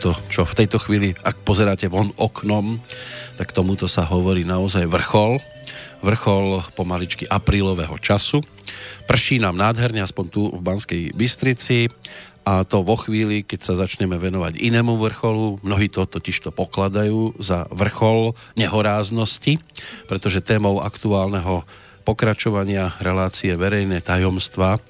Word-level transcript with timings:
tomuto, 0.00 0.32
čo 0.32 0.48
v 0.48 0.56
tejto 0.64 0.80
chvíli, 0.80 1.12
ak 1.12 1.44
pozeráte 1.44 1.84
von 1.92 2.08
oknom, 2.16 2.80
tak 3.36 3.52
tomuto 3.52 3.84
sa 3.84 4.08
hovorí 4.08 4.48
naozaj 4.48 4.88
vrchol. 4.88 5.36
Vrchol 6.00 6.64
pomaličky 6.72 7.28
aprílového 7.28 8.00
času. 8.00 8.40
Prší 9.04 9.44
nám 9.44 9.60
nádherne, 9.60 10.00
aspoň 10.00 10.24
tu 10.32 10.48
v 10.48 10.60
Banskej 10.64 11.02
Bystrici 11.12 11.92
a 12.48 12.64
to 12.64 12.80
vo 12.80 12.96
chvíli, 12.96 13.44
keď 13.44 13.60
sa 13.60 13.74
začneme 13.76 14.16
venovať 14.16 14.56
inému 14.56 14.96
vrcholu. 14.96 15.60
Mnohí 15.60 15.92
to 15.92 16.08
totiž 16.08 16.48
to 16.48 16.48
pokladajú 16.48 17.36
za 17.36 17.68
vrchol 17.68 18.32
nehoráznosti, 18.56 19.60
pretože 20.08 20.40
témou 20.40 20.80
aktuálneho 20.80 21.68
pokračovania 22.08 22.96
relácie 23.04 23.52
verejné 23.52 24.00
tajomstva 24.00 24.80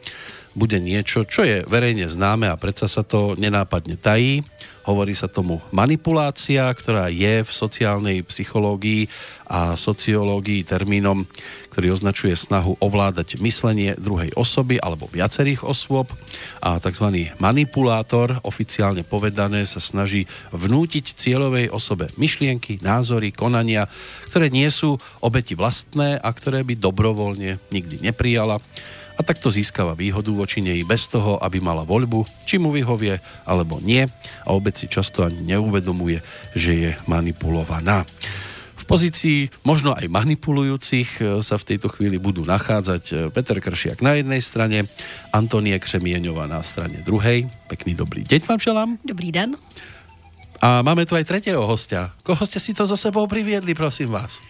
bude 0.55 0.83
niečo, 0.83 1.23
čo 1.23 1.47
je 1.47 1.63
verejne 1.67 2.11
známe 2.11 2.51
a 2.51 2.59
predsa 2.59 2.91
sa 2.91 3.07
to 3.07 3.39
nenápadne 3.39 3.95
tají. 3.95 4.43
Hovorí 4.81 5.13
sa 5.13 5.29
tomu 5.29 5.61
manipulácia, 5.71 6.67
ktorá 6.73 7.13
je 7.13 7.45
v 7.45 7.51
sociálnej 7.53 8.25
psychológii 8.25 9.13
a 9.45 9.77
sociológii 9.77 10.65
termínom, 10.65 11.29
ktorý 11.71 11.95
označuje 11.95 12.33
snahu 12.33 12.81
ovládať 12.81 13.39
myslenie 13.45 13.93
druhej 14.01 14.33
osoby 14.35 14.81
alebo 14.81 15.07
viacerých 15.13 15.69
osôb 15.69 16.09
a 16.65 16.81
tzv. 16.81 17.31
manipulátor, 17.37 18.41
oficiálne 18.43 19.05
povedané, 19.05 19.69
sa 19.69 19.85
snaží 19.85 20.25
vnútiť 20.51 21.13
cieľovej 21.13 21.69
osobe 21.71 22.09
myšlienky, 22.17 22.81
názory, 22.81 23.37
konania, 23.37 23.85
ktoré 24.33 24.49
nie 24.49 24.67
sú 24.73 24.97
obeti 25.21 25.53
vlastné 25.55 26.19
a 26.19 26.29
ktoré 26.33 26.65
by 26.65 26.81
dobrovoľne 26.81 27.61
nikdy 27.69 28.01
neprijala 28.01 28.65
a 29.21 29.27
takto 29.27 29.53
získava 29.53 29.93
výhodu 29.93 30.33
voči 30.33 30.65
nej 30.65 30.81
bez 30.81 31.05
toho, 31.05 31.37
aby 31.45 31.61
mala 31.61 31.85
voľbu, 31.85 32.25
či 32.49 32.57
mu 32.57 32.73
vyhovie 32.73 33.21
alebo 33.45 33.77
nie 33.85 34.09
a 34.49 34.49
obec 34.57 34.81
si 34.81 34.89
často 34.89 35.21
ani 35.21 35.45
neuvedomuje, 35.45 36.25
že 36.57 36.73
je 36.73 36.91
manipulovaná. 37.05 38.09
V 38.81 38.85
pozícii 38.89 39.53
možno 39.61 39.93
aj 39.93 40.09
manipulujúcich 40.09 41.21
e, 41.21 41.45
sa 41.45 41.61
v 41.61 41.69
tejto 41.69 41.93
chvíli 41.93 42.17
budú 42.17 42.43
nachádzať 42.49 43.05
e, 43.13 43.15
Peter 43.29 43.61
Kršiak 43.61 44.01
na 44.01 44.17
jednej 44.17 44.41
strane, 44.41 44.89
Antonie 45.37 45.77
Křemieňová 45.77 46.49
na 46.49 46.65
strane 46.65 47.05
druhej. 47.05 47.45
Pekný 47.69 47.93
dobrý 47.93 48.25
deň 48.25 48.41
vám 48.49 48.59
želám. 48.59 48.91
Dobrý 49.05 49.31
den. 49.31 49.61
A 50.65 50.81
máme 50.81 51.05
tu 51.05 51.13
aj 51.13 51.29
tretieho 51.29 51.61
hostia. 51.61 52.11
Koho 52.25 52.41
ste 52.49 52.59
si 52.59 52.73
to 52.73 52.89
zo 52.89 52.97
sebou 52.97 53.29
priviedli, 53.29 53.77
prosím 53.77 54.17
vás? 54.17 54.41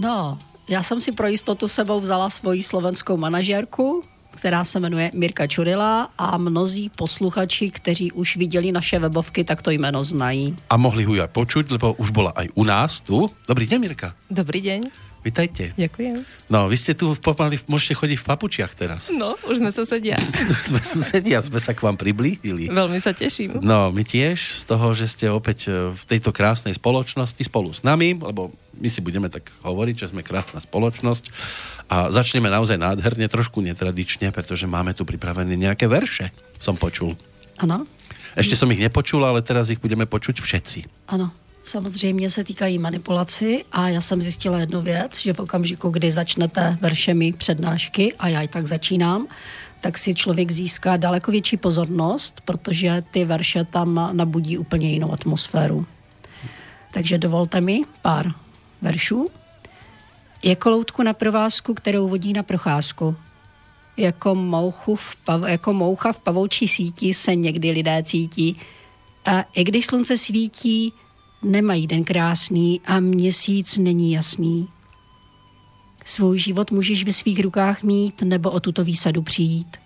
No, 0.00 0.40
já 0.68 0.82
jsem 0.82 1.00
si 1.00 1.12
pro 1.12 1.26
jistotu 1.26 1.68
sebou 1.68 2.00
vzala 2.00 2.30
svoji 2.30 2.62
slovenskou 2.62 3.16
manažerku, 3.16 4.02
která 4.30 4.64
se 4.64 4.80
jmenuje 4.80 5.10
Mirka 5.14 5.46
Čurila 5.46 6.08
a 6.18 6.38
mnozí 6.38 6.90
posluchači, 6.96 7.70
kteří 7.70 8.12
už 8.12 8.36
viděli 8.36 8.72
naše 8.72 8.98
webovky, 8.98 9.44
tak 9.44 9.62
to 9.62 9.70
jméno 9.70 10.04
znají. 10.04 10.56
A 10.70 10.76
mohli 10.76 11.04
ho 11.04 11.18
aj 11.18 11.28
počuť, 11.34 11.74
lebo 11.74 11.92
už 11.98 12.10
bola 12.14 12.30
aj 12.36 12.48
u 12.54 12.64
nás 12.64 13.00
tu. 13.00 13.26
Dobrý 13.48 13.66
deň, 13.66 13.78
Mirka. 13.80 14.14
Dobrý 14.30 14.60
deň. 14.60 15.08
Vítajte. 15.18 15.74
Ďakujem. 15.74 16.22
No, 16.46 16.70
vy 16.70 16.76
ste 16.78 16.94
tu 16.94 17.10
pomaly, 17.18 17.58
môžete 17.66 17.98
chodiť 17.98 18.18
v 18.22 18.26
papučiach 18.30 18.72
teraz. 18.78 19.10
No, 19.10 19.34
už 19.50 19.58
sme 19.58 19.74
susedia. 19.74 20.14
už 20.54 20.62
sme 20.70 20.80
susedia, 20.80 21.42
sme 21.42 21.58
sa 21.58 21.74
k 21.74 21.82
vám 21.82 21.98
priblížili. 21.98 22.70
Veľmi 22.70 23.02
sa 23.02 23.10
teším. 23.10 23.58
No, 23.58 23.90
my 23.90 24.06
tiež 24.06 24.38
z 24.38 24.64
toho, 24.64 24.94
že 24.94 25.10
ste 25.10 25.26
opäť 25.26 25.66
e, 25.66 25.90
v 25.90 26.02
tejto 26.06 26.30
krásnej 26.30 26.78
spoločnosti 26.78 27.42
spolu 27.42 27.74
s 27.74 27.82
nami, 27.82 28.14
lebo 28.14 28.54
my 28.80 28.88
si 28.88 29.00
budeme 29.02 29.28
tak 29.28 29.50
hovoriť, 29.62 29.94
že 29.98 30.10
sme 30.14 30.22
krásna 30.22 30.62
spoločnosť 30.62 31.24
a 31.90 32.14
začneme 32.14 32.48
naozaj 32.48 32.78
nádherne, 32.78 33.26
trošku 33.28 33.60
netradične, 33.60 34.30
pretože 34.30 34.70
máme 34.70 34.94
tu 34.94 35.04
pripravené 35.04 35.58
nejaké 35.58 35.90
verše, 35.90 36.30
som 36.62 36.78
počul. 36.78 37.18
Ano. 37.58 37.84
Ešte 38.38 38.54
som 38.54 38.70
ich 38.70 38.78
nepočul, 38.78 39.26
ale 39.26 39.42
teraz 39.42 39.68
ich 39.68 39.82
budeme 39.82 40.06
počuť 40.06 40.38
všetci. 40.38 40.78
Ano. 41.10 41.30
Samozřejmě 41.68 42.30
se 42.30 42.44
týkají 42.44 42.78
manipulaci 42.78 43.64
a 43.72 43.88
já 43.88 44.00
jsem 44.00 44.22
zjistila 44.22 44.58
jednu 44.58 44.82
věc, 44.82 45.20
že 45.20 45.32
v 45.32 45.38
okamžiku, 45.38 45.90
kdy 45.90 46.12
začnete 46.12 46.78
veršemi 46.80 47.32
přednášky, 47.32 48.14
a 48.18 48.28
já 48.28 48.40
i 48.42 48.48
tak 48.48 48.66
začínám, 48.66 49.26
tak 49.80 49.98
si 49.98 50.14
člověk 50.14 50.50
získá 50.50 50.96
daleko 50.96 51.30
větší 51.32 51.56
pozornost, 51.56 52.40
protože 52.44 53.02
ty 53.10 53.24
verše 53.24 53.64
tam 53.64 54.10
nabudí 54.12 54.58
úplně 54.58 54.90
jinou 54.90 55.12
atmosféru. 55.12 55.86
Takže 56.92 57.18
dovolte 57.18 57.60
mi 57.60 57.84
pár 58.02 58.32
veršů. 58.82 59.28
Jako 60.44 60.70
loutku 60.70 61.02
na 61.02 61.12
provázku, 61.12 61.74
kterou 61.74 62.08
vodí 62.08 62.32
na 62.32 62.42
procházku. 62.42 63.16
Jako, 63.96 64.34
mouchu 64.34 64.96
v 64.96 65.16
pav, 65.16 65.42
jako 65.46 65.72
moucha 65.72 66.12
v 66.12 66.18
pavoučí 66.18 66.68
síti 66.68 67.14
se 67.14 67.34
někdy 67.34 67.70
lidé 67.70 68.02
cítí. 68.02 68.60
A 69.24 69.44
i 69.52 69.64
když 69.64 69.86
slunce 69.86 70.18
svítí, 70.18 70.92
nemají 71.42 71.86
den 71.86 72.04
krásný 72.04 72.80
a 72.84 73.00
měsíc 73.00 73.78
není 73.78 74.12
jasný. 74.12 74.68
Svůj 76.04 76.38
život 76.38 76.70
můžeš 76.70 77.04
ve 77.04 77.12
svých 77.12 77.40
rukách 77.40 77.82
mít 77.82 78.22
nebo 78.22 78.50
o 78.50 78.60
tuto 78.60 78.84
výsadu 78.84 79.22
přijít. 79.22 79.76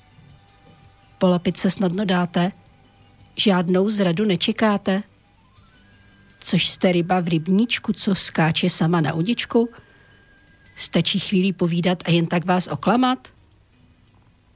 Polapit 1.19 1.56
se 1.56 1.70
snadno 1.70 2.04
dáte, 2.04 2.53
žádnou 3.36 3.91
zradu 3.91 4.24
nečekáte. 4.24 5.03
Což 6.44 6.69
jste 6.69 6.92
ryba 6.92 7.20
v 7.20 7.28
rybníčku, 7.28 7.92
co 7.92 8.14
skáče 8.14 8.70
sama 8.70 9.00
na 9.00 9.12
udičku? 9.12 9.69
Stačí 10.76 11.19
chvíli 11.19 11.53
povídat 11.53 12.03
a 12.04 12.10
jen 12.10 12.26
tak 12.26 12.44
vás 12.44 12.66
oklamat? 12.66 13.28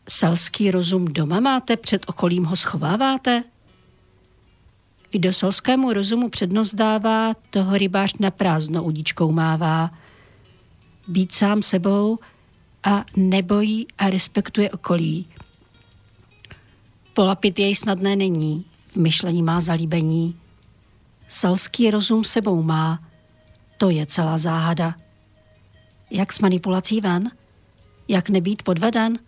Selský 0.09 0.71
rozum 0.71 1.05
doma 1.05 1.41
máte, 1.41 1.77
před 1.77 2.03
okolím 2.09 2.45
ho 2.45 2.57
schováváte? 2.57 3.45
Kdo 5.11 5.33
selskému 5.33 5.93
rozumu 5.93 6.29
přednost 6.29 6.75
dává, 6.75 7.33
toho 7.51 7.79
rybář 7.79 8.15
na 8.19 8.31
prázdno 8.31 8.85
udičkou 8.85 9.33
mává. 9.33 9.91
Být 11.09 11.35
sám 11.35 11.63
sebou 11.63 12.19
a 12.85 13.05
nebojí 13.17 13.87
a 13.99 14.11
respektuje 14.11 14.71
okolí. 14.71 15.27
Polapit 17.15 17.59
jej 17.59 17.75
snadné 17.75 18.17
není, 18.17 18.65
v 18.87 18.97
myšlení 18.97 19.43
má 19.43 19.61
zalíbení. 19.61 20.37
Selský 21.29 21.91
rozum 21.91 22.25
sebou 22.25 22.63
má, 22.63 23.03
to 23.79 23.91
je 23.91 24.07
celá 24.07 24.39
záhada. 24.39 24.95
Jak 26.11 26.33
s 26.33 26.39
manipulací 26.39 27.01
ven? 27.01 27.31
Jak 28.09 28.29
nebýt 28.29 28.63
podveden? 28.63 29.19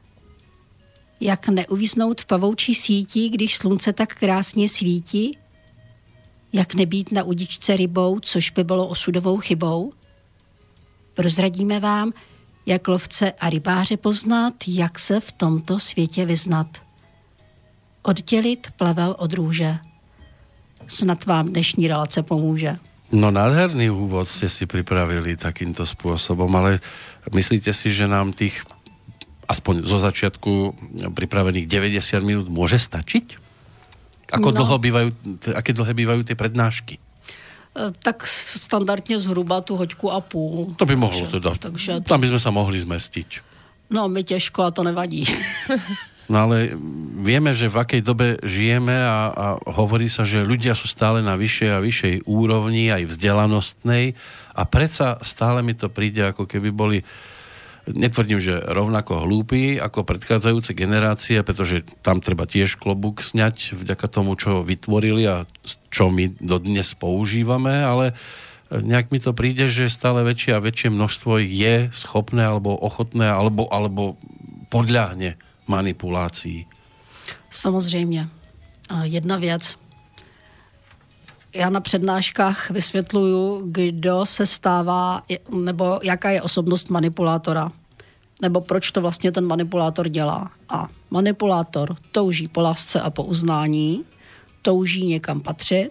Jak 1.21 1.49
neuvíznout 1.49 2.21
v 2.21 2.27
pavoučí 2.27 2.75
sítí, 2.75 3.31
když 3.31 3.57
slunce 3.57 3.93
tak 3.93 4.15
krásně 4.15 4.69
svítí? 4.69 5.39
Jak 6.53 6.75
nebýt 6.75 7.13
na 7.13 7.23
udičce 7.23 7.77
rybou, 7.77 8.21
což 8.21 8.51
by 8.51 8.65
bylo 8.65 8.89
osudovou 8.89 9.37
chybou? 9.37 9.93
Prozradíme 11.15 11.81
vám, 11.81 12.13
jak 12.67 12.89
lovce 12.89 13.33
a 13.33 13.51
rybáře 13.51 13.97
poznat, 13.97 14.55
jak 14.67 14.99
se 14.99 15.21
v 15.21 15.33
tomto 15.33 15.79
světě 15.79 16.27
vyznat. 16.27 16.79
Oddělit 18.03 18.69
plevel 18.77 19.17
od 19.19 19.33
růže. 19.33 19.79
Snad 20.89 21.25
vám 21.25 21.49
dnešní 21.49 21.89
relace 21.89 22.23
pomůže. 22.23 22.77
No 23.13 23.33
nádherný 23.33 23.89
úvod 23.89 24.29
ste 24.29 24.53
si 24.53 24.69
pripravili 24.69 25.33
takýmto 25.33 25.89
spôsobom, 25.89 26.49
ale 26.61 26.85
myslíte 27.33 27.73
si, 27.73 27.89
že 27.89 28.05
nám 28.05 28.37
tých 28.37 28.61
aspoň 29.49 29.89
zo 29.89 29.97
začiatku 29.97 30.53
pripravených 31.17 31.65
90 31.65 32.21
minút 32.21 32.47
môže 32.53 32.77
stačiť? 32.77 33.41
Ako 34.29 34.53
no. 34.53 34.57
dlho 34.61 34.77
bývajú, 34.77 35.09
aké 35.57 35.73
dlhé 35.73 35.93
bývajú 35.97 36.21
tie 36.21 36.37
prednášky? 36.37 37.01
E, 37.01 37.01
tak 38.05 38.29
standardně 38.57 39.19
zhruba 39.19 39.61
tu 39.61 39.77
hoďku 39.77 40.13
a 40.13 40.21
půl. 40.21 40.77
To 40.77 40.85
by 40.85 40.97
mohlo 40.97 41.21
takže, 41.21 41.33
teda. 41.33 41.51
Takže... 41.57 41.93
Tam 42.05 42.21
by 42.21 42.29
sme 42.29 42.41
sa 42.41 42.51
mohli 42.53 42.77
zmestiť. 42.81 43.41
No, 43.89 44.09
my 44.09 44.21
těžko 44.21 44.63
a 44.63 44.71
to 44.71 44.85
nevadí. 44.85 45.25
No 46.29 46.45
ale 46.45 46.77
vieme, 47.25 47.57
že 47.57 47.73
v 47.73 47.81
akej 47.81 48.03
dobe 48.05 48.37
žijeme 48.45 48.93
a, 48.93 49.33
a 49.33 49.47
hovorí 49.73 50.13
sa, 50.13 50.29
že 50.29 50.45
ľudia 50.45 50.77
sú 50.77 50.85
stále 50.85 51.25
na 51.25 51.41
vyššej 51.41 51.71
a 51.73 51.81
vyššej 51.81 52.15
úrovni, 52.29 52.93
aj 52.93 53.09
vzdelanostnej. 53.09 54.13
A 54.53 54.63
predsa 54.69 55.17
stále 55.25 55.65
mi 55.65 55.73
to 55.73 55.89
príde, 55.89 56.21
ako 56.29 56.45
keby 56.45 56.69
boli 56.69 57.01
netvrdím, 57.89 58.37
že 58.45 58.61
rovnako 58.61 59.25
hlúpi 59.25 59.81
ako 59.81 60.05
predchádzajúce 60.05 60.77
generácie, 60.77 61.41
pretože 61.41 61.89
tam 62.05 62.21
treba 62.21 62.45
tiež 62.45 62.77
klobúk 62.77 63.25
sňať 63.25 63.73
vďaka 63.81 64.07
tomu, 64.13 64.37
čo 64.37 64.61
vytvorili 64.61 65.25
a 65.25 65.49
čo 65.89 66.13
my 66.13 66.37
dodnes 66.37 66.93
používame, 66.93 67.73
ale 67.73 68.13
nejak 68.69 69.09
mi 69.09 69.17
to 69.17 69.33
príde, 69.33 69.73
že 69.73 69.89
stále 69.89 70.21
väčšie 70.29 70.53
a 70.53 70.61
väčšie 70.61 70.93
množstvo 70.93 71.41
je 71.41 71.89
schopné 71.97 72.45
alebo 72.45 72.77
ochotné 72.77 73.25
alebo, 73.25 73.65
alebo 73.73 74.21
podľahne 74.69 75.41
manipulácii. 75.69 76.67
Samozřejmě. 77.51 78.29
Jedna 79.03 79.37
věc. 79.37 79.77
Já 81.55 81.71
na 81.71 81.81
přednáškách 81.81 82.71
vysvětluju, 82.71 83.63
kdo 83.71 84.27
se 84.27 84.47
stává, 84.47 85.23
nebo 85.51 86.01
jaká 86.03 86.31
je 86.31 86.43
osobnost 86.43 86.91
manipulátora 86.91 87.73
nebo 88.43 88.61
proč 88.61 88.91
to 88.91 89.01
vlastně 89.01 89.33
ten 89.33 89.47
manipulátor 89.47 90.09
dělá. 90.09 90.51
A 90.69 90.89
manipulátor 91.11 91.97
touží 92.13 92.49
po 92.49 92.61
lásce 92.61 93.01
a 93.01 93.11
po 93.11 93.25
uznání, 93.25 94.05
touží 94.63 95.07
někam 95.07 95.41
patřit, 95.41 95.91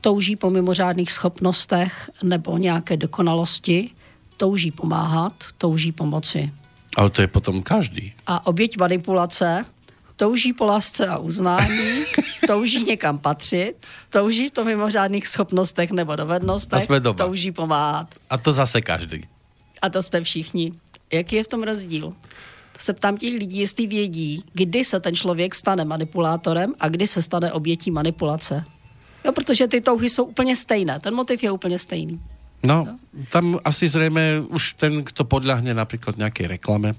touží 0.00 0.36
po 0.36 0.50
mimořádných 0.50 1.12
schopnostech 1.12 2.10
nebo 2.22 2.58
nějaké 2.58 2.96
dokonalosti, 2.96 3.90
touží 4.36 4.70
pomáhat, 4.70 5.32
touží 5.58 5.92
pomoci. 5.92 6.52
Ale 6.96 7.10
to 7.10 7.22
je 7.22 7.28
potom 7.28 7.62
každý. 7.62 8.12
A 8.26 8.46
oběť 8.46 8.78
manipulace 8.78 9.64
touží 10.16 10.52
po 10.52 10.64
lásce 10.64 11.06
a 11.06 11.18
uznání, 11.18 12.04
touží 12.46 12.84
někam 12.84 13.18
patřit, 13.18 13.74
touží 14.10 14.50
po 14.50 14.64
mimořádných 14.64 15.28
schopnostech 15.28 15.90
nebo 15.90 16.16
dovednostech, 16.16 16.86
To 16.86 16.98
doma. 16.98 17.16
touží 17.24 17.52
pomáhat. 17.52 18.14
A 18.30 18.38
to 18.38 18.52
zase 18.52 18.80
každý. 18.80 19.24
A 19.82 19.88
to 19.90 20.02
jsme 20.02 20.22
všichni. 20.22 20.72
Jaký 21.12 21.36
je 21.36 21.44
v 21.44 21.48
tom 21.48 21.62
rozdíl? 21.62 22.12
To 22.72 22.78
se 22.78 22.92
ptám 22.92 23.16
těch 23.16 23.34
lidí, 23.34 23.58
jestli 23.58 23.86
vědí, 23.86 24.44
kdy 24.52 24.84
se 24.84 25.00
ten 25.00 25.14
člověk 25.14 25.54
stane 25.54 25.84
manipulátorem 25.84 26.74
a 26.80 26.88
kdy 26.88 27.06
se 27.06 27.22
stane 27.22 27.52
obětí 27.52 27.90
manipulace. 27.90 28.64
Jo, 29.24 29.32
protože 29.32 29.68
ty 29.68 29.80
touhy 29.80 30.10
jsou 30.10 30.24
úplně 30.24 30.56
stejné. 30.56 31.00
Ten 31.00 31.14
motiv 31.14 31.42
je 31.42 31.50
úplně 31.50 31.78
stejný. 31.78 32.20
No, 32.62 32.86
tam 33.30 33.58
asi 33.64 33.88
zřejmě 33.88 34.42
už 34.48 34.72
ten, 34.72 35.04
kto 35.04 35.24
podľahne 35.24 35.74
napríklad 35.74 36.16
nejakej 36.16 36.46
reklame, 36.46 36.94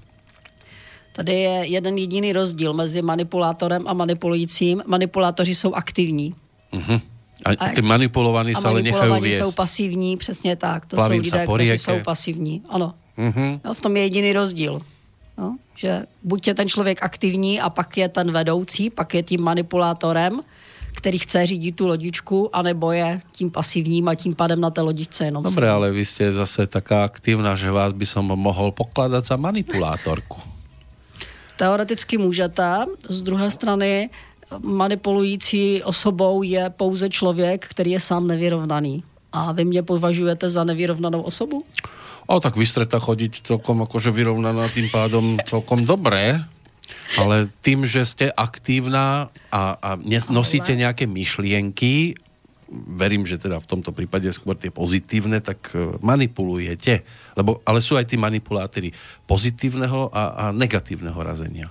Tady 1.14 1.32
je 1.32 1.54
jeden 1.78 1.94
jediný 1.98 2.32
rozdíl 2.32 2.74
mezi 2.74 3.02
manipulátorem 3.02 3.86
a 3.86 3.94
manipulujícím. 3.94 4.82
Manipulátoři 4.86 5.54
jsou 5.54 5.74
aktivní. 5.74 6.34
uh-huh. 6.72 7.00
a, 7.44 7.50
A- 7.54 7.68
ty 7.70 7.82
manipulovaní 7.82 8.54
sa 8.54 8.68
ale 8.68 8.82
manipulovaní 8.82 9.22
viesť. 9.22 9.42
jsou 9.42 9.52
pasivní, 9.52 10.16
přesně 10.16 10.56
tak. 10.56 10.86
To 10.86 10.96
Plavím 10.96 11.24
jsou 11.24 11.30
lidé, 11.30 11.46
kteří 11.46 11.78
jsou 11.78 12.00
pasivní. 12.02 12.62
Ano. 12.68 12.94
Uh-huh. 13.18 13.60
No, 13.64 13.74
v 13.74 13.80
tom 13.80 13.96
je 13.96 14.02
jediný 14.02 14.32
rozdíl. 14.32 14.82
No, 15.38 15.56
že 15.74 16.06
buď 16.22 16.46
je 16.46 16.54
ten 16.54 16.68
člověk 16.68 17.02
aktivní 17.02 17.60
a 17.60 17.70
pak 17.70 17.96
je 17.96 18.08
ten 18.08 18.32
vedoucí, 18.32 18.90
pak 18.90 19.14
je 19.14 19.22
tím 19.22 19.42
manipulátorem, 19.42 20.42
který 20.94 21.18
chce 21.18 21.46
řídit 21.46 21.76
tu 21.76 21.86
lodičku, 21.86 22.56
anebo 22.56 22.92
je 22.92 23.20
tím 23.32 23.50
pasivním 23.50 24.08
a 24.08 24.14
tím 24.14 24.34
pádem 24.34 24.60
na 24.60 24.70
té 24.70 24.80
lodičce 24.80 25.24
jenom 25.24 25.42
Dobre, 25.42 25.70
ale 25.70 25.90
vy 25.90 26.04
ste 26.06 26.32
zase 26.32 26.66
taká 26.70 27.04
aktívna, 27.04 27.58
že 27.58 27.70
vás 27.70 27.92
by 27.92 28.06
som 28.06 28.24
mohol 28.24 28.70
pokladať 28.70 29.34
za 29.34 29.36
manipulátorku. 29.36 30.38
Teoreticky 31.56 32.18
můžete, 32.18 32.86
z 33.08 33.22
druhé 33.22 33.50
strany 33.50 34.10
manipulující 34.58 35.82
osobou 35.82 36.42
je 36.42 36.70
pouze 36.70 37.08
člověk, 37.08 37.66
který 37.68 37.90
je 37.90 38.00
sám 38.00 38.26
nevyrovnaný. 38.26 39.02
A 39.32 39.52
vy 39.52 39.64
mě 39.64 39.82
považujete 39.82 40.50
za 40.50 40.64
nevyrovnanou 40.64 41.22
osobu? 41.22 41.64
O, 42.26 42.40
tak 42.40 42.56
vy 42.56 42.66
streta 42.66 42.96
chodiť 42.96 43.44
celkom 43.44 43.84
akože 43.84 44.08
vyrovnaná 44.08 44.68
tým 44.72 44.88
pádom 44.88 45.36
celkom 45.44 45.84
dobré, 45.84 46.40
ale 47.16 47.48
tým, 47.62 47.86
že 47.86 48.04
ste 48.04 48.26
aktívna 48.32 49.30
a, 49.48 49.62
a 49.78 49.90
nosíte 50.28 50.74
nejaké 50.76 51.06
myšlienky, 51.06 52.18
verím, 52.74 53.22
že 53.26 53.38
teda 53.38 53.60
v 53.60 53.70
tomto 53.70 53.94
prípade 53.94 54.26
skôr 54.34 54.58
tie 54.58 54.72
pozitívne, 54.72 55.38
tak 55.38 55.70
e, 55.72 55.94
manipulujete. 56.02 57.06
Lebo, 57.38 57.62
ale 57.62 57.78
sú 57.78 57.94
aj 57.94 58.10
tí 58.10 58.16
manipulátory 58.18 58.90
pozitívneho 59.30 60.10
a, 60.10 60.22
a 60.26 60.44
negatívneho 60.50 61.16
razenia. 61.22 61.70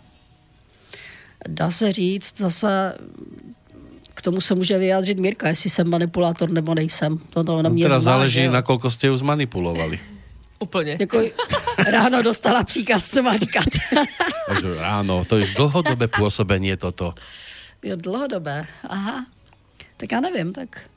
Dá 1.43 1.71
se 1.71 1.91
říct 1.91 2.39
zase, 2.39 2.95
k 4.13 4.21
tomu 4.21 4.41
se 4.41 4.55
může 4.55 4.77
vyjádřit 4.77 5.19
Mirka, 5.19 5.47
jestli 5.47 5.69
jsem 5.69 5.89
manipulátor 5.89 6.51
nebo 6.51 6.75
nejsem. 6.75 7.17
To, 7.17 7.43
to 7.43 7.61
na 7.61 7.69
No, 7.69 7.75
mě 7.75 7.85
teda 7.85 7.99
zná, 7.99 8.11
záleží, 8.11 8.47
nakoľko 8.47 8.87
ste 8.87 9.07
ju 9.11 9.17
zmanipulovali. 9.17 9.99
Úplne. 10.63 10.95
Jako 10.99 11.27
ráno 11.87 12.23
dostala 12.23 12.63
příkaz, 12.63 13.11
co 13.11 13.23
má 13.23 13.37
říkat. 13.37 13.67
Takže 14.47 14.79
Áno, 14.79 15.23
to 15.27 15.39
je 15.43 15.51
dlhodobé 15.55 16.07
pôsobenie 16.07 16.75
toto. 16.79 17.15
jo, 17.83 17.95
dlouhodobé. 17.99 18.63
Aha. 18.87 19.27
Tak 19.97 20.11
já 20.11 20.19
nevím, 20.19 20.53
tak 20.53 20.87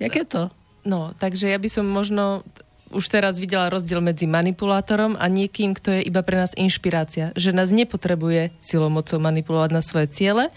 jak 0.00 0.16
je 0.16 0.24
to? 0.24 0.42
No, 0.84 1.14
takže 1.18 1.48
ja 1.48 1.58
by 1.58 1.68
som 1.70 1.86
možno 1.88 2.44
už 2.92 3.08
teraz 3.08 3.40
videla 3.40 3.72
rozdiel 3.72 3.98
medzi 4.04 4.28
manipulátorom 4.28 5.16
a 5.18 5.26
niekým, 5.26 5.74
kto 5.74 5.96
je 5.98 6.06
iba 6.06 6.20
pre 6.22 6.38
nás 6.38 6.52
inšpirácia. 6.54 7.32
Že 7.34 7.56
nás 7.56 7.72
nepotrebuje 7.72 8.52
silou 8.60 8.92
mocou 8.92 9.18
manipulovať 9.18 9.70
na 9.72 9.82
svoje 9.82 10.06
ciele, 10.12 10.52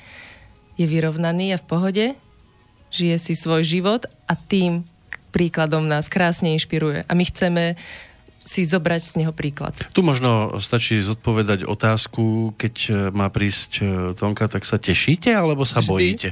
je 0.78 0.86
vyrovnaný 0.86 1.56
a 1.56 1.62
v 1.62 1.66
pohode, 1.66 2.06
žije 2.94 3.18
si 3.18 3.34
svoj 3.34 3.66
život 3.66 4.06
a 4.30 4.38
tým 4.38 4.86
príkladom 5.34 5.88
nás 5.90 6.12
krásne 6.12 6.54
inšpiruje. 6.54 7.08
A 7.08 7.12
my 7.18 7.24
chceme 7.26 7.64
si 8.48 8.64
zobrať 8.64 9.02
z 9.04 9.14
neho 9.22 9.36
príklad. 9.36 9.76
Tu 9.92 10.00
možno 10.00 10.56
stačí 10.64 10.96
zodpovedať 11.04 11.68
otázku, 11.68 12.56
keď 12.56 12.76
e, 12.88 12.92
má 13.12 13.28
prísť 13.28 13.72
e, 13.78 13.84
Tonka, 14.16 14.48
tak 14.48 14.64
sa 14.64 14.80
tešíte, 14.80 15.36
alebo 15.36 15.68
sa 15.68 15.84
Vždy. 15.84 15.92
bojíte? 15.92 16.30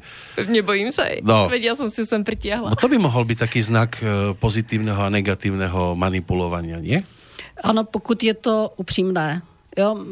Nebojím 0.47 0.95
sa 0.95 1.11
jej. 1.11 1.19
No. 1.19 1.51
Veď 1.51 1.61
ja 1.69 1.73
som 1.75 1.91
si 1.91 1.99
ju 1.99 2.07
sem 2.07 2.23
pritiahla. 2.23 2.71
Bo 2.71 2.79
to 2.79 2.87
by 2.87 2.95
mohol 2.95 3.27
byť 3.27 3.37
taký 3.43 3.59
znak 3.59 3.99
e, 3.99 4.31
pozitívneho 4.39 5.03
a 5.03 5.11
negatívneho 5.11 5.99
manipulovania, 5.99 6.79
nie? 6.79 7.03
Ano, 7.59 7.83
pokud 7.83 8.15
je 8.15 8.33
to 8.33 8.71
upřímné. 8.79 9.43
Jo, 9.77 10.05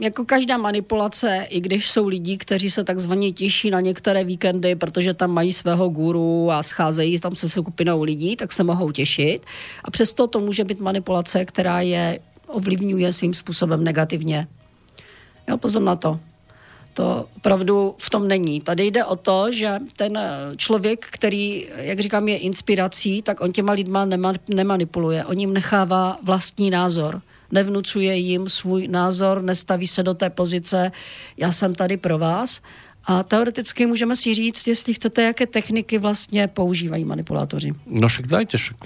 jako 0.00 0.24
každá 0.24 0.56
manipulace, 0.56 1.46
i 1.50 1.60
když 1.60 1.90
jsou 1.90 2.08
lidi, 2.08 2.36
kteří 2.36 2.70
se 2.70 2.84
takzvaně 2.84 3.32
těší 3.32 3.70
na 3.70 3.80
některé 3.80 4.24
víkendy, 4.24 4.74
protože 4.74 5.14
tam 5.14 5.30
mají 5.30 5.52
svého 5.52 5.88
guru 5.88 6.50
a 6.50 6.62
scházejí 6.62 7.20
tam 7.20 7.36
se 7.36 7.48
skupinou 7.48 8.02
lidí, 8.02 8.36
tak 8.36 8.52
se 8.52 8.64
mohou 8.64 8.90
těšit. 8.90 9.46
A 9.84 9.90
přesto 9.90 10.26
to 10.26 10.40
může 10.40 10.64
být 10.64 10.80
manipulace, 10.80 11.44
která 11.44 11.80
je 11.80 12.18
ovlivňuje 12.46 13.12
svým 13.12 13.34
způsobem 13.34 13.84
negativně. 13.84 14.48
Jo, 15.48 15.58
pozor 15.58 15.82
na 15.82 15.96
to. 15.96 16.20
To 16.94 17.28
opravdu 17.36 17.94
v 17.98 18.10
tom 18.10 18.28
není. 18.28 18.60
Tady 18.60 18.86
jde 18.86 19.04
o 19.04 19.16
to, 19.16 19.52
že 19.52 19.78
ten 19.96 20.16
eh, 20.16 20.56
člověk, 20.56 21.06
který, 21.10 21.66
jak 21.76 22.00
říkám, 22.00 22.28
je 22.28 22.38
inspirací, 22.38 23.22
tak 23.22 23.40
on 23.40 23.52
těma 23.52 23.72
lidma 23.72 24.04
nema, 24.04 24.32
nemanipuluje. 24.54 25.24
On 25.24 25.38
jim 25.38 25.52
nechává 25.52 26.18
vlastní 26.22 26.70
názor. 26.70 27.22
Nevnucuje 27.54 28.16
jim 28.16 28.48
svůj 28.48 28.88
názor, 28.88 29.42
nestaví 29.42 29.86
se 29.86 30.02
do 30.02 30.14
té 30.14 30.30
pozice, 30.30 30.92
já 31.36 31.52
jsem 31.52 31.74
tady 31.74 31.96
pro 31.96 32.18
vás. 32.18 32.60
A 33.06 33.22
teoreticky 33.22 33.86
můžeme 33.86 34.16
si 34.16 34.34
říct, 34.34 34.66
jestli 34.66 34.94
chcete, 34.94 35.22
jaké 35.22 35.46
techniky 35.46 35.98
vlastně 35.98 36.48
používají 36.48 37.04
manipulátoři. 37.04 37.72
No 37.86 38.08
však 38.08 38.26
dajte. 38.26 38.58
Však. 38.58 38.76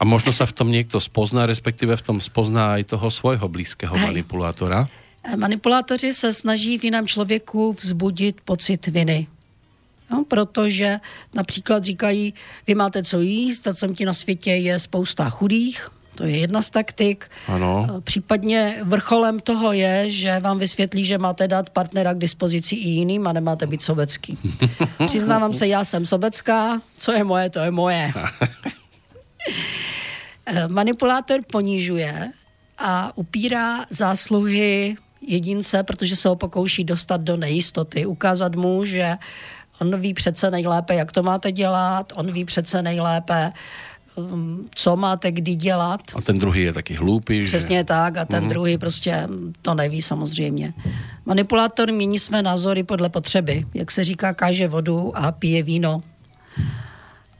A 0.00 0.04
možno 0.06 0.30
sa 0.32 0.46
v 0.46 0.54
tom 0.54 0.70
niekto 0.70 1.02
spozná, 1.02 1.42
respektíve 1.46 1.98
v 1.98 2.02
tom 2.06 2.18
spozná 2.22 2.78
aj 2.78 2.94
toho 2.94 3.10
svojho 3.10 3.50
blízkeho 3.50 3.98
Hej. 3.98 4.06
manipulátora. 4.06 4.86
Eh, 5.26 5.36
Manipulátoři 5.36 6.14
se 6.14 6.32
snaží 6.32 6.78
v 6.78 6.84
jiném 6.84 7.06
člověku 7.06 7.72
vzbudit 7.72 8.40
pocit 8.46 8.86
viny. 8.86 9.26
No, 10.10 10.24
protože 10.28 11.00
například 11.34 11.84
říkají, 11.84 12.34
vy 12.66 12.74
máte 12.74 13.02
co 13.02 13.20
jíst, 13.20 13.66
a 13.66 13.74
sem 13.74 13.94
ti 13.94 14.04
na 14.04 14.12
světě 14.12 14.50
je 14.50 14.78
spousta 14.78 15.30
chudých, 15.30 15.88
to 16.14 16.24
je 16.24 16.38
jedna 16.38 16.62
z 16.62 16.70
taktik. 16.70 17.30
Ano. 17.48 17.86
Eh, 17.90 18.00
Případně 18.00 18.76
vrcholem 18.82 19.40
toho 19.40 19.72
je, 19.72 20.10
že 20.10 20.40
vám 20.40 20.58
vysvětlí, 20.58 21.04
že 21.04 21.18
máte 21.18 21.48
dát 21.48 21.70
partnera 21.70 22.14
k 22.14 22.18
dispozici 22.18 22.74
i 22.74 22.88
jiným 22.88 23.26
a 23.26 23.32
nemáte 23.32 23.66
být 23.66 23.82
sobecký. 23.82 24.38
Přiznávám 25.06 25.54
se, 25.54 25.66
já 25.66 25.84
jsem 25.84 26.06
sobecká, 26.06 26.82
co 26.96 27.12
je 27.12 27.24
moje, 27.24 27.50
to 27.50 27.58
je 27.58 27.70
moje. 27.70 28.12
Eh, 30.46 30.68
Manipulátor 30.68 31.40
ponižuje 31.52 32.30
a 32.78 33.12
upírá 33.16 33.86
zásluhy 33.90 34.96
jedince, 35.26 35.82
protože 35.82 36.16
se 36.16 36.28
ho 36.28 36.36
pokouší 36.36 36.84
dostat 36.84 37.20
do 37.20 37.36
nejistoty. 37.36 38.06
Ukázat 38.06 38.54
mu, 38.54 38.84
že 38.84 39.16
on 39.80 40.00
ví 40.00 40.14
přece 40.14 40.50
nejlépe, 40.50 40.94
jak 40.94 41.12
to 41.12 41.22
máte 41.22 41.52
dělat, 41.52 42.12
on 42.16 42.32
ví 42.32 42.44
přece 42.44 42.82
nejlépe, 42.82 43.52
um, 44.14 44.68
co 44.74 44.96
máte 44.96 45.32
kdy 45.32 45.54
dělat. 45.54 46.00
A 46.14 46.20
ten 46.20 46.38
druhý 46.38 46.62
je 46.62 46.72
taký 46.72 46.94
hlúpy, 46.94 47.44
Přesně 47.44 47.76
že... 47.76 47.84
tak 47.84 48.16
a 48.16 48.24
ten 48.24 48.44
mm. 48.44 48.48
druhý 48.48 48.78
prostě 48.78 49.28
to 49.62 49.74
neví 49.74 50.02
samozřejmě. 50.02 50.74
Manipulátor 51.24 51.92
mění 51.92 52.18
své 52.18 52.42
názory 52.42 52.82
podle 52.82 53.08
potřeby. 53.08 53.66
Jak 53.74 53.90
se 53.90 54.04
říká, 54.04 54.34
káže 54.34 54.68
vodu 54.68 55.16
a 55.16 55.32
pije 55.32 55.62
víno. 55.62 56.02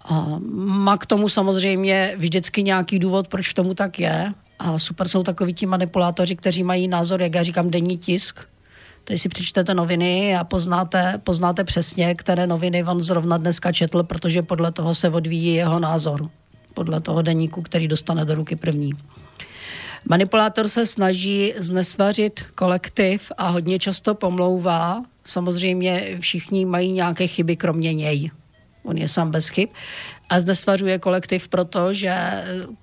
A 0.04 0.26
má 0.54 0.96
k 0.96 1.06
tomu 1.06 1.28
samozřejmě 1.28 2.14
vždycky 2.16 2.62
nějaký 2.62 2.98
důvod, 2.98 3.28
proč 3.28 3.52
tomu 3.52 3.74
tak 3.74 3.98
je. 3.98 4.32
A 4.58 4.78
super 4.78 5.08
jsou 5.08 5.22
takoví 5.22 5.54
ti 5.54 5.66
manipulátoři, 5.66 6.36
kteří 6.36 6.64
mají 6.64 6.88
názor, 6.88 7.22
jak 7.22 7.34
já 7.34 7.42
říkám, 7.42 7.70
denní 7.70 7.96
tisk. 7.96 8.40
Tady 9.04 9.18
si 9.18 9.28
přečtete 9.28 9.74
noviny 9.74 10.36
a 10.36 10.44
poznáte, 10.44 11.20
poznáte 11.24 11.64
přesně, 11.64 12.14
které 12.14 12.46
noviny 12.46 12.84
on 12.84 13.02
zrovna 13.02 13.36
dneska 13.36 13.72
četl, 13.72 14.02
protože 14.02 14.42
podle 14.42 14.72
toho 14.72 14.94
se 14.94 15.10
odvíjí 15.10 15.54
jeho 15.54 15.80
názor. 15.80 16.30
Podle 16.74 17.00
toho 17.00 17.22
deníku, 17.22 17.62
který 17.62 17.88
dostane 17.88 18.24
do 18.24 18.34
ruky 18.34 18.56
první. 18.56 18.92
Manipulátor 20.08 20.68
se 20.68 20.86
snaží 20.86 21.52
znesvařit 21.56 22.44
kolektiv 22.54 23.32
a 23.38 23.48
hodně 23.48 23.78
často 23.78 24.14
pomlouvá. 24.14 25.02
Samozřejmě 25.24 26.16
všichni 26.20 26.64
mají 26.64 26.92
nějaké 26.92 27.26
chyby, 27.26 27.56
kromě 27.56 27.94
něj. 27.94 28.30
On 28.82 28.98
je 28.98 29.08
sám 29.08 29.30
bez 29.30 29.48
chyb. 29.48 29.68
A 30.28 30.40
znesvařuje 30.40 30.98
kolektiv 30.98 31.48
proto, 31.48 31.94
že 31.94 32.16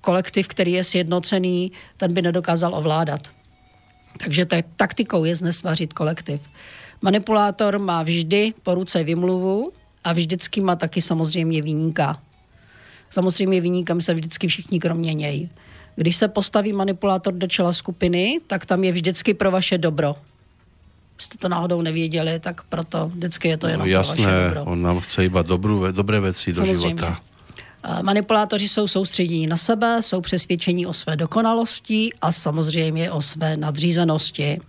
kolektiv, 0.00 0.48
který 0.48 0.72
je 0.72 0.84
sjednocený, 0.84 1.72
ten 1.96 2.14
by 2.14 2.22
nedokázal 2.22 2.74
ovládat. 2.74 3.28
Takže 4.18 4.46
te- 4.46 4.62
taktikou 4.76 5.24
je 5.24 5.36
znesvařit 5.36 5.92
kolektiv. 5.92 6.40
Manipulátor 7.02 7.78
má 7.78 8.02
vždy 8.02 8.54
po 8.62 8.74
ruce 8.74 9.04
vymluvu 9.04 9.72
a 10.04 10.12
vždycky 10.12 10.60
má 10.60 10.76
taky 10.76 11.00
samozřejmě 11.00 11.62
výníka. 11.62 12.22
Samozřejmě 13.12 13.60
výníkem 13.60 14.00
se 14.00 14.14
vždycky 14.14 14.48
všichni 14.48 14.80
kromě 14.80 15.14
něj. 15.14 15.48
Když 15.96 16.16
se 16.16 16.28
postaví 16.28 16.72
manipulátor 16.72 17.34
do 17.34 17.46
čela 17.46 17.72
skupiny, 17.72 18.40
tak 18.46 18.66
tam 18.66 18.84
je 18.84 18.92
vždycky 18.92 19.34
pro 19.34 19.50
vaše 19.50 19.78
dobro. 19.78 20.16
Jste 21.18 21.38
to 21.38 21.48
náhodou 21.48 21.82
nevěděli, 21.82 22.40
tak 22.40 22.62
proto 22.62 23.08
vždycky 23.14 23.48
je 23.48 23.56
to 23.56 23.66
jenom 23.66 23.86
no, 23.86 23.92
jasné, 23.92 24.16
pro 24.16 24.24
vaše 24.24 24.44
dobro. 24.44 24.64
on 24.64 24.82
nám 24.82 25.00
chce 25.00 25.24
iba 25.24 25.42
dobrú, 25.42 25.92
dobré 25.92 26.20
věci 26.20 26.52
do 26.52 26.64
života. 26.64 27.20
Manipulátoři 28.02 28.68
jsou 28.68 28.88
soustředění 28.88 29.46
na 29.46 29.56
sebe, 29.56 30.02
jsou 30.02 30.20
přesvědčení 30.20 30.86
o 30.86 30.92
své 30.92 31.16
dokonalosti 31.16 32.10
a 32.22 32.32
samozřejmě 32.32 33.10
o 33.10 33.22
své 33.22 33.56
nadřízenosti. 33.56 34.60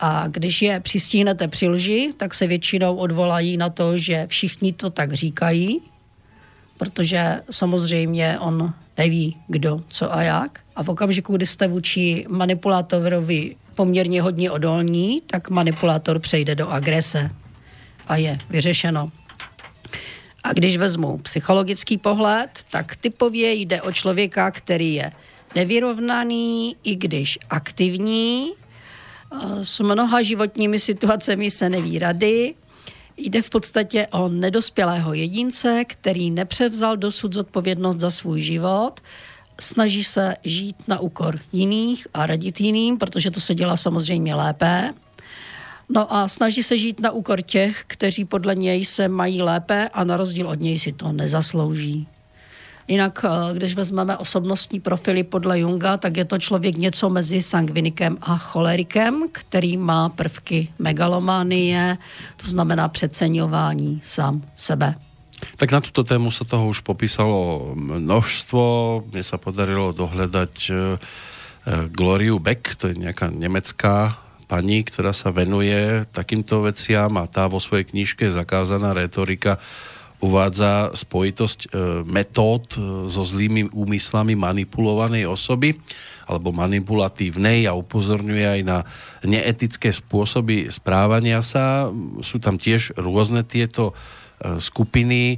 A 0.00 0.26
když 0.28 0.62
je 0.62 0.80
přistihnete 0.80 1.48
při 1.48 1.68
lži, 1.68 2.12
tak 2.16 2.34
se 2.34 2.46
většinou 2.46 2.96
odvolají 2.96 3.56
na 3.56 3.68
to, 3.70 3.98
že 3.98 4.26
všichni 4.26 4.72
to 4.72 4.90
tak 4.90 5.12
říkají, 5.12 5.80
protože 6.78 7.42
samozřejmě 7.50 8.38
on 8.40 8.74
neví, 8.98 9.36
kdo, 9.48 9.80
co 9.88 10.14
a 10.14 10.22
jak. 10.22 10.60
A 10.76 10.82
v 10.82 10.88
okamžiku, 10.88 11.36
kdy 11.36 11.46
jste 11.46 11.68
vůči 11.68 12.26
manipulátorovi 12.28 13.56
poměrně 13.74 14.22
hodně 14.22 14.50
odolní, 14.50 15.22
tak 15.26 15.50
manipulátor 15.50 16.18
přejde 16.18 16.54
do 16.54 16.68
agrese 16.68 17.30
a 18.08 18.16
je 18.16 18.38
vyřešeno. 18.50 19.12
A 20.44 20.52
když 20.52 20.76
vezmu 20.76 21.18
psychologický 21.18 21.98
pohled, 21.98 22.50
tak 22.70 22.96
typově 22.96 23.52
jde 23.52 23.82
o 23.82 23.92
člověka, 23.92 24.50
který 24.50 24.94
je 24.94 25.12
nevyrovnaný, 25.54 26.76
i 26.82 26.96
když 26.96 27.38
aktivní, 27.50 28.52
s 29.62 29.80
mnoha 29.80 30.22
životními 30.22 30.78
situacemi 30.78 31.50
se 31.50 31.68
neví 31.70 31.98
rady. 31.98 32.54
Jde 33.16 33.42
v 33.42 33.50
podstatě 33.50 34.06
o 34.06 34.28
nedospělého 34.28 35.14
jedince, 35.14 35.84
který 35.84 36.30
nepřevzal 36.30 36.96
dosud 36.96 37.32
zodpovědnost 37.32 37.98
za 37.98 38.10
svůj 38.10 38.40
život, 38.40 39.00
snaží 39.60 40.04
se 40.04 40.34
žít 40.44 40.76
na 40.88 41.00
úkor 41.00 41.40
jiných 41.52 42.06
a 42.14 42.26
radit 42.26 42.60
jiným, 42.60 42.98
protože 42.98 43.30
to 43.30 43.40
se 43.40 43.54
dělá 43.54 43.76
samozřejmě 43.76 44.34
lépe. 44.34 44.94
No 45.88 46.14
a 46.14 46.28
snaží 46.28 46.62
se 46.62 46.78
žít 46.78 47.00
na 47.00 47.10
úkor 47.10 47.42
těch, 47.42 47.84
kteří 47.86 48.24
podle 48.24 48.54
něj 48.54 48.84
se 48.84 49.08
mají 49.08 49.42
lépe 49.42 49.88
a 49.88 50.04
na 50.04 50.16
rozdíl 50.16 50.48
od 50.48 50.60
něj 50.60 50.78
si 50.78 50.92
to 50.92 51.12
nezaslouží. 51.12 52.08
Jinak, 52.88 53.24
eh, 53.24 53.54
když 53.54 53.74
vezmeme 53.74 54.16
osobnostní 54.16 54.80
profily 54.80 55.24
podle 55.24 55.60
Junga, 55.60 55.96
tak 55.96 56.16
je 56.16 56.24
to 56.24 56.38
člověk 56.38 56.76
něco 56.76 57.10
mezi 57.10 57.42
sangvinikem 57.42 58.18
a 58.20 58.38
cholerikem, 58.38 59.24
který 59.32 59.76
má 59.76 60.08
prvky 60.08 60.68
megalománie, 60.78 61.98
to 62.36 62.48
znamená 62.48 62.88
přeceňování 62.88 64.00
sám 64.04 64.42
sebe. 64.56 64.94
Tak 65.56 65.72
na 65.72 65.80
tuto 65.80 66.04
tému 66.04 66.30
se 66.30 66.44
toho 66.44 66.68
už 66.68 66.80
popísalo 66.80 67.72
množstvo. 67.74 69.04
Mně 69.12 69.22
se 69.22 69.38
podarilo 69.38 69.92
dohledat 69.92 70.50
eh, 70.70 70.98
Gloriu 71.88 72.38
Beck, 72.38 72.76
to 72.76 72.88
je 72.88 72.94
nějaká 72.94 73.30
německá 73.34 74.18
paní, 74.46 74.84
která 74.84 75.12
se 75.12 75.30
venuje 75.30 76.06
takýmto 76.10 76.62
veciam 76.62 77.16
a 77.16 77.26
tá 77.26 77.48
vo 77.48 77.60
svojej 77.60 77.84
knižke 77.84 78.28
Zakázaná 78.30 78.92
retorika 78.92 79.58
uvádza 80.24 80.96
spojitosť 80.96 81.60
e, 81.60 81.68
metód 82.08 82.64
e, 82.72 82.78
so 83.12 83.22
zlými 83.28 83.68
úmyslami 83.76 84.32
manipulovanej 84.32 85.28
osoby 85.28 85.76
alebo 86.24 86.56
manipulatívnej 86.56 87.68
a 87.68 87.76
upozorňuje 87.76 88.46
aj 88.48 88.60
na 88.64 88.78
neetické 89.28 89.92
spôsoby 89.92 90.72
správania 90.72 91.44
sa. 91.44 91.92
Sú 92.24 92.40
tam 92.40 92.56
tiež 92.56 92.96
rôzne 92.96 93.44
tieto 93.44 93.92
e, 93.92 94.56
skupiny, 94.56 95.36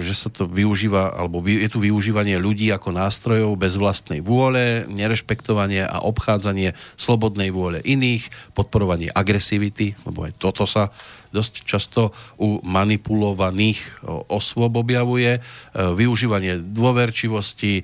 že 0.00 0.14
sa 0.16 0.32
to 0.32 0.48
využíva, 0.48 1.12
alebo 1.12 1.44
je 1.44 1.68
tu 1.68 1.84
využívanie 1.84 2.40
ľudí 2.40 2.72
ako 2.72 2.96
nástrojov 2.96 3.52
bez 3.60 3.76
vlastnej 3.76 4.24
vôle, 4.24 4.88
nerešpektovanie 4.88 5.84
a 5.84 6.00
obchádzanie 6.00 6.72
slobodnej 6.96 7.52
vôle 7.52 7.84
iných, 7.84 8.32
podporovanie 8.56 9.12
agresivity, 9.12 10.00
lebo 10.08 10.24
aj 10.24 10.32
toto 10.40 10.64
sa 10.64 10.88
dosť 11.30 11.54
často 11.62 12.10
u 12.38 12.58
manipulovaných 12.62 14.02
osôb 14.26 14.76
objavuje, 14.76 15.38
e, 15.38 15.40
využívanie 15.74 16.58
dôverčivosti, 16.58 17.80
e, 17.80 17.82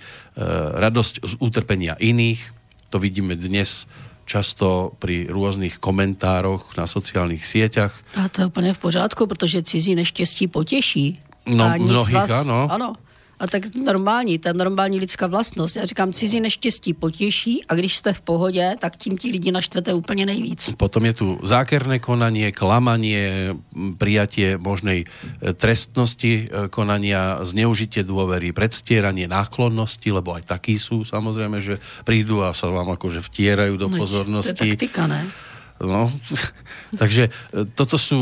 radosť 0.77 1.15
z 1.23 1.33
utrpenia 1.39 1.95
iných, 1.99 2.43
to 2.91 2.99
vidíme 2.99 3.39
dnes 3.39 3.87
často 4.27 4.99
pri 4.99 5.31
různých 5.31 5.79
komentároch 5.79 6.75
na 6.75 6.91
sociálních 6.91 7.47
sieťach. 7.47 7.95
A 8.19 8.29
to 8.29 8.43
je 8.43 8.47
úplně 8.47 8.75
v 8.75 8.79
pořádku, 8.79 9.27
protože 9.27 9.63
cizí 9.63 9.95
neštěstí 9.95 10.49
potěší. 10.51 11.21
No, 11.47 11.65
a 11.65 11.77
nic 11.77 11.89
mnohých, 11.89 12.15
vás, 12.15 12.31
ano. 12.31 12.69
Ano. 12.71 12.95
A 13.37 13.47
tak 13.47 13.75
normální, 13.75 14.39
to 14.39 14.49
je 14.49 14.55
normální 14.55 15.01
lidská 15.01 15.27
vlastnost. 15.27 15.77
Já 15.77 15.85
říkám, 15.85 16.13
cizí 16.13 16.41
neštěstí 16.41 16.95
potěší 16.95 17.65
a 17.69 17.75
když 17.75 17.97
jste 17.97 18.13
v 18.13 18.21
pohodě, 18.21 18.75
tak 18.79 18.97
tím 18.97 19.19
ti 19.19 19.31
lidi 19.31 19.53
naštvete 19.53 19.95
úplně 19.95 20.27
nejvíc. 20.27 20.73
Potom 20.77 21.05
je 21.05 21.15
tu 21.15 21.39
zákerné 21.43 21.99
konanie, 21.99 22.53
klamanie, 22.53 23.53
prijatie 24.01 24.57
možnej 24.57 25.05
e, 25.05 25.53
trestnosti 25.53 26.33
e, 26.33 26.69
konania, 26.73 27.45
zneužitie 27.45 28.09
dôvery, 28.09 28.57
predstieranie 28.57 29.29
náklonnosti, 29.29 30.09
lebo 30.09 30.33
aj 30.33 30.49
takí 30.49 30.81
sú 30.81 31.05
samozrejme, 31.05 31.61
že 31.61 31.77
prídu 32.09 32.41
a 32.41 32.57
sa 32.57 32.73
vám 32.73 32.97
akože 32.97 33.21
vtierajú 33.21 33.77
do 33.77 33.93
no, 33.93 33.97
pozornosti. 34.01 34.57
To 34.57 34.65
je 34.65 34.81
taktika, 34.81 35.05
ne? 35.05 35.29
No, 35.77 36.09
takže 37.01 37.29
e, 37.29 37.69
toto 37.69 38.01
sú 38.01 38.17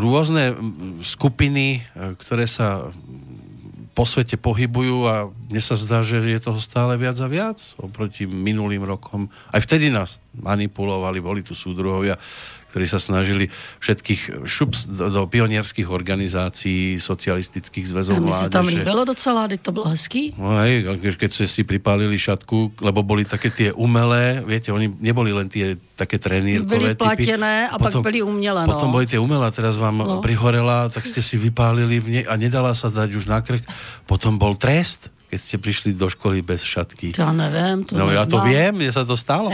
rôzne 0.00 0.56
skupiny, 1.04 1.84
ktoré 2.16 2.48
sa 2.48 2.88
po 3.96 4.04
svete 4.04 4.36
pohybujú 4.36 5.08
a 5.08 5.32
mne 5.32 5.62
sa 5.64 5.72
zdá, 5.72 6.04
že 6.04 6.20
je 6.20 6.36
toho 6.36 6.60
stále 6.60 7.00
viac 7.00 7.16
a 7.16 7.32
viac 7.32 7.56
oproti 7.80 8.28
minulým 8.28 8.84
rokom. 8.84 9.32
Aj 9.48 9.56
vtedy 9.56 9.88
nás 9.88 10.20
manipulovali, 10.36 11.16
boli 11.24 11.40
tu 11.40 11.56
súdruhovia, 11.56 12.20
ktorí 12.76 12.92
sa 12.92 13.00
snažili 13.00 13.48
všetkých 13.80 14.44
šup 14.44 14.76
do, 14.92 15.08
do 15.08 15.22
pionierských 15.24 15.88
organizácií, 15.88 17.00
socialistických 17.00 17.88
zväzov 17.88 18.20
mládeže. 18.20 18.36
A 18.36 18.36
mi 18.36 18.52
sa 18.52 18.52
tam 18.52 18.68
líbilo 18.68 19.08
docela, 19.08 19.48
teď 19.48 19.60
to 19.64 19.72
bylo 19.72 19.96
hezký. 19.96 20.36
No 20.36 20.60
hej, 20.60 20.84
keď 21.16 21.30
ste 21.32 21.48
si 21.48 21.64
pripálili 21.64 22.20
šatku, 22.20 22.76
lebo 22.84 23.00
boli 23.00 23.24
také 23.24 23.48
tie 23.48 23.72
umelé, 23.72 24.44
viete, 24.44 24.76
oni 24.76 24.92
neboli 25.00 25.32
len 25.32 25.48
tie 25.48 25.80
také 25.96 26.20
trenírkové 26.20 26.92
byli 26.92 27.00
platené 27.00 27.72
a 27.72 27.80
potom, 27.80 28.04
pak 28.04 28.12
byli 28.12 28.20
umělé. 28.20 28.68
No. 28.68 28.76
Potom 28.76 28.92
boli 28.92 29.08
tie 29.08 29.16
umelé, 29.16 29.48
teraz 29.56 29.80
vám 29.80 29.96
no. 29.96 30.20
prihorela, 30.20 30.92
tak 30.92 31.08
ste 31.08 31.24
si 31.24 31.40
vypálili 31.40 31.96
v 31.96 32.20
nej 32.20 32.24
a 32.28 32.36
nedala 32.36 32.76
sa 32.76 32.92
dať 32.92 33.08
už 33.16 33.24
na 33.24 33.40
krk. 33.40 33.64
Potom 34.04 34.36
bol 34.36 34.52
trest 34.60 35.08
keď 35.36 35.44
ste 35.44 35.56
prišli 35.60 35.90
do 35.92 36.08
školy 36.08 36.40
bez 36.40 36.64
šatky? 36.64 37.12
To 37.12 37.28
ja 37.28 37.28
neviem, 37.28 37.84
to 37.84 37.92
No 37.92 38.08
neznám. 38.08 38.16
ja 38.16 38.24
to 38.24 38.38
viem, 38.40 38.72
mne 38.72 38.88
sa 38.88 39.04
to 39.04 39.20
stalo. 39.20 39.52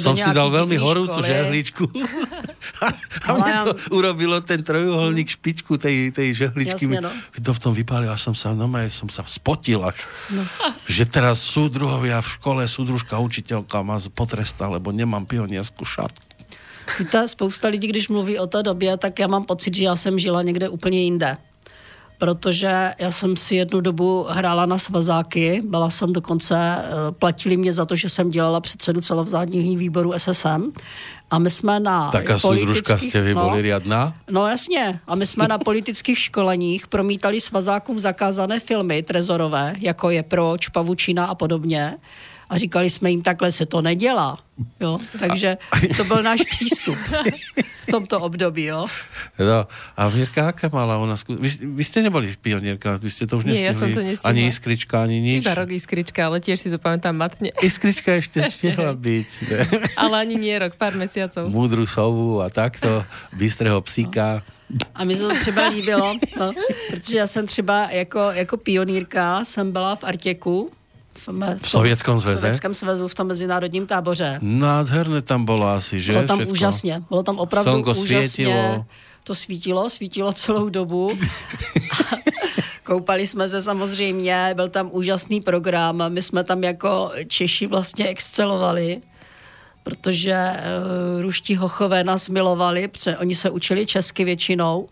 Som 0.00 0.16
si 0.16 0.24
dal 0.32 0.48
veľmi 0.48 0.80
horúcu 0.80 1.20
žehličku. 1.20 1.84
a 3.28 3.30
mne 3.36 3.52
to 3.68 3.72
urobilo 3.92 4.40
ten 4.40 4.64
trojuholník 4.64 5.28
špičku 5.28 5.76
tej, 5.76 6.16
tej 6.16 6.32
žehličky. 6.32 6.88
Jasne, 6.88 7.04
no. 7.04 7.12
To 7.44 7.52
v 7.52 7.60
tom 7.60 7.76
vypálil 7.76 8.08
a 8.08 8.16
som 8.16 8.32
sa, 8.32 8.56
no 8.56 8.64
som 8.88 9.12
sa 9.12 9.20
spotil 9.28 9.84
až. 9.84 10.00
No. 10.32 10.48
Že 10.88 11.04
teraz 11.12 11.44
súdruhovia 11.44 12.24
v 12.24 12.28
škole, 12.40 12.62
súdružka, 12.64 13.20
učiteľka 13.20 13.84
ma 13.84 14.00
potrestá, 14.16 14.64
lebo 14.64 14.96
nemám 14.96 15.28
pionierskú 15.28 15.84
šatku. 15.84 16.24
Víte, 16.96 17.28
spousta 17.28 17.68
lidí, 17.68 17.84
když 17.92 18.08
mluví 18.08 18.38
o 18.40 18.48
té 18.48 18.62
době, 18.64 18.96
tak 18.96 19.18
já 19.18 19.28
mám 19.28 19.44
pocit, 19.44 19.76
že 19.76 19.84
já 19.84 19.96
jsem 19.96 20.18
žila 20.18 20.42
někde 20.42 20.68
úplně 20.68 21.04
jinde 21.04 21.36
protože 22.18 22.92
já 22.98 23.12
jsem 23.12 23.36
si 23.36 23.54
jednu 23.54 23.80
dobu 23.80 24.26
hrála 24.28 24.66
na 24.66 24.78
svazáky, 24.78 25.62
byla 25.64 25.90
jsem 25.90 26.12
dokonce, 26.12 26.56
eh, 26.58 27.12
platili 27.12 27.56
mě 27.56 27.72
za 27.72 27.84
to, 27.84 27.96
že 27.96 28.08
jsem 28.08 28.30
dělala 28.30 28.60
předsedu 28.60 29.00
celovzádního 29.00 29.78
výboru 29.78 30.12
SSM 30.12 30.72
a 31.30 31.38
my 31.38 31.50
jsme 31.50 31.80
na 31.80 32.10
Taká 32.10 32.38
politických... 32.38 33.10
jste 33.10 33.20
vy 33.20 33.34
no, 33.34 33.60
riadná? 33.60 34.14
No 34.30 34.48
jasně. 34.48 35.00
A 35.06 35.14
my 35.14 35.26
jsme 35.26 35.48
na 35.48 35.58
politických 35.58 36.18
školeních 36.18 36.86
promítali 36.86 37.40
svazákům 37.40 38.00
zakázané 38.00 38.60
filmy 38.60 39.02
trezorové, 39.02 39.74
jako 39.78 40.10
je 40.10 40.22
Proč, 40.22 40.68
Pavučina 40.68 41.24
a 41.24 41.34
podobně 41.34 41.96
a 42.50 42.58
říkali 42.58 42.90
jsme 42.90 43.10
jim, 43.10 43.22
takhle 43.22 43.52
se 43.52 43.66
to 43.66 43.82
nedělá. 43.82 44.38
Jo? 44.80 44.98
Takže 45.18 45.58
to 45.96 46.04
byl 46.04 46.22
náš 46.22 46.40
přístup 46.50 46.98
v 47.80 47.86
tomto 47.86 48.20
období. 48.20 48.64
Jo? 48.64 48.86
No, 49.38 49.66
a 49.96 50.08
Mirka, 50.08 50.46
jaká 50.46 50.70
mala 50.72 50.98
ona? 50.98 51.14
Vy, 51.40 51.48
vy 51.62 51.84
jste 51.84 52.02
nebyli 52.02 52.34
pionierka, 52.40 52.96
vy 52.96 53.10
jste 53.10 53.26
to 53.26 53.36
už 53.36 53.44
nestihli. 53.44 53.62
Nie, 53.62 53.70
ja 53.70 53.74
som 53.74 53.94
to 53.94 54.02
nestihla. 54.02 54.30
Ani 54.30 54.46
iskrička, 54.46 55.02
ani 55.02 55.20
nič. 55.20 55.46
Iba 55.46 55.54
rok 55.54 55.70
iskrička, 55.70 56.26
ale 56.26 56.40
tiež 56.40 56.58
si 56.60 56.68
to 56.74 56.78
pamätám 56.82 57.14
matne. 57.14 57.54
Iskrička 57.62 58.16
ešte 58.20 58.42
stihla 58.50 58.92
byť. 58.98 59.30
Ne? 59.46 59.58
ale 59.94 60.14
ani 60.26 60.34
nie 60.36 60.58
rok, 60.58 60.74
pár 60.74 60.98
mesiacov. 60.98 61.46
Múdru 61.48 61.86
sovu 61.86 62.42
a 62.42 62.50
takto, 62.50 63.06
bystrého 63.36 63.78
psíka. 63.86 64.42
No. 64.68 64.84
A 64.94 65.04
mi 65.04 65.16
se 65.16 65.22
to 65.22 65.34
třeba 65.34 65.68
líbilo, 65.68 66.18
no, 66.38 66.52
protože 66.90 67.18
já 67.18 67.26
jsem 67.26 67.46
třeba 67.46 67.88
jako, 67.90 68.20
jako 68.20 68.56
pionýrka 68.56 69.44
jsem 69.44 69.72
byla 69.72 69.96
v 69.96 70.04
Artěku 70.04 70.70
v, 71.18 71.28
me, 71.28 71.56
v 71.62 71.68
Sovětském 71.68 72.20
sveze? 72.20 72.36
V 72.36 72.40
Sovětském 72.40 72.74
svezu, 72.74 73.08
v 73.08 73.14
tom 73.14 73.26
mezinárodním 73.26 73.86
táboře. 73.86 74.38
Nádherné 74.42 75.22
tam 75.22 75.44
bylo 75.44 75.68
asi, 75.68 76.00
že? 76.00 76.12
Bylo 76.12 76.26
tam 76.26 76.38
Všetko. 76.38 76.52
úžasně, 76.52 77.02
bylo 77.08 77.22
tam 77.22 77.38
opravdu 77.38 77.70
Slnko 77.70 77.90
úžasně. 77.90 78.28
Světilo. 78.28 78.84
To 79.24 79.34
svítilo, 79.34 79.90
svítilo 79.90 80.32
celou 80.32 80.68
dobu. 80.68 81.10
Koupali 82.84 83.26
jsme 83.26 83.48
se 83.48 83.62
samozřejmě, 83.62 84.52
byl 84.56 84.68
tam 84.68 84.88
úžasný 84.92 85.40
program, 85.40 86.02
my 86.08 86.22
jsme 86.22 86.44
tam 86.44 86.64
jako 86.64 87.12
Češi 87.26 87.66
vlastně 87.66 88.08
excelovali 88.08 89.02
protože 89.88 90.52
uh, 90.52 91.22
ruští 91.22 91.56
hochové 91.56 92.04
nás 92.04 92.28
milovali, 92.28 92.88
protože 92.88 93.16
oni 93.16 93.34
se 93.34 93.50
učili 93.50 93.86
česky 93.86 94.24
většinou. 94.24 94.88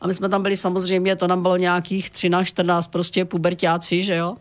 A 0.00 0.06
my 0.06 0.14
jsme 0.14 0.28
tam 0.28 0.42
byli 0.42 0.56
samozřejmě, 0.56 1.16
to 1.16 1.26
nám 1.26 1.42
bylo 1.42 1.56
nějakých 1.56 2.10
13, 2.10 2.46
14 2.46 2.86
prostě 2.86 3.24
pubertáci, 3.24 4.02
že 4.02 4.16
jo. 4.16 4.36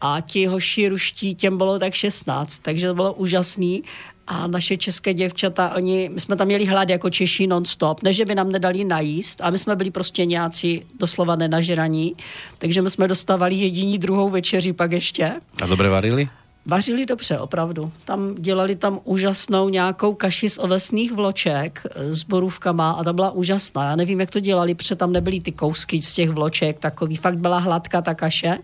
A 0.00 0.20
ti 0.20 0.46
hoši 0.46 0.88
ruští, 0.88 1.34
těm 1.34 1.58
bylo 1.58 1.78
tak 1.78 1.94
16, 1.94 2.58
takže 2.58 2.88
to 2.88 2.94
bylo 2.94 3.12
úžasný. 3.12 3.82
A 4.26 4.46
naše 4.46 4.76
české 4.76 5.14
děvčata, 5.14 5.72
oni, 5.76 6.10
my 6.12 6.20
jsme 6.20 6.36
tam 6.36 6.46
měli 6.46 6.64
hlad 6.64 6.90
jako 6.90 7.10
Češi 7.10 7.46
non-stop, 7.46 8.02
ne, 8.02 8.10
by 8.26 8.34
nám 8.34 8.52
nedali 8.52 8.84
najíst, 8.84 9.40
a 9.40 9.50
my 9.50 9.58
jsme 9.58 9.76
byli 9.76 9.90
prostě 9.90 10.24
nějací 10.24 10.82
doslova 10.98 11.36
nenažraní, 11.36 12.14
takže 12.58 12.82
my 12.82 12.90
jsme 12.90 13.08
dostávali 13.08 13.54
jediní 13.54 13.98
druhou 13.98 14.30
večeři 14.30 14.72
pak 14.72 14.92
ještě. 14.92 15.32
A 15.62 15.66
dobře 15.66 15.88
varili? 15.88 16.28
Vařili 16.66 17.06
dobře, 17.06 17.38
opravdu. 17.38 17.92
Tam 18.04 18.34
dělali 18.34 18.76
tam 18.76 19.00
úžasnou 19.04 19.68
nějakou 19.68 20.14
kaši 20.14 20.50
z 20.50 20.58
ovesných 20.58 21.12
vloček 21.12 21.82
eh, 21.84 22.14
s 22.14 22.24
borůvkama 22.24 22.90
a 22.90 23.04
ta 23.04 23.12
byla 23.12 23.30
úžasná. 23.30 23.84
Já 23.84 23.96
nevím, 23.96 24.20
jak 24.20 24.30
to 24.30 24.40
dělali, 24.40 24.74
protože 24.74 24.96
tam 24.96 25.12
nebyly 25.12 25.40
ty 25.40 25.52
kousky 25.52 26.02
z 26.02 26.14
těch 26.14 26.30
vloček, 26.30 26.78
takový. 26.78 27.16
Fakt 27.16 27.38
byla 27.38 27.58
hladká 27.58 28.02
ta 28.02 28.14
kaše, 28.14 28.58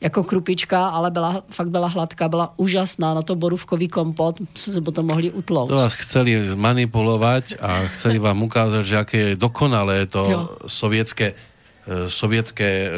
jako 0.00 0.24
krupička, 0.24 0.88
ale 0.88 1.10
byla, 1.10 1.42
fakt 1.50 1.68
byla 1.68 1.88
hladká, 1.88 2.28
byla 2.28 2.52
úžasná. 2.56 3.14
Na 3.14 3.22
to 3.22 3.36
borůvkový 3.36 3.88
kompot 3.88 4.36
se 4.54 4.80
potom 4.80 5.06
mohli 5.06 5.30
utlout. 5.30 5.68
To 5.68 5.74
vás 5.74 5.92
chceli 5.92 6.48
zmanipulovat 6.48 7.44
a 7.60 7.80
chceli 7.80 8.18
vám 8.18 8.42
ukázat, 8.42 8.82
že 8.82 8.94
jaké 8.94 9.18
je 9.18 9.36
dokonalé 9.36 10.06
to 10.06 10.30
jo. 10.30 10.48
sovětské 10.66 11.34
sovětské 12.06 12.70
e, 12.86 12.90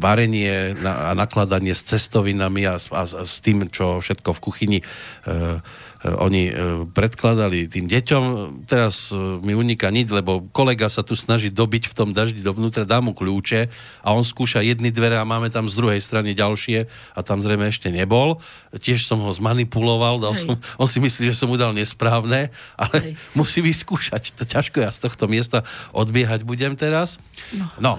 varenie 0.00 0.76
a 0.84 1.12
nakladanie 1.12 1.74
s 1.76 1.84
cestovinami 1.84 2.64
a, 2.64 2.80
a, 2.80 3.02
a 3.04 3.22
s 3.24 3.40
tým, 3.44 3.68
čo 3.68 4.00
všetko 4.00 4.32
v 4.32 4.40
kuchyni 4.40 4.78
Eh, 5.26 5.58
oni 6.04 6.42
eh, 6.50 6.54
predkladali 6.92 7.72
tým 7.72 7.88
deťom. 7.88 8.22
Teraz 8.68 9.10
eh, 9.10 9.16
mi 9.40 9.56
uniká 9.56 9.88
nič, 9.88 10.12
lebo 10.12 10.44
kolega 10.52 10.92
sa 10.92 11.00
tu 11.00 11.16
snaží 11.16 11.48
dobiť 11.48 11.88
v 11.88 11.94
tom 11.96 12.08
daždi 12.12 12.44
dovnútra, 12.44 12.84
dá 12.84 13.00
mu 13.00 13.16
kľúče 13.16 13.72
a 14.04 14.08
on 14.12 14.20
skúša 14.20 14.60
jedny 14.60 14.92
dvere 14.92 15.16
a 15.16 15.24
máme 15.24 15.48
tam 15.48 15.64
z 15.64 15.74
druhej 15.74 16.00
strany 16.04 16.36
ďalšie 16.36 16.84
a 17.16 17.20
tam 17.24 17.40
zrejme 17.40 17.72
ešte 17.72 17.88
nebol. 17.88 18.44
Tiež 18.76 19.08
som 19.08 19.24
ho 19.24 19.32
zmanipuloval, 19.32 20.20
dal 20.20 20.36
som, 20.36 20.60
on 20.82 20.88
si 20.88 21.00
myslí, 21.00 21.32
že 21.32 21.38
som 21.38 21.48
mu 21.48 21.56
dal 21.56 21.72
nesprávne, 21.72 22.52
ale 22.76 22.96
Hej. 23.00 23.12
musí 23.38 23.64
vyskúšať. 23.64 24.36
To 24.36 24.44
ťažko 24.44 24.84
ja 24.84 24.92
z 24.92 25.00
tohto 25.00 25.24
miesta 25.32 25.64
odbiehať 25.96 26.44
budem 26.44 26.76
teraz. 26.76 27.16
No, 27.56 27.66
no 27.80 27.92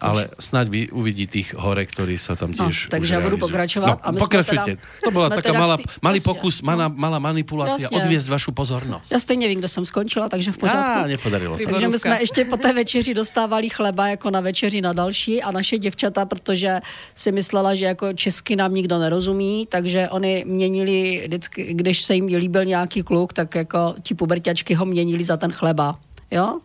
ale 0.00 0.32
snáď 0.40 0.66
vy 0.72 0.80
uvidí 0.88 1.28
tých 1.28 1.52
hore, 1.52 1.84
ktorí 1.84 2.16
sa 2.16 2.32
tam 2.32 2.56
no, 2.56 2.64
tiež 2.64 2.88
no, 2.88 2.92
Takže 2.96 3.10
ja 3.12 3.20
budu 3.20 3.36
pokračovať. 3.36 3.88
No, 3.88 3.96
a 4.00 4.08
my 4.08 4.18
pokračujte. 4.24 4.72
Teda, 4.80 5.00
to 5.04 5.10
bola 5.12 5.28
taká 5.28 5.52
malá, 5.52 5.76
malý 6.00 6.20
pokus, 6.24 6.64
malá, 6.64 6.88
malá 6.88 7.18
manipulácia, 7.42 7.84
Jasně. 7.84 7.98
odvězt 7.98 8.28
vašu 8.28 8.52
pozornost. 8.52 9.12
Já 9.12 9.20
stejně 9.20 9.48
vím, 9.48 9.58
kde 9.58 9.68
jsem 9.68 9.86
skončila, 9.86 10.28
takže 10.28 10.52
v 10.52 10.58
pořádku. 10.58 11.00
Já, 11.00 11.06
nepodarilo 11.06 11.58
se. 11.58 11.64
Takže 11.64 11.88
my 11.88 11.98
jsme 11.98 12.20
ještě 12.20 12.44
po 12.44 12.56
té 12.56 12.72
večeři 12.72 13.14
dostávali 13.14 13.68
chleba 13.68 14.08
jako 14.08 14.30
na 14.30 14.40
večeři 14.40 14.80
na 14.80 14.92
další 14.92 15.42
a 15.42 15.50
naše 15.50 15.78
děvčata, 15.78 16.24
protože 16.24 16.80
si 17.14 17.32
myslela, 17.32 17.74
že 17.74 17.84
jako 17.84 18.12
česky 18.12 18.56
nám 18.56 18.74
nikdo 18.74 18.98
nerozumí, 18.98 19.66
takže 19.66 20.08
oni 20.08 20.44
měnili, 20.46 21.22
vždycky, 21.24 21.74
když 21.74 22.02
se 22.02 22.14
jim 22.14 22.26
líbil 22.26 22.64
nějaký 22.64 23.02
kluk, 23.02 23.32
tak 23.32 23.54
jako 23.54 23.94
ti 24.02 24.14
puberťačky 24.14 24.74
ho 24.74 24.84
měnili 24.84 25.24
za 25.24 25.36
ten 25.36 25.52
chleba. 25.52 25.98
Jo? 26.30 26.58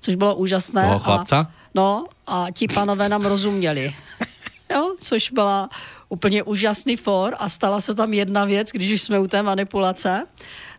Což 0.00 0.14
bylo 0.14 0.34
úžasné. 0.34 0.82
Toho 0.82 0.98
chlapca? 0.98 1.38
A, 1.38 1.50
no 1.74 2.04
a 2.26 2.46
ti 2.52 2.68
panové 2.68 3.08
nám 3.08 3.22
rozuměli. 3.24 3.94
Jo? 4.70 4.94
Což 5.00 5.30
byla 5.30 5.68
úplně 6.08 6.42
úžasný 6.42 6.96
for 6.96 7.34
a 7.38 7.48
stala 7.48 7.80
se 7.80 7.94
tam 7.94 8.12
jedna 8.12 8.44
věc, 8.44 8.68
když 8.72 8.92
už 8.92 9.02
jsme 9.02 9.18
u 9.18 9.26
té 9.26 9.42
manipulace, 9.42 10.26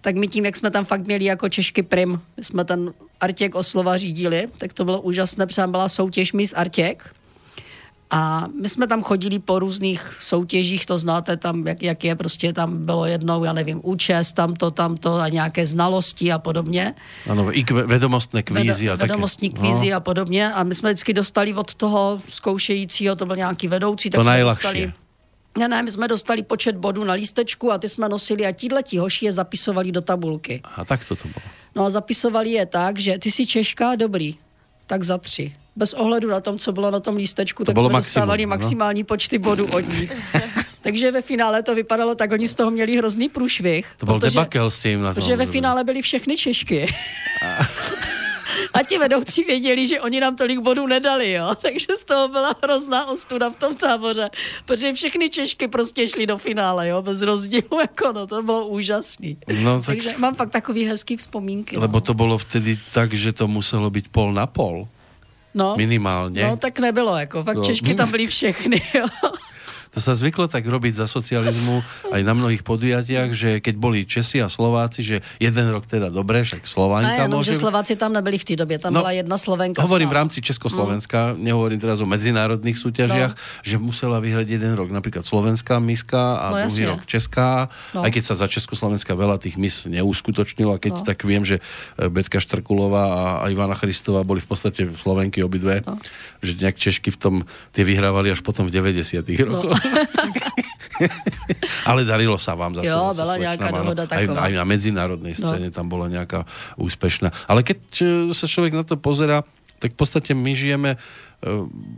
tak 0.01 0.15
my 0.15 0.27
tím, 0.27 0.45
jak 0.45 0.55
jsme 0.55 0.71
tam 0.71 0.85
fakt 0.85 1.05
měli 1.05 1.25
jako 1.25 1.49
Češky 1.49 1.83
prim, 1.83 2.21
my 2.37 2.43
jsme 2.43 2.65
ten 2.65 2.93
Artěk 3.21 3.55
oslova 3.55 3.97
řídili, 3.97 4.47
tak 4.57 4.73
to 4.73 4.85
bylo 4.85 5.01
úžasné, 5.01 5.47
protože 5.47 5.67
byla 5.67 5.89
soutěž 5.89 6.33
Miss 6.33 6.53
Artěk, 6.53 7.15
a 8.13 8.47
my 8.61 8.69
jsme 8.69 8.87
tam 8.87 9.01
chodili 9.01 9.39
po 9.39 9.59
různých 9.59 10.17
soutěžích, 10.21 10.85
to 10.85 10.97
znáte 10.97 11.37
tam, 11.37 11.67
jak, 11.67 11.83
jak 11.83 12.03
je, 12.03 12.15
prostě 12.15 12.53
tam 12.53 12.85
bylo 12.85 13.05
jednou, 13.05 13.43
já 13.43 13.53
nevím, 13.53 13.81
účest, 13.83 14.33
tamto, 14.33 14.71
tamto 14.71 15.15
a 15.15 15.29
nějaké 15.29 15.65
znalosti 15.65 16.31
a 16.31 16.39
podobně. 16.39 16.93
Ano, 17.29 17.57
i 17.57 17.63
kve, 17.63 17.83
vedomostné 17.83 18.43
kvízy 18.43 18.89
a 18.89 18.95
Vedomostní 18.95 19.49
také. 19.49 19.59
kvízy 19.59 19.89
no. 19.89 19.97
a 19.97 19.99
podobně. 19.99 20.53
A 20.53 20.63
my 20.63 20.75
jsme 20.75 20.89
vždycky 20.89 21.13
dostali 21.13 21.53
od 21.53 21.73
toho 21.73 22.21
zkoušejícího, 22.29 23.15
to 23.15 23.25
byl 23.25 23.35
nějaký 23.35 23.67
vedoucí, 23.67 24.09
tak 24.09 24.19
to 24.19 24.23
jsme 24.23 24.31
nejlahší. 24.31 24.57
dostali 24.57 24.93
ne, 25.57 25.67
ne, 25.67 25.83
my 25.83 25.91
jsme 25.91 26.07
dostali 26.07 26.43
počet 26.43 26.75
bodů 26.75 27.03
na 27.03 27.13
lístečku 27.13 27.71
a 27.71 27.77
ty 27.77 27.89
jsme 27.89 28.09
nosili 28.09 28.45
a 28.45 28.51
tíhleti 28.51 28.97
hoši 28.97 29.25
je 29.25 29.31
zapisovali 29.31 29.91
do 29.91 30.01
tabulky. 30.01 30.61
A 30.75 30.85
tak 30.85 31.05
to 31.05 31.15
to 31.15 31.27
bylo. 31.27 31.45
No 31.75 31.85
a 31.85 31.89
zapisovali 31.89 32.51
je 32.51 32.65
tak, 32.65 32.99
že 32.99 33.17
ty 33.17 33.31
jsi 33.31 33.45
Češka, 33.45 33.95
dobrý, 33.95 34.35
tak 34.87 35.03
za 35.03 35.17
tři. 35.17 35.53
Bez 35.75 35.93
ohledu 35.93 36.29
na 36.29 36.39
tom, 36.39 36.57
co 36.57 36.71
bylo 36.71 36.91
na 36.91 36.99
tom 36.99 37.15
lístečku, 37.15 37.63
to 37.63 37.73
tak 37.73 37.77
jsme 37.79 37.83
maximum, 37.83 37.99
dostávali 38.01 38.45
no? 38.45 38.49
maximální 38.49 39.03
počty 39.03 39.37
bodů 39.37 39.65
od 39.65 39.79
nich. 39.79 40.11
Takže 40.81 41.11
ve 41.11 41.21
finále 41.21 41.63
to 41.63 41.75
vypadalo 41.75 42.15
tak, 42.15 42.31
oni 42.31 42.47
z 42.47 42.55
toho 42.55 42.71
měli 42.71 42.97
hrozný 42.97 43.29
průšvih. 43.29 43.95
To 43.97 44.05
byl 44.05 44.19
protože, 44.19 44.33
debakel 44.33 44.71
s 44.71 44.79
tím. 44.79 45.01
Na 45.01 45.13
tom. 45.13 45.13
Protože 45.13 45.35
ve 45.35 45.45
finále 45.45 45.83
byly 45.83 46.01
všechny 46.01 46.37
Češky. 46.37 46.95
A 48.73 48.83
ti 48.83 48.97
vedoucí 48.97 49.43
věděli, 49.43 49.87
že 49.87 50.01
oni 50.01 50.19
nám 50.19 50.35
tolik 50.35 50.59
bodů 50.59 50.87
nedali, 50.87 51.31
jo. 51.31 51.55
Takže 51.61 51.87
z 51.97 52.03
toho 52.03 52.27
byla 52.27 52.55
hrozná 52.63 53.07
ostuda 53.07 53.49
v 53.49 53.55
tom 53.55 53.75
táboře, 53.75 54.29
protože 54.65 54.93
všechny 54.93 55.29
Češky 55.29 55.67
prostě 55.67 56.07
šly 56.07 56.27
do 56.27 56.37
finále, 56.37 56.87
jo, 56.87 57.01
bez 57.01 57.21
rozdílu, 57.21 57.79
jako 57.81 58.11
no, 58.11 58.27
to 58.27 58.43
bylo 58.43 58.67
úžasný. 58.67 59.37
No, 59.63 59.77
tak... 59.77 59.85
Takže 59.85 60.13
mám 60.17 60.35
fakt 60.35 60.49
takový 60.49 60.85
hezký 60.85 61.17
vzpomínky. 61.17 61.77
Lebo 61.77 61.97
no. 61.97 62.01
to 62.01 62.13
bylo 62.13 62.37
vtedy 62.37 62.79
tak, 62.93 63.13
že 63.13 63.33
to 63.33 63.47
muselo 63.47 63.89
být 63.89 64.07
pol 64.07 64.33
na 64.33 64.47
pol. 64.47 64.87
No, 65.53 65.75
Minimálně. 65.77 66.43
No 66.43 66.57
tak 66.57 66.79
nebylo, 66.79 67.17
jako 67.17 67.43
fakt 67.43 67.55
no. 67.57 67.63
Češky 67.63 67.93
tam 67.95 68.11
byly 68.11 68.27
všechny, 68.27 68.81
jo. 68.93 69.05
To 69.93 70.01
sa 70.01 70.17
zvyklo 70.17 70.49
tak 70.49 70.65
robiť 70.65 71.05
za 71.05 71.07
socializmu 71.07 71.85
aj 72.09 72.21
na 72.25 72.33
mnohých 72.33 72.65
podujatiach, 72.65 73.29
že 73.37 73.61
keď 73.61 73.75
boli 73.77 74.09
Česi 74.09 74.41
a 74.41 74.49
Slováci, 74.49 75.05
že 75.05 75.21
jeden 75.37 75.69
rok 75.69 75.85
teda 75.85 76.09
dobre, 76.09 76.41
však 76.41 76.65
Slováňka 76.65 77.29
no, 77.29 77.39
môže... 77.39 77.53
že 77.53 77.61
Slováci 77.61 77.93
tam 77.93 78.17
nebyli 78.17 78.41
v 78.41 78.45
té 78.45 78.55
době, 78.57 78.81
tam 78.81 78.93
no, 78.93 79.05
byla 79.05 79.11
jedna 79.21 79.37
Slovenka. 79.37 79.85
Hovorím 79.85 80.09
v 80.09 80.17
rámci 80.17 80.41
Československa, 80.41 81.37
mm. 81.37 81.45
nehovorím 81.45 81.79
teraz 81.79 82.01
o 82.01 82.09
medzinárodných 82.09 82.73
súťažiach, 82.73 83.33
no. 83.37 83.61
že 83.61 83.75
musela 83.77 84.17
vyhrať 84.17 84.47
jeden 84.49 84.73
rok 84.73 84.89
napríklad 84.89 85.29
slovenská 85.29 85.77
miska 85.77 86.41
a 86.41 86.45
no, 86.49 86.55
druhý 86.65 86.89
rok 86.89 87.05
česká, 87.05 87.69
no. 87.93 88.01
aj 88.01 88.09
keď 88.17 88.23
sa 88.25 88.35
za 88.35 88.49
Československa 88.49 89.13
veľa 89.13 89.37
tých 89.37 89.61
mis 89.61 89.85
neuskutočnilo, 89.85 90.73
a 90.73 90.81
keď 90.81 90.93
no. 91.01 91.05
tak 91.05 91.21
viem, 91.21 91.45
že 91.45 91.61
e, 92.01 92.09
Betka 92.09 92.41
Štrkulová 92.41 93.45
a 93.45 93.53
Ivana 93.53 93.77
Christová 93.77 94.25
boli 94.25 94.41
v 94.41 94.49
podstate 94.49 94.89
Slovenky 94.97 95.45
obidve, 95.45 95.85
no. 95.85 96.01
že 96.41 96.57
nejak 96.57 96.81
Češky 96.81 97.13
v 97.13 97.17
tom 97.21 97.35
tie 97.69 97.85
vyhrávali 97.85 98.33
až 98.33 98.41
potom 98.41 98.65
v 98.65 98.73
90 98.73 99.21
rokoch. 99.45 99.77
No. 99.77 99.82
Ale 101.89 102.05
darilo 102.05 102.37
sa 102.37 102.55
vám 102.55 102.75
zase. 102.75 102.87
Jo, 102.87 103.13
byla 103.15 103.37
nějaká 103.37 103.71
dohoda 103.71 104.07
taková. 104.07 104.41
Aj, 104.41 104.49
aj 104.49 104.53
na 104.55 104.65
medzinárodnej 104.65 105.35
scéne 105.35 105.69
no. 105.69 105.75
tam 105.75 105.89
bola 105.89 106.07
nějaká 106.07 106.45
úspešná. 106.77 107.31
Ale 107.47 107.63
keď 107.63 107.79
e, 108.01 108.33
sa 108.33 108.47
člověk 108.47 108.73
na 108.73 108.83
to 108.83 108.97
pozera, 108.97 109.43
tak 109.79 109.93
v 109.93 109.97
podstate 109.99 110.31
my 110.31 110.51
žijeme 110.55 110.95
e, 110.95 110.97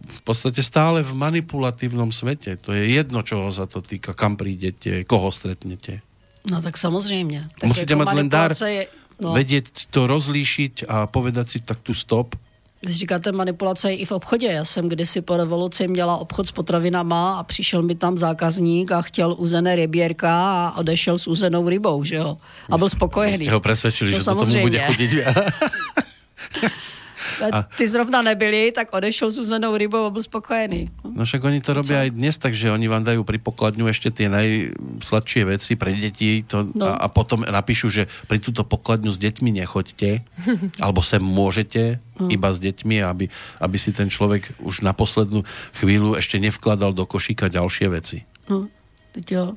v 0.07 0.21
podstate 0.25 0.63
stále 0.63 1.05
v 1.05 1.13
manipulatívnom 1.13 2.09
svete. 2.09 2.57
To 2.65 2.73
je 2.73 2.89
jedno, 2.89 3.21
čoho 3.21 3.51
za 3.51 3.69
to 3.69 3.83
týka, 3.83 4.17
kam 4.17 4.39
prídete, 4.39 5.05
koho 5.05 5.29
stretnete. 5.29 6.01
No 6.45 6.61
tak 6.61 6.77
samozřejmě. 6.77 7.49
Tak 7.59 7.67
Musíte 7.67 7.95
mať 7.95 8.07
len 8.13 8.29
dar 8.29 8.53
je, 8.53 8.85
no. 9.17 9.33
vedieť 9.33 9.89
to 9.89 10.05
rozlíšiť 10.05 10.85
a 10.85 11.09
povedať 11.09 11.45
si 11.49 11.57
tak 11.65 11.81
tu 11.81 11.97
stop 11.97 12.37
když 12.85 12.97
říkáte 12.97 13.31
manipulace 13.31 13.93
i 13.93 14.05
v 14.05 14.11
obchodě. 14.11 14.47
Já 14.47 14.65
jsem 14.65 14.89
kdysi 14.89 15.21
po 15.21 15.37
revoluci 15.37 15.87
měla 15.87 16.17
obchod 16.17 16.47
s 16.47 16.51
potravinama 16.51 17.39
a 17.39 17.43
přišel 17.43 17.81
mi 17.81 17.95
tam 17.95 18.17
zákazník 18.17 18.91
a 18.91 19.01
chtěl 19.01 19.35
uzené 19.37 19.75
ryběrka 19.75 20.65
a 20.67 20.77
odešel 20.77 21.17
s 21.17 21.27
uzenou 21.27 21.69
rybou, 21.69 22.03
že 22.03 22.15
jo? 22.15 22.37
A 22.71 22.77
byl 22.77 22.89
spokojený. 22.89 23.45
Jste 23.45 23.53
ho 23.53 23.59
přesvědčili, 23.59 24.11
to 24.11 24.19
že 24.19 24.25
to 24.25 24.35
tomu 24.35 24.61
bude 24.61 24.79
chutit. 24.79 25.11
A 27.41 27.63
ty 27.63 27.87
zrovna 27.87 28.21
nebyli, 28.21 28.71
tak 28.71 28.93
odešel 28.93 29.31
s 29.31 29.39
uzenou 29.39 29.77
rybou 29.77 30.05
a 30.05 30.09
byl 30.09 30.23
spokojený. 30.23 30.89
No 31.15 31.25
však 31.25 31.43
oni 31.43 31.59
to 31.61 31.73
robí 31.73 31.95
aj 31.95 32.09
dnes, 32.11 32.37
takže 32.37 32.71
oni 32.71 32.87
vám 32.87 33.03
dají 33.03 33.23
pri 33.23 33.37
pokladňu 33.37 33.87
ještě 33.87 34.11
ty 34.11 34.29
najsladšie 34.29 35.45
věci 35.45 35.75
pre 35.75 35.93
děti 35.93 36.43
to, 36.47 36.67
no. 36.75 36.85
a, 36.87 36.91
a 36.91 37.07
potom 37.07 37.45
napíšu, 37.47 37.89
že 37.89 38.07
pri 38.27 38.39
tuto 38.39 38.63
pokladňu 38.63 39.11
s 39.11 39.17
dětmi 39.17 39.51
nechoďte, 39.51 40.21
alebo 40.83 41.01
sem 41.03 41.23
môžete 41.23 41.99
no. 42.19 42.27
iba 42.31 42.53
s 42.53 42.59
dětmi, 42.59 43.03
aby, 43.03 43.29
aby 43.59 43.77
si 43.79 43.91
ten 43.91 44.09
člověk 44.09 44.51
už 44.59 44.81
na 44.81 44.93
poslednú 44.93 45.43
chvíľu 45.73 46.15
ještě 46.15 46.39
nevkladal 46.39 46.93
do 46.93 47.05
košíka 47.05 47.47
ďalšie 47.47 47.89
veci. 47.89 48.17
No, 48.49 48.67
teď 49.11 49.31
jo. 49.31 49.53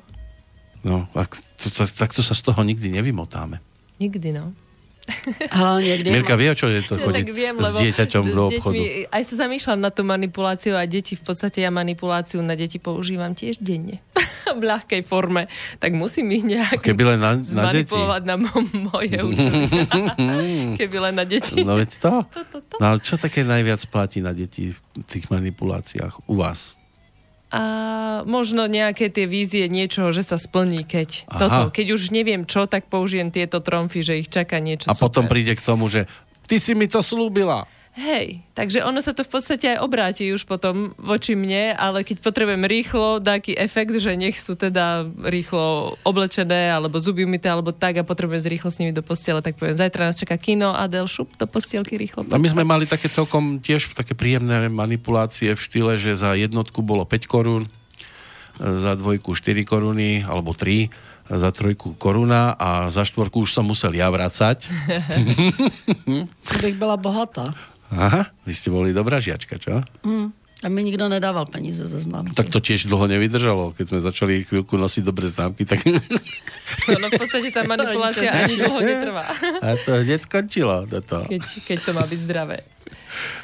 No, 0.83 1.07
tak 1.13 1.35
to, 1.63 1.69
to, 1.69 1.83
tak 1.87 2.13
to 2.13 2.23
sa 2.23 2.35
z 2.35 2.41
toho 2.41 2.63
nikdy 2.63 2.91
nevymotáme. 2.91 3.59
Nikdy, 3.99 4.31
no. 4.31 4.53
Hlavně 5.51 5.97
kdy... 5.97 6.11
Mirka 6.11 6.35
vie, 6.35 6.51
o 6.51 6.55
čo 6.55 6.67
je 6.67 6.81
to 6.81 6.95
Ja, 6.95 7.03
chodiť 7.05 7.25
tak 7.25 7.35
viem, 7.35 7.55
s 7.59 7.71
dieťaťom 7.73 8.23
do 8.29 8.43
deťmi- 8.49 8.57
obchodu? 8.57 8.81
Aj 9.11 9.23
sa 9.25 9.35
zamýšľam 9.45 9.79
na 9.81 9.89
tú 9.89 10.01
manipuláciu 10.03 10.73
a 10.77 10.83
deti, 10.85 11.13
v 11.15 11.23
podstate 11.23 11.61
ja 11.61 11.71
manipuláciu 11.71 12.41
na 12.41 12.55
deti 12.55 12.77
používam 12.77 13.33
tiež 13.33 13.59
denne. 13.61 13.99
v 14.57 14.63
ľahkej 14.65 15.01
forme. 15.05 15.45
Tak 15.77 15.93
musím 15.93 16.33
ich 16.33 16.45
nejak 16.45 16.81
Keby 16.81 17.03
len 17.15 17.19
na, 17.21 17.37
na 17.37 17.43
zmanipulovať 17.43 18.23
na 18.25 18.35
mo- 18.41 18.69
moje 18.89 19.17
účely. 19.21 19.65
Keby 20.73 20.97
len 20.97 21.13
na 21.15 21.25
deti. 21.25 21.61
No 21.61 21.77
veď 21.77 21.91
to. 22.01 22.13
No 22.81 22.83
ale 22.95 22.99
čo 23.03 23.19
také 23.19 23.45
najviac 23.45 23.85
platí 23.93 24.25
na 24.25 24.33
deti 24.33 24.73
v 24.73 24.77
tých 25.05 25.29
manipuláciách 25.29 26.25
u 26.25 26.33
vás? 26.41 26.78
A 27.49 27.63
možno 28.29 28.69
nejaké 28.69 29.09
tie 29.09 29.25
vízie 29.25 29.65
niečoho, 29.65 30.13
že 30.13 30.21
sa 30.21 30.37
splní, 30.37 30.85
keď 30.85 31.25
Aha. 31.25 31.39
toto. 31.41 31.63
Keď 31.73 31.87
už 31.97 32.13
neviem 32.13 32.45
čo, 32.45 32.69
tak 32.69 32.85
použijem 32.85 33.33
tieto 33.33 33.57
tromfy, 33.57 34.05
že 34.05 34.21
ich 34.21 34.29
čaká 34.29 34.61
niečo 34.61 34.85
A 34.85 34.93
potom 34.93 35.25
super. 35.25 35.33
príde 35.33 35.57
k 35.57 35.61
tomu, 35.65 35.89
že 35.89 36.05
ty 36.45 36.61
si 36.61 36.77
mi 36.77 36.85
to 36.85 37.01
slúbila. 37.01 37.65
Hej, 37.99 38.39
takže 38.55 38.79
ono 38.79 39.03
sa 39.03 39.11
to 39.11 39.27
v 39.27 39.31
podstate 39.35 39.75
aj 39.75 39.83
obráti 39.83 40.31
už 40.31 40.47
potom 40.47 40.95
voči 40.95 41.35
mne, 41.35 41.75
ale 41.75 42.07
keď 42.07 42.23
potrebujem 42.23 42.63
rýchlo 42.63 43.19
taký 43.19 43.59
efekt, 43.59 43.91
že 43.99 44.15
nech 44.15 44.39
sú 44.39 44.55
teda 44.55 45.03
rýchlo 45.27 45.99
oblečené, 46.07 46.71
alebo 46.71 47.03
zuby 47.03 47.27
umyté, 47.27 47.51
alebo 47.51 47.75
tak 47.75 47.99
a 47.99 48.07
potrebujem 48.07 48.47
rýchlo 48.47 48.71
s 48.71 48.79
nimi 48.79 48.95
do 48.95 49.03
postele, 49.03 49.43
tak 49.43 49.59
poviem, 49.59 49.75
zajtra 49.75 50.07
nás 50.07 50.15
čaká 50.15 50.39
kino, 50.39 50.71
Adel, 50.71 51.11
šup 51.11 51.35
do 51.35 51.43
postielky 51.43 51.99
rýchlo. 51.99 52.23
A 52.31 52.39
my 52.39 52.47
sme 52.47 52.63
mali 52.63 52.87
také 52.87 53.11
celkom 53.11 53.59
tiež 53.59 53.91
také 53.91 54.15
príjemné 54.15 54.71
manipulácie 54.71 55.51
v 55.51 55.59
štýle, 55.59 55.99
že 55.99 56.15
za 56.15 56.39
jednotku 56.39 56.79
bolo 56.79 57.03
5 57.03 57.27
korún, 57.27 57.67
za 58.63 58.95
dvojku 58.95 59.35
4 59.35 59.67
koruny, 59.67 60.23
alebo 60.23 60.55
3, 60.55 60.87
za 61.29 61.51
trojku 61.51 61.93
koruna 61.99 62.57
a 62.57 62.89
za 62.89 63.05
štvorku 63.05 63.45
už 63.45 63.53
som 63.53 63.67
musel 63.67 63.93
ja 63.93 64.09
vracať. 64.09 64.65
To 66.25 66.55
bych 66.63 66.75
byla 66.79 66.97
bohatá. 66.97 67.53
Aha, 67.93 68.29
vy 68.45 68.53
ste 68.53 68.69
boli 68.69 68.93
dobrá 68.93 69.17
žiačka, 69.17 69.57
čo? 69.57 69.81
Hmm. 70.05 70.29
A 70.59 70.67
mi 70.67 70.83
nikdo 70.83 71.07
nedával 71.07 71.47
peníze 71.47 71.87
ze 71.87 71.99
známky. 72.03 72.35
Tak 72.35 72.51
to 72.51 72.59
tiež 72.59 72.83
dlho 72.91 73.07
nevydržalo. 73.07 73.71
Keď 73.79 73.85
sme 73.95 73.99
začali 74.03 74.43
chvíľku 74.43 74.75
nosiť 74.75 75.07
dobré 75.07 75.31
známky, 75.31 75.63
tak 75.63 75.87
No, 75.87 77.07
v 77.07 77.15
podstate 77.15 77.47
tá 77.47 77.63
manipulácia 77.71 78.27
ani 78.27 78.59
dlho 78.59 78.79
netrvá, 78.83 79.23
a 79.63 79.79
to 79.79 80.03
hneď 80.03 80.27
skončilo. 80.27 80.83
Toto. 80.83 81.23
keď, 81.31 81.41
keď 81.63 81.77
to 81.79 81.91
má 81.95 82.03
byť 82.03 82.19
zdravé. 82.19 82.57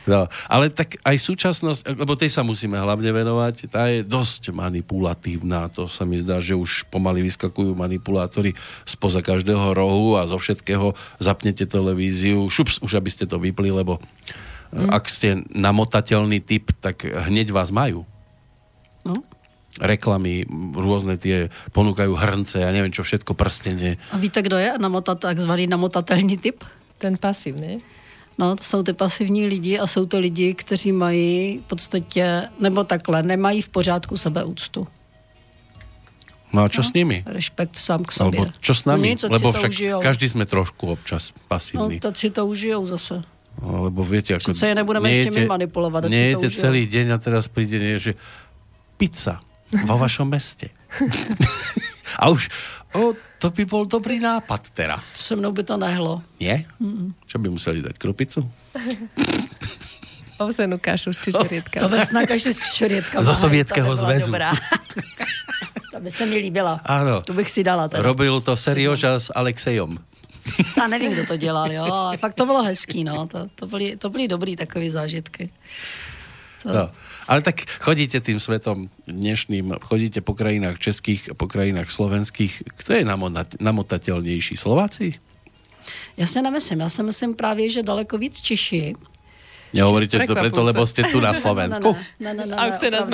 No, 0.06 0.30
ale 0.45 0.69
tak 0.69 1.01
aj 1.01 1.17
súčasnosť, 1.17 1.97
lebo 1.97 2.13
tej 2.13 2.30
sa 2.30 2.45
musíme 2.45 2.78
hlavne 2.78 3.10
venovať, 3.10 3.56
tá 3.69 3.89
je 3.89 4.06
dosť 4.06 4.54
manipulatívna. 4.54 5.67
To 5.73 5.89
sa 5.89 6.06
mi 6.06 6.21
zdá, 6.21 6.38
že 6.38 6.54
už 6.54 6.88
pomaly 6.93 7.25
vyskakujú 7.25 7.73
manipulátori 7.73 8.54
spoza 8.86 9.25
každého 9.25 9.73
rohu 9.73 10.15
a 10.17 10.30
zo 10.30 10.38
všetkého 10.38 10.93
zapnete 11.17 11.65
televíziu, 11.65 12.45
šups, 12.45 12.86
už 12.86 13.01
aby 13.01 13.10
ste 13.10 13.25
to 13.25 13.41
vypli, 13.41 13.73
lebo 13.73 13.97
mm. 14.71 14.89
ak 14.93 15.06
ste 15.10 15.41
namotateľný 15.49 16.39
typ, 16.45 16.69
tak 16.80 17.06
hneď 17.06 17.49
vás 17.49 17.73
majú. 17.73 18.06
No. 19.06 19.17
Reklamy, 19.75 20.47
rôzne 20.71 21.19
tie 21.19 21.51
ponúkajú 21.75 22.15
hrnce, 22.15 22.63
ja 22.63 22.71
neviem 22.71 22.95
čo 22.95 23.04
všetko, 23.04 23.36
prstenie. 23.36 23.99
A 24.13 24.15
víte, 24.15 24.39
kdo 24.39 24.56
je 24.56 24.71
namotat, 24.80 25.19
takzvaný 25.19 25.67
namotatelný 25.67 26.39
typ? 26.39 26.63
Ten 26.95 27.19
pasív, 27.19 27.60
ne? 27.60 27.84
No, 28.38 28.56
to 28.56 28.63
jsou 28.63 28.84
ty 28.84 28.93
pasivní 28.93 29.48
lidi 29.48 29.80
a 29.80 29.88
jsou 29.88 30.06
to 30.06 30.19
lidi, 30.19 30.54
kteří 30.54 30.91
mají 30.91 31.60
v 31.60 31.62
podstatě, 31.67 32.43
nebo 32.60 32.84
takhle, 32.84 33.24
nemají 33.24 33.62
v 33.62 33.69
pořádku 33.69 34.17
sebeúctu. 34.17 34.88
No 36.54 36.63
a 36.63 36.69
čo 36.71 36.84
s 36.84 36.95
nimi? 36.95 37.24
Respekt 37.28 37.76
sám 37.76 38.04
k 38.08 38.12
sobě. 38.12 38.39
Alebo 38.39 38.52
čo 38.63 38.71
s 38.76 38.86
nami? 38.88 39.02
No 39.02 39.08
nic, 39.12 39.21
Lebo 39.28 39.52
však 39.52 39.71
užijou. 39.76 40.00
každý 40.00 40.28
sme 40.32 40.45
trošku 40.48 40.88
občas 40.88 41.36
No, 41.36 41.41
pasívni. 41.52 42.00
to 42.00 42.15
si 42.15 42.30
to 42.32 42.45
užijou 42.48 42.86
zase. 42.86 43.24
No, 43.60 43.84
lebo 43.88 44.04
viete, 44.08 44.36
ako... 44.36 44.52
Přece 44.52 44.67
je 44.67 44.76
nebudeme 44.76 45.12
ještě 45.12 45.32
my 45.32 45.45
manipulovat, 45.45 46.04
Nejete 46.08 46.52
celý 46.52 46.88
deň 46.88 47.12
a 47.12 47.17
teraz 47.19 47.48
príde, 47.48 47.80
nie, 47.80 48.00
že 48.00 48.15
pizza 49.00 49.39
vo 49.88 49.95
vašom 50.00 50.28
meste. 50.32 50.71
a 52.19 52.30
už, 52.30 52.49
o, 52.93 53.13
to 53.39 53.51
by 53.51 53.63
bol 53.65 53.84
dobrý 53.86 54.19
nápad 54.19 54.69
teraz. 54.71 55.04
Se 55.06 55.36
mnou 55.36 55.51
by 55.51 55.63
to 55.63 55.78
nehlo. 55.78 56.21
Nie? 56.39 56.65
Čo 57.28 57.38
by 57.39 57.49
museli 57.49 57.82
dať? 57.82 57.95
Krupicu? 57.97 58.43
Ovsenú 60.36 60.75
kašu 60.75 61.15
s 61.15 61.23
To 61.23 61.32
čičorietkami. 61.32 61.88
ves 61.88 62.12
na 62.12 62.28
každý 62.28 62.51
z 62.51 62.60
čorietka. 62.75 63.23
Zo 63.23 63.36
Sovětského 63.36 63.88
zväzu. 63.95 64.28
Dobrá. 64.28 64.51
to 65.95 65.99
by 66.04 66.12
se 66.12 66.25
mi 66.28 66.36
líbila. 66.43 66.84
Áno. 66.84 67.23
Tu 67.23 67.32
bych 67.32 67.47
si 67.47 67.63
dala 67.63 67.88
teda. 67.88 68.04
Robil 68.04 68.43
to 68.43 68.60
Serioža 68.60 69.15
s 69.19 69.32
Alexejom. 69.32 69.95
Já 70.78 70.88
nevím, 70.88 71.12
kdo 71.13 71.25
to 71.25 71.38
dělal, 71.38 71.71
jo, 71.71 71.84
ale 71.84 72.17
fakt 72.17 72.34
to 72.38 72.45
bylo 72.45 72.63
hezký, 72.63 73.04
no. 73.04 73.28
To, 73.28 73.47
to, 73.56 73.65
byly, 73.67 73.97
to 73.97 74.10
byly 74.10 74.28
dobrý 74.28 74.56
takový 74.56 74.89
zážitky. 74.89 75.49
To, 76.63 76.69
No. 76.73 76.91
Ale 77.28 77.42
tak 77.42 77.66
chodíte 77.82 78.22
tým 78.22 78.38
svetom 78.40 78.90
dnešným, 79.10 79.82
chodíte 79.82 80.22
po 80.22 80.38
krajinách 80.38 80.78
českých, 80.78 81.34
po 81.34 81.50
krajinách 81.50 81.90
slovenských. 81.90 82.78
Kto 82.78 82.94
je 82.94 83.04
namota- 83.06 83.58
namotateľnejší? 83.58 84.54
Slováci? 84.54 85.18
Já 86.18 86.28
si 86.28 86.42
nemyslím, 86.42 86.80
já 86.80 86.90
si 86.90 87.04
myslím 87.04 87.36
právě, 87.36 87.70
že 87.70 87.84
daleko 87.84 88.18
víc 88.18 88.42
Češi. 88.42 88.94
Nehovoríte 89.76 90.24
to 90.24 90.36
preto, 90.40 90.64
lebo 90.64 90.88
ste 90.88 91.04
tu 91.12 91.20
na 91.20 91.36
Slovensku? 91.44 92.00
Ne, 92.24 92.32
ne, 92.32 92.46
ne, 92.46 92.46
ne, 92.48 92.56
A 92.56 92.72
chce 92.80 92.88
nás 92.92 93.12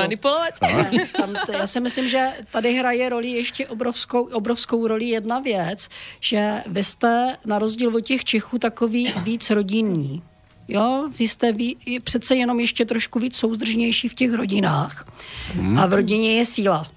to, 1.45 1.51
já 1.51 1.67
si 1.67 1.79
myslím, 1.79 2.07
že 2.07 2.29
tady 2.51 2.73
hraje 2.73 3.09
roli 3.09 3.27
ještě 3.27 3.67
obrovskou, 3.67 4.29
obrovskou 4.29 4.87
roli 4.87 5.05
jedna 5.05 5.39
věc, 5.39 5.89
že 6.19 6.61
vy 6.67 6.83
jste 6.83 7.37
na 7.45 7.59
rozdíl 7.59 7.95
od 7.95 8.01
těch 8.05 8.23
Čechů 8.23 8.59
takový 8.59 9.13
víc 9.23 9.49
rodinní. 9.49 10.21
Jo, 10.71 11.09
vy 11.19 11.27
jste 11.27 11.51
ví, 11.51 11.77
přece 12.03 12.35
jenom 12.35 12.59
ještě 12.59 12.85
trošku 12.85 13.19
víc 13.19 13.35
souzdržnější 13.35 14.07
v 14.07 14.13
těch 14.13 14.33
rodinách. 14.33 15.05
A 15.77 15.85
v 15.85 15.93
rodině 15.93 16.33
je 16.39 16.45
síla. 16.45 16.87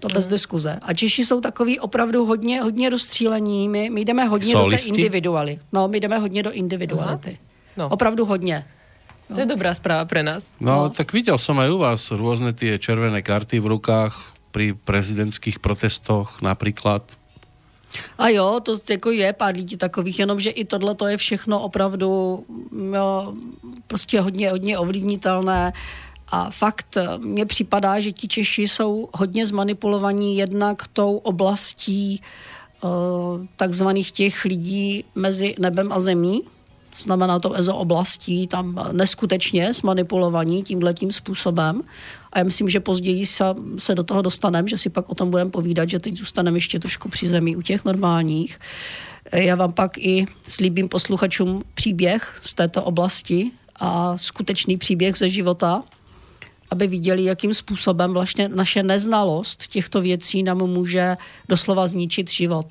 To 0.00 0.08
bez 0.08 0.26
diskuze. 0.26 0.78
A 0.82 0.92
Češi 0.94 1.24
jsou 1.24 1.40
takový 1.40 1.80
opravdu 1.80 2.24
hodně, 2.24 2.62
hodně 2.62 2.90
rozstřílení. 2.90 3.68
My, 3.68 3.90
my 3.90 4.00
jdeme 4.04 4.24
hodně 4.24 4.52
Solisti? 4.52 4.90
do 4.90 4.94
té 4.96 4.98
individualy. 5.00 5.58
No, 5.72 5.88
my 5.88 6.00
jdeme 6.00 6.18
hodně 6.18 6.42
do 6.42 6.52
individuality. 6.52 7.38
No. 7.76 7.88
Opravdu 7.88 8.24
hodně. 8.24 8.64
To 9.34 9.40
je 9.40 9.46
dobrá 9.46 9.74
správa 9.74 10.04
pre 10.04 10.22
nás. 10.22 10.46
No, 10.60 10.86
No. 10.86 10.90
tak 10.90 11.12
videl 11.12 11.34
som 11.38 11.58
aj 11.58 11.68
u 11.74 11.78
vás 11.82 12.14
rôzne 12.14 12.54
tie 12.54 12.78
červené 12.78 13.26
karty 13.26 13.58
v 13.58 13.66
rukách 13.74 14.14
pri 14.54 14.72
prezidentských 14.78 15.58
protestoch 15.58 16.38
napríklad. 16.40 17.02
A 18.18 18.28
jo, 18.28 18.60
to 18.62 18.76
jako 18.90 19.10
je 19.10 19.32
pár 19.32 19.54
lidí 19.54 19.76
takových, 19.76 20.18
jenomže 20.18 20.50
i 20.50 20.64
tohle 20.64 20.94
to 20.94 21.06
je 21.06 21.16
všechno 21.16 21.60
opravdu 21.60 22.44
jo, 22.94 23.34
prostě 23.86 24.20
hodně, 24.20 24.50
hodně 24.50 24.78
ovlivnitelné. 24.78 25.72
A 26.28 26.50
fakt 26.50 26.98
mně 27.16 27.46
připadá, 27.46 28.00
že 28.00 28.12
ti 28.12 28.28
Češi 28.28 28.68
jsou 28.68 29.08
hodně 29.12 29.46
zmanipulovaní 29.46 30.36
jednak 30.36 30.88
tou 30.92 31.16
oblastí 31.16 32.22
uh, 32.80 32.90
takzvaných 33.56 34.12
těch 34.12 34.44
lidí 34.44 35.04
mezi 35.14 35.54
nebem 35.58 35.92
a 35.92 36.00
zemí. 36.00 36.42
Znamená 36.98 37.38
to 37.38 37.54
EZO 37.54 37.76
oblastí, 37.76 38.46
tam 38.46 38.88
neskutečně 38.92 39.72
zmanipulovaní 39.72 40.62
tímhletím 40.62 41.12
způsobem. 41.12 41.82
A 42.36 42.38
já 42.38 42.44
myslím, 42.44 42.68
že 42.68 42.80
později 42.80 43.26
se, 43.26 43.44
se 43.78 43.94
do 43.94 44.04
toho 44.04 44.22
dostaneme, 44.22 44.68
že 44.68 44.78
si 44.78 44.90
pak 44.90 45.08
o 45.08 45.14
tom 45.14 45.30
budeme 45.30 45.50
povídat, 45.50 45.88
že 45.88 45.98
teď 45.98 46.16
zůstaneme 46.16 46.56
ještě 46.56 46.78
trošku 46.78 47.08
při 47.08 47.28
zemi 47.28 47.56
u 47.56 47.62
těch 47.62 47.84
normálních. 47.84 48.60
Já 49.32 49.56
vám 49.56 49.72
pak 49.72 49.98
i 49.98 50.26
slíbím 50.48 50.88
posluchačům 50.88 51.62
příběh 51.74 52.40
z 52.42 52.54
této 52.54 52.84
oblasti 52.84 53.50
a 53.80 54.18
skutečný 54.18 54.76
příběh 54.76 55.16
ze 55.16 55.30
života, 55.30 55.82
aby 56.70 56.86
viděli, 56.86 57.24
jakým 57.24 57.54
způsobem 57.54 58.12
vlastně 58.12 58.48
naše 58.48 58.82
neznalost 58.82 59.66
těchto 59.66 60.00
věcí 60.00 60.42
nám 60.42 60.58
může 60.58 61.16
doslova 61.48 61.86
zničit 61.86 62.30
život. 62.30 62.66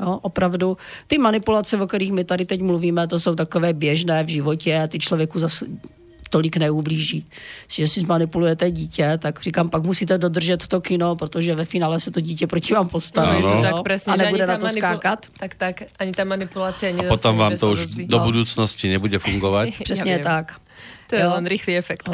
Jo, 0.00 0.18
opravdu 0.22 0.76
ty 1.06 1.18
manipulace, 1.18 1.76
o 1.76 1.86
kterých 1.86 2.12
my 2.12 2.24
tady 2.24 2.46
teď 2.46 2.62
mluvíme, 2.62 3.08
to 3.08 3.20
jsou 3.20 3.34
takové 3.34 3.72
běžné 3.72 4.24
v 4.24 4.28
životě 4.28 4.80
a 4.80 4.86
ty 4.86 4.98
člověku 4.98 5.38
zas 5.38 5.62
tolik 6.32 6.56
neublíží. 6.56 7.28
Že 7.68 7.84
si 7.88 8.00
zmanipulujete 8.00 8.70
dítě, 8.70 9.18
tak 9.20 9.36
říkám, 9.42 9.68
pak 9.68 9.84
musíte 9.84 10.18
dodržet 10.18 10.66
to 10.66 10.80
kino, 10.80 11.16
protože 11.16 11.54
ve 11.54 11.64
finále 11.64 12.00
se 12.00 12.10
to 12.10 12.20
dítě 12.20 12.46
proti 12.48 12.72
vám 12.72 12.88
No, 12.88 12.90
postaví. 12.90 13.36
je 13.36 13.42
to 13.42 13.48
Áno. 13.52 13.62
tak 13.62 13.76
presne, 13.84 14.10
a 14.12 14.16
že 14.16 14.22
nebude 14.24 14.42
ani 14.42 14.48
na 14.48 14.56
to 14.56 14.66
manipul- 14.66 14.80
skákat. 14.80 15.20
Tak, 15.36 15.52
tak, 15.60 15.76
ani 16.00 16.12
tá 16.16 16.24
manipulácia 16.24 16.88
A 16.96 17.02
potom 17.04 17.36
vám 17.36 17.56
to 17.60 17.76
už 17.76 17.94
do 18.08 18.18
No. 18.18 18.24
budúcnosti 18.24 18.88
nebude 18.88 19.18
fungovať. 19.20 19.68
Přesně 19.84 20.18
tak. 20.24 20.56
To 21.12 21.16
je 21.16 21.22
Jo. 21.22 21.30
len 21.36 21.44
rýchly 21.46 21.76
efekt. 21.76 22.08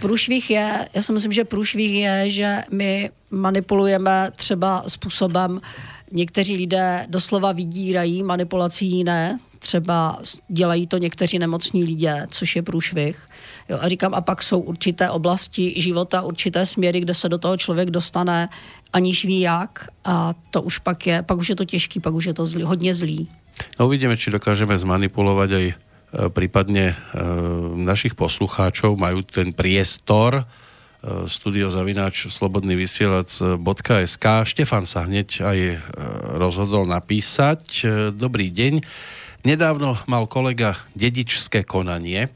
Průšvih 0.00 0.50
je, 0.50 0.88
já 0.94 1.02
si 1.02 1.12
myslím, 1.12 1.32
že 1.32 1.44
průšvih 1.44 1.92
je, 1.94 2.30
že 2.30 2.48
my 2.72 3.10
manipulujeme 3.30 4.30
třeba 4.36 4.84
způsobem, 4.88 5.60
někteří 6.12 6.56
lidé 6.56 7.06
doslova 7.08 7.52
vydírají 7.52 8.22
manipulací 8.22 8.86
jiné, 8.90 9.38
třeba 9.60 10.18
dělají 10.48 10.86
to 10.86 10.98
někteří 10.98 11.38
nemocní 11.38 11.84
lidé, 11.84 12.26
což 12.30 12.56
je 12.56 12.62
průšvih. 12.62 13.16
Jo, 13.68 13.78
a 13.80 13.88
říkám, 13.88 14.14
a 14.14 14.20
pak 14.20 14.42
jsou 14.42 14.60
určité 14.60 15.10
oblasti 15.10 15.74
života, 15.76 16.22
určité 16.22 16.66
směry, 16.66 17.00
kde 17.00 17.14
se 17.14 17.28
do 17.28 17.38
toho 17.38 17.56
člověk 17.56 17.90
dostane, 17.90 18.48
aniž 18.92 19.24
ví 19.24 19.40
jak. 19.40 19.88
A 20.04 20.34
to 20.50 20.62
už 20.62 20.78
pak 20.78 21.06
je, 21.06 21.22
pak 21.22 21.38
už 21.38 21.48
je 21.48 21.56
to 21.56 21.64
těžký, 21.64 22.00
pak 22.00 22.14
už 22.14 22.24
je 22.24 22.34
to 22.34 22.46
zlý, 22.46 22.62
hodně 22.62 22.94
zlý. 22.94 23.28
No 23.76 23.86
uvidíme, 23.86 24.16
či 24.16 24.32
dokážeme 24.32 24.72
zmanipulovať 24.72 25.50
aj 25.52 25.66
e, 25.68 25.74
prípadne 26.32 26.92
e, 26.92 27.22
našich 27.76 28.16
poslucháčov, 28.16 28.96
majú 28.96 29.20
ten 29.20 29.52
priestor 29.52 30.42
e, 30.42 30.44
studiozavináč 31.28 32.32
slobodný 32.32 32.76
vysielač.sk 32.80 34.24
Štefan 34.48 34.88
sa 34.88 35.04
hneď 35.04 35.44
aj 35.44 35.58
rozhodol 36.40 36.88
napísať. 36.88 37.84
Dobrý 38.16 38.48
deň. 38.48 38.80
Nedávno 39.40 39.96
mal 40.04 40.28
kolega 40.28 40.76
dedičské 40.92 41.64
konanie 41.64 42.28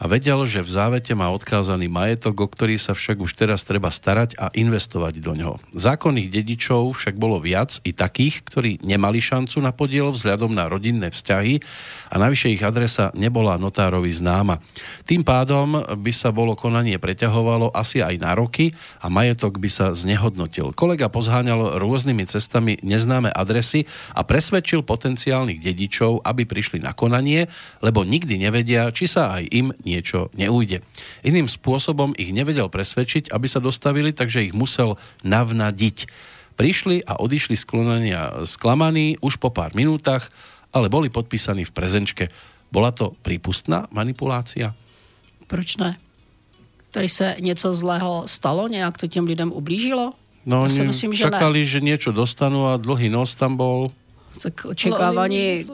a 0.00 0.08
vedel, 0.08 0.48
že 0.48 0.64
v 0.64 0.70
závete 0.72 1.12
má 1.12 1.28
odkázaný 1.28 1.92
majetok, 1.92 2.32
o 2.40 2.48
ktorý 2.48 2.80
sa 2.80 2.96
však 2.96 3.20
už 3.20 3.36
teraz 3.36 3.60
treba 3.68 3.92
starať 3.92 4.32
a 4.40 4.48
investovať 4.56 5.20
do 5.20 5.36
ňoho. 5.36 5.60
Zákonných 5.76 6.32
dedičov 6.32 6.96
však 6.96 7.20
bolo 7.20 7.36
viac 7.36 7.76
i 7.84 7.92
takých, 7.92 8.40
ktorí 8.48 8.70
nemali 8.80 9.20
šancu 9.20 9.60
na 9.60 9.76
podiel 9.76 10.08
vzhľadom 10.08 10.56
na 10.56 10.72
rodinné 10.72 11.12
vzťahy 11.12 11.60
a 12.08 12.16
navyše 12.16 12.48
ich 12.48 12.64
adresa 12.64 13.12
nebola 13.12 13.60
notárovi 13.60 14.08
známa. 14.08 14.64
Tým 15.04 15.20
pádom 15.20 15.84
by 15.84 16.12
sa 16.16 16.32
bolo 16.32 16.56
konanie 16.56 16.96
preťahovalo 16.96 17.76
asi 17.76 18.00
aj 18.00 18.16
na 18.16 18.32
roky 18.32 18.72
a 19.04 19.12
majetok 19.12 19.60
by 19.60 19.68
sa 19.68 19.92
znehodnotil. 19.92 20.72
Kolega 20.72 21.12
pozháňal 21.12 21.76
rôznymi 21.76 22.24
cestami 22.24 22.80
neznáme 22.80 23.28
adresy 23.28 23.84
a 24.16 24.24
presvedčil 24.24 24.80
potenciálnych 24.80 25.60
dedičov, 25.60 26.24
aby 26.24 26.48
prišli 26.48 26.80
na 26.80 26.96
konanie, 26.96 27.52
lebo 27.84 28.00
nikdy 28.00 28.40
nevedia, 28.40 28.88
či 28.96 29.04
sa 29.04 29.36
aj 29.36 29.44
im 29.52 29.68
niečo 29.90 30.30
neújde. 30.38 30.86
Iným 31.26 31.50
spôsobom 31.50 32.14
ich 32.14 32.30
nevedel 32.30 32.70
presvedčiť, 32.70 33.34
aby 33.34 33.46
sa 33.50 33.58
dostavili, 33.58 34.14
takže 34.14 34.46
ich 34.46 34.54
musel 34.54 34.94
navnadiť. 35.26 36.06
Prišli 36.54 37.02
a 37.08 37.18
odišli 37.18 37.56
z 37.58 37.64
klonania 37.66 38.46
sklamaní 38.46 39.18
už 39.18 39.40
po 39.42 39.50
pár 39.50 39.74
minútach, 39.74 40.30
ale 40.70 40.86
boli 40.92 41.10
podpísaní 41.10 41.66
v 41.66 41.74
prezenčke. 41.74 42.24
Bola 42.70 42.94
to 42.94 43.18
prípustná 43.26 43.90
manipulácia? 43.90 44.76
Proč 45.50 45.76
ne? 45.76 45.98
Tady 46.90 47.08
se 47.08 47.36
něco 47.40 47.74
zlého 47.74 48.22
stalo, 48.26 48.68
nějak 48.68 48.98
to 48.98 49.06
těm 49.06 49.24
lidem 49.24 49.52
ublížilo? 49.52 50.12
No, 50.46 50.62
Já 50.62 50.68
si 50.68 50.84
myslím, 50.84 51.12
že 51.14 51.24
čakali, 51.24 51.58
ne. 51.58 51.64
že 51.64 51.80
něco 51.80 52.12
dostanou 52.12 52.66
a 52.66 52.76
dlhý 52.76 53.08
nos 53.08 53.34
tam 53.34 53.56
bol 53.56 53.90
tak 54.42 54.64
očekávání, 54.64 55.66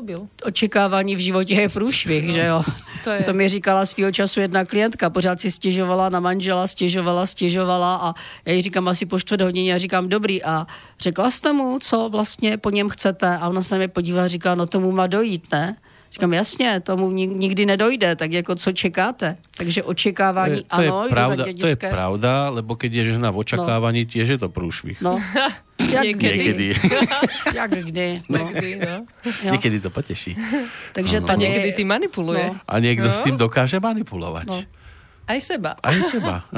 očekávání 0.44 1.16
v 1.16 1.18
životě 1.18 1.54
je 1.54 1.68
průšvih, 1.68 2.26
no, 2.26 2.32
že 2.32 2.46
jo? 2.46 2.62
To, 3.04 3.10
je. 3.10 3.22
to 3.22 3.32
mi 3.32 3.48
říkala 3.48 3.86
svýho 3.86 4.12
času 4.12 4.40
jedna 4.40 4.64
klientka, 4.64 5.10
pořád 5.10 5.40
si 5.40 5.50
stěžovala 5.50 6.08
na 6.08 6.20
manžela, 6.20 6.66
stěžovala, 6.66 7.26
stěžovala 7.26 7.96
a 7.96 8.14
já 8.46 8.52
jí 8.52 8.62
říkám 8.62 8.88
asi 8.88 9.06
po 9.06 9.18
čtvrt 9.18 9.40
hodině 9.40 9.74
a 9.74 9.78
říkám 9.78 10.08
dobrý 10.08 10.42
a 10.42 10.66
řekla 11.00 11.30
jste 11.30 11.52
mu, 11.52 11.78
co 11.78 12.08
vlastně 12.08 12.56
po 12.56 12.70
něm 12.70 12.88
chcete 12.88 13.38
a 13.38 13.48
ona 13.48 13.62
se 13.62 13.74
na 13.74 13.78
mě 13.78 13.88
podívá 13.88 14.24
a 14.24 14.28
říká, 14.28 14.54
no 14.54 14.66
tomu 14.66 14.92
má 14.92 15.06
dojít, 15.06 15.52
ne? 15.52 15.76
Říkám, 16.16 16.32
jasně, 16.32 16.80
tomu 16.80 17.10
nikdy 17.12 17.66
nedojde, 17.66 18.16
tak 18.16 18.32
jako 18.32 18.54
co 18.54 18.72
čekáte? 18.72 19.36
Takže 19.56 19.82
očekávání, 19.82 20.64
to 20.64 20.80
je, 20.80 20.88
to 20.88 20.96
ano. 20.96 21.04
Je 21.04 21.10
pravda, 21.10 21.44
to 21.60 21.66
je 21.66 21.76
pravda, 21.76 22.48
lebo 22.48 22.76
keď 22.76 22.92
je 22.92 23.04
žena 23.04 23.30
v 23.30 23.36
očekávání, 23.36 24.00
no. 24.00 24.08
tiež 24.08 24.28
je 24.28 24.38
to 24.38 24.48
průšvih. 24.48 24.96
No, 25.04 25.20
jak 25.92 26.04
Někdy. 26.04 26.74
jak 27.54 27.70
kdy. 27.70 28.22
No. 28.28 28.38
Někdy, 28.38 28.80
no. 28.88 29.04
Někdy 29.52 29.80
to 29.80 29.90
potěší. 29.90 30.36
Takže 30.92 31.20
no. 31.20 31.26
tady... 31.26 31.46
A 31.46 31.48
někdy 31.48 31.72
ty 31.72 31.84
manipuluje. 31.84 32.46
No. 32.46 32.56
A 32.68 32.78
někdo 32.78 33.04
no. 33.04 33.12
s 33.12 33.20
tím 33.20 33.36
dokáže 33.36 33.80
manipulovat. 33.80 34.46
No. 34.46 34.62
Aj 35.28 35.40
seba. 35.40 35.76
Aj 35.82 36.02
seba. 36.02 36.48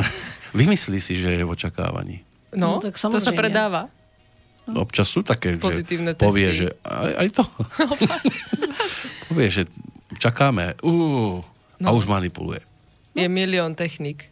Vymyslí 0.55 1.01
si, 1.01 1.19
že 1.19 1.33
je 1.33 1.45
v 1.45 1.51
očekávání. 1.51 2.21
No, 2.55 2.67
no 2.67 2.81
tak 2.81 2.95
to 3.11 3.21
se 3.21 3.33
predává. 3.33 3.89
No. 4.69 4.85
Občas 4.85 5.09
sú 5.09 5.25
také, 5.25 5.57
Pozitívne 5.57 6.13
že 6.13 6.21
povie, 6.21 6.49
že 6.53 6.67
aj, 6.85 7.13
aj 7.25 7.29
to. 7.33 7.45
povie, 9.33 9.49
že 9.49 9.63
čakáme. 10.21 10.77
Uh, 10.85 11.41
no. 11.81 11.87
A 11.89 11.97
už 11.97 12.05
manipuluje. 12.05 12.61
Je 13.17 13.29
milion 13.29 13.75
technik. 13.75 14.29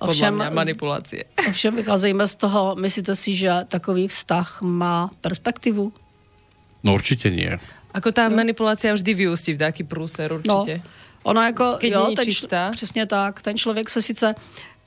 Ovšem, 0.00 0.34
mě, 0.34 0.50
manipulace. 0.50 1.16
Ovšem 1.48 1.76
vycházejme 1.76 2.28
z 2.28 2.34
toho, 2.34 2.76
myslíte 2.76 3.16
si, 3.16 3.34
že 3.36 3.52
takový 3.68 4.08
vztah 4.08 4.62
má 4.62 5.10
perspektivu? 5.20 5.92
No 6.82 6.94
určitě 6.94 7.30
nie. 7.30 7.60
Ako 7.94 8.12
ta 8.12 8.28
no. 8.28 8.36
manipulace 8.36 8.92
vždy 8.92 9.14
vyústí 9.14 9.52
v 9.52 9.58
taký 9.58 9.84
průser, 9.84 10.32
určitě. 10.32 10.80
No. 10.84 10.90
Ona 11.22 11.46
jako, 11.46 11.76
Keď 11.80 11.92
jo, 11.92 12.10
ten, 12.16 12.24
čistá. 12.24 12.70
přesně 12.70 13.06
tak, 13.06 13.42
ten 13.42 13.56
člověk 13.56 13.90
se 13.90 14.02
sice 14.02 14.34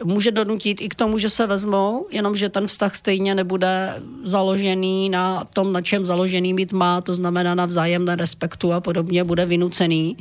může 0.06 0.32
donutit 0.32 0.82
i 0.82 0.90
k 0.90 0.96
tomu, 0.96 1.18
že 1.18 1.30
se 1.30 1.48
vezmou, 1.48 2.08
jenomže 2.12 2.50
ten 2.50 2.68
vztah 2.68 2.96
stejně 2.96 3.36
nebude 3.36 4.02
založený 4.24 5.10
na 5.10 5.44
tom, 5.54 5.74
na 5.74 5.82
čem 5.82 6.06
založený 6.06 6.54
mít 6.54 6.74
má, 6.74 7.02
to 7.02 7.14
znamená 7.14 7.56
na 7.56 7.66
vzájemné 7.66 8.16
respektu 8.16 8.74
a 8.74 8.82
podobně, 8.82 9.24
bude 9.24 9.46
vynucený. 9.46 10.18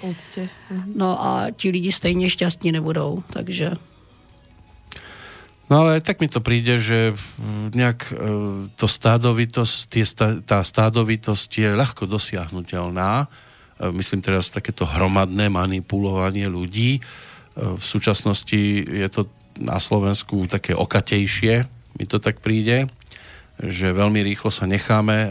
Mhm. 0.71 0.93
No 0.95 1.25
a 1.25 1.47
ti 1.57 1.71
lidi 1.71 1.93
stejně 1.93 2.31
šťastní 2.31 2.73
nebudou, 2.73 3.23
takže... 3.33 3.73
No 5.73 5.89
ale 5.89 6.05
tak 6.05 6.21
mi 6.21 6.29
to 6.29 6.45
príde, 6.45 6.77
že 6.85 7.17
nejak 7.73 8.13
e, 8.13 8.15
to 8.77 8.85
stádovitosť, 8.85 9.77
tie, 9.89 10.05
tá 10.45 10.61
stádovitosť 10.61 11.49
je 11.49 11.71
ľahko 11.73 12.05
dosiahnutelná. 12.05 13.25
E, 13.25 13.27
myslím 13.97 14.21
teraz 14.21 14.53
takéto 14.53 14.85
hromadné 14.85 15.49
manipulovanie 15.49 16.45
ľudí. 16.45 17.01
E, 17.01 17.01
v 17.57 17.81
súčasnosti 17.81 18.85
je 18.85 19.09
to 19.09 19.33
na 19.59 19.77
Slovensku 19.77 20.49
také 20.49 20.73
okatejšie, 20.73 21.69
mi 21.99 22.05
to 22.09 22.17
tak 22.17 22.41
príde, 22.41 22.89
že 23.61 23.93
veľmi 23.93 24.25
rýchlo 24.25 24.49
sa 24.49 24.65
necháme 24.65 25.19
e, 25.29 25.31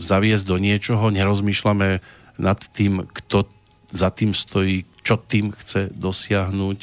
zaviesť 0.00 0.44
do 0.48 0.56
niečoho, 0.56 1.12
nerozmýšľame 1.12 2.00
nad 2.40 2.58
tým, 2.72 3.04
kto 3.04 3.46
za 3.94 4.10
tým 4.10 4.34
stojí, 4.34 4.88
čo 5.04 5.20
tým 5.20 5.54
chce 5.54 5.92
dosiahnuť, 5.94 6.78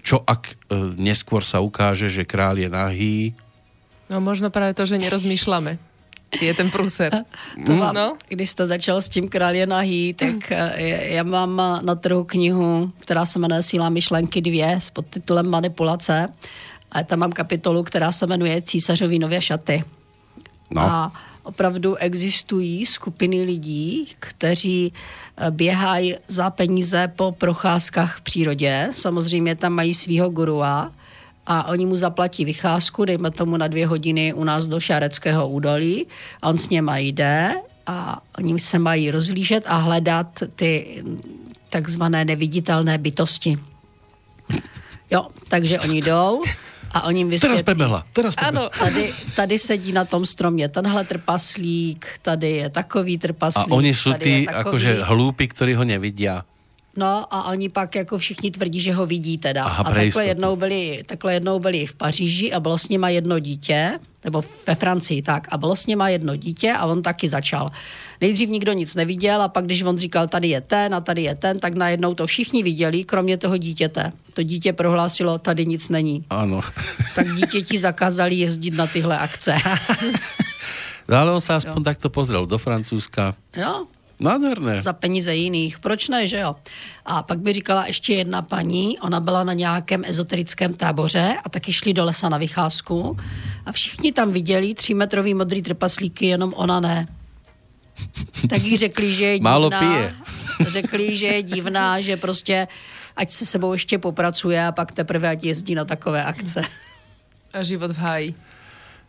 čo 0.00 0.22
ak 0.22 0.42
e, 0.46 0.54
neskôr 0.96 1.42
sa 1.42 1.60
ukáže, 1.60 2.08
že 2.08 2.24
král 2.24 2.56
je 2.56 2.70
nahý. 2.70 3.18
No 4.08 4.22
možno 4.22 4.48
práve 4.48 4.72
to, 4.78 4.86
že 4.86 4.96
nerozmýšľame 5.02 5.89
je 6.40 6.54
ten 6.54 6.70
průser. 6.70 7.24
To 7.66 7.76
mám, 7.76 7.94
no? 7.94 8.16
Když 8.28 8.50
jste 8.50 8.66
začal 8.66 9.02
s 9.02 9.08
tím 9.08 9.28
král 9.28 9.54
je 9.54 9.66
nahý, 9.66 10.14
tak 10.14 10.52
eh, 10.52 11.14
já 11.14 11.22
mám 11.22 11.62
na 11.82 11.94
trhu 11.94 12.24
knihu, 12.24 12.92
která 12.98 13.26
se 13.26 13.38
jmenuje 13.38 13.62
Síla 13.62 13.88
myšlenky 13.88 14.40
2 14.40 14.80
s 14.80 14.90
podtitulem 14.90 15.50
Manipulace. 15.50 16.28
A 16.92 17.02
tam 17.02 17.18
mám 17.18 17.32
kapitolu, 17.32 17.82
která 17.82 18.12
se 18.12 18.26
jmenuje 18.26 18.62
Císařový 18.62 19.18
nově 19.18 19.40
šaty. 19.42 19.84
No. 20.70 20.80
A 20.82 21.12
opravdu 21.42 21.96
existují 21.96 22.86
skupiny 22.86 23.42
lidí, 23.42 24.08
kteří 24.20 24.92
eh, 25.36 25.50
běhají 25.50 26.16
za 26.28 26.50
peníze 26.50 27.12
po 27.16 27.32
procházkách 27.32 28.16
v 28.16 28.20
přírodě. 28.20 28.88
Samozřejmě 28.92 29.56
tam 29.56 29.72
mají 29.72 29.94
svého 29.94 30.30
gurua, 30.30 30.92
a 31.50 31.66
oni 31.66 31.86
mu 31.86 31.96
zaplatí 31.96 32.44
vycházku, 32.44 33.04
dejme 33.04 33.30
tomu 33.30 33.56
na 33.56 33.68
dvě 33.68 33.86
hodiny 33.86 34.32
u 34.32 34.44
nás 34.44 34.66
do 34.66 34.80
Šareckého 34.80 35.48
údolí 35.48 36.06
a 36.42 36.48
on 36.48 36.58
s 36.58 36.68
něma 36.68 36.98
jde 36.98 37.54
a 37.86 38.22
oni 38.38 38.60
se 38.60 38.78
mají 38.78 39.10
rozlížet 39.10 39.64
a 39.66 39.76
hledat 39.76 40.26
ty 40.56 41.02
takzvané 41.70 42.24
neviditelné 42.24 42.98
bytosti. 42.98 43.58
Jo, 45.10 45.26
takže 45.48 45.80
oni 45.80 46.02
jdou 46.02 46.42
a 46.90 47.02
oni 47.02 47.20
jim 47.20 47.30
vysvětlí. 47.30 47.56
Teraz 47.56 47.64
pebela, 47.64 48.04
teraz 48.12 48.34
pebela. 48.34 48.48
Ano, 48.48 48.70
tady, 48.78 49.12
tady 49.36 49.58
sedí 49.58 49.92
na 49.92 50.04
tom 50.04 50.26
stromě 50.26 50.68
tenhle 50.68 51.04
trpaslík, 51.04 52.06
tady 52.22 52.50
je 52.50 52.70
takový 52.70 53.18
trpaslík. 53.18 53.72
A 53.72 53.74
oni 53.74 53.94
jsou 53.94 54.12
ty 54.12 54.46
jakože 54.52 55.02
hlúpi, 55.02 55.48
kteří 55.48 55.74
ho 55.74 55.84
nevidí. 55.84 56.28
No 57.00 57.24
a 57.30 57.44
oni 57.44 57.68
pak 57.68 57.94
jako 57.94 58.18
všichni 58.18 58.50
tvrdí, 58.50 58.80
že 58.80 58.92
ho 58.92 59.06
vidí 59.06 59.38
teda. 59.38 59.64
Aha, 59.64 59.84
a 59.86 59.94
takhle 59.94 60.26
jednou, 60.26 60.56
byli, 60.56 61.02
takhle 61.06 61.34
jednou 61.34 61.58
byli 61.58 61.86
v 61.86 61.94
Paříži 61.94 62.52
a 62.52 62.60
bylo 62.60 62.78
s 62.78 62.88
nima 62.88 63.08
jedno 63.08 63.38
dítě, 63.38 63.98
nebo 64.24 64.44
ve 64.66 64.74
Francii, 64.74 65.22
tak, 65.22 65.48
a 65.50 65.58
bylo 65.58 65.76
s 65.76 65.86
nima 65.86 66.08
jedno 66.08 66.36
dítě 66.36 66.72
a 66.72 66.86
on 66.86 67.02
taky 67.02 67.28
začal. 67.28 67.70
Nejdřív 68.20 68.48
nikdo 68.48 68.72
nic 68.72 68.94
neviděl 68.94 69.42
a 69.42 69.48
pak, 69.48 69.64
když 69.64 69.82
on 69.82 69.98
říkal, 69.98 70.28
tady 70.28 70.48
je 70.48 70.60
ten 70.60 70.94
a 70.94 71.00
tady 71.00 71.22
je 71.22 71.34
ten, 71.34 71.58
tak 71.58 71.74
najednou 71.74 72.14
to 72.14 72.26
všichni 72.26 72.62
viděli, 72.62 73.04
kromě 73.04 73.36
toho 73.36 73.56
dítěte. 73.56 74.12
To 74.34 74.42
dítě 74.42 74.72
prohlásilo, 74.72 75.38
tady 75.38 75.66
nic 75.66 75.88
není. 75.88 76.24
Ano. 76.30 76.60
tak 77.14 77.26
dítěti 77.34 77.78
zakázali 77.78 78.34
jezdit 78.34 78.74
na 78.74 78.86
tyhle 78.86 79.18
akce. 79.18 79.56
no 81.08 81.16
ale 81.16 81.32
on 81.32 81.40
se 81.40 81.54
aspoň 81.54 81.80
jo. 81.80 81.84
takto 81.84 82.10
pozrel 82.10 82.46
do 82.46 82.58
Francúzska. 82.58 83.34
Jo, 83.56 83.86
Nádherné. 84.20 84.82
Za 84.82 84.92
peníze 84.92 85.34
jiných. 85.34 85.78
Proč 85.78 86.08
ne, 86.08 86.26
že 86.26 86.38
jo? 86.38 86.56
A 87.06 87.22
pak 87.22 87.38
by 87.38 87.52
říkala 87.52 87.86
ještě 87.86 88.14
jedna 88.14 88.42
paní, 88.42 88.98
ona 88.98 89.20
byla 89.20 89.44
na 89.44 89.52
nějakém 89.52 90.02
ezoterickém 90.04 90.74
táboře 90.74 91.34
a 91.44 91.48
taky 91.48 91.72
šli 91.72 91.92
do 91.92 92.04
lesa 92.04 92.28
na 92.28 92.38
vycházku 92.38 93.16
a 93.66 93.72
všichni 93.72 94.12
tam 94.12 94.32
viděli 94.32 94.74
třímetrový 94.74 95.34
modrý 95.34 95.62
trpaslíky, 95.62 96.26
jenom 96.26 96.54
ona 96.56 96.80
ne. 96.80 97.06
Tak 98.48 98.62
jí 98.62 98.76
řekli, 98.76 99.14
že 99.14 99.24
je 99.24 99.38
divná. 99.38 99.50
Málo 99.50 99.70
pije. 99.70 100.14
Řekli, 100.60 101.16
že 101.16 101.26
je 101.26 101.42
divná, 101.42 102.00
že 102.00 102.16
prostě 102.16 102.68
ať 103.16 103.30
se 103.30 103.46
sebou 103.46 103.72
ještě 103.72 103.98
popracuje 103.98 104.66
a 104.66 104.72
pak 104.72 104.92
teprve 104.92 105.28
ať 105.28 105.44
jezdí 105.44 105.74
na 105.74 105.84
takové 105.84 106.24
akce. 106.24 106.62
A 107.52 107.62
život 107.62 107.90
v 107.90 107.98
háji. 107.98 108.34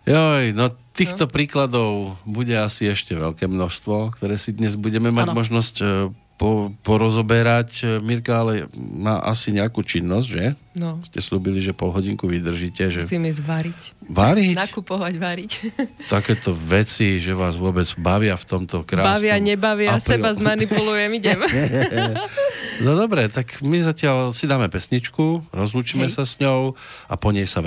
Joj, 0.05 0.53
no 0.53 0.71
týchto 0.93 1.25
no. 1.27 1.31
príkladov 1.31 1.91
bude 2.27 2.55
asi 2.55 2.91
ešte 2.91 3.15
veľké 3.15 3.47
množstvo, 3.47 4.15
ktoré 4.15 4.35
si 4.35 4.55
dnes 4.55 4.75
budeme 4.75 5.09
mať 5.09 5.27
ano. 5.31 5.37
možnosť 5.37 5.75
e, 5.79 5.85
po, 6.41 6.73
porozoberať. 6.81 8.01
Mirka 8.01 8.41
ale 8.41 8.65
má 8.75 9.21
asi 9.21 9.53
nejakú 9.53 9.85
činnosť, 9.85 10.25
že? 10.25 10.45
No. 10.73 10.97
Ste 11.05 11.21
slúbili, 11.21 11.61
že 11.61 11.69
pol 11.69 11.93
hodinku 11.93 12.25
vydržíte. 12.25 12.89
Že... 12.89 13.05
Musím 13.05 13.29
ísť 13.29 13.41
variť. 13.45 13.81
Variť? 14.09 14.55
Nakupovať, 14.57 15.13
variť. 15.21 15.51
Takéto 16.17 16.57
veci, 16.57 17.21
že 17.21 17.37
vás 17.37 17.61
vôbec 17.61 17.85
bavia 18.01 18.33
v 18.33 18.45
tomto 18.49 18.81
krásnom... 18.81 19.21
Bavia, 19.21 19.37
nebavia, 19.37 20.01
apríl. 20.01 20.17
seba 20.17 20.33
zmanipulujem, 20.33 21.11
idem. 21.13 21.39
no 22.85 22.97
dobre, 22.97 23.29
tak 23.29 23.61
my 23.61 23.77
zatiaľ 23.77 24.33
si 24.33 24.49
dáme 24.49 24.65
pesničku, 24.65 25.45
rozlúčime 25.53 26.09
Hej. 26.09 26.17
sa 26.17 26.23
s 26.25 26.41
ňou 26.41 26.73
a 27.05 27.13
po 27.21 27.29
nej 27.29 27.45
sa 27.45 27.61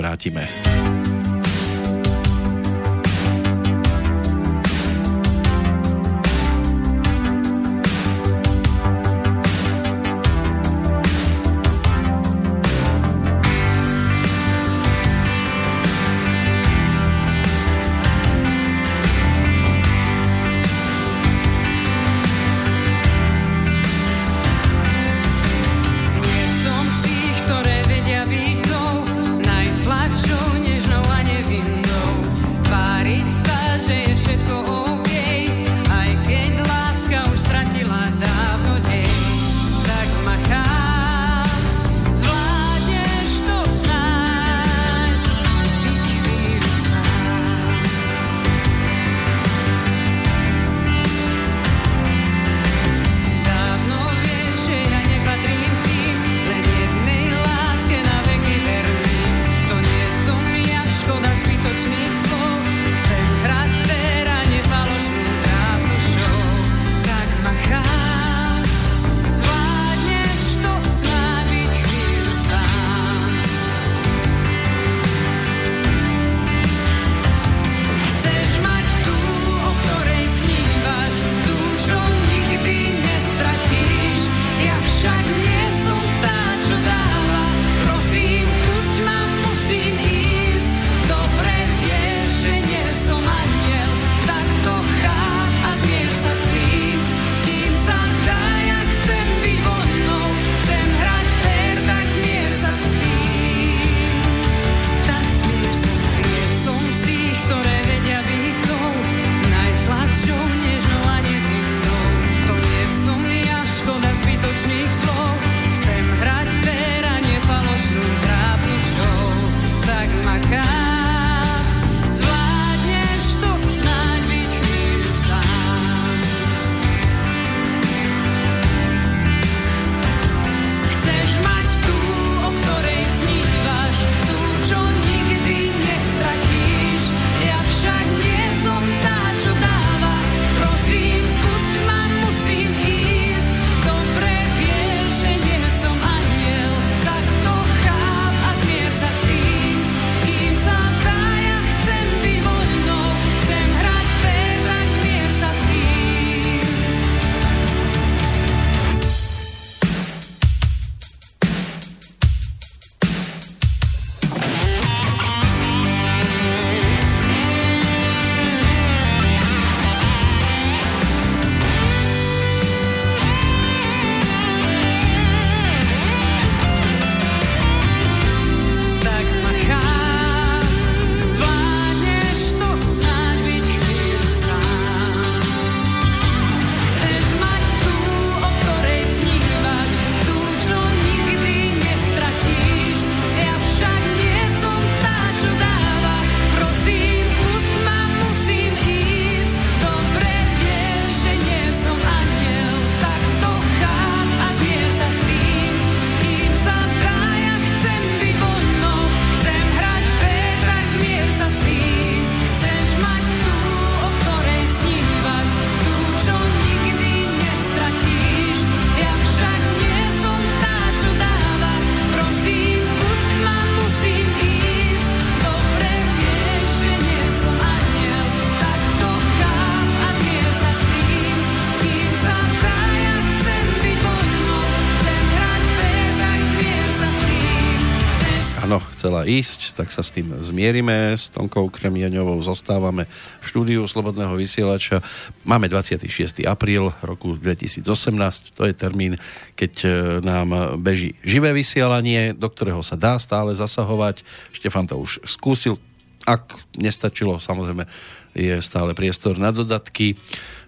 ísť, 239.25 239.73
tak 239.73 239.89
sa 239.89 240.05
s 240.05 240.13
tým 240.13 240.31
zmierime. 240.39 241.17
S 241.17 241.33
Tonkou 241.33 241.67
Kremiaňovou 241.73 242.37
zostávame 242.45 243.09
v 243.41 243.45
štúdiu 243.45 243.81
Slobodného 243.89 244.37
vysielača. 244.37 245.01
Máme 245.43 245.65
26. 245.65 246.45
apríl 246.45 246.93
roku 247.01 247.33
2018, 247.35 248.53
to 248.53 248.63
je 248.69 248.73
termín, 248.77 249.17
keď 249.57 249.73
e, 249.81 249.87
nám 250.21 250.79
beží 250.79 251.17
živé 251.25 251.51
vysielanie, 251.51 252.37
do 252.37 252.47
ktorého 252.47 252.85
sa 252.85 252.93
dá 252.93 253.17
stále 253.17 253.51
zasahovať. 253.57 254.21
Štefan 254.53 254.85
to 254.85 255.01
už 255.01 255.25
skúsil, 255.25 255.81
ak 256.23 256.57
nestačilo, 256.77 257.41
samozrejme 257.41 257.89
je 258.35 258.59
stále 258.61 258.91
priestor 258.93 259.39
na 259.41 259.49
dodatky. 259.49 260.19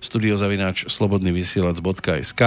Studiozavináč 0.01 0.88
slobodnyvysielac.sk 0.88 2.41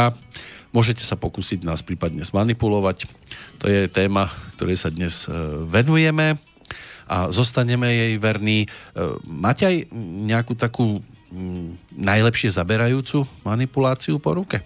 Môžete 0.71 1.03
sa 1.03 1.19
pokúsiť 1.19 1.67
nás 1.67 1.83
prípadne 1.83 2.23
zmanipulovať. 2.23 3.11
To 3.59 3.67
je 3.67 3.91
téma, 3.91 4.31
ktorej 4.55 4.79
sa 4.79 4.91
dnes 4.95 5.27
e, 5.27 5.35
venujeme 5.67 6.39
a 7.11 7.35
zostaneme 7.35 7.91
jej 7.91 8.15
verní. 8.23 8.65
E, 8.65 8.69
máte 9.27 9.67
aj 9.67 9.77
nejakú 10.31 10.55
takú 10.55 11.03
mm, 11.35 11.99
najlepšie 11.99 12.55
zaberajúcu 12.55 13.27
manipuláciu 13.43 14.23
po 14.23 14.39
ruke? 14.39 14.63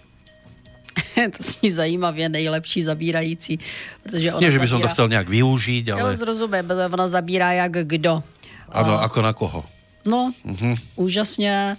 to 1.35 1.41
zní 1.43 1.71
zajímavě, 1.71 2.29
nejlepší 2.29 2.83
zabírající. 2.83 3.59
Protože 4.03 4.33
ona 4.33 4.41
Nie, 4.41 4.51
že 4.51 4.59
by 4.59 4.67
zabírá... 4.67 4.71
som 4.71 4.81
to 4.81 4.93
chcel 4.93 5.07
nejak 5.09 5.27
využiť, 5.27 5.85
ale... 5.91 5.99
Jo, 6.01 6.15
zrozumím, 6.15 6.65
ona 6.69 7.07
zabírá 7.07 7.51
jak 7.51 7.71
kdo. 7.83 8.23
Ano, 8.69 8.99
ako 9.01 9.19
na 9.21 9.33
koho? 9.33 9.61
No, 10.05 10.31
uh-huh. 10.45 10.77
úžasně. 10.95 11.77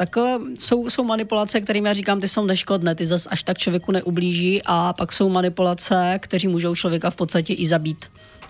Tak 0.00 0.16
jsou, 0.58 0.90
jsou 0.90 1.04
manipulace, 1.04 1.60
kterým 1.60 1.86
já 1.86 1.92
říkám, 1.92 2.20
ty 2.20 2.28
jsou 2.28 2.44
neškodné, 2.44 2.94
ty 2.94 3.06
zas 3.06 3.28
až 3.30 3.42
tak 3.42 3.58
člověku 3.58 3.92
neublíží 3.92 4.62
a 4.66 4.92
pak 4.92 5.12
jsou 5.12 5.28
manipulace, 5.28 6.18
kteří 6.22 6.48
můžou 6.48 6.74
člověka 6.74 7.10
v 7.10 7.16
podstatě 7.16 7.52
i 7.52 7.66
zabít. 7.66 8.04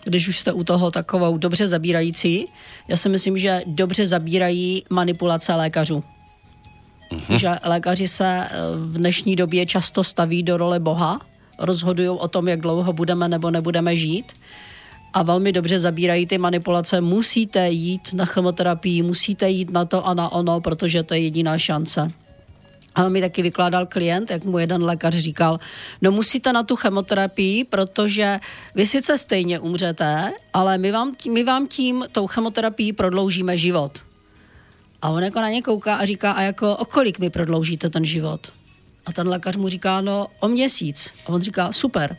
Když 0.05 0.29
už 0.29 0.39
jste 0.39 0.53
u 0.53 0.65
toho 0.65 0.91
takovou 0.91 1.39
dobře 1.39 1.69
zabírající, 1.69 2.47
já 2.89 2.97
si 2.97 3.09
myslím, 3.09 3.39
že 3.39 3.63
dobře 3.67 4.07
zabírají 4.07 4.85
manipulace 4.91 5.55
lékařů. 5.55 6.05
Uh-huh. 7.13 7.39
Že 7.39 7.51
lékaři 7.65 8.09
se 8.09 8.47
eh, 8.47 8.51
v 8.77 8.99
dnešní 8.99 9.37
době 9.37 9.67
často 9.67 10.05
staví 10.05 10.43
do 10.43 10.57
role 10.57 10.81
Boha, 10.81 11.21
rozhodují 11.59 12.09
o 12.09 12.29
tom, 12.29 12.49
jak 12.49 12.61
dlouho 12.61 12.93
budeme 12.93 13.29
nebo 13.29 13.51
nebudeme 13.51 13.97
žít 13.97 14.33
a 15.13 15.23
velmi 15.23 15.53
dobře 15.53 15.79
zabírají 15.79 16.27
ty 16.27 16.39
manipulace. 16.39 17.01
Musíte 17.01 17.71
jít 17.71 18.13
na 18.13 18.25
chemoterapii, 18.25 19.03
musíte 19.03 19.51
jít 19.51 19.71
na 19.71 19.85
to 19.85 20.07
a 20.07 20.15
na 20.15 20.33
ono, 20.33 20.61
protože 20.61 21.03
to 21.03 21.15
je 21.15 21.21
jediná 21.21 21.59
šance. 21.59 22.09
A 22.95 23.09
mi 23.09 23.21
taky 23.21 23.43
vykládal 23.43 23.87
klient, 23.87 24.31
jak 24.31 24.45
mu 24.45 24.59
jeden 24.59 24.83
lékař 24.83 25.15
říkal, 25.15 25.61
no 26.03 26.11
musíte 26.11 26.53
na 26.53 26.63
tu 26.63 26.77
chemoterapii, 26.77 27.65
protože 27.65 28.41
vy 28.75 28.87
sice 28.87 29.19
stejně 29.19 29.59
umřete, 29.59 30.33
ale 30.53 30.79
my 30.79 30.93
vám, 30.93 31.15
my 31.33 31.45
vám 31.45 31.67
tím 31.67 32.05
tou 32.13 32.27
chemoterapií 32.27 32.93
prodloužíme 32.93 33.59
život. 33.59 33.99
A 35.03 35.09
on 35.09 35.23
jako 35.23 35.41
na 35.41 35.51
ně 35.51 35.63
kouká 35.63 35.95
a 35.95 36.05
říká, 36.05 36.33
a 36.33 36.43
jako 36.43 36.77
o 36.77 36.85
kolik 36.85 37.19
mi 37.19 37.31
prodloužíte 37.31 37.91
ten 37.91 38.05
život? 38.05 38.53
A 39.07 39.13
ten 39.13 39.29
lékař 39.29 39.57
mu 39.57 39.69
říká, 39.69 40.01
no 40.01 40.27
o 40.41 40.49
měsíc. 40.49 41.11
A 41.27 41.29
on 41.29 41.43
říká, 41.43 41.73
super, 41.73 42.17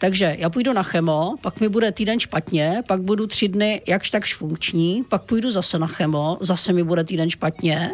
takže 0.00 0.36
já 0.38 0.50
půjdu 0.50 0.72
na 0.72 0.82
chemo, 0.82 1.34
pak 1.40 1.60
mi 1.60 1.68
bude 1.68 1.92
týden 1.92 2.20
špatně, 2.20 2.82
pak 2.88 3.02
budu 3.02 3.26
tři 3.26 3.48
dny 3.48 3.82
jakž 3.86 4.10
takž 4.10 4.34
funkční, 4.34 5.04
pak 5.08 5.22
půjdu 5.22 5.50
zase 5.50 5.78
na 5.78 5.86
chemo, 5.86 6.38
zase 6.40 6.72
mi 6.72 6.82
bude 6.82 7.04
týden 7.04 7.30
špatně, 7.30 7.92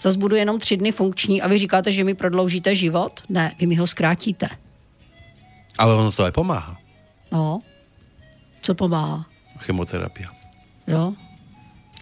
zase 0.00 0.18
budu 0.18 0.36
jenom 0.36 0.58
tři 0.58 0.76
dny 0.76 0.92
funkční 0.92 1.42
a 1.42 1.48
vy 1.48 1.58
říkáte, 1.58 1.92
že 1.92 2.04
mi 2.04 2.14
prodloužíte 2.14 2.74
život? 2.74 3.20
Ne, 3.28 3.52
vy 3.58 3.66
mi 3.66 3.74
ho 3.74 3.86
zkrátíte. 3.86 4.48
Ale 5.78 5.94
ono 5.94 6.12
to 6.12 6.24
aj 6.24 6.32
pomáhá. 6.32 6.76
No, 7.32 7.60
co 8.60 8.74
pomáhá? 8.74 9.26
Chemoterapia. 9.58 10.28
Jo, 10.86 11.12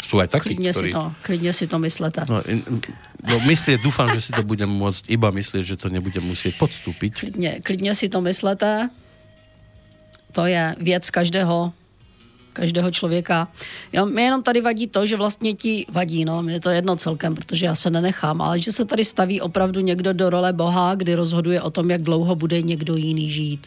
sú 0.04 0.20
aj 0.20 0.28
takí, 0.28 0.54
klidně 0.54 0.70
ktorí... 0.70 0.88
Si 0.88 0.92
to, 0.92 1.12
klidně 1.22 1.52
si 1.52 1.66
to 1.66 1.78
myslete. 1.78 2.20
No, 2.28 2.42
in, 2.44 2.62
no 3.24 3.40
myslieť, 3.40 3.82
dúfam, 3.82 4.12
že 4.14 4.20
si 4.20 4.30
to 4.36 4.44
budem 4.44 4.68
môcť 4.68 5.08
iba 5.08 5.32
myslieť, 5.32 5.64
že 5.64 5.76
to 5.80 5.88
nebudem 5.88 6.22
musieť 6.22 6.60
podstúpiť. 6.60 7.12
Klidně, 7.20 7.60
klidně 7.62 7.94
si 7.94 8.08
to 8.08 8.20
myslete. 8.20 8.88
To 10.34 10.46
je 10.46 10.76
věc 10.80 11.10
každého 11.10 11.72
každého 12.54 12.90
člověka. 12.90 13.48
Jo, 13.92 14.06
mě 14.06 14.22
jenom 14.22 14.42
tady 14.42 14.60
vadí 14.60 14.86
to, 14.86 15.06
že 15.06 15.16
vlastně 15.16 15.54
ti 15.54 15.86
vadí, 15.88 16.24
no, 16.24 16.44
je 16.48 16.60
to 16.60 16.70
jedno 16.70 16.96
celkem, 16.96 17.34
protože 17.34 17.66
já 17.66 17.74
se 17.74 17.90
nenechám, 17.90 18.42
ale 18.42 18.58
že 18.58 18.72
se 18.72 18.84
tady 18.84 19.04
staví 19.04 19.40
opravdu 19.40 19.80
někdo 19.80 20.12
do 20.12 20.30
role 20.30 20.52
Boha, 20.52 20.94
kdy 20.94 21.14
rozhoduje 21.14 21.62
o 21.62 21.70
tom, 21.70 21.90
jak 21.90 22.02
dlouho 22.02 22.36
bude 22.36 22.62
někdo 22.62 22.96
jiný 22.96 23.30
žít. 23.30 23.66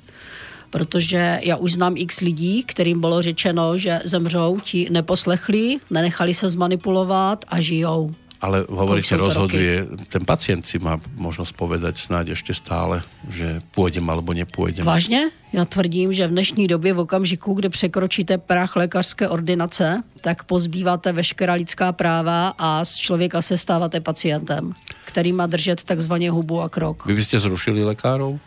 Protože 0.69 1.39
já 1.43 1.55
už 1.55 1.73
znám 1.73 1.93
x 1.97 2.19
lidí, 2.19 2.63
kterým 2.63 3.01
bylo 3.01 3.21
řečeno, 3.21 3.77
že 3.77 4.01
zemřou, 4.03 4.59
ti 4.63 4.87
neposlechli, 4.89 5.77
nenechali 5.91 6.33
se 6.33 6.49
zmanipulovat 6.49 7.45
a 7.47 7.61
žijou. 7.61 8.11
Ale 8.37 8.69
hovoríte, 8.69 9.17
rozhoduje, 9.17 9.81
roky. 9.81 10.05
ten 10.13 10.21
pacient 10.21 10.61
si 10.61 10.77
má 10.77 11.01
možnosť 11.17 11.57
povedať 11.57 11.97
snáď 11.97 12.37
ešte 12.37 12.53
stále, 12.53 13.01
že 13.33 13.65
pôjdem 13.73 14.05
alebo 14.05 14.29
nepôjdem. 14.29 14.85
Vážně? 14.85 15.33
Já 15.53 15.65
tvrdím, 15.65 16.13
že 16.13 16.27
v 16.27 16.31
dnešní 16.31 16.67
době 16.67 16.93
v 16.93 16.99
okamžiku, 16.99 17.53
kdy 17.53 17.69
překročíte 17.69 18.37
prach 18.37 18.75
lékařské 18.75 19.29
ordinace, 19.29 20.03
tak 20.21 20.43
pozbýváte 20.43 21.11
veškerá 21.11 21.53
lidská 21.53 21.91
práva 21.91 22.53
a 22.57 22.85
z 22.85 22.95
člověka 22.95 23.41
se 23.41 23.57
stáváte 23.57 23.99
pacientem, 23.99 24.73
který 25.05 25.33
má 25.33 25.47
držet 25.47 25.83
takzvaně 25.83 26.31
hubu 26.31 26.61
a 26.61 26.69
krok. 26.69 27.05
Vy 27.05 27.15
byste 27.15 27.39
zrušili 27.39 27.83
lékárov? 27.83 28.39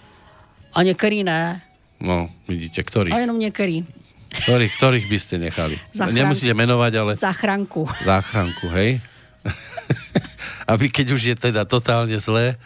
A 0.74 0.82
některý 0.82 1.24
ne. 1.24 1.62
No, 2.01 2.28
vidíte, 2.49 2.82
ktorý? 2.82 3.12
A 3.12 3.18
jenom 3.18 3.38
některý. 3.38 3.84
Ktorých, 4.30 4.72
ktorých 4.78 5.07
by 5.11 5.18
ste 5.18 5.36
nechali? 5.43 5.76
Zachránku. 5.91 6.14
Nemusíte 6.16 6.55
menovať, 6.55 6.93
ale... 6.97 7.12
Záchranku. 7.18 7.91
Záchranku, 8.07 8.70
hej? 8.70 9.03
aby 10.70 10.91
keď 10.91 11.07
už 11.11 11.22
je 11.22 11.36
teda 11.36 11.64
totálně 11.64 12.18
zlé, 12.18 12.57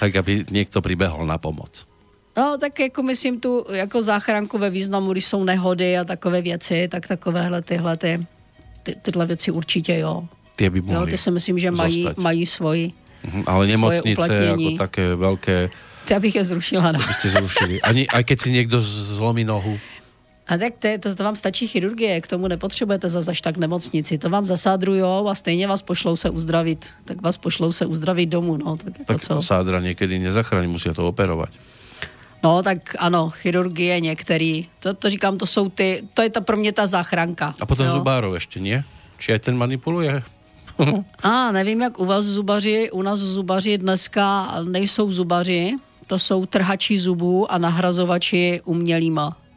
tak 0.00 0.16
aby 0.16 0.44
někdo 0.50 0.80
přibehol 0.80 1.26
na 1.26 1.38
pomoc. 1.38 1.86
No, 2.36 2.54
tak 2.60 2.80
jako 2.80 3.02
myslím 3.02 3.40
tu 3.40 3.66
jako 3.72 4.02
záchranku 4.02 4.58
ve 4.58 4.70
významu, 4.70 5.12
když 5.12 5.26
jsou 5.26 5.44
nehody 5.44 5.98
a 5.98 6.04
takové 6.04 6.42
věci, 6.42 6.88
tak 6.88 7.06
takovéhle 7.06 7.62
tyhle 7.62 7.96
ty, 7.96 8.26
ty, 8.82 8.94
tyhle 9.02 9.26
věci 9.26 9.50
určitě 9.50 9.98
jo. 9.98 10.28
Ty 10.56 10.70
by 10.70 10.80
mohly 10.80 10.94
jo, 10.94 11.06
ty 11.06 11.18
si 11.18 11.30
myslím, 11.30 11.58
že 11.58 11.70
mají, 11.70 12.08
mají 12.16 12.46
svoji 12.46 12.92
mhm, 13.22 13.42
Ale 13.46 13.66
nemocnice 13.66 14.34
jako 14.34 14.70
také 14.78 15.14
velké... 15.14 15.70
Ty 16.04 16.14
bych 16.18 16.34
je 16.34 16.44
zrušila, 16.44 16.92
no. 16.92 16.98
Byste 16.98 17.28
zrušili. 17.28 17.82
Ani, 17.82 18.08
aj 18.08 18.24
keď 18.24 18.40
si 18.40 18.50
někdo 18.50 18.80
zlomí 18.80 19.44
nohu. 19.44 19.76
A 20.48 20.56
tak 20.56 20.72
to, 20.78 20.88
to, 21.00 21.14
to 21.14 21.24
vám 21.24 21.36
stačí 21.36 21.68
chirurgie, 21.68 22.20
k 22.20 22.26
tomu 22.26 22.48
nepotřebujete 22.48 23.08
zase 23.08 23.30
až 23.30 23.40
tak 23.40 23.56
nemocnici. 23.56 24.18
To 24.18 24.30
vám 24.30 24.46
zasádrujou 24.46 25.28
a 25.28 25.34
stejně 25.34 25.68
vás 25.68 25.82
pošlou 25.82 26.16
se 26.16 26.30
uzdravit. 26.30 26.90
Tak 27.04 27.22
vás 27.22 27.36
pošlou 27.36 27.72
se 27.72 27.86
uzdravit 27.86 28.28
domů. 28.28 28.56
No, 28.56 28.76
tak, 28.76 28.98
jako 28.98 29.12
tak 29.12 29.20
co? 29.20 29.42
sádra 29.42 29.80
někdy 29.80 30.18
nezachrání, 30.18 30.72
musí 30.72 30.88
to 30.96 31.08
operovat. 31.08 31.48
No, 32.44 32.62
tak 32.62 32.96
ano, 32.98 33.30
chirurgie 33.30 34.00
některý. 34.00 34.66
To, 34.80 34.94
to 34.94 35.10
říkám, 35.10 35.38
to 35.38 35.46
jsou 35.46 35.68
ty, 35.68 36.02
to 36.14 36.22
je 36.22 36.30
ta 36.30 36.40
pro 36.40 36.56
mě 36.56 36.72
ta 36.72 36.86
záchranka. 36.86 37.54
A 37.60 37.66
potom 37.66 37.86
jo? 37.86 37.92
zubárov 37.92 38.34
ještě, 38.34 38.60
nie? 38.60 38.84
Či 39.18 39.38
ten 39.38 39.56
manipuluje? 39.56 40.22
A 41.22 41.52
nevím, 41.52 41.80
jak 41.80 41.98
u 41.98 42.06
vás 42.06 42.24
zubaři, 42.24 42.90
u 42.90 43.02
nás 43.02 43.18
zubaři 43.18 43.78
dneska 43.78 44.54
nejsou 44.64 45.10
zubaři, 45.10 45.74
to 46.06 46.18
jsou 46.18 46.46
trhači 46.46 46.98
zubů 46.98 47.52
a 47.52 47.58
nahrazovači 47.58 48.60
umělýma 48.64 49.47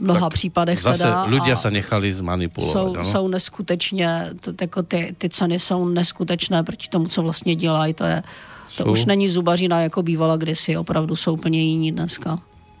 mnoha 0.00 0.32
tak 0.32 0.34
případech 0.34 0.80
zase 0.82 1.04
teda. 1.04 1.28
Ľudia 1.28 1.56
sa 1.60 1.68
nechali 1.68 2.08
zmanipulovat. 2.12 2.72
Jsou, 2.72 2.88
no? 2.96 3.04
jsou 3.04 3.24
neskutečně, 3.28 4.08
to, 4.40 4.52
jako 4.60 4.82
ty, 4.82 5.14
ty 5.18 5.28
ceny 5.28 5.58
jsou 5.58 5.88
neskutečné 5.88 6.62
proti 6.62 6.88
tomu, 6.88 7.06
co 7.06 7.22
vlastně 7.22 7.54
dělají. 7.54 7.94
To, 7.94 8.04
je, 8.04 8.22
to 8.76 8.82
jsou? 8.84 8.92
už 8.92 9.04
není 9.04 9.28
zubařina, 9.28 9.80
jako 9.80 10.02
bývala 10.02 10.36
kdysi, 10.36 10.76
opravdu 10.76 11.16
jsou 11.16 11.34
úplně 11.34 11.60
jiní 11.62 11.92
dneska. 11.92 12.38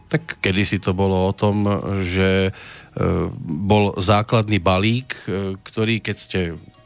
Tak 0.08 0.40
kedysi 0.40 0.78
to 0.78 0.90
bylo 0.94 1.28
o 1.28 1.32
tom, 1.32 1.68
že 2.02 2.50
uh, 2.50 3.30
bol 3.46 3.94
základný 3.94 4.58
balík, 4.58 5.14
uh, 5.28 5.54
ktorý 5.62 6.00
keď 6.00 6.16
ste 6.18 6.40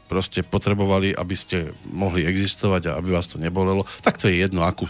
prostě 0.07 0.43
potrebovali, 0.43 1.15
aby 1.15 1.35
ste 1.35 1.73
mohli 1.89 2.25
existovať 2.25 2.87
a 2.87 2.95
aby 3.01 3.11
vás 3.11 3.27
to 3.27 3.41
nebolelo, 3.41 3.85
tak 4.05 4.21
to 4.21 4.29
je 4.29 4.35
jedno, 4.45 4.61
akú 4.61 4.85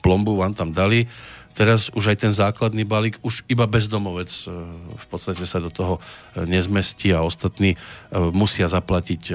plombu 0.00 0.36
vám 0.36 0.54
tam 0.54 0.72
dali 0.72 1.10
teraz 1.54 1.90
už 1.92 2.14
aj 2.14 2.16
ten 2.26 2.32
základný 2.32 2.86
balík, 2.86 3.18
už 3.26 3.42
iba 3.50 3.66
bezdomovec 3.66 4.30
e, 4.30 4.54
v 4.96 5.06
podstate 5.10 5.42
sa 5.44 5.58
do 5.58 5.68
toho 5.68 5.98
e, 5.98 6.46
nezmestí 6.46 7.10
a 7.10 7.26
ostatní 7.26 7.74
e, 7.74 7.78
musia 8.30 8.70
zaplatiť 8.70 9.34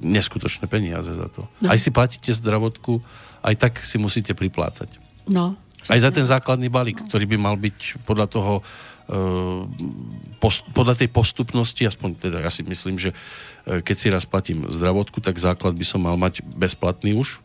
neskutočné 0.00 0.66
peniaze 0.66 1.12
za 1.12 1.28
to. 1.28 1.46
No. 1.60 1.68
Aj 1.68 1.78
si 1.78 1.92
platíte 1.92 2.32
zdravotku, 2.32 3.00
aj 3.44 3.54
tak 3.56 3.72
si 3.84 4.00
musíte 4.00 4.32
priplácať. 4.32 4.88
No. 5.28 5.56
Aj 5.88 5.98
za 6.00 6.12
ten 6.12 6.24
základný 6.24 6.68
balík, 6.68 7.00
ktorý 7.08 7.24
by 7.24 7.36
mal 7.40 7.56
byť 7.56 8.04
podľa 8.04 8.28
toho 8.28 8.54
podľa 10.70 10.94
tej 10.94 11.10
postupnosti, 11.10 11.82
aspoň 11.82 12.30
teda 12.30 12.46
ja 12.46 12.50
si 12.54 12.62
myslím, 12.62 12.94
že 12.94 13.10
keď 13.66 13.96
si 13.98 14.06
raz 14.06 14.22
platím 14.22 14.70
zdravotku, 14.70 15.18
tak 15.18 15.34
základ 15.34 15.74
by 15.74 15.82
som 15.82 16.06
mal 16.06 16.14
mať 16.14 16.46
bezplatný 16.54 17.18
už. 17.18 17.42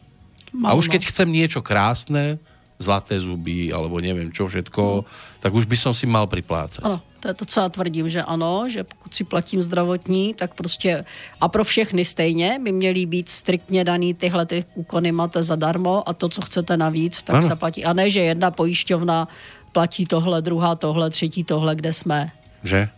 Mal, 0.54 0.70
a 0.70 0.78
už 0.78 0.94
keď 0.94 1.10
chcem 1.10 1.26
niečo 1.26 1.66
krásne, 1.66 2.38
zlaté 2.80 3.20
zuby, 3.20 3.72
alebo 3.72 4.00
nevím 4.04 4.32
čo 4.36 4.52
všetko, 4.52 5.08
tak 5.40 5.52
už 5.54 5.66
by 5.66 5.78
som 5.80 5.94
si 5.96 6.04
mal 6.04 6.28
priplácať. 6.28 6.84
Ano, 6.84 7.00
to 7.20 7.28
je 7.28 7.34
to, 7.34 7.46
co 7.46 7.60
já 7.60 7.70
tvrdím, 7.70 8.10
že 8.10 8.22
ano, 8.24 8.70
že 8.70 8.84
pokud 8.84 9.16
si 9.16 9.24
platím 9.24 9.62
zdravotní, 9.62 10.34
tak 10.34 10.54
prostě 10.54 11.06
a 11.42 11.48
pro 11.48 11.64
všechny 11.64 12.06
stejně 12.06 12.60
by 12.64 12.72
měly 12.72 13.06
být 13.06 13.30
striktně 13.30 13.84
daný 13.84 14.14
tyhle 14.14 14.46
ty 14.46 14.66
úkony 14.76 15.12
máte 15.12 15.44
zadarmo 15.44 16.10
a 16.10 16.14
to, 16.14 16.30
co 16.30 16.42
chcete 16.42 16.78
navíc, 16.78 17.24
tak 17.24 17.36
ano. 17.36 17.48
se 17.48 17.56
platí. 17.56 17.86
A 17.86 17.94
ne, 17.94 18.10
že 18.10 18.20
jedna 18.20 18.52
pojišťovna 18.52 19.28
platí 19.72 20.06
tohle, 20.06 20.42
druhá 20.42 20.76
tohle, 20.76 21.10
třetí 21.10 21.44
tohle, 21.44 21.76
kde 21.76 21.94
jsme. 21.94 22.32
Že? 22.64 22.90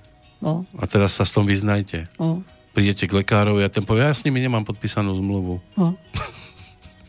No. 0.41 0.65
A 0.77 0.85
teraz 0.85 1.17
sa 1.17 1.25
s 1.25 1.33
tom 1.33 1.49
vyznajte. 1.49 2.05
No. 2.21 2.45
Prídete 2.77 3.09
k 3.09 3.17
lekárovi 3.17 3.65
a 3.65 3.73
ten 3.73 3.81
povie, 3.81 4.05
ja 4.05 4.13
s 4.13 4.21
nimi 4.21 4.37
nemám 4.37 4.61
podpísanú 4.61 5.09
zmluvu. 5.17 5.57
No. 5.73 5.97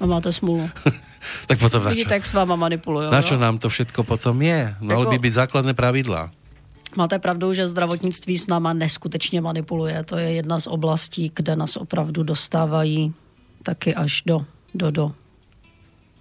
A 0.01 0.07
máte 0.07 0.33
smůlu. 0.33 0.71
tak 1.47 1.59
potom 1.59 1.83
na? 1.85 1.91
Vidíte, 1.91 2.15
jak 2.15 2.27
s 2.27 2.35
váma 2.35 2.57
manipulují. 2.57 3.11
Na 3.11 3.23
čo 3.23 3.37
nám 3.37 3.59
to 3.59 3.69
všetko 3.69 4.05
potom 4.05 4.43
je? 4.43 4.75
No, 4.81 4.95
Jako- 4.95 5.11
by 5.11 5.19
být 5.19 5.35
základné 5.35 5.75
pravidla. 5.75 6.31
Máte 6.97 7.19
pravdu, 7.19 7.53
že 7.53 7.69
zdravotnictví 7.69 8.39
s 8.39 8.47
náma 8.47 8.73
neskutečně 8.73 9.41
manipuluje. 9.41 10.05
To 10.05 10.17
je 10.17 10.33
jedna 10.33 10.61
z 10.61 10.67
oblastí, 10.67 11.31
kde 11.35 11.57
nás 11.57 11.77
opravdu 11.77 12.23
dostávají 12.23 13.13
taky 13.63 13.95
až 13.95 14.23
do, 14.27 14.47
do, 14.75 14.91
do. 14.91 15.07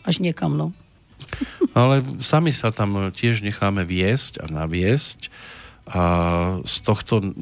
Až 0.05 0.17
někam, 0.19 0.57
no. 0.57 0.71
Ale 1.73 2.03
sami 2.21 2.53
sa 2.53 2.69
tam 2.69 3.09
tiež 3.09 3.41
necháme 3.41 3.81
viesť 3.85 4.43
a 4.43 4.45
naviesť 4.53 5.33
a 5.87 6.03
z 6.61 6.75
tohto 6.83 7.33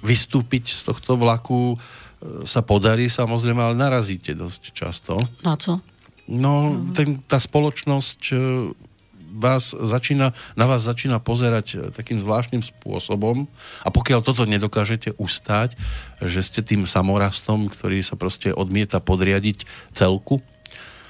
vystúpiť 0.00 0.70
z 0.70 0.80
tohto 0.88 1.18
vlaku 1.18 1.76
sa 2.44 2.60
podarí 2.64 3.12
samozrejme, 3.12 3.60
ale 3.60 3.76
narazíte 3.76 4.32
dosť 4.32 4.62
často. 4.72 5.20
Na 5.44 5.56
co? 5.56 5.80
No, 6.24 6.72
ten, 6.96 7.20
tá 7.28 7.36
spoločnosť 7.36 8.20
e, 8.32 8.36
vás 9.36 9.76
začína, 9.76 10.32
na 10.56 10.64
vás 10.64 10.88
začína 10.88 11.20
pozerať 11.20 11.66
e, 11.76 11.76
takým 11.92 12.16
zvláštnym 12.16 12.64
spôsobom 12.64 13.44
a 13.84 13.88
pokiaľ 13.92 14.24
toto 14.24 14.48
nedokážete 14.48 15.12
ustať, 15.20 15.76
že 16.24 16.40
ste 16.40 16.60
tým 16.64 16.88
samorastom, 16.88 17.68
ktorý 17.68 18.00
sa 18.00 18.16
prostě 18.16 18.56
odmieta 18.56 19.00
podriadiť 19.00 19.68
celku, 19.92 20.40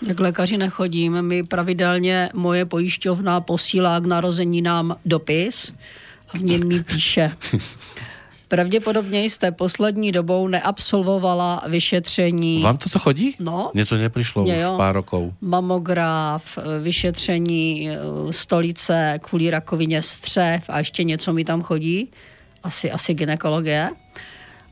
Jak 0.06 0.20
lékaři 0.20 0.56
nechodím, 0.56 1.22
mi 1.22 1.42
pravidelně 1.42 2.30
moje 2.34 2.64
pojišťovna 2.64 3.40
posílá 3.40 4.00
k 4.00 4.06
narozeninám 4.06 4.96
dopis 5.04 5.72
a 6.28 6.38
v 6.38 6.42
něm 6.42 6.68
mi 6.68 6.82
píše. 6.82 7.32
Pravděpodobně 8.48 9.22
jste 9.22 9.50
poslední 9.52 10.12
dobou 10.12 10.48
neabsolvovala 10.48 11.62
vyšetření 11.68 12.62
vám 12.62 12.76
toto 12.78 12.98
chodí? 12.98 13.34
No. 13.40 13.70
Mne 13.74 13.84
to 13.86 13.96
neprišlo 13.96 14.42
Mně 14.42 14.54
už 14.56 14.62
jo. 14.62 14.74
pár 14.76 14.94
rokov. 14.94 15.32
mamograf, 15.40 16.58
vyšetření 16.82 17.90
eh, 17.90 17.96
stolice 18.32 19.18
kvůli 19.22 19.50
rakovině 19.50 20.02
střev 20.02 20.64
a 20.68 20.78
ještě 20.78 21.04
něco 21.04 21.32
mi 21.32 21.44
tam 21.44 21.62
chodí, 21.62 22.10
asi, 22.62 22.90
asi 22.90 23.14
ginekologie. 23.14 23.90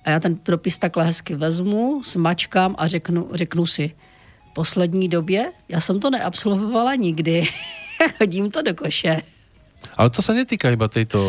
A 0.05 0.11
já 0.11 0.21
ten 0.21 0.39
dopis 0.45 0.79
takhle 0.79 1.05
hezky 1.05 1.35
vezmu, 1.35 2.03
zmačkám 2.07 2.75
a 2.79 2.87
řeknu, 2.89 3.29
řeknu 3.33 3.67
si, 3.67 3.91
poslední 4.55 5.09
době, 5.09 5.53
já 5.69 5.81
jsem 5.81 6.01
to 6.01 6.11
neabsolvovala 6.11 6.95
nikdy, 6.95 7.49
hodím 8.21 8.51
to 8.51 8.63
do 8.63 8.75
koše. 8.75 9.23
Ale 9.93 10.09
to 10.09 10.25
sa 10.25 10.33
netýka 10.33 10.73
iba 10.73 10.89
tejto 10.89 11.21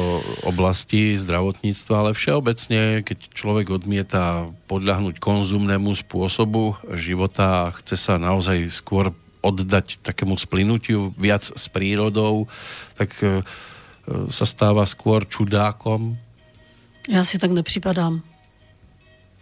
oblasti 0.47 1.19
zdravotníctva, 1.19 1.93
ale 1.99 2.11
všeobecne, 2.15 3.03
keď 3.03 3.17
človek 3.35 3.67
odmieta 3.75 4.47
podľahnuť 4.71 5.19
konzumnému 5.19 5.91
spôsobu 5.99 6.79
života 6.95 7.67
a 7.67 7.73
chce 7.75 7.99
sa 7.99 8.15
naozaj 8.15 8.71
skôr 8.71 9.11
oddať 9.43 9.99
takému 9.99 10.39
splynutiu 10.39 11.11
viac 11.19 11.43
s 11.43 11.67
prírodou, 11.67 12.47
tak 12.95 13.11
e, 13.19 13.27
e, 13.27 13.31
sa 14.31 14.47
stáva 14.47 14.87
skôr 14.87 15.27
čudákom. 15.27 16.15
Já 17.11 17.25
si 17.27 17.37
tak 17.37 17.51
nepřipadám. 17.51 18.23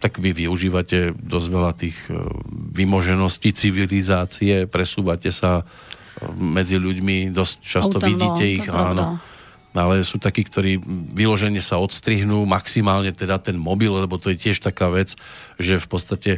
Tak 0.02 0.18
vy 0.18 0.34
využívate 0.34 1.14
dosť 1.14 1.48
veľa 1.54 1.72
tých 1.78 1.94
e, 2.10 2.18
vymožeností 2.74 3.54
civilizácie, 3.54 4.66
presúvate 4.66 5.30
sa 5.30 5.62
medzi 6.36 6.76
ľuďmi, 6.76 7.32
dosť 7.32 7.54
často 7.62 7.96
Autem, 7.98 8.04
no, 8.04 8.10
vidíte 8.12 8.44
to 8.44 8.46
ich, 8.46 8.64
je 8.64 8.72
pravda. 8.72 9.02
áno. 9.16 9.30
Ale 9.72 10.04
sú 10.04 10.20
takí, 10.20 10.44
ktorí 10.44 10.76
vyložene 11.16 11.64
sa 11.64 11.80
odstrihnú, 11.80 12.44
maximálne 12.44 13.08
teda 13.08 13.40
ten 13.40 13.56
mobil, 13.56 13.88
lebo 13.88 14.20
to 14.20 14.28
je 14.28 14.36
tiež 14.36 14.60
taká 14.60 14.92
vec, 14.92 15.16
že 15.56 15.80
v 15.80 15.86
podstate 15.88 16.30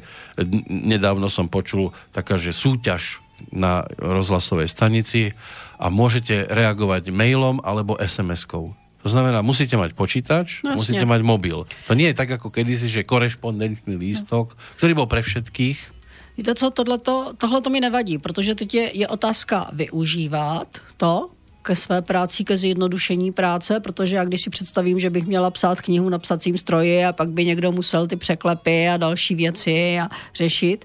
nedávno 0.70 1.26
som 1.26 1.50
počul 1.50 1.90
taká, 2.14 2.38
že 2.38 2.54
súťaž 2.54 3.18
na 3.50 3.82
rozhlasovej 3.98 4.70
stanici 4.70 5.34
a 5.82 5.90
môžete 5.90 6.46
reagovať 6.46 7.10
mailom 7.10 7.58
alebo 7.66 7.98
SMS-kou. 7.98 8.70
To 9.04 9.08
znamená, 9.12 9.44
musíte 9.44 9.76
mať 9.76 9.92
počítač, 9.92 10.64
No, 10.64 10.80
musíte 10.80 11.04
mať 11.04 11.20
mobil. 11.26 11.68
To 11.90 11.92
nie 11.92 12.08
je 12.08 12.16
tak 12.16 12.30
ako 12.40 12.48
kedysi, 12.48 12.88
že 12.88 13.04
korešpondenčný 13.04 14.00
lístok, 14.00 14.56
ktorý 14.80 14.96
bol 14.96 15.10
pre 15.10 15.20
všetkých, 15.20 15.93
Víte 16.36 16.54
co, 16.54 16.70
tohleto, 16.70 17.32
tohleto 17.38 17.70
mi 17.70 17.80
nevadí, 17.80 18.18
protože 18.18 18.54
teď 18.54 18.74
je, 18.74 18.98
je 18.98 19.08
otázka 19.08 19.70
využívat 19.72 20.78
to 20.96 21.30
ke 21.62 21.76
své 21.76 22.02
práci, 22.02 22.44
ke 22.44 22.56
zjednodušení 22.56 23.32
práce, 23.32 23.80
protože 23.80 24.16
já 24.16 24.24
když 24.24 24.42
si 24.42 24.50
představím, 24.50 24.98
že 24.98 25.10
bych 25.10 25.26
měla 25.26 25.50
psát 25.50 25.80
knihu 25.80 26.08
na 26.08 26.18
psacím 26.18 26.58
stroji 26.58 27.04
a 27.04 27.12
pak 27.12 27.30
by 27.30 27.44
někdo 27.44 27.72
musel 27.72 28.06
ty 28.06 28.16
překlepy 28.16 28.88
a 28.88 28.96
další 28.96 29.34
věci 29.34 29.98
a 30.00 30.08
řešit, 30.34 30.84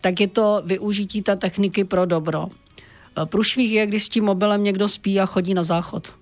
tak 0.00 0.20
je 0.20 0.28
to 0.28 0.62
využití 0.64 1.22
té 1.22 1.36
techniky 1.36 1.84
pro 1.84 2.04
dobro. 2.04 2.48
Průšvih 3.24 3.72
je, 3.72 3.86
když 3.86 4.04
s 4.04 4.08
tím 4.08 4.24
mobilem 4.24 4.64
někdo 4.64 4.88
spí 4.88 5.20
a 5.20 5.26
chodí 5.26 5.54
na 5.54 5.62
záchod. 5.62 6.19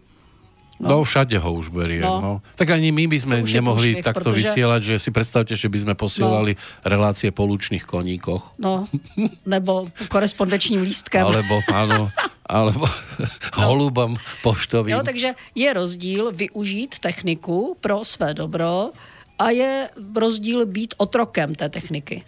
No, 0.79 1.03
všade 1.03 1.35
ho 1.39 1.51
už 1.59 1.75
berie. 1.75 1.99
No. 1.99 2.09
No. 2.09 2.21
No. 2.23 2.33
Tak 2.55 2.71
ani 2.71 2.95
my 2.95 3.11
by 3.11 3.19
sme 3.19 3.37
nemohli 3.43 3.99
průšvih, 3.99 4.05
takto 4.05 4.31
protože- 4.31 4.39
vysielať, 4.55 4.81
že 4.83 4.95
si 5.03 5.11
predstavte, 5.11 5.55
že 5.59 5.69
by 5.69 5.79
sme 5.79 5.95
posielali 5.99 6.55
relácie 6.87 7.35
po 7.35 7.47
lučných 7.47 7.83
koníkoch. 7.83 8.55
No, 8.63 8.87
nebo 9.47 9.91
korespondenčním 10.09 10.83
lístkem. 10.87 11.27
Alebo, 11.27 11.59
áno, 11.75 12.15
alebo 12.47 12.87
holubom 13.59 14.15
poštovým. 14.43 14.95
Jo, 14.95 15.01
takže 15.03 15.35
je 15.55 15.69
rozdíl 15.75 16.31
využít 16.33 16.99
techniku 16.99 17.77
pro 17.81 18.05
své 18.05 18.35
dobro 18.35 18.95
a 19.39 19.51
je 19.51 19.89
rozdíl 20.15 20.67
být 20.67 20.95
otrokem 20.99 21.55
té 21.55 21.69
techniky. 21.69 22.23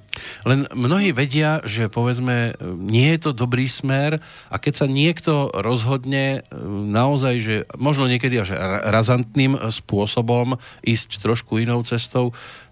Len 0.44 0.68
mnohí 0.74 1.12
vedia, 1.12 1.60
že 1.64 1.90
povedzme, 1.90 2.54
nie 2.76 3.10
je 3.16 3.18
to 3.18 3.30
dobrý 3.32 3.66
smer 3.66 4.22
a 4.50 4.56
keď 4.58 4.74
sa 4.74 4.86
niekto 4.86 5.50
rozhodne 5.54 6.40
e, 6.40 6.60
naozaj, 6.86 7.34
že 7.40 7.56
možno 7.78 8.06
niekedy 8.06 8.38
až 8.38 8.54
ra- 8.54 8.84
razantným 8.94 9.58
spôsobom 9.58 10.60
ísť 10.86 11.18
trošku 11.18 11.58
inou 11.58 11.82
cestou, 11.82 12.30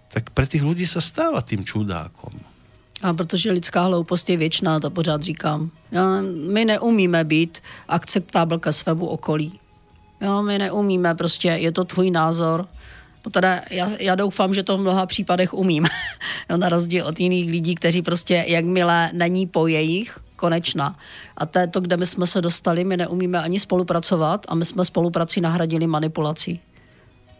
tak 0.09 0.31
pre 0.31 0.47
tých 0.47 0.63
ľudí 0.63 0.87
sa 0.87 1.03
stáva 1.03 1.43
tým 1.43 1.67
čudákom. 1.67 2.33
A 3.01 3.13
protože 3.13 3.51
lidská 3.51 3.81
hloupost 3.83 4.29
je 4.29 4.37
věčná, 4.37 4.79
to 4.79 4.89
pořád 4.89 5.23
říkám. 5.23 5.71
Jo, 5.91 6.01
my 6.51 6.65
neumíme 6.65 7.23
být 7.23 7.63
akceptábl 7.87 8.59
ke 8.59 8.73
svému 8.73 9.07
okolí. 9.07 9.59
Jo, 10.21 10.43
my 10.43 10.57
neumíme, 10.57 11.15
prostě 11.15 11.47
je 11.47 11.71
to 11.71 11.85
tvůj 11.85 12.11
názor. 12.11 12.67
No 13.29 13.31
Teda 13.31 13.61
já, 13.69 13.91
já 13.99 14.15
doufám, 14.15 14.53
že 14.53 14.63
to 14.63 14.77
v 14.77 14.81
mnoha 14.81 15.05
případech 15.05 15.53
umím. 15.53 15.85
jo, 16.49 16.57
na 16.57 16.69
rozdíl 16.69 17.05
od 17.05 17.19
jiných 17.19 17.49
lidí, 17.49 17.75
kteří 17.75 18.01
prostě, 18.01 18.45
jakmile 18.47 19.09
není 19.13 19.47
po 19.47 19.67
jejich, 19.67 20.19
konečná. 20.35 20.97
A 21.37 21.45
to 21.45 21.59
je 21.59 21.67
to, 21.67 21.81
kde 21.81 21.97
my 21.97 22.05
jsme 22.05 22.27
se 22.27 22.41
dostali, 22.41 22.83
my 22.83 22.97
neumíme 22.97 23.41
ani 23.41 23.59
spolupracovat 23.59 24.45
a 24.49 24.55
my 24.55 24.65
jsme 24.65 24.85
spoluprací 24.85 25.41
nahradili 25.41 25.87
manipulací 25.87 26.59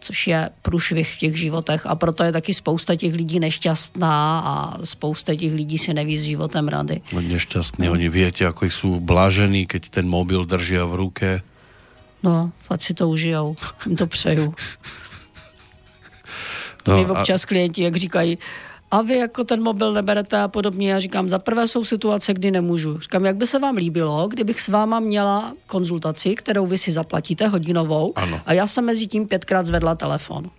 což 0.00 0.26
je 0.26 0.50
průšvih 0.62 1.14
v 1.14 1.18
těch 1.18 1.36
životech 1.36 1.86
a 1.86 1.94
proto 1.94 2.24
je 2.24 2.32
taky 2.32 2.54
spousta 2.54 2.96
těch 2.96 3.14
lidí 3.14 3.40
nešťastná 3.40 4.40
a 4.40 4.84
spousta 4.84 5.34
těch 5.34 5.52
lidí 5.52 5.78
si 5.78 5.94
neví 5.94 6.16
s 6.16 6.24
životem 6.24 6.68
rady. 6.68 7.04
No 7.12 7.20
nešťastní, 7.20 7.92
oni 7.92 8.08
viete, 8.08 8.48
ako 8.48 8.64
ich 8.64 8.72
sú 8.72 8.96
blažení, 8.96 9.68
keď 9.68 10.00
ten 10.00 10.08
mobil 10.08 10.48
držia 10.48 10.88
v 10.88 10.94
ruke. 10.96 11.28
No, 12.24 12.48
ať 12.72 12.80
si 12.80 12.92
to 12.96 13.12
užijou, 13.12 13.56
jim 13.84 13.96
to 13.96 14.08
přeju. 14.08 14.54
To 16.82 16.90
No, 16.92 16.96
mi 16.98 17.04
a- 17.04 17.12
občas 17.12 17.44
klienti, 17.44 17.82
jak 17.82 17.96
říkají, 17.96 18.38
a 18.90 19.02
vy 19.02 19.16
jako 19.16 19.44
ten 19.44 19.62
mobil 19.62 19.92
neberete 19.92 20.40
a 20.40 20.48
podobně. 20.48 20.90
Já 20.92 20.98
říkám, 21.00 21.28
za 21.28 21.38
prvé 21.38 21.68
jsou 21.68 21.84
situace, 21.84 22.34
kdy 22.34 22.50
nemůžu. 22.50 22.98
Říkám, 22.98 23.24
jak 23.24 23.36
by 23.36 23.46
se 23.46 23.58
vám 23.58 23.76
líbilo, 23.76 24.28
kdybych 24.28 24.60
s 24.60 24.68
váma 24.68 25.00
měla 25.00 25.52
konzultaci, 25.66 26.34
kterou 26.34 26.66
vy 26.66 26.78
si 26.78 26.92
zaplatíte 26.92 27.46
hodinovou 27.46 28.12
Ano. 28.16 28.40
a 28.46 28.52
já 28.52 28.66
jsem 28.66 28.84
mezi 28.84 29.06
tím 29.06 29.26
pětkrát 29.26 29.66
zvedla 29.66 29.94
telefon. 29.94 30.50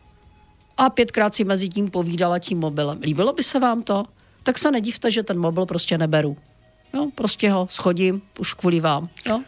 A 0.78 0.90
pětkrát 0.90 1.36
si 1.36 1.44
mezi 1.44 1.70
tím 1.70 1.90
povídala 1.90 2.40
tím 2.40 2.60
mobilem. 2.60 3.00
Líbilo 3.02 3.34
by 3.34 3.44
se 3.44 3.60
vám 3.60 3.84
to? 3.84 4.06
Tak 4.44 4.58
se 4.58 4.72
nedivte, 4.72 5.12
že 5.12 5.24
ten 5.24 5.40
mobil 5.40 5.66
prostě 5.66 5.98
neberu. 5.98 6.38
Jo, 6.94 7.08
prostě 7.16 7.52
ho 7.52 7.68
schodím 7.72 8.22
už 8.40 8.54
kvůli 8.54 8.80
vám. 8.80 9.10
Jo? 9.28 9.40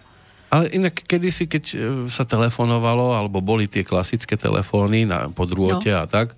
Ale 0.52 0.68
inak 0.70 0.94
kedysi, 0.94 1.50
keď 1.50 1.64
e, 1.74 1.78
sa 2.14 2.30
telefonovalo, 2.30 3.18
alebo 3.18 3.42
boli 3.42 3.66
tie 3.66 3.82
klasické 3.82 4.38
telefóny 4.38 5.02
na 5.02 5.26
podrôte 5.34 5.90
no. 5.90 5.98
a 5.98 6.06
tak, 6.06 6.38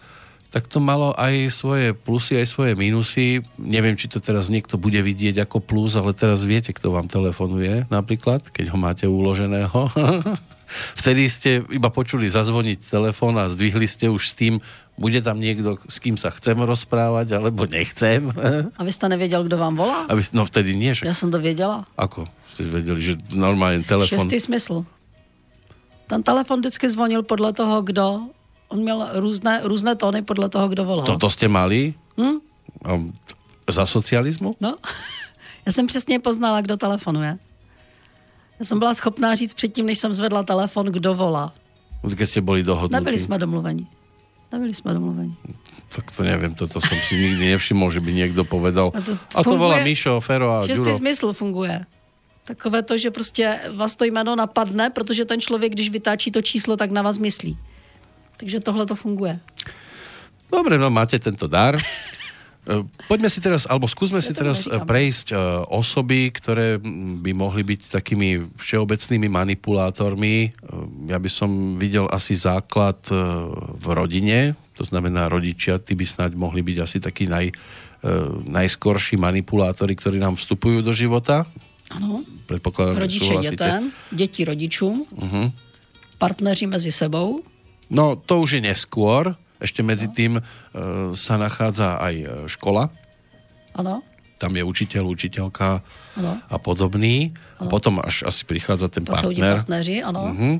tak 0.55 0.71
to 0.71 0.79
malo 0.79 1.11
aj 1.19 1.51
svoje 1.51 1.91
plusy, 1.91 2.39
aj 2.39 2.47
svoje 2.47 2.79
minusy. 2.79 3.43
Neviem, 3.59 3.99
či 3.99 4.07
to 4.07 4.23
teraz 4.23 4.47
niekto 4.47 4.79
bude 4.79 5.03
vidieť 5.03 5.43
ako 5.43 5.59
plus, 5.59 5.99
ale 5.99 6.15
teraz 6.15 6.47
viete, 6.47 6.71
kto 6.71 6.95
vám 6.95 7.11
telefonuje 7.11 7.83
napríklad, 7.91 8.47
keď 8.55 8.71
ho 8.71 8.79
máte 8.79 9.03
uloženého. 9.03 9.91
Vtedy 11.03 11.27
ste 11.27 11.59
iba 11.75 11.91
počuli 11.91 12.31
zazvoniť 12.31 12.87
telefón 12.87 13.35
a 13.35 13.51
zdvihli 13.51 13.83
ste 13.83 14.07
už 14.07 14.31
s 14.31 14.33
tým, 14.39 14.63
bude 14.95 15.19
tam 15.19 15.43
niekto, 15.43 15.75
s 15.91 15.99
kým 15.99 16.15
sa 16.15 16.31
chcem 16.31 16.55
rozprávať, 16.55 17.35
alebo 17.35 17.67
nechcem. 17.67 18.31
A 18.79 18.81
vy 18.83 18.91
jste 18.95 19.11
nevěděl, 19.11 19.43
kdo 19.43 19.59
vám 19.59 19.75
volá? 19.75 20.07
Aby, 20.07 20.23
no 20.31 20.47
vtedy 20.47 20.71
nie, 20.75 20.95
však 20.95 21.07
Já 21.07 21.13
jsem 21.13 21.31
to 21.31 21.39
věděla. 21.39 21.85
ako 21.99 22.31
ste 22.55 22.63
vedeli, 22.71 23.03
že 23.03 23.13
normálne 23.35 23.83
telefon... 23.83 24.15
Šestý 24.15 24.39
smysl. 24.39 24.87
Ten 26.07 26.23
telefon 26.23 26.63
vždycky 26.63 26.87
zvonil 26.87 27.27
podle 27.27 27.51
toho, 27.51 27.83
kdo. 27.83 28.31
On 28.67 28.79
měl 28.79 29.07
různé, 29.13 29.61
různé 29.63 29.95
tóny 29.95 30.21
podle 30.21 30.49
toho, 30.49 30.67
kdo 30.67 30.85
volal. 30.85 31.05
Toto 31.05 31.29
ste 31.29 31.47
mali? 31.47 31.93
Hm? 32.17 32.39
Za 33.69 33.85
socializmu? 33.85 34.55
No. 34.61 34.75
Já 35.65 35.71
jsem 35.71 35.87
přesně 35.87 36.19
poznala, 36.19 36.61
kdo 36.61 36.77
telefonuje. 36.77 37.37
Já 38.59 38.65
jsem 38.65 38.79
byla 38.79 38.93
schopná 38.93 39.35
říct 39.35 39.53
předtím, 39.53 39.85
než 39.85 39.99
jsem 39.99 40.13
zvedla 40.13 40.43
telefon, 40.43 40.85
kdo 40.85 41.13
volá. 41.13 41.53
Když 42.01 42.29
jste 42.29 42.41
byli 42.41 42.63
dohodnutí. 42.63 42.93
Nebyli 42.93 43.19
jsme 43.19 43.37
domluveni. 43.37 43.87
Nebyli 44.51 44.73
jsme 44.73 44.93
domluveni. 44.93 45.33
Tak 45.95 46.11
to 46.11 46.23
nevím, 46.23 46.55
toto 46.55 46.81
jsem 46.81 46.97
si 46.97 47.15
nikdy 47.15 47.49
nevšiml, 47.51 47.91
že 47.91 47.99
by 47.99 48.13
někdo 48.13 48.43
povedal. 48.45 48.91
A 48.95 49.01
to 49.01 49.11
A 49.35 49.43
to 49.43 49.49
funguje- 49.49 49.57
volá 49.57 49.83
Míšo, 49.83 50.19
Fero 50.21 50.51
a 50.51 50.67
Šestý 50.67 50.93
smysl 50.93 51.33
funguje. 51.33 51.85
Takové 52.43 52.83
to, 52.83 52.97
že 52.97 53.11
prostě 53.11 53.59
vás 53.75 53.95
to 53.95 54.05
jméno 54.05 54.35
napadne, 54.35 54.89
protože 54.89 55.25
ten 55.25 55.41
člověk, 55.41 55.71
když 55.71 55.89
vytáčí 55.89 56.31
to 56.31 56.41
číslo, 56.41 56.77
tak 56.77 56.91
na 56.91 57.01
vás 57.01 57.17
myslí. 57.17 57.57
Takže 58.37 58.59
tohle 58.59 58.85
to 58.85 58.95
funguje. 58.95 59.39
Dobre, 60.51 60.77
no 60.77 60.89
máte 60.89 61.19
tento 61.19 61.47
dar. 61.47 61.75
E, 62.65 62.81
Poďme 63.05 63.29
si 63.29 63.37
teraz, 63.37 63.69
alebo 63.69 63.85
skúsme 63.85 64.25
si 64.25 64.33
teraz 64.33 64.65
neříkam. 64.65 64.81
e, 64.81 64.89
prejsť 64.89 65.27
e, 65.29 65.35
osoby, 65.69 66.33
ktoré 66.33 66.81
by 67.21 67.29
mohli 67.29 67.61
byť 67.61 67.93
takými 67.93 68.57
všeobecnými 68.57 69.29
manipulátormi. 69.29 70.33
E, 70.41 70.47
Ja 71.05 71.21
by 71.21 71.29
som 71.29 71.49
videl 71.77 72.09
asi 72.09 72.33
základ 72.33 72.97
v 73.69 73.85
rodine, 73.85 74.57
to 74.73 74.81
znamená 74.81 75.29
rodičia, 75.29 75.77
tí 75.77 75.93
by 75.93 76.09
snáď 76.09 76.33
mohli 76.33 76.65
byť 76.65 76.77
asi 76.81 76.97
takí 76.97 77.29
naj, 77.29 77.53
najskorší 78.43 79.13
manipulátori, 79.15 79.93
ktorí 79.93 80.17
nám 80.17 80.33
vstupujú 80.33 80.81
do 80.81 80.89
života. 80.89 81.45
Ano. 81.93 82.25
Predpokladám, 82.45 82.95
že 82.95 83.01
Rodiče 83.01 83.25
súhlasíte. 83.25 83.51
dětem, 83.53 83.81
děti 84.11 84.41
rodičům, 84.41 85.05
Mhm. 85.21 85.51
partneři 86.17 86.65
mezi 86.65 86.89
sebou, 86.91 87.45
No, 87.87 88.15
to 88.15 88.41
už 88.41 88.57
je 88.57 88.61
neskôr. 88.63 89.35
Ešte 89.55 89.79
medzi 89.79 90.07
tým 90.07 90.37
e, 90.37 90.41
sa 91.13 91.35
nachádza 91.35 91.95
aj 91.97 92.15
e, 92.15 92.25
škola. 92.47 92.89
ano, 93.73 94.03
Tam 94.35 94.51
je 94.51 94.63
učiteľ, 94.63 95.03
učiteľka 95.07 95.79
ano. 96.17 96.31
a 96.43 96.55
podobný. 96.59 97.31
A 97.55 97.65
potom 97.65 97.99
až 97.99 98.23
asi 98.23 98.43
prichádza 98.43 98.91
ten 98.91 99.03
ti 99.03 99.11
partner. 99.11 99.63
partneři, 99.63 100.03
ano. 100.03 100.27
Mhm. 100.35 100.51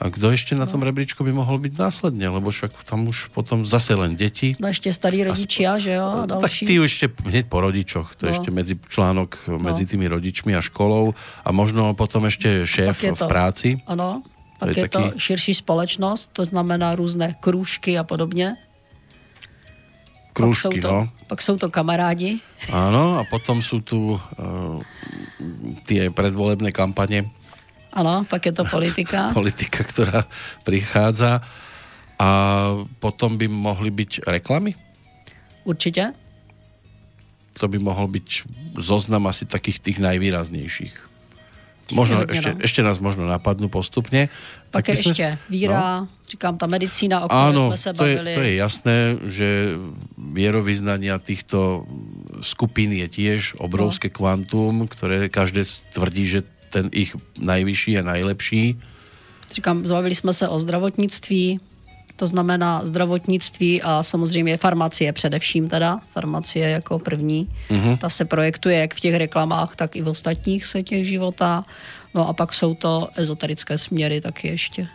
A 0.00 0.08
kdo 0.08 0.32
ešte 0.32 0.56
na 0.56 0.64
tom 0.64 0.80
rebríčku 0.80 1.20
by 1.20 1.28
mohol 1.28 1.60
byť 1.60 1.76
následne? 1.76 2.24
Lebo 2.32 2.48
však 2.48 2.72
tam 2.88 3.12
už 3.12 3.28
potom 3.36 3.68
zase 3.68 3.92
len 3.92 4.16
deti. 4.16 4.56
No 4.56 4.72
ještě 4.72 4.96
starý 4.96 5.28
rodičia, 5.28 5.76
že 5.76 5.92
jo, 6.00 6.06
a 6.08 6.24
Tak 6.40 6.40
další. 6.40 6.64
ty 6.64 6.80
ešte 6.80 7.12
hneď 7.28 7.44
po 7.52 7.60
rodičoch, 7.60 8.16
to 8.16 8.24
No. 8.24 8.32
ešte 8.32 8.48
medzi 8.48 8.80
článok 8.80 9.36
medzi 9.60 9.84
tými 9.84 10.08
rodičmi 10.08 10.56
a 10.56 10.64
školou 10.64 11.12
a 11.44 11.48
možno 11.52 11.92
potom 11.92 12.24
ešte 12.24 12.64
šéf 12.64 12.96
pak 12.96 13.04
je 13.04 13.12
v 13.12 13.22
práci. 13.28 13.68
Ano, 13.84 14.24
To 14.60 14.68
pak 14.68 14.76
je 14.76 14.82
je, 14.84 14.88
to 14.88 15.00
taky- 15.00 15.18
širší 15.18 15.54
společnost, 15.54 16.30
to 16.32 16.44
znamená 16.44 16.94
různé 16.94 17.34
krůžky 17.40 17.98
a 17.98 18.04
podobně. 18.04 18.56
Krúžky, 20.32 20.68
pak, 20.68 20.74
jsou 20.74 20.80
to, 20.80 20.92
no. 20.92 21.08
pak 21.26 21.42
jsou 21.42 21.56
to 21.56 21.68
kamarádi, 21.70 22.38
Áno, 22.70 23.18
a 23.18 23.26
potom 23.26 23.58
sú 23.64 23.82
tu 23.82 24.14
uh, 24.14 24.20
tie 25.90 26.06
predvolebné 26.12 26.70
kampane, 26.70 27.26
ano, 27.90 28.22
pak 28.30 28.46
je 28.46 28.52
to 28.54 28.64
politika. 28.64 29.30
politika, 29.40 29.82
ktorá 29.82 30.22
prichádza 30.62 31.42
a 32.20 32.28
potom 33.02 33.34
by 33.34 33.48
mohli 33.48 33.90
byť 33.90 34.28
reklamy? 34.28 34.76
Určitě. 35.64 36.12
To 37.60 37.68
by 37.68 37.78
mohol 37.78 38.08
byť 38.08 38.28
zoznam 38.80 39.26
asi 39.26 39.44
takých 39.44 39.80
tých 39.80 39.98
najvýraznejších. 40.00 41.09
Možno, 41.94 42.22
ešte, 42.26 42.50
no. 42.54 42.60
ešte 42.60 42.80
nás 42.82 42.98
možno 42.98 43.26
napadnú 43.26 43.68
postupne. 43.68 44.28
Pak 44.70 44.84
Tak 44.84 44.88
je 44.88 44.92
by 44.94 45.02
sme- 45.02 45.10
ještě 45.10 45.28
víra, 45.50 46.06
říkám, 46.30 46.54
ta 46.58 46.66
medicína, 46.66 47.20
o 47.20 47.28
které 47.28 47.40
Áno, 47.50 47.62
jsme 47.66 47.78
se 47.78 47.90
to 47.92 48.04
je, 48.06 48.16
bavili. 48.16 48.34
to 48.34 48.42
je 48.42 48.54
jasné, 48.54 48.96
že 49.26 49.48
vierovýznania 50.18 51.18
týchto 51.18 51.86
skupín 52.40 52.92
je 52.92 53.08
tiež 53.08 53.58
obrovské 53.58 54.08
No. 54.08 54.14
kvantum, 54.14 54.86
ktoré 54.88 55.28
každé 55.28 55.64
tvrdí, 55.92 56.26
že 56.28 56.40
ten 56.70 56.86
ich 56.94 57.16
najvyšší 57.38 57.98
a 57.98 58.02
najlepší. 58.06 58.78
Říkám, 59.52 59.82
bavili 59.82 60.14
jsme 60.14 60.32
se 60.34 60.48
o 60.48 60.58
zdravotnictví, 60.58 61.60
to 62.20 62.28
znamená 62.28 62.84
zdravotnictví 62.84 63.82
a 63.82 64.04
samozřejmě 64.04 64.60
farmacie 64.60 65.08
především 65.12 65.68
teda, 65.68 66.04
farmacie 66.12 66.68
jako 66.68 66.98
první. 66.98 67.48
Mhm. 67.70 67.96
Ta 67.96 68.12
se 68.12 68.24
projektuje 68.28 68.76
jak 68.78 68.94
v 68.94 69.00
těch 69.00 69.14
reklamách, 69.14 69.76
tak 69.76 69.96
i 69.96 70.04
v 70.04 70.08
ostatních 70.08 70.66
setích 70.66 71.08
života. 71.08 71.64
No 72.14 72.28
a 72.28 72.32
pak 72.36 72.52
jsou 72.52 72.74
to 72.74 73.08
ezoterické 73.16 73.78
směry 73.78 74.20
taky 74.20 74.48
ještě. 74.48 74.88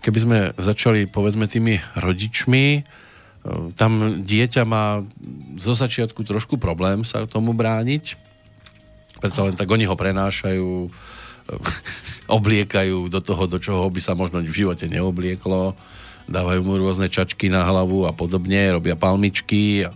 Keby 0.00 0.18
sme 0.20 0.38
začali, 0.56 1.04
povedzme, 1.04 1.44
tými 1.44 1.76
rodičmi, 1.92 2.66
e, 2.72 2.82
tam 3.76 4.24
dieťa 4.24 4.64
má 4.64 5.04
zo 5.60 5.76
začiatku 5.76 6.24
trošku 6.24 6.56
problém 6.56 7.04
sa 7.04 7.28
tomu 7.28 7.52
brániť. 7.52 8.16
Predsa 9.20 9.44
len 9.44 9.60
tak 9.60 9.68
oni 9.68 9.84
ho 9.84 9.92
prenášajú, 9.92 10.68
e, 10.72 10.90
obliekajú 12.40 13.12
do 13.12 13.20
toho, 13.20 13.44
do 13.44 13.60
čoho 13.60 13.92
by 13.92 14.00
sa 14.00 14.16
možno 14.16 14.40
v 14.40 14.48
živote 14.48 14.88
neoblieklo. 14.88 15.76
Dávajú 16.30 16.62
mu 16.62 16.78
rôzne 16.78 17.10
čačky 17.10 17.50
na 17.50 17.66
hlavu 17.66 18.06
a 18.06 18.14
podobne, 18.14 18.70
robia 18.70 18.94
palmičky 18.94 19.84
a, 19.84 19.90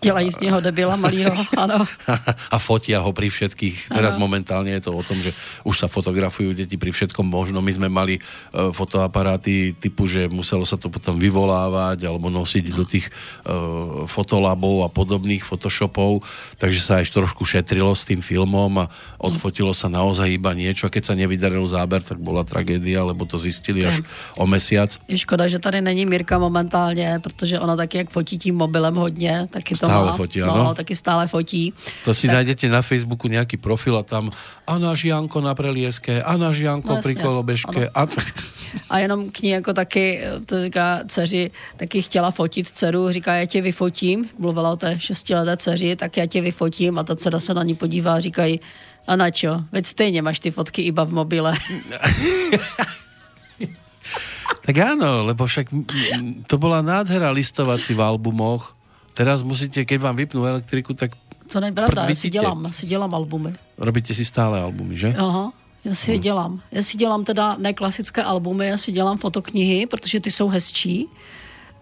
Dělají 0.00 0.30
z 0.30 0.40
něho 0.40 0.60
debila 0.60 0.96
malýho, 0.96 1.34
ano. 1.56 1.84
a 2.50 2.56
fotia 2.58 3.04
ho 3.04 3.12
pri 3.12 3.28
všetkých. 3.28 3.92
Teraz 3.92 4.16
momentálne 4.16 4.72
je 4.72 4.88
to 4.88 4.96
o 4.96 5.02
tom, 5.04 5.18
že 5.20 5.34
už 5.68 5.84
sa 5.84 5.88
fotografujú 5.90 6.56
deti 6.56 6.80
pri 6.80 6.94
všetkom. 6.94 7.26
Možno 7.26 7.60
my 7.60 7.72
sme 7.72 7.88
mali 7.92 8.18
uh, 8.18 8.72
fotoaparáty 8.72 9.76
typu, 9.76 10.08
že 10.08 10.30
muselo 10.32 10.64
sa 10.64 10.80
to 10.80 10.88
potom 10.88 11.20
vyvolávať 11.20 12.08
alebo 12.08 12.32
nosiť 12.32 12.64
do 12.72 12.84
tých 12.88 13.10
uh, 13.44 14.08
fotolabov 14.08 14.86
a 14.86 14.88
podobných 14.88 15.44
photoshopov, 15.44 16.24
takže 16.56 16.80
sa 16.80 16.92
aj 17.02 17.12
trošku 17.12 17.44
šetrilo 17.44 17.92
s 17.92 18.08
tým 18.08 18.24
filmom 18.24 18.86
a 18.86 18.90
odfotilo 19.20 19.76
sa 19.76 19.92
naozaj 19.92 20.30
iba 20.32 20.54
niečo. 20.56 20.88
A 20.88 20.92
keď 20.94 21.12
sa 21.12 21.14
nevydaril 21.18 21.64
záber, 21.68 22.00
tak 22.00 22.16
bola 22.16 22.46
tragédia, 22.46 23.04
lebo 23.04 23.28
to 23.28 23.36
zistili 23.36 23.84
až 23.84 24.00
o 24.38 24.48
mesiac. 24.48 24.94
Je 25.08 25.18
škoda, 25.18 25.48
že 25.48 25.58
tady 25.58 25.80
není 25.80 26.06
Mirka 26.06 26.38
momentálně, 26.38 27.20
protože 27.22 27.60
ona 27.60 27.76
taky 27.76 27.98
jak 27.98 28.10
fotí 28.10 28.38
tím 28.38 28.56
mobilem 28.56 28.94
hodně, 28.94 29.46
taky 29.50 29.74
Stále 29.88 30.10
má. 30.12 30.16
fotí, 30.16 30.38
no, 30.40 30.54
ano. 30.54 30.74
taky 30.74 30.94
stále 30.96 31.26
fotí. 31.26 31.72
To 32.04 32.14
si 32.14 32.26
Tak- 32.26 32.34
nájdete 32.34 32.68
na 32.68 32.82
Facebooku 32.82 33.26
nejaký 33.28 33.56
profil 33.56 33.96
a 33.98 34.02
tam 34.02 34.30
a 34.66 34.78
náš 34.78 35.04
Janko 35.04 35.40
na 35.40 35.54
prelieske, 35.54 36.22
a 36.22 36.36
náš 36.36 36.58
Janko 36.62 36.94
No 36.94 37.02
pri 37.02 37.12
jasně, 37.18 37.22
kolobežke. 37.22 37.82
A... 37.94 38.06
A 38.90 38.98
jenom 38.98 39.30
k 39.30 39.42
ní 39.42 39.50
jako 39.50 39.72
taky, 39.72 40.20
to 40.46 40.62
říká 40.64 41.00
dceři, 41.08 41.50
taky 41.76 42.02
chtěla 42.02 42.30
fotit 42.30 42.68
dceru, 42.68 43.10
říká, 43.10 43.34
já 43.34 43.46
tě 43.46 43.60
vyfotím, 43.60 44.24
mluvila 44.38 44.70
o 44.70 44.76
té 44.76 45.00
šestileté 45.00 45.56
dceři, 45.56 45.96
tak 45.96 46.16
já 46.16 46.26
tě 46.26 46.40
vyfotím 46.40 46.98
a 46.98 47.02
ta 47.04 47.16
dcera 47.16 47.40
se 47.40 47.54
na 47.54 47.62
ní 47.62 47.74
podívá 47.74 48.14
a 48.14 48.20
říkají, 48.20 48.60
a 49.06 49.16
na 49.16 49.30
čo? 49.30 49.64
Veď 49.72 49.86
stejně 49.86 50.22
máš 50.22 50.40
ty 50.40 50.50
fotky 50.50 50.82
iba 50.82 51.04
v 51.04 51.12
mobile. 51.12 51.52
Tak 54.62 54.78
áno, 54.78 55.26
lebo 55.26 55.42
však 55.42 55.74
to 56.46 56.54
bola 56.54 56.86
nádhera 56.86 57.34
listovať 57.34 57.82
si 57.82 57.92
v 57.98 58.00
albumoch. 58.06 58.78
Teraz 59.14 59.42
musíte, 59.44 59.84
keď 59.84 59.98
vám 60.00 60.16
vypnú 60.16 60.44
elektriku, 60.48 60.94
tak 60.96 61.12
To 61.52 61.60
není 61.60 61.74
pravda, 61.76 62.08
já 62.08 62.14
si 62.14 62.30
dělám, 62.30 62.64
já 62.64 62.72
si 62.72 62.86
dělám 62.86 63.14
albumy. 63.14 63.52
robíte 63.78 64.14
si 64.14 64.24
stále 64.24 64.60
albumy, 64.60 64.96
že? 64.96 65.12
Aha, 65.18 65.52
já 65.84 65.94
si 65.94 66.12
je 66.12 66.18
dělám. 66.18 66.60
Já 66.72 66.82
si 66.82 66.96
dělám 66.96 67.24
teda 67.24 67.56
ne 67.60 67.72
klasické 67.76 68.22
albumy, 68.22 68.66
já 68.66 68.76
si 68.76 68.92
dělám 68.92 69.18
fotoknihy, 69.18 69.86
protože 69.86 70.20
ty 70.20 70.30
jsou 70.30 70.48
hezčí. 70.48 71.08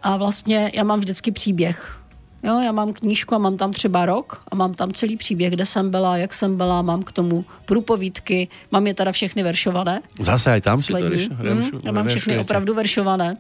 A 0.03 0.17
vlastně 0.17 0.71
já 0.75 0.85
mám 0.85 1.01
vždycky 1.01 1.31
příběh. 1.33 1.97
Jo, 2.43 2.61
já 2.61 2.73
mám 2.73 2.93
knížku 2.93 3.35
a 3.35 3.39
mám 3.39 3.57
tam 3.57 3.73
třeba 3.73 4.07
rok 4.07 4.43
a 4.51 4.57
mám 4.57 4.75
tam 4.75 4.93
celý 4.93 5.17
příběh, 5.17 5.53
kde 5.53 5.67
jsem 5.67 5.91
byla, 5.91 6.17
jak 6.17 6.35
jsem 6.35 6.57
byla, 6.57 6.83
mám 6.83 7.03
k 7.03 7.13
tomu 7.13 7.45
průpovídky, 7.65 8.49
mám 8.71 8.87
je 8.87 8.95
teda 8.95 9.13
všechny 9.13 9.43
veršované. 9.43 10.01
Zase 10.21 10.51
aj 10.53 10.61
tam 10.61 10.83
si 10.83 10.93
to 10.93 11.09
reš, 11.09 11.29
Mm, 11.29 11.37
remšu, 11.39 11.79
já 11.85 11.93
mám 11.93 12.07
všechny 12.09 12.39
opravdu 12.39 12.75
veršované. 12.75 13.37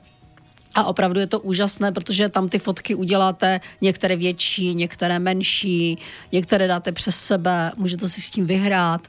A 0.74 0.84
opravdu 0.84 1.20
je 1.20 1.26
to 1.26 1.40
úžasné, 1.40 1.92
protože 1.92 2.28
tam 2.28 2.48
ty 2.48 2.58
fotky 2.58 2.94
uděláte 2.94 3.60
některé 3.80 4.16
větší, 4.16 4.74
některé 4.74 5.18
menší, 5.18 5.98
některé 6.32 6.66
dáte 6.68 6.92
přes 6.92 7.16
sebe, 7.16 7.72
můžete 7.76 8.08
si 8.08 8.20
s 8.20 8.30
tím 8.30 8.46
vyhrát, 8.46 9.08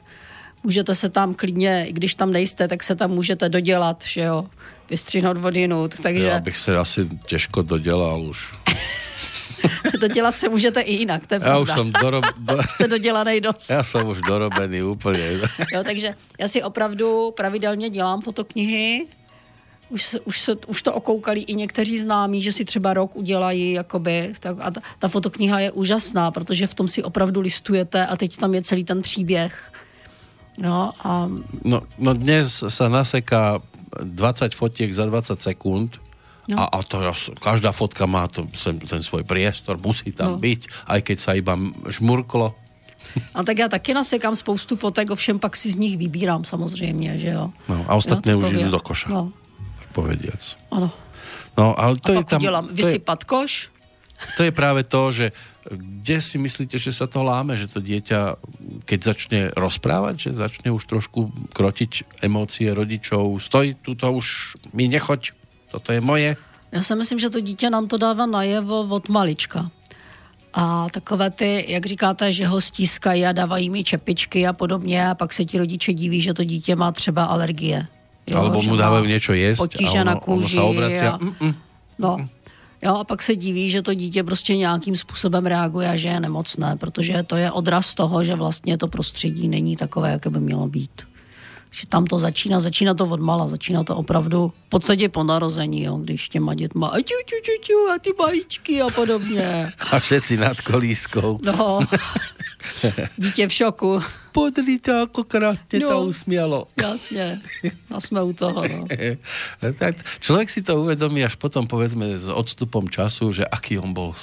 můžete 0.64 0.94
se 0.94 1.08
tam 1.08 1.34
klidně, 1.34 1.86
i 1.88 1.92
když 1.92 2.14
tam 2.14 2.32
nejste, 2.32 2.68
tak 2.68 2.82
se 2.82 2.94
tam 2.96 3.10
můžete 3.10 3.48
dodělat, 3.48 4.02
že 4.06 4.20
jo, 4.20 4.46
vystřihnout 4.90 5.38
vodinut, 5.38 6.00
takže 6.00 6.26
Ja 6.28 6.40
bych 6.40 6.56
se 6.56 6.76
asi 6.76 7.08
těžko 7.26 7.62
dodělal 7.62 8.22
už. 8.22 8.54
dodělat 10.00 10.36
se 10.36 10.48
můžete 10.48 10.80
i 10.80 10.92
jinak, 10.92 11.26
to 11.26 11.34
je 11.34 11.40
Já 11.44 11.58
už 11.58 11.66
pravda. 11.68 11.84
jsem 11.84 11.92
dorob... 12.02 12.24
do... 12.36 12.62
Jste 12.70 12.88
dodělanej 12.88 13.40
dost. 13.40 13.70
Já 13.70 13.84
jsem 13.84 14.08
už 14.08 14.18
dorobený 14.20 14.82
úplně. 14.82 15.30
Jo, 15.72 15.84
takže 15.84 16.14
já 16.38 16.48
si 16.48 16.62
opravdu 16.62 17.30
pravidelně 17.36 17.90
dělám 17.90 18.20
fotoknihy. 18.20 19.06
Už, 19.92 20.02
se, 20.02 20.20
už, 20.20 20.36
se, 20.40 20.52
už 20.66 20.82
to 20.82 20.92
okoukali 20.94 21.40
i 21.40 21.54
někteří 21.54 21.98
známí, 22.00 22.42
že 22.42 22.52
si 22.52 22.64
třeba 22.64 22.94
rok 22.94 23.16
udělají, 23.16 23.72
jakoby, 23.72 24.32
tak, 24.40 24.56
a 24.60 24.70
ta, 24.70 24.80
ta 24.98 25.08
fotokniha 25.08 25.60
je 25.60 25.70
úžasná, 25.72 26.30
protože 26.30 26.66
v 26.66 26.74
tom 26.74 26.88
si 26.88 27.02
opravdu 27.04 27.40
listujete 27.40 28.06
a 28.06 28.16
teď 28.16 28.36
tam 28.36 28.54
je 28.54 28.62
celý 28.62 28.84
ten 28.84 29.02
příběh. 29.02 29.72
No 30.58 30.92
a 31.04 31.28
No, 31.64 31.82
no 31.98 32.12
dnes 32.12 32.64
sa 32.68 32.88
naseká 32.88 33.60
20 34.00 34.52
fotiek 34.56 34.92
za 34.92 35.06
20 35.08 35.40
sekúnd 35.40 36.00
No. 36.48 36.58
a, 36.58 36.64
a 36.64 36.82
to, 36.82 36.98
každá 37.40 37.72
fotka 37.72 38.06
má 38.06 38.26
to, 38.28 38.48
ten 38.88 38.98
svoj 39.02 39.22
priestor, 39.22 39.78
musí 39.78 40.10
tam 40.12 40.36
No. 40.36 40.38
byť, 40.42 40.60
aj 40.90 41.00
keď 41.06 41.16
sa 41.20 41.32
iba 41.38 41.54
žmurklo. 41.88 42.50
A 43.34 43.42
tak 43.42 43.58
já 43.58 43.68
taky 43.68 43.94
nasekám 43.94 44.36
spoustu 44.36 44.76
fotek, 44.76 45.10
ovšem 45.10 45.38
pak 45.38 45.56
si 45.56 45.70
z 45.70 45.76
nich 45.76 45.96
vybírám 45.96 46.44
samozřejmě, 46.44 47.18
že 47.18 47.28
jo. 47.28 47.50
No, 47.68 47.84
a 47.88 47.94
ostatné 47.94 48.32
Jo, 48.32 48.38
už 48.38 48.52
idú 48.52 48.70
do 48.70 48.80
koša, 48.80 49.08
No, 49.10 49.32
povediac. 49.92 50.56
ano. 50.72 50.90
No, 51.52 51.76
ale 51.76 52.00
to 52.00 52.12
A 52.12 52.14
je 52.16 52.24
tam... 52.24 52.40
udělám 52.40 52.66
To 52.72 52.88
je, 52.88 52.98
koš, 53.28 53.52
to 54.36 54.42
je 54.46 54.52
práve 54.54 54.82
to, 54.86 55.12
že 55.12 55.26
kde 55.70 56.18
si 56.18 56.36
myslíte, 56.38 56.74
že 56.78 56.90
sa 56.90 57.06
to 57.06 57.22
láme, 57.22 57.54
že 57.54 57.70
to 57.70 57.78
dieťa, 57.78 58.34
keď 58.82 58.98
začne 59.02 59.40
rozprávať, 59.54 60.30
že 60.30 60.30
začne 60.34 60.74
už 60.74 60.82
trošku 60.90 61.30
krotiť 61.54 62.22
emócie 62.22 62.66
rodičov, 62.74 63.38
stoj, 63.38 63.78
tu 63.78 63.94
to 63.94 64.10
už 64.10 64.58
mi 64.74 64.90
nechoď, 64.90 65.30
toto 65.70 65.94
je 65.94 66.00
moje. 66.02 66.34
Já 66.72 66.82
si 66.82 66.96
myslím, 66.96 67.18
že 67.18 67.30
to 67.30 67.40
dítě 67.40 67.70
nám 67.70 67.88
to 67.88 67.96
dává 67.96 68.26
najevo 68.26 68.80
od 68.88 69.08
malička. 69.08 69.70
A 70.54 70.86
takové 70.90 71.30
ty, 71.30 71.64
jak 71.68 71.86
říkáte, 71.86 72.32
že 72.32 72.46
ho 72.46 72.60
stískají 72.60 73.26
a 73.26 73.32
dávají 73.32 73.70
mi 73.70 73.84
čepičky 73.84 74.46
a 74.46 74.52
podobně 74.52 75.08
a 75.08 75.14
pak 75.14 75.32
se 75.32 75.44
ti 75.44 75.58
rodiče 75.58 75.92
diví, 75.92 76.20
že 76.20 76.34
to 76.34 76.44
dítě 76.44 76.76
má 76.76 76.92
třeba 76.92 77.24
alergie. 77.24 77.86
Alebo 78.30 78.62
mu 78.62 78.74
má 78.74 78.78
dávajú 78.78 79.04
niečo 79.10 79.34
jesť 79.34 79.66
potíže 79.66 80.00
na 80.06 80.14
kůži. 80.14 80.38
ono 80.38 80.46
sa 80.46 80.62
obracia. 80.62 81.10
a, 81.14 81.18
Mm, 81.18 81.34
mm. 81.40 81.54
no, 81.98 82.12
jo, 82.82 82.92
a 82.98 83.04
pak 83.04 83.22
se 83.22 83.36
diví, 83.36 83.70
že 83.70 83.82
to 83.82 83.94
dítě 83.94 84.22
prostě 84.22 84.56
nějakým 84.56 84.96
způsobem 84.96 85.46
reaguje 85.46 85.88
a 85.88 85.96
že 85.96 86.08
je 86.08 86.20
nemocné, 86.20 86.76
protože 86.76 87.22
to 87.22 87.36
je 87.36 87.50
odraz 87.50 87.94
toho, 87.94 88.24
že 88.24 88.34
vlastně 88.34 88.78
to 88.78 88.88
prostředí 88.88 89.48
není 89.48 89.76
takové, 89.76 90.10
jaké 90.10 90.30
by 90.30 90.40
mělo 90.40 90.68
být. 90.68 91.02
Že 91.72 91.86
tam 91.88 92.04
to 92.04 92.20
začíná, 92.20 92.60
začíná 92.60 92.92
to 92.94 93.08
od 93.08 93.20
mala, 93.20 93.48
začíná 93.48 93.80
to 93.84 93.96
opravdu 93.96 94.52
v 94.66 94.68
podstatě 94.68 95.08
po 95.08 95.24
narození, 95.24 95.82
jo, 95.82 95.96
když 96.04 96.28
těma 96.28 96.54
dětma 96.54 96.88
a 96.88 96.96
ťu, 97.00 97.16
ťu, 97.26 97.36
ťu, 97.44 97.56
ťu, 97.64 97.78
a 97.94 97.98
ty 97.98 98.10
vajíčky 98.12 98.82
a 98.82 98.88
podobně. 98.92 99.72
A 99.90 99.98
všetci 100.00 100.36
nad 100.36 100.60
kolískou. 100.60 101.40
No, 101.42 101.80
dítě 103.18 103.48
v 103.48 103.52
šoku, 103.52 104.00
Podrite, 104.32 104.88
ako 105.02 105.24
krásne 105.28 105.76
No. 105.80 105.88
to 105.88 105.96
usmialo. 106.08 106.60
jasně. 106.82 107.40
A 107.90 108.00
jsme 108.00 108.22
u 108.22 108.32
toho, 108.32 108.64
no. 108.68 108.84
tak 109.78 110.00
človek 110.20 110.48
si 110.50 110.62
to 110.64 110.80
uvedomí 110.80 111.20
až 111.24 111.36
potom, 111.36 111.68
povedzme, 111.68 112.16
s 112.16 112.28
odstupom 112.32 112.88
času, 112.88 113.32
že 113.32 113.44
aký 113.44 113.76
on 113.78 113.92
bol 113.92 114.16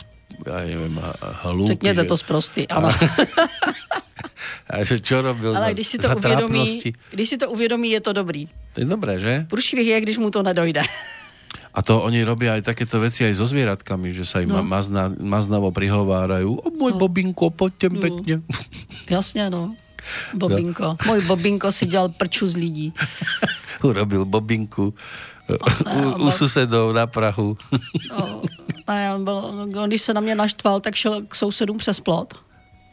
ja 0.45 0.59
neviem, 0.65 0.95
a- 0.99 1.15
a 1.21 1.27
hlúpy. 1.49 1.67
Řekněte 1.67 2.03
to 2.03 2.17
zprostý, 2.17 2.67
ano. 2.67 2.89
a 4.69 4.83
že 4.83 5.01
čo 5.01 5.21
robil 5.21 5.57
Ale 5.57 5.65
za, 5.65 5.73
když 5.73 5.87
si 5.87 5.97
to 5.97 6.07
uvědomí, 6.15 6.81
když 7.11 7.29
si 7.29 7.37
to 7.37 7.49
uvědomí, 7.49 7.89
je 7.91 8.01
to 8.01 8.13
dobrý. 8.13 8.47
To 8.73 8.79
je 8.79 8.85
dobré, 8.85 9.19
že? 9.19 9.45
Průšvih 9.49 9.87
je, 9.87 10.01
když 10.01 10.17
mu 10.17 10.29
to 10.29 10.43
nedojde. 10.43 10.81
A 11.73 11.79
to 11.85 12.01
oni 12.01 12.25
robia 12.25 12.57
aj 12.57 12.65
takéto 12.65 12.97
veci 12.97 13.21
aj 13.23 13.37
so 13.37 13.45
zvieratkami, 13.45 14.09
že 14.09 14.25
sa 14.25 14.41
im 14.41 14.49
no. 14.49 14.59
No. 14.59 14.65
mazna, 14.65 15.13
maznavo 15.13 15.69
prihovárajú. 15.69 16.57
O 16.65 16.69
môj 16.73 16.91
no. 16.93 16.97
No. 16.97 17.01
bobinko, 17.05 17.53
poďte 17.53 17.93
no. 17.93 18.01
pekne. 18.01 18.35
Jasně, 19.09 19.49
no. 19.53 19.77
Bobinko. 20.33 20.97
Můj 21.05 21.21
Bobinko 21.21 21.71
si 21.71 21.85
dělal 21.85 22.09
prču 22.09 22.47
z 22.47 22.55
lidí. 22.55 22.93
Urobil 23.83 24.25
bobinku 24.25 24.93
u, 25.49 26.27
u 26.27 26.31
susedov 26.31 26.93
na 26.93 27.07
Prahu. 27.07 27.57
No, 28.09 28.41
ne, 28.87 29.15
on 29.15 29.23
byl, 29.23 29.35
on, 29.35 29.69
když 29.87 30.01
se 30.01 30.13
na 30.13 30.21
mě 30.21 30.35
naštval, 30.35 30.79
tak 30.79 30.95
šel 30.95 31.21
k 31.27 31.35
sousedům 31.35 31.77
přes 31.77 31.99
plot. 31.99 32.33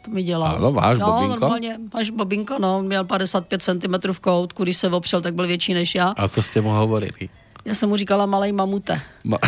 To 0.05 0.11
mi 0.11 0.23
dělal. 0.23 0.57
Ano, 0.57 0.73
váš 0.73 0.99
no, 0.99 1.07
Bobinko? 1.07 1.41
normálně, 1.41 1.79
máš 1.95 2.11
Bobinko, 2.11 2.59
no, 2.59 2.79
on 2.79 2.87
měl 2.87 3.05
55 3.05 3.63
cm 3.63 4.13
v 4.13 4.21
koutku, 4.21 4.63
když 4.63 4.77
se 4.77 4.89
opřel, 4.89 5.21
tak 5.21 5.35
byl 5.35 5.47
větší 5.47 5.75
než 5.75 5.95
já. 5.95 6.09
A 6.09 6.29
to 6.29 6.43
ste 6.43 6.61
mu 6.61 6.71
hovorili. 6.71 7.29
Já 7.65 7.75
jsem 7.75 7.89
mu 7.89 7.97
říkala 7.97 8.27
malej 8.27 8.53
mamute. 8.53 9.01
Ma... 9.25 9.39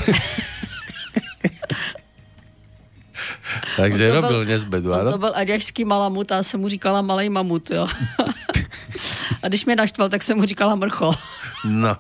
Takže 3.76 4.08
to 4.08 4.14
robil 4.14 4.30
byl- 4.30 4.44
nezbedu, 4.44 4.92
On 4.92 5.12
to 5.12 5.18
byl 5.18 5.32
aďašský 5.34 5.84
malamut 5.84 6.32
a 6.32 6.42
jsem 6.42 6.60
mu 6.60 6.68
říkala 6.68 7.02
malej 7.02 7.30
mamut, 7.30 7.70
jo. 7.70 7.86
a 9.42 9.48
když 9.48 9.64
mě 9.64 9.76
naštval, 9.76 10.08
tak 10.08 10.22
jsem 10.22 10.38
mu 10.38 10.44
říkala 10.44 10.74
mrcho. 10.74 11.14
No. 11.64 11.96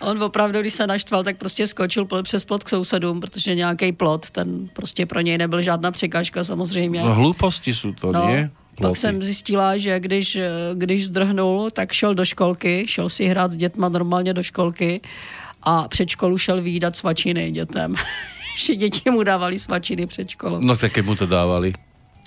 On 0.00 0.22
opravdu, 0.22 0.60
když 0.60 0.74
se 0.74 0.86
naštval, 0.86 1.22
tak 1.24 1.36
prostě 1.36 1.66
skočil 1.66 2.04
přes 2.22 2.44
plot 2.44 2.64
k 2.64 2.68
sousedům, 2.68 3.20
protože 3.20 3.54
nějaký 3.54 3.92
plot, 3.92 4.30
ten 4.30 4.68
prostě 4.72 5.06
pro 5.06 5.20
něj 5.20 5.38
nebyl 5.38 5.62
žádná 5.62 5.90
překážka 5.90 6.44
samozřejmě. 6.44 7.02
no 7.04 7.14
hlúposti 7.14 7.72
sú 7.76 7.92
to, 7.92 8.12
No, 8.12 8.26
nie? 8.28 8.48
pak 8.74 8.76
Ploty. 8.76 8.98
jsem 9.00 9.22
zjistila, 9.22 9.76
že 9.76 10.00
když, 10.00 10.36
eh, 10.36 10.48
když 10.74 11.06
zdrhnul, 11.06 11.70
tak 11.70 11.92
šel 11.92 12.14
do 12.14 12.24
školky, 12.24 12.84
šel 12.88 13.08
si 13.08 13.24
hrát 13.28 13.52
s 13.52 13.56
dětma 13.56 13.88
normálně 13.88 14.34
do 14.34 14.42
školky 14.42 15.00
a 15.62 15.88
před 15.88 16.08
školu 16.08 16.38
šel 16.38 16.60
výdat 16.60 16.96
svačiny 16.96 17.50
dětem. 17.50 17.94
že 18.56 18.76
děti 18.76 19.10
mu 19.10 19.22
dávali 19.22 19.58
svačiny 19.58 20.06
před 20.06 20.28
školou. 20.28 20.60
No 20.60 20.76
tak 20.76 20.96
mu 21.04 21.14
to 21.16 21.26
dávali, 21.26 21.72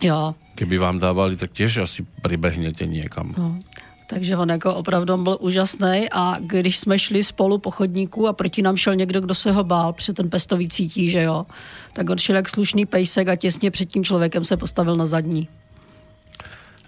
Jo, 0.03 0.36
keby 0.55 0.78
vám 0.78 0.99
dávali, 0.99 1.36
tak 1.38 1.51
tiež 1.55 1.78
asi 1.84 2.05
pribehnete 2.22 2.84
niekam. 2.86 3.34
no. 3.38 3.59
Takže 4.08 4.38
on 4.38 4.49
jako 4.49 4.76
opravdu 4.76 5.18
byl 5.18 5.38
úžasný 5.39 6.08
a 6.12 6.38
když 6.39 6.78
jsme 6.78 6.99
šli 6.99 7.24
spolu 7.24 7.58
po 7.58 7.72
chodníku 7.72 8.28
a 8.28 8.34
proti 8.34 8.62
nám 8.62 8.78
šel 8.78 8.95
někdo, 8.95 9.22
kdo 9.22 9.36
se 9.36 9.51
ho 9.51 9.64
bál, 9.64 9.93
protože 9.93 10.14
ten 10.14 10.30
pestový 10.30 10.70
cítí, 10.70 11.10
že 11.10 11.22
jo, 11.22 11.45
tak 11.93 12.10
on 12.10 12.18
šel 12.18 12.36
jak 12.36 12.49
slušný 12.49 12.86
pejsek 12.86 13.28
a 13.28 13.36
těsně 13.36 13.72
před 13.72 13.86
tím 13.86 14.03
člověkem 14.03 14.43
se 14.43 14.58
postavil 14.58 14.95
na 14.95 15.06
zadní. 15.06 15.47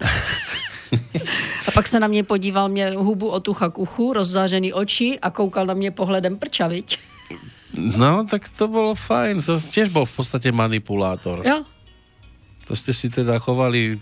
A 1.66 1.70
pak 1.70 1.88
se 1.88 2.00
na 2.00 2.06
mě 2.06 2.24
podíval, 2.24 2.68
mě 2.68 2.90
hubu 2.90 3.28
od 3.28 3.48
ucha 3.48 3.68
k 3.68 3.78
uchu, 3.78 4.12
rozzářený 4.12 4.72
oči 4.72 5.18
a 5.22 5.30
koukal 5.30 5.66
na 5.66 5.74
mě 5.74 5.90
pohledem 5.90 6.36
prča, 6.36 6.68
viď? 6.68 6.98
No, 7.74 8.26
tak 8.30 8.48
to 8.48 8.68
bolo 8.68 8.94
fajn. 8.94 9.42
To 9.44 9.60
tiež 9.60 9.92
bol 9.92 10.08
v 10.08 10.16
podstate 10.16 10.48
manipulátor. 10.48 11.44
Jo, 11.44 11.62
To 12.68 12.76
ste 12.76 12.92
si 12.92 13.08
teda 13.08 13.40
chovali... 13.40 13.96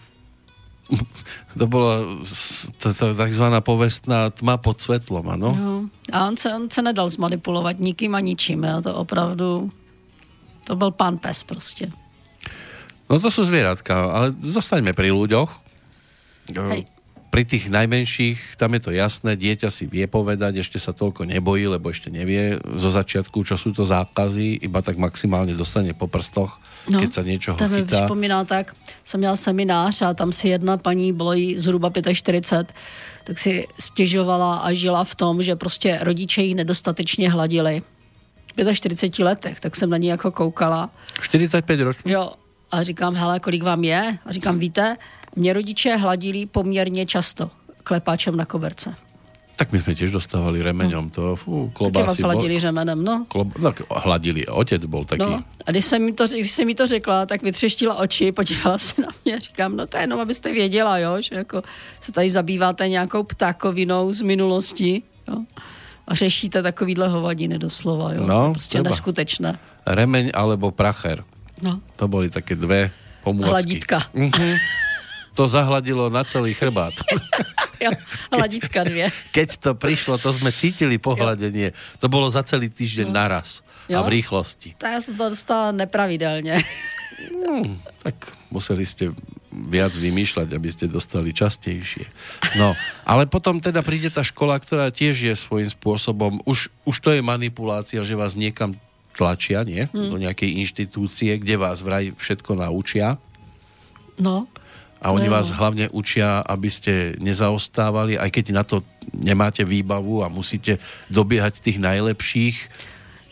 To 1.57 1.65
to, 2.79 3.15
takzvaná 3.17 3.65
povestná 3.65 4.29
tma 4.31 4.61
pod 4.61 4.77
svetlom, 4.77 5.25
ano? 5.25 5.49
jo. 5.49 5.75
A 6.13 6.29
on 6.29 6.37
se, 6.37 6.53
on 6.53 6.71
se 6.71 6.83
nedal 6.83 7.09
zmanipulovat 7.09 7.81
nikým 7.81 8.15
a 8.15 8.21
ničím, 8.21 8.65
jo? 8.65 8.83
to 8.83 8.95
opravdu, 8.95 9.73
to 10.65 10.77
byl 10.77 10.91
pán 10.91 11.19
pes 11.19 11.43
prostě. 11.43 11.89
No 13.07 13.23
to 13.23 13.31
sú 13.31 13.47
zvieratka, 13.47 13.95
ale 13.95 14.35
zostaňme 14.35 14.91
pri 14.91 15.15
ľuďoch. 15.15 15.51
Hej. 16.51 16.91
Pri 17.31 17.43
tých 17.47 17.71
najmenších, 17.71 18.59
tam 18.59 18.75
je 18.75 18.83
to 18.83 18.91
jasné, 18.95 19.39
dieťa 19.39 19.71
si 19.71 19.87
vie 19.87 20.07
povedať, 20.11 20.63
ešte 20.63 20.79
sa 20.83 20.91
toľko 20.91 21.27
nebojí, 21.27 21.71
lebo 21.71 21.91
ešte 21.91 22.11
nevie 22.11 22.59
zo 22.79 22.91
začiatku, 22.91 23.47
čo 23.47 23.55
sú 23.55 23.71
to 23.77 23.87
zákazy, 23.87 24.63
iba 24.63 24.83
tak 24.83 24.99
maximálne 24.99 25.55
dostane 25.55 25.95
po 25.95 26.11
prstoch, 26.11 26.59
no, 26.91 27.01
keď 27.01 27.11
sa 27.13 27.23
mi 27.23 27.39
chytá. 27.39 27.87
připomíná 27.87 28.45
tak, 28.45 28.75
jsem 29.05 29.21
měla 29.21 29.37
seminář 29.37 30.03
a 30.03 30.15
tam 30.15 30.33
si 30.33 30.49
jedna 30.49 30.77
paní, 30.77 31.13
bylo 31.13 31.33
jí 31.33 31.59
zhruba 31.59 31.91
45, 32.13 32.73
tak 33.25 33.39
si 33.39 33.67
stěžovala 33.79 34.57
a 34.57 34.73
žila 34.73 35.05
v 35.05 35.15
tom, 35.15 35.43
že 35.43 35.57
prostě 35.57 35.99
rodiče 36.03 36.43
ji 36.43 36.55
nedostatečně 36.55 37.31
hladili. 37.31 37.83
V 38.57 38.75
45 38.75 39.25
letech, 39.25 39.61
tak 39.61 39.77
jsem 39.77 39.91
na 39.91 39.97
ní 39.97 40.07
jako 40.07 40.31
koukala. 40.31 40.91
45 41.21 41.81
ročný? 41.81 42.13
Jo, 42.13 42.33
a 42.71 42.83
říkám, 42.83 43.15
hele, 43.15 43.41
kolik 43.41 43.63
vám 43.63 43.85
je? 43.85 44.19
A 44.27 44.33
říkám, 44.33 44.59
víte, 44.59 44.97
mě 45.37 45.53
rodiče 45.53 45.97
hladili 45.97 46.47
poměrně 46.47 47.07
často 47.07 47.51
klepáčem 47.87 48.37
na 48.37 48.45
koberce. 48.45 48.95
Tak 49.57 49.73
my 49.73 49.81
sme 49.81 49.97
tiež 49.97 50.13
dostávali 50.13 50.61
remeňom 50.61 51.09
to, 51.09 51.33
fú, 51.33 51.73
Taky 51.73 51.73
vás 51.73 51.77
klobásy. 52.13 52.21
bol- 52.21 52.29
hladili 52.29 52.57
řemenem, 52.61 52.99
no. 53.01 53.25
Klob... 53.25 53.57
No, 53.57 53.73
hladili, 53.89 54.45
otec 54.45 54.85
bol 54.85 55.09
taký. 55.09 55.25
No, 55.25 55.41
a 55.41 55.69
když 55.73 55.85
jsem, 55.85 55.97
mi 56.05 56.13
to, 56.13 56.29
když 56.29 56.51
jsem 56.53 56.67
mi 56.69 56.75
to 56.77 56.85
řekla, 56.87 57.25
tak 57.27 57.41
vytřeštila 57.43 57.95
oči, 57.97 58.33
podívala 58.37 58.77
se 58.79 59.01
na 59.01 59.09
mě 59.25 59.37
a 59.37 59.39
říkám, 59.39 59.77
no 59.77 59.87
to 59.87 59.97
je 59.97 60.03
jenom, 60.03 60.21
abyste 60.21 60.53
věděla, 60.53 60.99
jo, 60.99 61.17
že 61.25 61.35
jako 61.35 61.63
se 62.01 62.13
tady 62.13 62.31
zabýváte 62.31 62.89
nějakou 62.89 63.23
ptákovinou 63.23 64.13
z 64.13 64.21
minulosti, 64.21 65.03
jo, 65.29 65.37
a 66.09 66.15
řešíte 66.15 66.63
takovýhle 66.63 67.09
hovadiny 67.09 67.59
doslova, 67.59 68.13
jo, 68.13 68.21
No, 68.29 68.37
to 68.37 68.45
je 68.47 68.53
prostě 68.53 68.77
treba. 68.79 68.91
neskutečné. 68.91 69.59
Remeň 69.87 70.31
alebo 70.35 70.71
pracher. 70.71 71.25
No, 71.63 71.81
To 71.97 72.09
boli 72.09 72.29
také 72.31 72.53
dve 72.61 72.91
pomôcky. 73.25 73.49
hladítka, 73.49 73.99
Mhm. 74.13 74.57
To 75.37 75.49
zahladilo 75.49 76.09
na 76.09 76.25
celý 76.25 76.53
chrbát. 76.55 76.93
jo, 77.81 77.91
hladítka 78.33 78.85
dvě. 78.85 79.11
Keď 79.33 79.49
to 79.57 79.75
prišlo, 79.75 80.19
to 80.19 80.33
sme 80.33 80.53
cítili 80.53 80.99
pohľadenie. 80.99 81.73
To 82.01 82.07
bolo 82.09 82.31
za 82.31 82.43
celý 82.43 82.69
týždeň 82.71 83.09
naraz. 83.13 83.61
A 83.87 83.93
Jo. 83.93 84.03
v 84.03 84.19
rýchlosti. 84.19 84.75
Tak 84.79 84.93
já 84.93 85.01
jsem 85.01 85.17
to 85.17 85.29
dostala 85.29 85.73
nepravidelně. 85.73 86.65
Hmm, 87.17 87.81
tak 88.03 88.15
museli 88.51 88.85
ste 88.85 89.09
viac 89.49 89.95
vymýšľať, 89.97 90.53
aby 90.53 90.69
ste 90.69 90.85
dostali 90.85 91.33
častejšie. 91.33 92.05
No, 92.61 92.77
ale 93.09 93.25
potom 93.25 93.57
teda 93.57 93.81
príde 93.81 94.13
tá 94.13 94.21
škola, 94.21 94.61
ktorá 94.61 94.93
tiež 94.93 95.17
je 95.25 95.33
svojím 95.33 95.71
spôsobom, 95.73 96.45
už, 96.45 96.69
už 96.85 96.97
to 97.01 97.15
je 97.17 97.25
manipulácia, 97.25 98.05
že 98.05 98.19
vás 98.19 98.37
niekam 98.37 98.77
tlačia, 99.17 99.65
nie? 99.65 99.89
Hmm. 99.89 100.13
Do 100.13 100.21
nejakej 100.21 100.61
inštitúcie, 100.61 101.41
kde 101.41 101.57
vás 101.57 101.81
vraj 101.81 102.13
všetko 102.13 102.53
naučia. 102.53 103.17
No, 104.21 104.45
A 105.07 105.15
oni 105.15 105.31
je 105.31 105.37
vás 105.39 105.55
ono. 105.55 105.59
hlavne 105.63 105.87
učia, 105.95 106.43
aby 106.43 106.67
ste 106.67 107.15
nezaostávali, 107.23 108.19
aj 108.19 108.31
keď 108.35 108.45
na 108.51 108.67
to 108.67 108.83
nemáte 109.15 109.63
výbavu 109.63 110.27
a 110.27 110.29
musíte 110.29 110.83
dobiehať 111.07 111.63
tých 111.63 111.79
najlepších. 111.79 112.59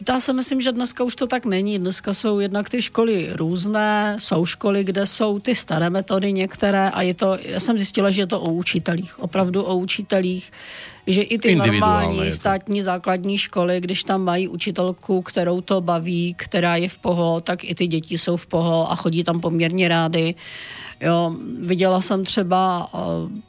Já 0.08 0.20
si 0.20 0.32
myslím, 0.32 0.60
že 0.60 0.72
dneska 0.72 1.04
už 1.04 1.16
to 1.16 1.26
tak 1.26 1.46
není. 1.46 1.78
Dneska 1.78 2.14
jsou 2.14 2.38
jednak 2.38 2.68
ty 2.68 2.82
školy 2.82 3.28
různé, 3.32 4.16
jsou 4.20 4.46
školy, 4.46 4.84
kde 4.84 5.06
jsou 5.06 5.38
ty 5.38 5.54
staré 5.54 5.90
metody 5.90 6.32
některé 6.32 6.90
a 6.90 7.02
je 7.02 7.14
to, 7.14 7.38
já 7.42 7.60
jsem 7.60 7.78
zjistila, 7.78 8.10
že 8.10 8.22
je 8.22 8.26
to 8.26 8.40
o 8.40 8.52
učitelích, 8.52 9.18
opravdu 9.18 9.62
o 9.62 9.76
učitelích, 9.76 10.52
že 11.06 11.22
i 11.22 11.38
ty 11.38 11.54
normální 11.54 12.30
státní 12.30 12.82
základní 12.82 13.38
školy, 13.38 13.80
když 13.80 14.04
tam 14.04 14.24
mají 14.24 14.48
učitelku, 14.48 15.22
kterou 15.22 15.60
to 15.60 15.80
baví, 15.80 16.34
která 16.34 16.76
je 16.76 16.88
v 16.88 16.98
poho, 16.98 17.40
tak 17.40 17.64
i 17.64 17.74
ty 17.74 17.86
děti 17.86 18.18
jsou 18.18 18.36
v 18.36 18.46
poho 18.46 18.92
a 18.92 18.96
chodí 18.96 19.24
tam 19.24 19.40
poměrně 19.40 19.88
rády. 19.88 20.34
Jo, 21.00 21.36
viděla 21.60 22.00
jsem 22.00 22.24
třeba 22.24 22.88
uh, 22.94 23.00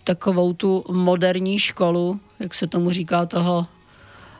takovou 0.03 0.53
tu 0.53 0.83
moderní 0.91 1.59
školu, 1.59 2.19
jak 2.39 2.53
se 2.53 2.67
tomu 2.67 2.91
říká, 2.91 3.25
toho 3.25 3.67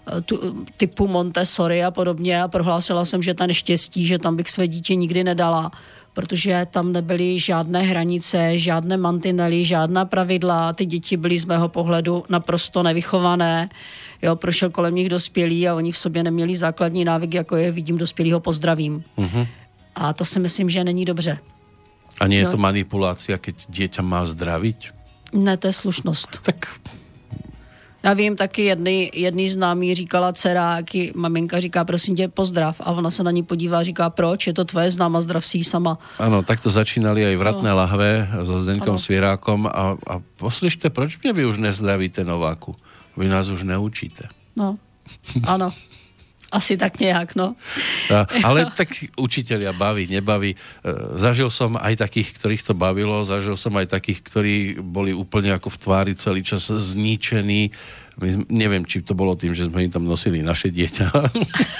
Eh, 0.07 0.21
tu, 0.21 0.65
typu 0.77 1.07
Montessori 1.07 1.83
a 1.83 1.91
podobně 1.91 2.43
a 2.43 2.47
prohlásila 2.47 3.05
jsem, 3.05 3.21
že 3.21 3.33
ta 3.33 3.45
neštěstí, 3.47 4.07
že 4.07 4.19
tam 4.19 4.35
bych 4.35 4.49
své 4.49 4.67
dítě 4.67 4.95
nikdy 4.95 5.23
nedala, 5.23 5.71
protože 6.13 6.67
tam 6.71 6.93
nebyly 6.93 7.39
žádné 7.39 7.81
hranice, 7.81 8.57
žádné 8.57 8.97
mantinely, 8.97 9.65
žádná 9.65 10.05
pravidla, 10.05 10.73
ty 10.73 10.85
děti 10.85 11.17
byly 11.17 11.39
z 11.39 11.45
mého 11.45 11.69
pohledu 11.69 12.23
naprosto 12.29 12.83
nevychované. 12.83 13.69
Jo, 14.21 14.35
prošel 14.35 14.69
kolem 14.69 14.95
nich 14.95 15.09
dospělí 15.09 15.67
a 15.67 15.75
oni 15.75 15.91
v 15.91 15.97
sobě 15.97 16.23
neměli 16.23 16.57
základní 16.57 17.05
návyk, 17.05 17.33
jako 17.33 17.55
je 17.55 17.71
vidím 17.71 17.97
dospělýho 17.97 18.39
pozdravím. 18.39 19.03
Uh-huh. 19.17 19.47
A 19.95 20.13
to 20.13 20.25
si 20.25 20.39
myslím, 20.39 20.69
že 20.69 20.83
není 20.83 21.05
dobře. 21.05 21.39
A 22.19 22.27
nie 22.27 22.39
je 22.39 22.47
to 22.47 22.57
manipulácia, 22.57 23.35
keď 23.35 23.55
dieťa 23.67 24.01
má 24.01 24.23
zdraviť? 24.23 24.95
Ne, 25.35 25.57
to 25.57 25.67
je 25.67 25.73
slušnost. 25.73 26.39
Tak 26.41 26.79
já 28.05 28.13
vím 28.13 28.35
taky 28.35 28.61
jedný, 28.61 29.11
jedný 29.13 29.49
známý 29.49 29.95
říkala 29.95 30.33
dcera, 30.33 30.75
jaký 30.75 31.11
maminka 31.15 31.59
říká, 31.59 31.85
prosím 31.85 32.15
tě, 32.15 32.27
pozdrav. 32.27 32.81
A 32.85 32.91
ona 32.91 33.11
se 33.11 33.23
na 33.23 33.31
ní 33.31 33.43
podívá 33.43 33.83
říká, 33.83 34.09
proč, 34.09 34.47
je 34.47 34.53
to 34.53 34.65
tvoje 34.65 34.91
známa, 34.91 35.21
zdrav 35.21 35.45
si 35.45 35.63
sama. 35.63 35.97
Ano, 36.19 36.43
tak 36.43 36.61
to 36.61 36.69
začínali 36.69 37.25
aj 37.25 37.35
vratné 37.35 37.69
no. 37.69 37.75
lahve 37.75 38.29
so 38.45 38.61
Zdeňkom 38.61 39.01
Svierákom 39.01 39.65
a, 39.65 39.97
a 39.97 40.13
poslyšte, 40.37 40.93
proč 40.93 41.17
mě 41.17 41.33
vy 41.33 41.45
už 41.45 41.57
nezdravíte 41.57 42.23
Nováku? 42.23 42.75
Vy 43.17 43.25
nás 43.27 43.49
už 43.49 43.63
neučíte. 43.63 44.29
No, 44.55 44.77
ano. 45.43 45.69
Asi 46.51 46.77
tak 46.77 46.99
nějak, 46.99 47.35
no. 47.35 47.55
Ale 48.43 48.71
tak 48.77 48.89
učiteľia 49.17 49.73
baví, 49.73 50.07
nebaví. 50.07 50.53
E, 50.53 50.57
zažil 51.17 51.49
som 51.49 51.75
aj 51.75 51.97
takých, 51.97 52.37
ktorých 52.37 52.63
to 52.63 52.73
bavilo, 52.73 53.25
zažil 53.25 53.57
som 53.57 53.73
aj 53.77 53.89
takých, 53.89 54.19
ktorí 54.21 54.55
boli 54.79 55.11
úplne 55.13 55.51
ako 55.57 55.69
v 55.73 55.81
tvári 55.81 56.13
celý 56.15 56.45
čas 56.45 56.69
zničení. 56.69 57.73
My, 58.15 58.29
neviem, 58.47 58.87
či 58.87 59.03
to 59.03 59.11
bolo 59.11 59.35
tým, 59.35 59.51
že 59.51 59.67
sme 59.67 59.83
im 59.83 59.91
tam 59.91 60.07
nosili 60.07 60.39
naše 60.39 60.71
dieťa. 60.71 61.05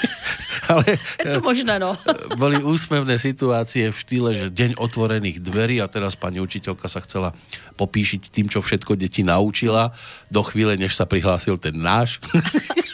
ale 0.72 1.00
je 1.22 1.26
to 1.32 1.40
možné, 1.40 1.78
no. 1.80 1.96
boli 2.36 2.60
úsmevné 2.60 3.16
situácie 3.16 3.88
v 3.88 3.96
štýle, 3.96 4.30
že 4.36 4.52
deň 4.52 4.76
otvorených 4.76 5.40
dverí 5.40 5.80
a 5.80 5.88
teraz 5.88 6.18
pani 6.18 6.42
učiteľka 6.42 6.90
sa 6.90 7.00
chcela 7.00 7.32
popíšiť 7.80 8.28
tým, 8.28 8.46
čo 8.52 8.60
všetko 8.60 8.98
deti 8.98 9.24
naučila 9.24 9.96
do 10.28 10.42
chvíle, 10.44 10.76
než 10.76 10.92
sa 10.92 11.08
prihlásil 11.08 11.56
ten 11.56 11.76
náš 11.76 12.20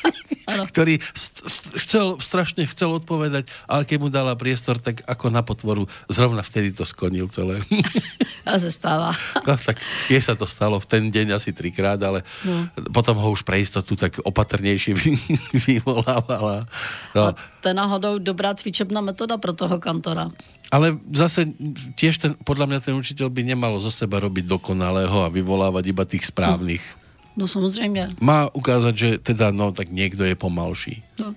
ano. 0.53 0.65
ktorý 0.69 1.01
chcel, 1.79 2.21
strašne 2.21 2.69
chcel 2.69 2.93
odpovedať, 2.93 3.49
ale 3.65 3.83
keď 3.89 3.99
mu 3.99 4.09
dala 4.13 4.37
priestor, 4.37 4.77
tak 4.77 5.01
ako 5.09 5.33
na 5.33 5.41
potvoru, 5.41 5.89
zrovna 6.13 6.45
vtedy 6.45 6.73
to 6.73 6.85
skonil 6.85 7.29
celé. 7.33 7.61
A 8.49 8.59
se 8.59 8.75
stáva. 8.75 9.15
No, 9.43 9.59
tak 9.59 9.83
je 10.07 10.21
sa 10.23 10.39
to 10.39 10.47
stalo 10.47 10.79
v 10.79 10.87
ten 10.87 11.03
deň 11.11 11.35
asi 11.35 11.51
trikrát, 11.51 11.99
ale 11.99 12.23
no. 12.47 12.71
potom 12.95 13.19
ho 13.19 13.29
už 13.35 13.43
pre 13.43 13.59
istotu 13.59 13.99
tak 13.99 14.23
opatrnejšie 14.23 14.95
vyvolávala. 15.67 16.71
No. 17.15 17.35
A 17.35 17.35
to 17.35 17.67
je 17.71 17.77
náhodou 17.77 18.23
dobrá 18.23 18.55
cvičebná 18.55 19.03
metoda 19.03 19.39
pro 19.39 19.51
toho 19.51 19.83
kantora. 19.83 20.31
Ale 20.71 20.97
zase 21.11 21.53
tiež 21.99 22.23
ten, 22.23 22.33
podľa 22.39 22.71
mňa 22.71 22.81
ten 22.81 22.95
učiteľ 22.95 23.29
by 23.29 23.43
nemal 23.45 23.77
zo 23.83 23.91
seba 23.91 24.23
robiť 24.23 24.47
dokonalého 24.47 25.27
a 25.27 25.33
vyvolávať 25.33 25.85
iba 25.91 26.05
tých 26.07 26.31
správnych. 26.31 26.83
No 26.83 27.02
No 27.37 27.49
samozřejmě. 27.49 28.09
Má 28.21 28.55
ukázať, 28.55 28.95
že 28.97 29.09
teda 29.19 29.51
no, 29.51 29.73
tak 29.73 29.89
niekto 29.89 30.25
je 30.25 30.35
pomalší. 30.35 31.03
No. 31.19 31.35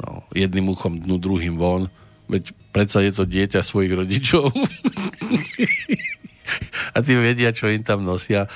No, 0.00 0.22
jedným 0.34 0.68
uchom 0.68 0.96
dnu, 0.96 1.18
druhým 1.18 1.56
von. 1.60 1.90
Veď 2.28 2.56
predsa 2.72 3.04
je 3.04 3.12
to 3.12 3.28
dieťa 3.28 3.60
svojich 3.62 3.92
rodičov. 3.92 4.48
a 6.94 6.98
tí 7.02 7.14
vedia, 7.14 7.52
čo 7.54 7.70
im 7.70 7.82
tam 7.82 8.02
nosia. 8.02 8.46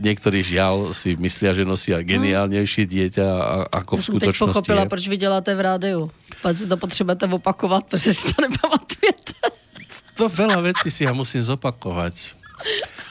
Niektorí 0.00 0.42
žiaľ 0.42 0.96
si 0.96 1.14
myslia, 1.18 1.54
že 1.54 1.62
nosia 1.66 2.02
geniálnejšie 2.02 2.86
dieťa 2.86 3.26
ako 3.70 3.92
v 3.98 4.02
skutočnosti. 4.02 4.26
Já 4.26 4.32
jsem 4.32 4.32
teď 4.32 4.38
pochopila, 4.38 4.82
je. 4.82 4.88
proč 4.88 5.04
vy 5.08 5.16
děláte 5.16 5.54
v 5.54 5.60
rádiu. 5.60 6.10
Pak 6.42 6.56
si 6.56 6.66
to 6.66 6.76
potřebujete 6.76 7.26
opakovat, 7.26 7.84
protože 7.84 8.14
si 8.14 8.34
to 8.34 8.42
nepamatujete. 8.46 9.34
To 10.14 10.30
veľa 10.30 10.62
vecí 10.62 10.94
si 10.94 11.02
ja 11.02 11.10
musím 11.10 11.42
zopakovať. 11.42 12.38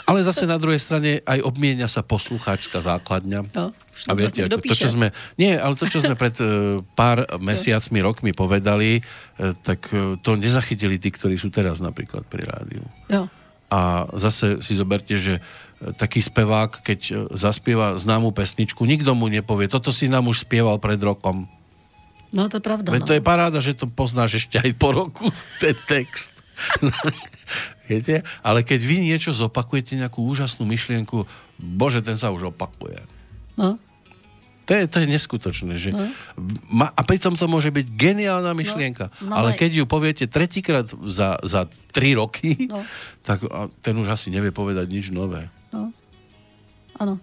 Ale 0.04 0.20
zase 0.24 0.44
na 0.44 0.60
druhej 0.60 0.84
strane 0.84 1.24
aj 1.24 1.40
obmienia 1.48 1.88
sa 1.88 2.04
poslucháčska 2.04 2.84
základňa. 2.84 3.40
Jo, 3.56 3.72
a 4.10 4.12
viete, 4.18 4.44
ako 4.44 4.60
to, 4.60 4.76
čo 4.76 4.90
sme, 4.92 5.14
nie, 5.40 5.56
ale 5.56 5.78
to, 5.80 5.86
čo 5.88 6.04
sme 6.04 6.18
pred 6.18 6.36
uh, 6.44 6.82
pár 6.98 7.24
mesiacmi, 7.50 8.04
rokmi 8.04 8.32
povedali, 8.36 9.00
uh, 9.00 9.56
tak 9.64 9.88
uh, 9.94 10.20
to 10.20 10.36
nezachytili 10.36 11.00
tí, 11.00 11.14
ktorí 11.14 11.40
sú 11.40 11.54
teraz 11.54 11.80
napríklad 11.80 12.28
pri 12.28 12.44
rádiu. 12.44 12.84
Jo. 13.08 13.32
A 13.72 14.06
zase 14.20 14.62
si 14.62 14.78
zoberte, 14.78 15.18
že 15.18 15.42
taký 15.98 16.22
spevák, 16.22 16.86
keď 16.86 17.32
zaspieva 17.34 17.98
známu 17.98 18.32
pesničku, 18.32 18.86
nikto 18.86 19.18
mu 19.18 19.28
nepovie, 19.28 19.68
toto 19.68 19.90
si 19.90 20.08
nám 20.08 20.30
už 20.30 20.46
spieval 20.46 20.78
pred 20.80 21.02
rokom. 21.02 21.50
No 22.34 22.50
to 22.50 22.58
je 22.58 22.64
pravda. 22.66 22.90
Veď 22.90 23.02
no. 23.06 23.08
to 23.10 23.16
je 23.18 23.24
paráda, 23.24 23.60
že 23.62 23.78
to 23.78 23.86
poznáš 23.86 24.46
ešte 24.46 24.58
aj 24.58 24.72
po 24.78 24.90
roku, 24.94 25.26
ten 25.62 25.78
text. 25.86 26.34
Viete? 27.90 28.24
Ale 28.42 28.64
keď 28.64 28.80
vy 28.84 28.98
niečo 29.04 29.36
zopakujete, 29.36 30.00
nejakú 30.00 30.24
úžasnú 30.24 30.64
myšlienku, 30.64 31.28
bože, 31.60 32.00
ten 32.00 32.16
sa 32.16 32.32
už 32.32 32.56
opakuje. 32.56 33.00
No. 33.60 33.78
To 34.64 34.72
je, 34.72 34.88
to 34.88 35.04
je 35.04 35.08
neskutočné. 35.12 35.74
Že 35.76 35.90
no. 35.92 36.08
ma, 36.72 36.88
a 36.88 37.02
pritom 37.04 37.36
to 37.36 37.52
môže 37.52 37.68
byť 37.68 37.84
geniálna 38.00 38.56
no, 38.56 38.60
myšlienka. 38.60 39.12
No, 39.20 39.36
ale 39.36 39.60
keď 39.60 39.84
ju 39.84 39.86
poviete 39.86 40.24
tretíkrát 40.32 40.88
za, 41.04 41.36
za 41.44 41.68
tri 41.92 42.16
roky, 42.16 42.72
no. 42.72 42.80
tak 43.28 43.44
ten 43.84 43.96
už 44.00 44.08
asi 44.16 44.32
nevie 44.32 44.56
povedať 44.56 44.88
nič 44.88 45.12
nové. 45.12 45.52
No. 45.76 45.92
Áno. 46.96 47.20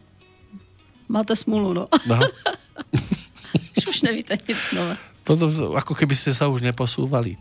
Máte 1.09 1.33
smulu, 1.33 1.73
no. 1.73 1.85
no. 2.05 2.17
už 3.91 4.07
nevíte 4.07 4.39
nic 4.47 4.61
nové. 4.77 4.95
Potom, 5.27 5.51
ako 5.75 5.93
keby 5.99 6.15
ste 6.15 6.31
sa 6.31 6.47
už 6.47 6.63
neposúvali. 6.63 7.41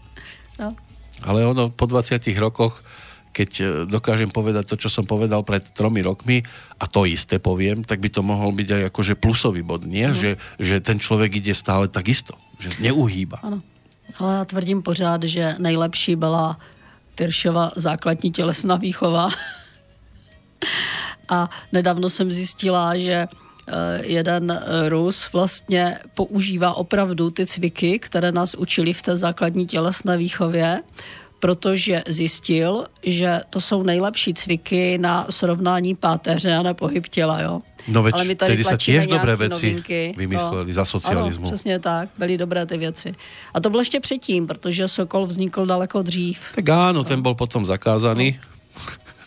No. 0.57 0.73
Ale 1.23 1.45
ono 1.45 1.69
po 1.69 1.85
20 1.85 2.21
rokoch 2.39 2.83
keď 3.29 3.51
e, 3.61 3.65
dokážem 3.85 4.27
povedať 4.33 4.73
to, 4.73 4.75
čo 4.75 4.89
som 4.89 5.05
povedal 5.05 5.45
pred 5.45 5.61
tromi 5.71 6.01
rokmi 6.01 6.41
a 6.81 6.89
to 6.89 7.05
isté 7.05 7.37
poviem, 7.37 7.85
tak 7.85 8.01
by 8.01 8.09
to 8.09 8.25
mohol 8.25 8.49
byť 8.51 8.69
aj 8.73 8.83
akože 8.89 9.13
plusový 9.15 9.61
bod, 9.61 9.85
nie? 9.85 10.09
No. 10.09 10.17
Že, 10.17 10.31
že 10.59 10.75
ten 10.81 10.97
člověk 10.97 11.37
ide 11.37 11.53
stále 11.53 11.87
tak 11.87 12.09
isto, 12.09 12.33
že 12.57 12.73
neuhýba. 12.81 13.39
Ano. 13.45 13.61
Ale 14.17 14.35
já 14.35 14.45
tvrdím 14.45 14.81
pořád, 14.81 15.23
že 15.23 15.55
nejlepší 15.61 16.15
byla 16.15 16.57
Tyršova 17.15 17.71
základní 17.75 18.31
tělesná 18.31 18.75
výchova. 18.75 19.29
a 21.29 21.49
nedávno 21.71 22.09
jsem 22.09 22.31
zjistila, 22.31 22.97
že 22.97 23.27
jeden 24.01 24.61
Rus 24.87 25.29
vlastně 25.33 25.99
používá 26.13 26.73
opravdu 26.73 27.31
ty 27.31 27.45
cviky, 27.45 27.99
které 27.99 28.31
nás 28.31 28.55
učili 28.55 28.93
v 28.93 29.01
té 29.01 29.15
základní 29.15 29.67
tělesné 29.67 30.17
výchově 30.17 30.79
protože 31.39 32.03
zjistil, 32.07 32.85
že 33.03 33.41
to 33.49 33.61
jsou 33.61 33.83
nejlepší 33.83 34.33
cviky 34.33 34.97
na 34.97 35.25
srovnání 35.29 35.95
páteře 35.95 36.55
a 36.55 36.63
na 36.63 36.73
pohyb 36.73 37.07
těla, 37.07 37.41
jo. 37.41 37.59
No 37.87 38.03
veď, 38.03 38.13
Ale 38.13 38.23
my 38.23 38.35
tady 38.35 38.63
sa 38.63 38.77
tiež 38.77 39.07
dobré 39.07 39.33
věci 39.39 39.65
novinky. 39.65 40.13
vymysleli 40.17 40.67
no. 40.67 40.73
za 40.77 40.85
socialismu. 40.85 41.47
Ano, 41.47 41.51
přesně 41.51 41.79
tak, 41.79 42.09
byly 42.19 42.37
dobré 42.37 42.65
ty 42.65 42.77
věci. 42.77 43.15
A 43.53 43.59
to 43.59 43.69
bylo 43.69 43.81
ještě 43.81 43.99
předtím, 43.99 44.47
protože 44.47 44.87
Sokol 44.87 45.25
vznikl 45.25 45.65
daleko 45.65 46.03
dřív. 46.03 46.53
Tak 46.55 46.69
áno, 46.69 47.01
no. 47.01 47.03
ten 47.03 47.21
byl 47.21 47.33
potom 47.33 47.65
zakázaný. 47.65 48.37
No. 48.37 48.58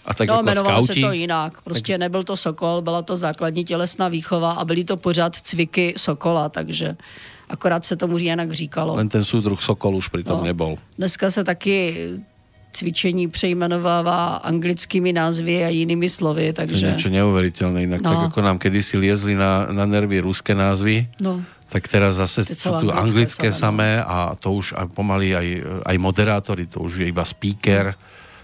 A 0.07 0.15
tak 0.15 0.29
no, 0.29 0.35
jako 0.35 0.43
jmenovalo 0.43 0.83
skauti. 0.83 1.01
se 1.01 1.07
to 1.07 1.13
jinak. 1.13 1.61
Prostě 1.61 1.93
tak... 1.93 2.01
nebyl 2.01 2.25
to 2.25 2.37
Sokol, 2.37 2.83
byla 2.83 3.03
to 3.03 3.17
základní 3.17 3.65
tělesná 3.65 4.09
výchova 4.09 4.53
a 4.53 4.65
byly 4.65 4.85
to 4.85 4.97
pořád 4.97 5.37
cviky 5.37 5.95
Sokola, 5.97 6.49
takže 6.49 6.97
akorát 7.49 7.85
se 7.85 7.97
tomu 7.97 8.19
jinak 8.19 8.53
říkalo. 8.53 8.97
Len 8.97 9.09
ten 9.09 9.25
súdruh 9.25 9.63
Sokol 9.63 9.97
už 9.97 10.09
přitom 10.09 10.39
no. 10.39 10.45
nebol. 10.45 10.79
Dneska 10.99 11.31
se 11.31 11.45
taky 11.45 12.09
cvičení 12.73 13.29
přejmenovává 13.29 14.37
anglickými 14.37 15.13
názvy 15.13 15.65
a 15.65 15.69
jinými 15.69 16.11
slovy, 16.11 16.53
takže... 16.53 16.81
To 16.81 16.87
je 16.87 16.93
něco 16.93 17.09
neuvěřitelné, 17.09 17.81
jinak 17.81 18.01
no. 18.01 18.11
tak 18.11 18.23
jako 18.23 18.41
nám 18.41 18.59
kedysi 18.59 18.99
liezli 18.99 19.35
na, 19.35 19.67
na 19.71 19.87
nervy 19.87 20.21
ruské 20.21 20.55
názvy, 20.55 21.07
no. 21.21 21.43
tak 21.69 21.89
teraz 21.89 22.17
zase 22.17 22.45
Teď 22.45 22.59
jsou 22.59 22.81
tu 22.81 22.93
anglické 22.93 23.53
samé, 23.53 23.97
samé 23.97 24.05
a 24.05 24.35
to 24.41 24.53
už 24.53 24.75
a 24.77 24.87
pomaly 24.87 25.37
aj, 25.37 25.63
aj 25.87 25.97
moderátory, 25.99 26.67
to 26.67 26.81
už 26.81 26.97
je 26.97 27.07
iba 27.07 27.25
speaker 27.25 27.95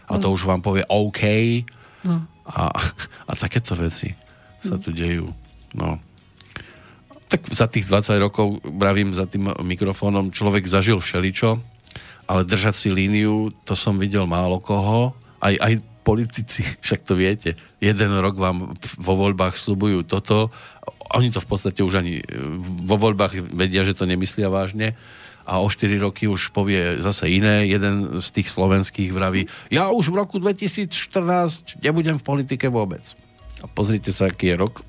a 0.08 0.14
to 0.18 0.32
už 0.32 0.48
vám 0.48 0.64
povie 0.64 0.84
OK 0.88 1.22
no. 2.04 2.24
a, 2.48 2.72
a 3.28 3.32
takéto 3.36 3.76
věci 3.76 4.16
sa 4.58 4.74
no. 4.74 4.82
tu 4.82 4.90
dějí. 4.90 5.22
No. 5.74 6.00
tak 7.28 7.44
za 7.52 7.68
tých 7.68 7.86
20 7.86 8.18
rokov, 8.18 8.64
bravím 8.64 9.12
za 9.12 9.28
tým 9.28 9.52
mikrofónom, 9.60 10.32
človek 10.32 10.64
zažil 10.64 10.96
všeličo, 10.96 11.60
ale 12.24 12.48
držať 12.48 12.74
si 12.74 12.88
líniu, 12.88 13.52
to 13.68 13.76
som 13.76 14.00
videl 14.00 14.24
málo 14.24 14.60
koho. 14.64 15.12
Aj, 15.38 15.54
aj 15.54 15.84
politici, 16.02 16.64
však 16.84 17.04
to 17.04 17.14
viete, 17.14 17.54
jeden 17.78 18.10
rok 18.18 18.40
vám 18.40 18.74
vo 18.96 19.14
voľbách 19.14 19.60
slubujú 19.60 20.08
toto, 20.08 20.48
oni 21.08 21.32
to 21.32 21.40
v 21.40 21.48
podstate 21.48 21.80
už 21.80 22.04
ani 22.04 22.20
vo 22.84 23.00
voľbách 23.00 23.52
vedia, 23.52 23.84
že 23.84 23.96
to 23.96 24.04
nemyslia 24.04 24.52
vážne 24.52 24.92
a 25.48 25.58
o 25.58 25.66
4 25.66 25.96
roky 25.98 26.28
už 26.28 26.52
povie 26.52 27.00
zase 27.00 27.24
iné. 27.32 27.64
Jeden 27.64 28.20
z 28.20 28.28
tých 28.30 28.52
slovenských 28.52 29.08
vraví, 29.08 29.48
ja 29.72 29.88
už 29.88 30.12
v 30.12 30.20
roku 30.20 30.36
2014 30.36 30.92
nebudem 31.80 32.20
v 32.20 32.24
politike 32.24 32.68
vôbec. 32.68 33.02
A 33.58 33.66
pozrite 33.66 34.12
sa, 34.12 34.28
aký 34.28 34.52
je 34.52 34.56
rok. 34.60 34.84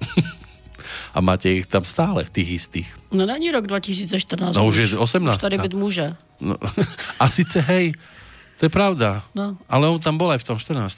a 1.16 1.24
máte 1.24 1.50
ich 1.50 1.66
tam 1.66 1.88
stále, 1.88 2.28
tých 2.28 2.50
istých. 2.68 2.90
No 3.16 3.26
není 3.26 3.50
rok 3.56 3.66
2014. 3.66 4.54
No 4.54 4.68
už, 4.68 4.76
už 4.76 4.92
je 4.94 4.98
18. 5.00 5.36
Už 5.36 5.42
tady 5.42 5.58
byť 5.58 5.74
může. 5.74 6.06
No, 6.44 6.56
a 7.24 7.26
sice 7.30 7.62
hej, 7.66 7.96
to 8.60 8.68
je 8.68 8.72
pravda. 8.76 9.24
No. 9.32 9.56
Ale 9.72 9.88
on 9.88 10.04
tam 10.04 10.20
bol 10.20 10.30
aj 10.36 10.44
v 10.44 10.48
tom 10.52 10.58
14. 10.60 10.92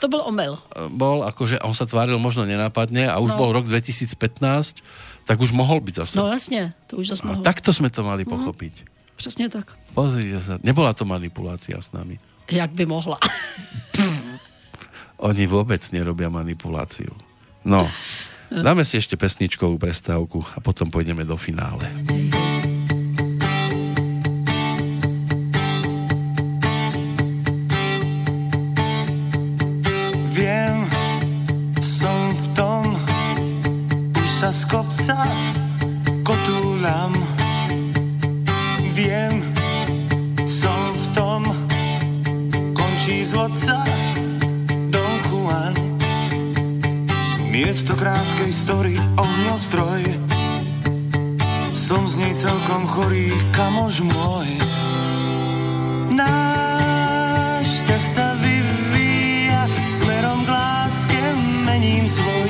To 0.00 0.06
byl 0.08 0.22
omyl. 0.22 0.54
Bol, 0.88 1.26
akože 1.26 1.58
on 1.66 1.74
sa 1.74 1.82
tváril 1.86 2.14
možno 2.18 2.46
nenápadne 2.46 3.10
a 3.10 3.18
už 3.18 3.34
No. 3.34 3.38
bol 3.38 3.50
rok 3.54 3.66
2015, 3.66 4.78
tak 5.24 5.40
už 5.40 5.52
mohol 5.52 5.80
byť 5.80 5.94
zase. 5.94 6.18
No 6.18 6.28
jasně, 6.28 6.72
to 6.86 6.96
už 6.96 7.08
zase 7.08 7.22
a 7.22 7.26
mohlo. 7.26 7.42
takto 7.42 7.72
sme 7.72 7.90
to 7.90 8.02
mali 8.02 8.24
pochopiť. 8.24 8.84
Přesně 9.16 9.48
tak. 9.48 9.76
Pozrite 9.94 10.40
sa, 10.40 10.58
nebola 10.64 10.96
to 10.96 11.04
manipulácia 11.04 11.78
s 11.78 11.92
nami. 11.92 12.18
Jak 12.50 12.74
by 12.74 12.86
mohla. 12.86 13.18
Oni 15.22 15.46
vôbec 15.46 15.78
nerobia 15.94 16.26
manipuláciu. 16.26 17.14
No, 17.62 17.86
dáme 18.50 18.82
si 18.82 18.98
ešte 18.98 19.14
pesničkovú 19.14 19.78
prestávku 19.78 20.42
a 20.42 20.58
potom 20.58 20.90
pôjdeme 20.90 21.22
do 21.22 21.38
finále. 21.38 21.86
Sa 34.42 34.50
z 34.50 34.74
kopca 34.74 35.22
kotúľam. 36.26 37.14
Viem, 38.90 39.38
som 40.42 40.82
v 40.98 41.04
tom, 41.14 41.42
končí 42.74 43.22
z 43.22 43.38
vodca 43.38 43.86
Don 44.90 45.14
Juan. 45.30 45.78
Miesto 47.54 47.94
krátkej 47.94 48.50
story, 48.50 48.98
ohňostroj, 49.14 50.10
som 51.70 52.02
z 52.10 52.26
nej 52.26 52.34
celkom 52.34 52.82
chorý, 52.90 53.30
kamož 53.54 54.02
môj. 54.02 54.58
Náš 56.10 57.62
vzťah 57.62 58.04
sa 58.10 58.34
vyvíja 58.42 59.70
smerom 59.86 60.42
k 60.42 60.50
láske, 60.50 61.20
mením 61.62 62.10
svoj 62.10 62.41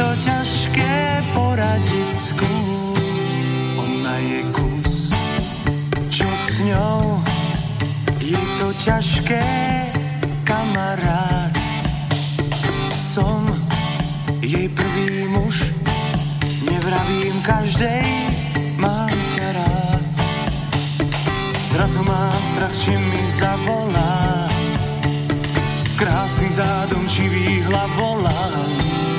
to 0.00 0.08
ťažké 0.16 0.96
poradiť 1.36 2.08
skús. 2.16 3.36
Ona 3.76 4.16
je 4.16 4.40
kus, 4.48 5.12
čo 6.08 6.24
s 6.24 6.64
ňou, 6.64 7.20
je 8.16 8.40
to 8.56 8.68
ťažké, 8.80 9.44
kamarát. 10.48 11.52
Som 12.96 13.44
jej 14.40 14.72
prvý 14.72 15.28
muž, 15.28 15.68
Nevravím 16.64 17.36
každej, 17.44 18.08
mám 18.80 19.12
ťa 19.36 19.48
rád. 19.52 20.12
Zrazu 21.76 22.00
mám 22.08 22.40
strach, 22.56 22.72
či 22.72 22.96
mi 22.96 23.24
zavolá. 23.28 24.48
Krásny 26.00 26.48
zádomčivý 26.48 27.60
hlavolám. 27.68 29.09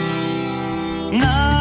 Náš 1.12 1.61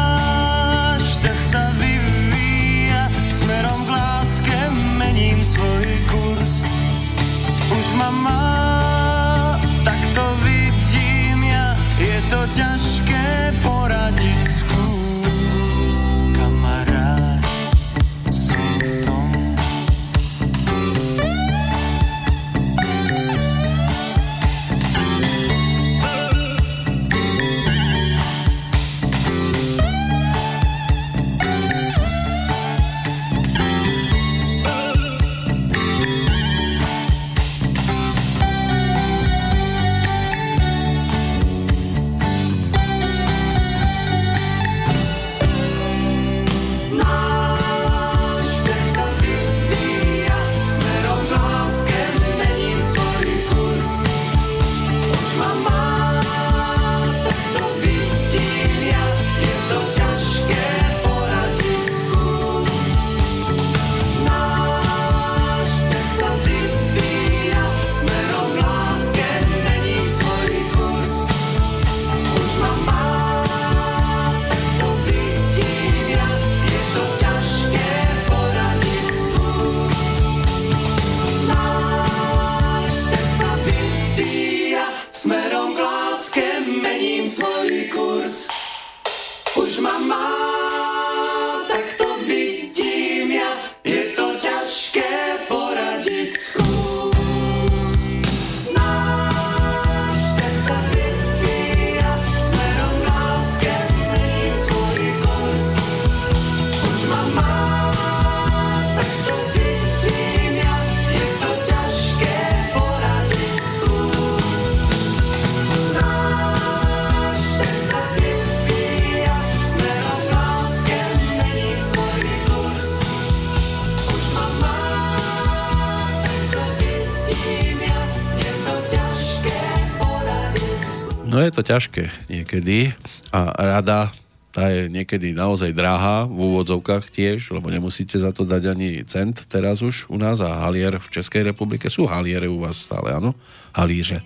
je 131.51 131.59
to 131.59 131.67
ťažké 131.67 132.03
niekedy 132.31 132.95
a 133.35 133.51
rada 133.51 134.07
tá 134.51 134.67
je 134.67 134.87
niekedy 134.87 135.31
naozaj 135.31 135.71
drahá 135.71 136.27
v 136.27 136.35
úvodzovkách 136.47 137.07
tiež, 137.07 137.51
lebo 137.51 137.71
nemusíte 137.71 138.19
za 138.19 138.31
to 138.31 138.43
dať 138.43 138.75
ani 138.75 138.99
cent 139.03 139.35
teraz 139.47 139.79
už 139.79 140.11
u 140.11 140.19
nás 140.19 140.39
a 140.39 140.67
halier 140.67 140.95
v 140.99 141.07
Českej 141.07 141.43
republike. 141.51 141.87
Sú 141.87 142.03
haliere 142.03 142.51
u 142.51 142.59
vás 142.59 142.75
stále, 142.83 143.15
áno? 143.15 143.31
Halíře. 143.71 144.19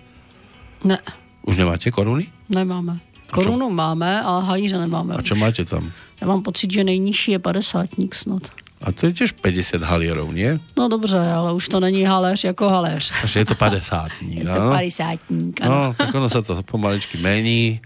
Ne, 0.82 0.98
Už 1.46 1.54
nemáte 1.58 1.90
koruny? 1.90 2.26
nemáme. 2.50 2.98
Korunu 3.30 3.70
máme, 3.70 4.22
ale 4.22 4.42
halíře 4.46 4.78
nemáme 4.78 5.14
A 5.14 5.22
čo 5.22 5.34
už. 5.34 5.40
máte 5.42 5.62
tam? 5.66 5.82
Já 6.20 6.26
mám 6.26 6.42
pocit, 6.42 6.70
že 6.70 6.84
nejnižší 6.84 7.32
je 7.32 7.38
padesátník 7.38 8.14
snad. 8.14 8.42
A 8.84 8.92
to 8.92 9.08
je 9.08 9.12
tiež 9.24 9.32
50 9.32 9.80
halierov, 9.82 10.36
nie? 10.36 10.60
No 10.76 10.88
dobře, 10.88 11.16
ale 11.16 11.52
už 11.52 11.68
to 11.68 11.80
není 11.80 12.04
haléř 12.04 12.44
jako 12.44 12.68
haléř. 12.68 13.12
Až 13.22 13.36
je 13.36 13.44
to 13.44 13.54
50 13.54 14.08
Je 14.28 14.44
to 14.44 14.70
padesátník, 14.70 15.60
ano. 15.62 15.74
No, 15.74 15.94
tak 15.96 16.14
ono 16.14 16.28
sa 16.28 16.44
to 16.44 16.52
pomaličky 16.62 17.18
mení. 17.24 17.80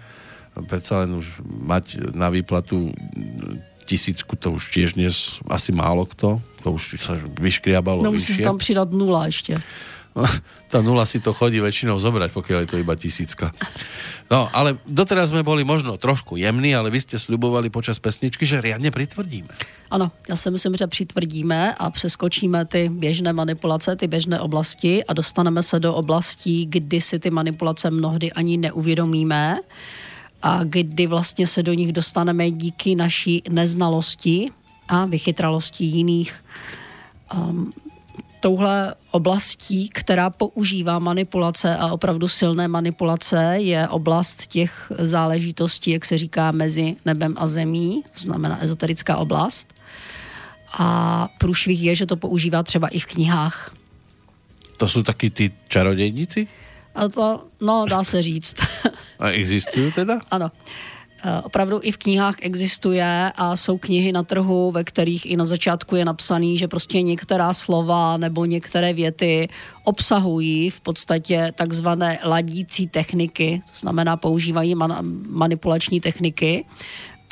Predsa 0.66 1.06
len 1.06 1.14
už 1.14 1.40
mať 1.46 2.10
na 2.10 2.26
výplatu 2.28 2.90
tisícku, 3.86 4.36
to 4.36 4.58
už 4.58 4.70
tiež 4.70 4.98
dnes 4.98 5.38
asi 5.46 5.72
málo 5.72 6.04
kto. 6.04 6.42
To 6.66 6.76
už 6.76 7.00
sa 7.00 7.16
vyškriabalo 7.40 8.02
No 8.02 8.12
musí 8.12 8.34
se 8.34 8.42
tam 8.42 8.58
přidat 8.58 8.90
nula 8.90 9.26
ještě. 9.26 9.62
Tá 10.70 10.82
nula 10.82 11.06
si 11.06 11.22
to 11.22 11.30
chodí 11.30 11.62
väčšinou 11.62 11.98
zobrať, 11.98 12.30
pokiaľ 12.34 12.58
je 12.66 12.68
to 12.74 12.80
iba 12.82 12.94
tisícka. 12.98 13.54
No, 14.30 14.50
ale 14.54 14.78
doteraz 14.86 15.30
sme 15.30 15.42
boli 15.42 15.66
možno 15.66 15.98
trošku 15.98 16.38
jemní, 16.38 16.74
ale 16.74 16.90
vy 16.90 17.02
ste 17.02 17.18
sľubovali 17.18 17.70
počas 17.70 17.98
pesničky, 17.98 18.46
že 18.46 18.62
riadne 18.62 18.90
pritvrdíme. 18.90 19.50
Ano, 19.90 20.10
já 20.28 20.36
si 20.36 20.50
myslím, 20.50 20.76
že 20.76 20.86
přitvrdíme 20.86 21.74
a 21.74 21.90
přeskočíme 21.90 22.64
ty 22.64 22.88
běžné 22.88 23.32
manipulace, 23.32 23.96
ty 23.96 24.06
běžné 24.06 24.40
oblasti 24.40 25.04
a 25.04 25.12
dostaneme 25.12 25.62
se 25.62 25.80
do 25.80 25.94
oblastí, 25.94 26.66
kdy 26.66 27.00
si 27.00 27.18
ty 27.18 27.30
manipulace 27.30 27.90
mnohdy 27.90 28.32
ani 28.32 28.56
neuvědomíme 28.56 29.58
a 30.42 30.64
kdy 30.64 31.06
vlastně 31.06 31.46
se 31.46 31.62
do 31.62 31.72
nich 31.74 31.92
dostaneme 31.92 32.50
díky 32.50 32.94
naší 32.94 33.42
neznalosti 33.50 34.50
a 34.88 35.04
vychytralosti 35.06 35.84
jiných. 35.84 36.34
Um, 37.34 37.72
touhle 38.40 38.94
oblastí, 39.10 39.88
která 39.88 40.30
používá 40.30 40.98
manipulace 40.98 41.76
a 41.76 41.92
opravdu 41.92 42.28
silné 42.28 42.68
manipulace, 42.68 43.54
je 43.56 43.88
oblast 43.88 44.46
těch 44.46 44.92
záležitostí, 44.98 45.90
jak 45.90 46.04
se 46.04 46.18
říká, 46.18 46.52
mezi 46.52 46.96
nebem 47.04 47.34
a 47.38 47.46
zemí, 47.46 48.04
to 48.14 48.20
znamená 48.20 48.64
ezoterická 48.64 49.16
oblast. 49.16 49.74
A 50.78 51.28
průšvih 51.38 51.82
je, 51.82 51.94
že 51.94 52.06
to 52.06 52.16
používá 52.16 52.62
třeba 52.62 52.88
i 52.88 52.98
v 52.98 53.06
knihách. 53.06 53.74
To 54.80 54.88
sú 54.88 55.04
takí 55.04 55.28
tí 55.28 55.52
čarodejníci? 55.68 56.48
A 56.96 57.08
to, 57.08 57.52
no, 57.60 57.84
dá 57.84 58.00
se 58.04 58.22
říct. 58.22 58.56
A 59.20 59.28
existujú 59.36 59.92
teda? 59.92 60.24
ano. 60.32 60.48
Eh, 61.24 61.42
Opravdu 61.42 61.80
i 61.82 61.92
v 61.92 61.96
knihách 61.96 62.34
existuje 62.40 63.32
a 63.36 63.56
jsou 63.56 63.78
knihy 63.78 64.12
na 64.12 64.22
trhu, 64.22 64.70
ve 64.70 64.84
kterých 64.84 65.26
i 65.26 65.36
na 65.36 65.44
začátku 65.44 65.96
je 65.96 66.04
napsaný, 66.04 66.58
že 66.58 66.68
prostě 66.68 67.02
některá 67.02 67.54
slova 67.54 68.16
nebo 68.16 68.44
některé 68.44 68.92
věty 68.92 69.48
obsahují 69.84 70.70
v 70.70 70.80
podstatě 70.80 71.52
takzvané 71.56 72.18
ladící 72.24 72.86
techniky, 72.86 73.62
to 73.72 73.78
znamená 73.78 74.16
používají 74.16 74.74
man- 74.74 74.98
manipulační 75.28 76.00
techniky. 76.00 76.64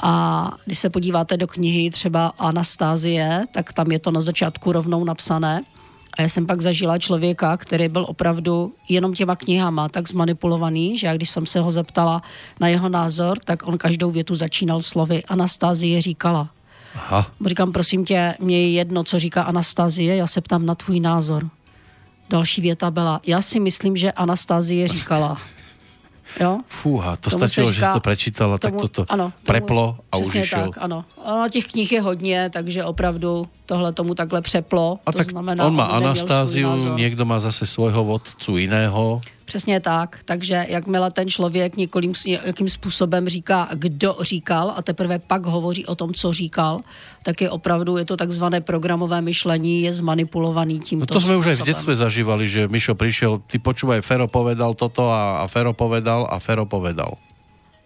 A 0.02 0.52
když 0.64 0.78
se 0.78 0.90
podíváte 0.90 1.36
do 1.36 1.46
knihy 1.46 1.90
třeba 1.90 2.32
Anastázie, 2.38 3.44
tak 3.52 3.72
tam 3.72 3.92
je 3.92 3.98
to 3.98 4.10
na 4.10 4.20
začátku 4.20 4.72
rovnou 4.72 5.04
napsané. 5.04 5.60
A 6.18 6.22
já 6.22 6.28
jsem 6.28 6.46
pak 6.46 6.60
zažila 6.60 6.98
člověka, 6.98 7.56
který 7.56 7.88
byl 7.88 8.04
opravdu 8.08 8.74
jenom 8.88 9.14
těma 9.14 9.36
knihama 9.36 9.88
tak 9.88 10.08
zmanipulovaný, 10.08 10.98
že 10.98 11.06
já 11.06 11.14
když 11.14 11.30
jsem 11.30 11.46
se 11.46 11.60
ho 11.60 11.70
zeptala 11.70 12.22
na 12.60 12.68
jeho 12.68 12.88
názor, 12.88 13.38
tak 13.44 13.66
on 13.66 13.78
každou 13.78 14.10
větu 14.10 14.34
začínal 14.34 14.82
slovy 14.82 15.24
Anastázie 15.24 16.02
říkala. 16.02 16.48
Aha. 16.94 17.30
Říkám, 17.46 17.72
prosím 17.72 18.04
tě, 18.04 18.34
mě 18.40 18.60
je 18.60 18.72
jedno, 18.72 19.04
co 19.04 19.18
říká 19.18 19.42
Anastázie, 19.42 20.16
já 20.16 20.26
se 20.26 20.40
ptám 20.40 20.66
na 20.66 20.74
tvůj 20.74 21.00
názor. 21.00 21.48
Další 22.30 22.60
věta 22.60 22.90
byla, 22.90 23.20
já 23.26 23.42
si 23.42 23.60
myslím, 23.60 23.96
že 23.96 24.12
Anastázie 24.12 24.88
říkala. 24.88 25.38
Jo? 26.40 26.60
Fúha, 26.68 27.16
to 27.16 27.30
Tomu 27.30 27.38
stačilo, 27.40 27.66
že 27.72 27.72
si 27.72 27.80
říká- 27.80 27.92
to 27.92 28.00
prečítala, 28.00 28.58
tak 28.58 28.74
toto 28.76 29.04
ano, 29.08 29.24
tomu- 29.32 29.46
preplo 29.46 29.96
a 30.12 30.16
už 30.16 30.28
tak, 30.50 30.78
ano. 30.78 31.04
Ano, 31.24 31.48
těch 31.48 31.66
knih 31.66 31.92
je 31.92 32.00
hodně, 32.00 32.50
takže 32.52 32.84
opravdu 32.84 33.48
tohle 33.66 33.92
tomu 33.92 34.14
takhle 34.14 34.40
přeplo. 34.42 34.98
A 35.06 35.12
to 35.12 35.18
tak 35.18 35.30
znamená, 35.30 35.64
on 35.66 35.74
má 35.74 35.84
Anastáziu, 35.84 36.94
niekto 36.96 37.24
má 37.24 37.40
zase 37.40 37.66
svojho 37.66 38.04
vodcu 38.04 38.56
iného. 38.56 39.20
Přesně 39.48 39.80
tak, 39.80 40.20
takže 40.28 40.66
jakmile 40.68 41.10
ten 41.10 41.28
člověk 41.28 41.76
několím, 41.76 42.12
jakým 42.44 42.68
způsobem 42.68 43.28
říká, 43.28 43.68
kdo 43.72 44.16
říkal 44.20 44.74
a 44.76 44.82
teprve 44.82 45.18
pak 45.18 45.46
hovoří 45.46 45.86
o 45.86 45.96
tom, 45.96 46.12
co 46.12 46.32
říkal, 46.32 46.80
tak 47.24 47.40
je 47.40 47.50
opravdu, 47.50 47.96
je 47.96 48.04
to 48.04 48.16
takzvané 48.16 48.60
programové 48.60 49.20
myšlení, 49.24 49.88
je 49.88 49.92
zmanipulovaný 49.92 50.78
No 50.78 50.84
tímto 50.84 51.16
to 51.16 51.24
sme 51.24 51.40
už 51.40 51.56
aj 51.56 51.56
v 51.64 51.68
detstve 51.72 51.96
zažívali, 51.96 52.44
že 52.44 52.68
Mišo 52.68 52.92
prišiel, 52.92 53.40
ty 53.48 53.56
počúvaj, 53.56 54.04
Fero 54.04 54.28
povedal 54.28 54.76
toto 54.76 55.08
a, 55.08 55.40
a 55.40 55.44
Fero 55.48 55.72
povedal 55.72 56.28
a 56.28 56.36
Fero 56.44 56.68
povedal. 56.68 57.16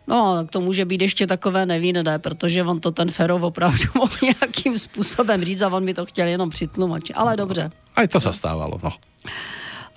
No, 0.07 0.35
tak 0.35 0.51
to 0.51 0.61
může 0.61 0.85
být 0.85 1.03
ještě 1.03 1.27
takové 1.27 1.67
nevinné, 1.67 2.19
protože 2.19 2.63
on 2.63 2.81
to 2.81 2.91
ten 2.91 3.11
Ferov 3.11 3.43
opravdu 3.43 3.87
mohl 3.95 4.19
nějakým 4.23 4.79
způsobem 4.79 5.45
říct 5.45 5.63
a 5.63 5.71
on 5.71 5.85
mi 5.85 5.95
to 5.95 6.07
chtěl 6.07 6.27
jenom 6.27 6.51
přitlumočit. 6.51 7.17
Ale 7.17 7.37
dobře. 7.37 7.71
Aj 7.95 8.09
to 8.09 8.19
sa 8.21 8.33
stávalo, 8.33 8.81
no. 8.83 8.91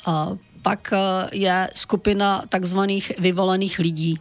A 0.06 0.38
pak 0.66 0.90
eh, 0.94 0.98
je 1.38 1.56
skupina 1.78 2.42
takzvaných 2.50 3.22
vyvolených 3.22 3.80
lidí. 3.80 4.14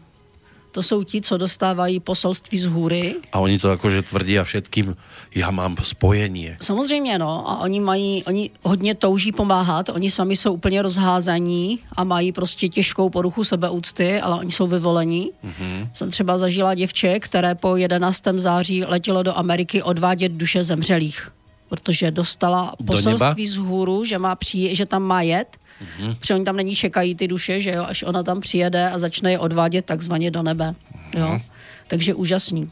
To 0.74 0.82
jsou 0.82 1.05
ti, 1.05 1.22
co 1.22 1.38
dostávají 1.38 2.01
poselství 2.01 2.59
z 2.59 2.66
hůry. 2.66 3.14
A 3.32 3.38
oni 3.38 3.62
to 3.62 3.70
akože 3.70 4.03
tvrdia 4.11 4.42
všetkým, 4.42 4.99
ja 5.30 5.55
mám 5.55 5.78
spojenie. 5.78 6.59
Samozřejmě, 6.59 7.18
no. 7.18 7.47
A 7.47 7.62
oni 7.62 7.80
mají, 7.80 8.24
oni 8.26 8.51
hodně 8.62 8.95
touží 8.95 9.32
pomáhat, 9.32 9.88
oni 9.95 10.11
sami 10.11 10.36
jsou 10.36 10.53
úplně 10.53 10.82
rozházaní 10.82 11.78
a 11.97 12.05
mají 12.05 12.32
prostě 12.32 12.68
těžkou 12.68 13.11
poruchu 13.11 13.45
sebeúcty, 13.45 14.20
ale 14.20 14.38
oni 14.38 14.51
jsou 14.51 14.66
vyvolení. 14.66 15.30
Mm-hmm. 15.30 15.88
Jsem 15.92 16.11
třeba 16.11 16.38
zažila 16.38 16.74
děvče, 16.74 17.20
které 17.20 17.55
po 17.55 17.76
11. 17.76 18.22
září 18.36 18.84
letělo 18.84 19.22
do 19.22 19.38
Ameriky 19.38 19.82
odvádět 19.82 20.32
duše 20.32 20.64
zemřelých 20.64 21.30
protože 21.68 22.11
dostala 22.11 22.74
Do 22.78 22.84
poselství 22.84 23.47
z 23.47 23.57
hůru, 23.57 24.05
že, 24.05 24.18
má 24.18 24.34
přijít, 24.34 24.76
že 24.76 24.86
tam 24.86 25.03
má 25.03 25.22
jet, 25.22 25.57
mm-hmm. 25.83 26.14
protože 26.14 26.35
oni 26.35 26.45
tam 26.45 26.57
není 26.57 26.75
čekají 26.77 27.14
ty 27.14 27.29
duše, 27.29 27.61
že 27.61 27.70
jo, 27.70 27.85
až 27.89 28.03
ona 28.03 28.22
tam 28.22 28.41
přijede 28.41 28.91
a 28.91 28.99
začne 28.99 29.33
je 29.33 29.39
odvádět 29.39 29.85
takzvaně 29.85 30.31
do 30.31 30.43
nebe. 30.43 30.75
Jo. 31.16 31.41
Takže 31.89 32.14
úžasný. 32.14 32.70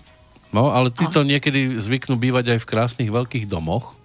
No, 0.53 0.69
ale 0.75 0.93
títo 0.93 1.25
niekedy 1.25 1.81
zvyknú 1.81 2.21
bývať 2.21 2.57
aj 2.57 2.59
v 2.61 2.69
krásnych 2.69 3.09
veľkých 3.09 3.49
domoch. 3.49 3.97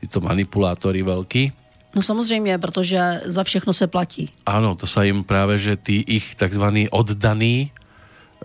Títo 0.00 0.24
manipulátori 0.24 1.04
veľkí. 1.04 1.52
No 1.94 2.02
samozřejmě, 2.02 2.58
protože 2.58 3.20
za 3.26 3.44
všechno 3.44 3.72
se 3.72 3.86
platí. 3.86 4.30
Áno, 4.46 4.78
to 4.78 4.86
sa 4.86 5.02
im 5.02 5.26
práve, 5.26 5.58
že 5.58 5.76
tí 5.76 6.00
ich 6.06 6.38
tzv. 6.38 6.86
oddaní 6.90 7.74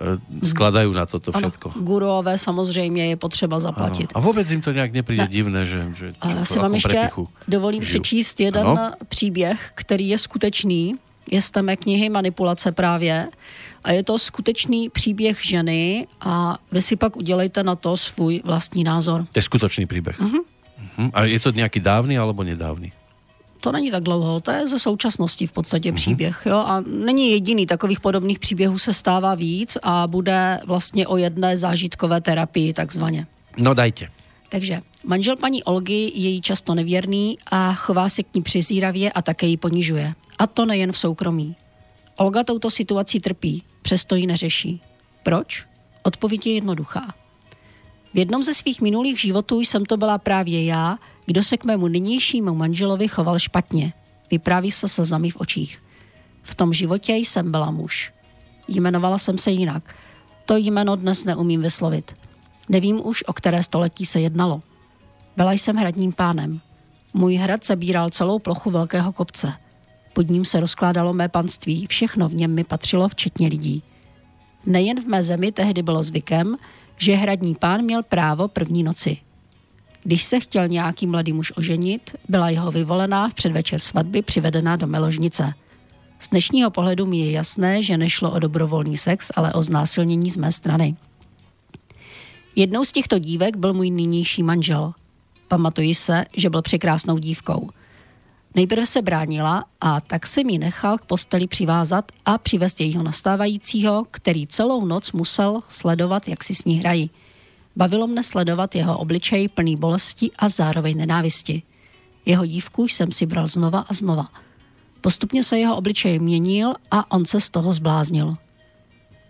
e, 0.01 0.45
skladajú 0.45 0.91
na 0.93 1.05
toto 1.05 1.31
Ano, 1.34 1.39
všetko. 1.39 1.73
guruové 1.80 2.38
samozřejmě 2.38 3.07
je 3.07 3.15
potřeba 3.15 3.59
zaplatit. 3.59 4.11
A 4.15 4.19
vôbec 4.19 4.43
im 4.51 4.61
to 4.61 4.72
nejak 4.76 4.91
nepríde 4.91 5.23
Ne. 5.23 5.31
divné, 5.31 5.65
že, 5.65 5.80
že 5.95 6.05
já 6.19 6.43
v 6.43 6.47
si 6.47 6.59
vám 6.59 6.65
akom 6.65 6.76
ještě 6.76 7.09
dovolím 7.47 7.81
žijú. 7.84 7.89
přečíst 7.89 8.39
jeden 8.39 8.67
Ano? 8.67 8.91
příběh, 9.07 9.72
který 9.76 10.07
je 10.09 10.17
skutečný. 10.17 10.95
Je 11.31 11.41
z 11.41 11.51
té 11.51 11.61
mé 11.61 11.76
knihy 11.76 12.09
Manipulace 12.09 12.72
právě. 12.72 13.27
A 13.84 13.91
je 13.91 14.03
to 14.03 14.19
skutečný 14.19 14.89
příběh 14.89 15.38
ženy 15.45 16.07
a 16.22 16.57
vy 16.72 16.81
si 16.81 16.95
pak 16.95 17.17
udělejte 17.17 17.63
na 17.63 17.76
to 17.76 17.97
svůj 17.97 18.41
vlastní 18.45 18.84
názor. 18.84 19.23
To 19.31 19.39
je 19.39 19.43
skutočný 19.43 19.85
príbeh. 19.85 20.19
Mhm. 20.19 20.39
Uh-huh. 20.97 21.09
A 21.13 21.23
je 21.27 21.39
to 21.39 21.51
nejaký 21.51 21.80
dávny 21.84 22.15
alebo 22.19 22.43
nedávny? 22.43 22.91
To 23.65 23.71
není 23.71 23.91
tak 23.91 24.03
dlouho, 24.03 24.39
to 24.41 24.51
je 24.51 24.67
ze 24.67 24.79
současnosti 24.79 25.47
v 25.47 25.51
podstatě 25.51 25.89
Mhm. 25.91 25.95
příběh. 25.95 26.41
Jo? 26.45 26.57
A 26.57 26.83
není 26.87 27.31
jediný, 27.31 27.65
takových 27.65 27.99
podobných 27.99 28.39
příběhů 28.39 28.77
se 28.77 28.93
stává 28.93 29.35
víc 29.35 29.77
a 29.83 30.07
bude 30.07 30.59
vlastně 30.65 31.07
o 31.07 31.17
jedné 31.17 31.57
zážitkové 31.57 32.21
terapii 32.21 32.73
takzvaně. 32.73 33.27
No 33.57 33.73
dajte. 33.73 34.07
Takže 34.49 34.79
manžel 35.03 35.35
paní 35.35 35.63
Olgy 35.63 36.11
je 36.15 36.29
jí 36.29 36.41
často 36.41 36.75
nevěrný 36.75 37.37
a 37.51 37.73
chová 37.73 38.09
se 38.09 38.23
k 38.23 38.33
ní 38.35 38.41
přizíravě 38.41 39.11
a 39.11 39.21
také 39.21 39.45
ji 39.45 39.57
ponižuje. 39.57 40.13
A 40.37 40.47
to 40.47 40.65
nejen 40.65 40.91
v 40.91 40.97
soukromí. 40.97 41.55
Olga 42.17 42.43
touto 42.43 42.69
situací 42.69 43.19
trpí, 43.19 43.63
přesto 43.81 44.15
ji 44.15 44.27
neřeší. 44.27 44.81
Proč? 45.23 45.65
Odpověď 46.03 46.47
je 46.47 46.53
jednoduchá. 46.53 47.13
V 48.13 48.17
jednom 48.17 48.43
ze 48.43 48.53
svých 48.53 48.81
minulých 48.81 49.19
životů 49.21 49.59
jsem 49.59 49.85
to 49.85 49.97
byla 49.97 50.17
právě 50.17 50.65
já, 50.65 50.97
kdo 51.26 51.43
se 51.43 51.57
k 51.57 51.65
mému 51.65 51.88
nynějšímu 51.88 52.56
manželovi 52.56 53.07
choval 53.07 53.39
špatně. 53.39 53.93
Vypráví 54.31 54.72
se 54.72 54.88
slzami 54.88 55.30
v 55.30 55.38
očích. 55.38 55.84
V 56.43 56.56
tom 56.56 56.73
životě 56.73 57.14
jsem 57.14 57.52
byla 57.52 57.72
muž. 57.72 58.14
Jmenovala 58.68 59.18
jsem 59.18 59.38
se 59.38 59.52
jinak. 59.52 59.95
To 60.45 60.57
jméno 60.57 60.95
dnes 60.95 61.23
neumím 61.23 61.61
vyslovit. 61.61 62.14
Nevím 62.69 63.07
už, 63.07 63.23
o 63.27 63.34
které 63.34 63.64
století 63.64 64.06
se 64.06 64.19
jednalo. 64.19 64.60
Byla 65.38 65.52
jsem 65.53 65.76
hradním 65.76 66.14
pánem. 66.14 66.61
Můj 67.14 67.35
hrad 67.35 67.65
zabíral 67.65 68.10
celou 68.10 68.39
plochu 68.39 68.72
velkého 68.72 69.14
kopce. 69.14 69.53
Pod 70.14 70.30
ním 70.30 70.45
se 70.45 70.60
rozkládalo 70.60 71.14
mé 71.14 71.30
panství, 71.30 71.88
všechno 71.88 72.30
v 72.30 72.34
něm 72.34 72.53
mi 72.53 72.64
patřilo, 72.64 73.10
včetně 73.10 73.47
lidí. 73.47 73.84
Nejen 74.65 75.02
v 75.02 75.07
mé 75.07 75.23
zemi 75.23 75.52
tehdy 75.52 75.81
bylo 75.81 76.03
zvykem, 76.03 76.57
že 76.97 77.15
hradní 77.15 77.56
pán 77.56 77.81
měl 77.81 78.03
právo 78.03 78.47
první 78.47 78.84
noci. 78.84 79.18
Když 80.06 80.23
se 80.23 80.40
chtěl 80.40 80.68
nějaký 80.68 81.07
mladý 81.07 81.34
muž 81.34 81.53
oženit, 81.56 82.15
byla 82.30 82.49
jeho 82.49 82.72
vyvolená 82.72 83.30
v 83.30 83.34
předvečer 83.34 83.80
svatby 83.80 84.22
přivedená 84.22 84.76
do 84.76 84.88
meložnice. 84.88 85.53
Z 86.19 86.30
dnešního 86.30 86.72
pohledu 86.72 87.06
mi 87.06 87.18
je 87.18 87.32
jasné, 87.32 87.84
že 87.84 87.98
nešlo 87.98 88.32
o 88.32 88.40
dobrovolný 88.40 88.98
sex, 88.98 89.32
ale 89.36 89.53
o 89.53 89.64
znásilnění 89.64 90.30
z 90.30 90.38
mé 90.38 90.52
strany. 90.52 90.95
Jednou 92.56 92.86
z 92.86 92.91
těchto 92.91 93.19
dívek 93.19 93.57
byl 93.57 93.73
můj 93.73 93.90
nynější 93.90 94.44
manžel. 94.44 94.94
Pamatuji 95.48 95.95
se, 95.95 96.26
že 96.38 96.49
byl 96.49 96.61
překrásnou 96.61 97.18
dívkou. 97.18 97.69
Nejprve 98.56 98.86
se 98.86 99.02
bránila 99.02 99.65
a 99.82 100.02
tak 100.02 100.27
se 100.27 100.44
mi 100.44 100.57
nechal 100.57 100.98
k 100.98 101.06
posteli 101.06 101.48
přivázat 101.48 102.11
a 102.26 102.38
přivést 102.38 102.82
jejího 102.82 103.03
nastávajícího, 103.03 104.06
který 104.11 104.48
celou 104.48 104.86
noc 104.86 105.11
musel 105.11 105.61
sledovat, 105.69 106.27
jak 106.27 106.44
si 106.44 106.56
s 106.56 106.65
ní 106.65 106.80
hrají. 106.80 107.10
Bavilo 107.76 108.07
mne 108.07 108.23
sledovat 108.23 108.76
jeho 108.76 108.97
obličej 108.97 109.52
plný 109.52 109.76
bolesti 109.76 110.31
a 110.39 110.49
zároveň 110.49 110.97
nenávisti. 110.97 111.64
Jeho 112.26 112.45
dívku 112.45 112.88
jsem 112.88 113.11
si 113.11 113.26
bral 113.26 113.47
znova 113.47 113.80
a 113.80 113.93
znova. 113.93 114.31
Postupně 115.02 115.43
se 115.43 115.60
jeho 115.60 115.76
obličej 115.77 116.19
měnil 116.19 116.73
a 116.91 117.11
on 117.11 117.26
se 117.26 117.41
z 117.41 117.49
toho 117.49 117.73
zbláznil. 117.73 118.35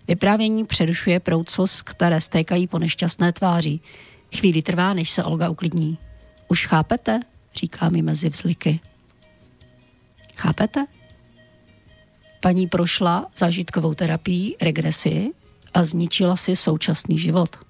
Vyprávění 0.07 0.65
přerušuje 0.65 1.19
proud 1.19 1.49
slz, 1.49 1.81
které 1.81 2.21
stékají 2.21 2.67
po 2.67 2.79
nešťastné 2.79 3.33
tváři. 3.33 3.79
Chvíli 4.37 4.61
trvá, 4.61 4.93
než 4.93 5.11
se 5.11 5.23
Olga 5.23 5.49
uklidní. 5.49 5.97
Už 6.47 6.67
chápete? 6.67 7.19
Říká 7.55 7.89
mi 7.89 8.01
mezi 8.01 8.29
vzliky. 8.29 8.79
Chápete? 10.35 10.85
Paní 12.41 12.67
prošla 12.67 13.25
zážitkovou 13.37 13.93
terapii, 13.93 14.55
regresi 14.61 15.31
a 15.73 15.83
zničila 15.83 16.35
si 16.35 16.55
současný 16.55 17.17
život. 17.17 17.64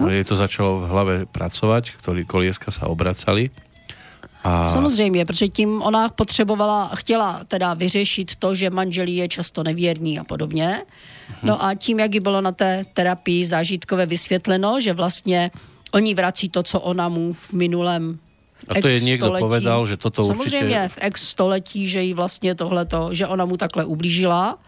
No. 0.00 0.08
Je 0.10 0.24
to 0.24 0.36
začalo 0.36 0.80
v 0.80 0.88
hlave 0.88 1.14
pracovať, 1.30 1.94
ktorí 2.02 2.24
kolieska 2.24 2.72
sa 2.74 2.88
obracali. 2.88 3.50
A 4.42 4.68
Samozřejmě, 4.68 5.24
protože 5.24 5.48
tím 5.48 5.82
ona 5.82 6.08
potřebovala, 6.08 6.90
chtěla 6.94 7.44
teda 7.48 7.74
vyřešit 7.74 8.34
to, 8.42 8.54
že 8.54 8.70
manželí 8.70 9.16
je 9.16 9.28
často 9.28 9.62
nevěrný 9.62 10.18
a 10.18 10.24
podobně. 10.24 10.82
No 11.42 11.64
a 11.64 11.74
tím, 11.74 12.00
jak 12.00 12.14
jí 12.14 12.20
bylo 12.20 12.40
na 12.40 12.52
té 12.52 12.84
terapii 12.94 13.46
zážitkové 13.46 14.06
vysvětleno, 14.06 14.80
že 14.80 14.92
vlastně 14.92 15.50
oni 15.92 16.14
vrací 16.14 16.48
to, 16.48 16.62
co 16.62 16.80
ona 16.80 17.08
mu 17.08 17.32
v 17.32 17.52
minulém 17.52 18.18
A 18.68 18.80
to 18.80 18.88
je 18.88 19.00
někdo 19.00 19.26
století- 19.26 19.40
povedal, 19.40 19.86
že 19.86 19.96
toto 19.96 20.24
Samozřejmě 20.24 20.58
určitě- 20.66 20.88
v 20.88 20.98
ex 21.00 21.28
století, 21.28 21.88
že 21.88 22.02
jí 22.02 22.14
vlastně 22.14 22.54
tohleto, 22.54 23.14
že 23.14 23.26
ona 23.26 23.44
mu 23.44 23.56
takhle 23.56 23.84
ublížila. 23.84 24.58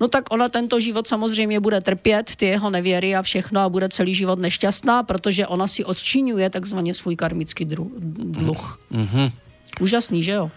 No 0.00 0.08
tak 0.08 0.32
ona 0.34 0.48
tento 0.48 0.80
život 0.80 1.08
samozřejmě 1.08 1.60
bude 1.60 1.80
trpět, 1.80 2.36
ty 2.36 2.46
jeho 2.46 2.70
nevěry 2.70 3.16
a 3.16 3.22
všechno 3.22 3.60
a 3.60 3.68
bude 3.68 3.88
celý 3.88 4.14
život 4.14 4.38
nešťastná, 4.38 5.02
protože 5.02 5.46
ona 5.46 5.68
si 5.68 5.84
odčinuje 5.84 6.50
takzvaně 6.50 6.94
svůj 6.94 7.16
karmický 7.16 7.64
dru, 7.64 7.92
dluh. 8.18 8.80
Mhm. 8.90 9.30
Úžasný, 9.80 10.22
že 10.22 10.32
jo? 10.32 10.50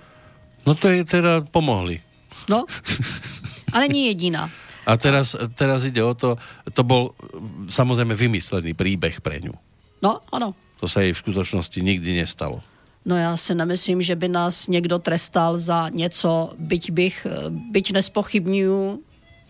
No 0.65 0.75
to 0.75 0.87
je 0.89 1.05
teda 1.05 1.41
pomohli. 1.41 2.01
No. 2.49 2.65
A 3.73 3.79
není 3.79 4.05
jediná. 4.05 4.49
A 4.87 4.97
teraz, 4.97 5.35
teraz 5.55 5.83
ide 5.83 5.99
o 5.99 6.15
to, 6.15 6.39
to 6.71 6.83
bol 6.87 7.11
mm, 7.11 7.67
samozrejme 7.67 8.15
vymyslený 8.15 8.71
príbeh 8.71 9.19
pre 9.19 9.43
ňu. 9.43 9.51
No, 9.99 10.23
ano. 10.31 10.55
To 10.79 10.87
sa 10.87 11.03
jej 11.03 11.11
v 11.11 11.19
skutočnosti 11.19 11.75
nikdy 11.83 12.23
nestalo. 12.23 12.63
No 13.07 13.15
já 13.15 13.37
si 13.37 13.55
nemyslím, 13.55 14.01
že 14.01 14.15
by 14.15 14.27
nás 14.27 14.67
někdo 14.67 14.99
trestal 14.99 15.57
za 15.57 15.89
něco, 15.89 16.53
byť 16.59 16.91
bych, 16.91 17.27
byť 17.71 17.91
nespochybnuju 17.91 18.99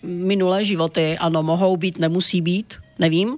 minulé 0.03 0.65
životy. 0.65 1.17
Ano, 1.17 1.43
mohou 1.43 1.77
být, 1.77 1.99
nemusí 1.99 2.41
být, 2.41 2.73
nevím. 2.99 3.37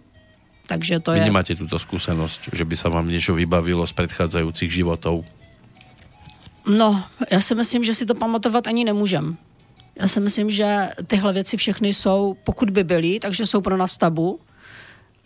Takže 0.67 0.99
to 0.99 1.11
Vy 1.11 1.19
je... 1.19 1.25
nemáte 1.25 1.57
túto 1.57 1.81
skúsenosť, 1.81 2.53
že 2.53 2.61
by 2.61 2.75
sa 2.77 2.93
vám 2.93 3.09
niečo 3.09 3.33
vybavilo 3.33 3.81
z 3.89 3.93
predchádzajúcich 3.97 4.69
životov. 4.69 5.25
No, 6.69 7.03
já 7.31 7.41
si 7.41 7.55
myslím, 7.55 7.83
že 7.83 7.95
si 7.95 8.05
to 8.05 8.13
pamatovat 8.15 8.67
ani 8.67 8.85
nemůžem. 8.85 9.37
Já 9.99 10.07
si 10.07 10.19
myslím, 10.19 10.49
že 10.49 10.89
tyhle 11.07 11.33
věci 11.33 11.57
všechny 11.57 11.93
jsou, 11.93 12.37
pokud 12.43 12.69
by 12.69 12.83
byly, 12.83 13.19
takže 13.19 13.45
jsou 13.45 13.61
pro 13.61 13.77
nás 13.77 13.97
tabu. 13.97 14.39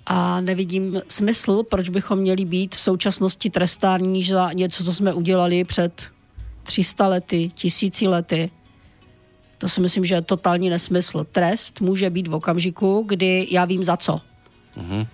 A 0.06 0.42
nevidím 0.42 1.02
smysl, 1.08 1.64
proč 1.64 1.90
bychom 1.90 2.20
měli 2.20 2.46
být 2.46 2.76
v 2.76 2.82
současnosti 2.82 3.50
trestáni 3.50 4.26
za 4.26 4.54
něco, 4.54 4.84
co 4.84 4.94
jsme 4.94 5.14
udělali 5.14 5.64
před 5.64 6.04
300 6.64 7.08
lety, 7.08 7.52
tisíci 7.56 8.08
lety. 8.08 8.52
To 9.64 9.70
si 9.70 9.82
myslím, 9.82 10.06
že 10.06 10.16
je 10.16 10.22
totální 10.22 10.70
nesmysl. 10.70 11.24
Trest 11.32 11.82
může 11.82 12.10
být 12.10 12.28
v 12.28 12.36
okamžiku, 12.36 13.04
kdy 13.08 13.48
já 13.52 13.66
vím 13.66 13.84
za 13.84 13.98
co. 13.98 14.20
Mhm. 14.76 15.08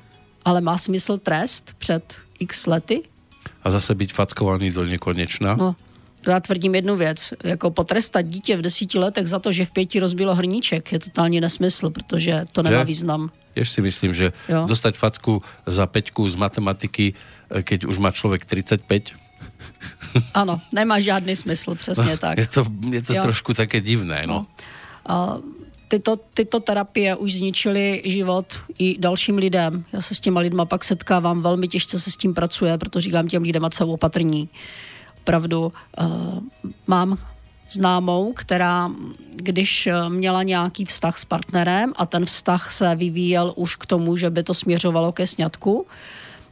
Ale 0.45 0.61
má 0.61 0.77
smysl 0.77 1.17
trest 1.17 1.73
před 1.77 2.13
x 2.39 2.65
lety? 2.65 3.01
A 3.63 3.71
zase 3.71 3.95
byť 3.95 4.13
fackovaný 4.13 4.71
do 4.71 4.85
nekonečna. 4.85 5.55
No, 5.55 5.75
já 6.27 6.39
tvrdím 6.39 6.75
jednu 6.75 6.95
věc. 6.95 7.33
Jako 7.43 7.71
potrestat 7.71 8.25
dítě 8.25 8.57
v 8.57 8.61
desíti 8.61 8.99
letech 8.99 9.27
za 9.27 9.39
to, 9.39 9.51
že 9.51 9.65
v 9.65 9.71
pěti 9.71 9.99
rozbilo 9.99 10.35
hrníček, 10.35 10.91
je 10.91 10.99
totální 10.99 11.41
nesmysl, 11.41 11.89
protože 11.89 12.45
to 12.51 12.63
nemá 12.63 12.81
Že? 12.81 12.85
význam. 12.85 13.31
Tiež 13.53 13.69
si 13.69 13.81
myslím, 13.81 14.13
že 14.17 14.33
Jo. 14.49 14.65
dostať 14.65 14.97
facku 14.97 15.43
za 15.69 15.85
peťku 15.85 16.25
z 16.29 16.35
matematiky, 16.35 17.13
e, 17.53 17.63
keď 17.63 17.85
už 17.85 17.97
má 18.01 18.09
človek 18.11 18.45
35, 18.45 19.13
Ano, 20.33 20.61
nemá 20.73 20.99
žádný 20.99 21.35
smysl, 21.35 21.75
přesně 21.75 22.17
tak. 22.17 22.37
je 22.37 22.47
to, 22.47 22.65
je 22.89 23.01
to 23.01 23.13
Jo. 23.13 23.21
trošku 23.21 23.53
také 23.53 23.81
divné. 23.81 24.23
No. 24.27 24.45
A 25.05 25.37
tyto, 25.87 26.17
tyto 26.33 26.59
terapie 26.59 27.15
už 27.15 27.33
zničily 27.33 28.01
život 28.05 28.45
i 28.77 28.97
dalším 28.99 29.37
lidem. 29.37 29.83
Já 29.93 30.01
se 30.01 30.15
s 30.15 30.19
těma 30.19 30.39
lidma 30.39 30.65
pak 30.65 30.83
setkávám, 30.83 31.41
velmi 31.41 31.67
těžce 31.67 31.99
se 31.99 32.11
s 32.11 32.17
tím 32.17 32.33
pracuje, 32.33 32.77
proto 32.77 33.01
říkám 33.01 33.27
těm 33.27 33.43
lidem, 33.43 33.65
ať 33.65 33.73
jsou 33.73 33.91
opatrní. 33.93 34.49
Opravdu 35.21 35.73
uh, 35.99 36.39
mám 36.87 37.17
známou, 37.69 38.33
která, 38.33 38.91
když 39.35 39.87
eh, 39.87 40.09
měla 40.09 40.43
nějaký 40.43 40.85
vztah 40.85 41.17
s 41.17 41.25
partnerem 41.25 41.93
a 41.95 42.05
ten 42.05 42.25
vztah 42.25 42.71
se 42.71 42.95
vyvíjel 42.95 43.53
už 43.55 43.75
k 43.75 43.85
tomu, 43.85 44.17
že 44.17 44.29
by 44.29 44.43
to 44.43 44.53
směřovalo 44.53 45.11
ke 45.11 45.27
sňatku, 45.27 45.85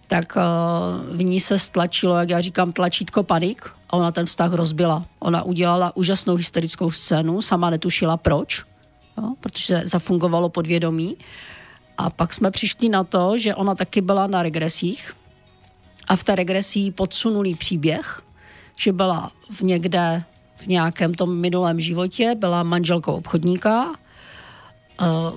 tak 0.08 0.38
uh, 0.38 1.16
v 1.16 1.24
ní 1.24 1.42
se 1.42 1.60
stlačilo, 1.60 2.16
jak 2.16 2.30
já 2.30 2.42
říkám, 2.42 2.72
tlačítko 2.72 3.24
panik 3.24 3.70
a 3.90 3.94
ona 3.94 4.12
ten 4.12 4.26
vztah 4.26 4.54
rozbila. 4.54 5.06
Ona 5.20 5.44
udělala 5.44 5.96
úžasnou 5.96 6.36
hysterickou 6.36 6.92
scénu, 6.92 7.42
sama 7.42 7.70
netušila 7.70 8.18
proč, 8.18 8.64
jo, 9.18 9.34
protože 9.40 9.82
zafungovalo 9.86 10.50
podvědomí. 10.50 11.18
A 11.98 12.10
pak 12.10 12.34
jsme 12.34 12.52
přišli 12.52 12.90
na 12.90 13.04
to, 13.04 13.38
že 13.38 13.56
ona 13.56 13.76
taky 13.76 14.02
byla 14.02 14.28
na 14.28 14.44
regresích 14.44 15.14
a 16.08 16.16
v 16.16 16.24
té 16.24 16.36
regresii 16.36 16.92
podsunulý 16.92 17.56
příběh, 17.56 18.22
že 18.76 18.94
byla 18.94 19.32
v 19.50 19.62
někde 19.62 20.24
v 20.56 20.68
nějakém 20.68 21.14
tom 21.14 21.38
minulém 21.38 21.80
životě, 21.80 22.36
byla 22.36 22.64
manželkou 22.64 23.14
obchodníka, 23.14 23.92
eh, 23.94 24.07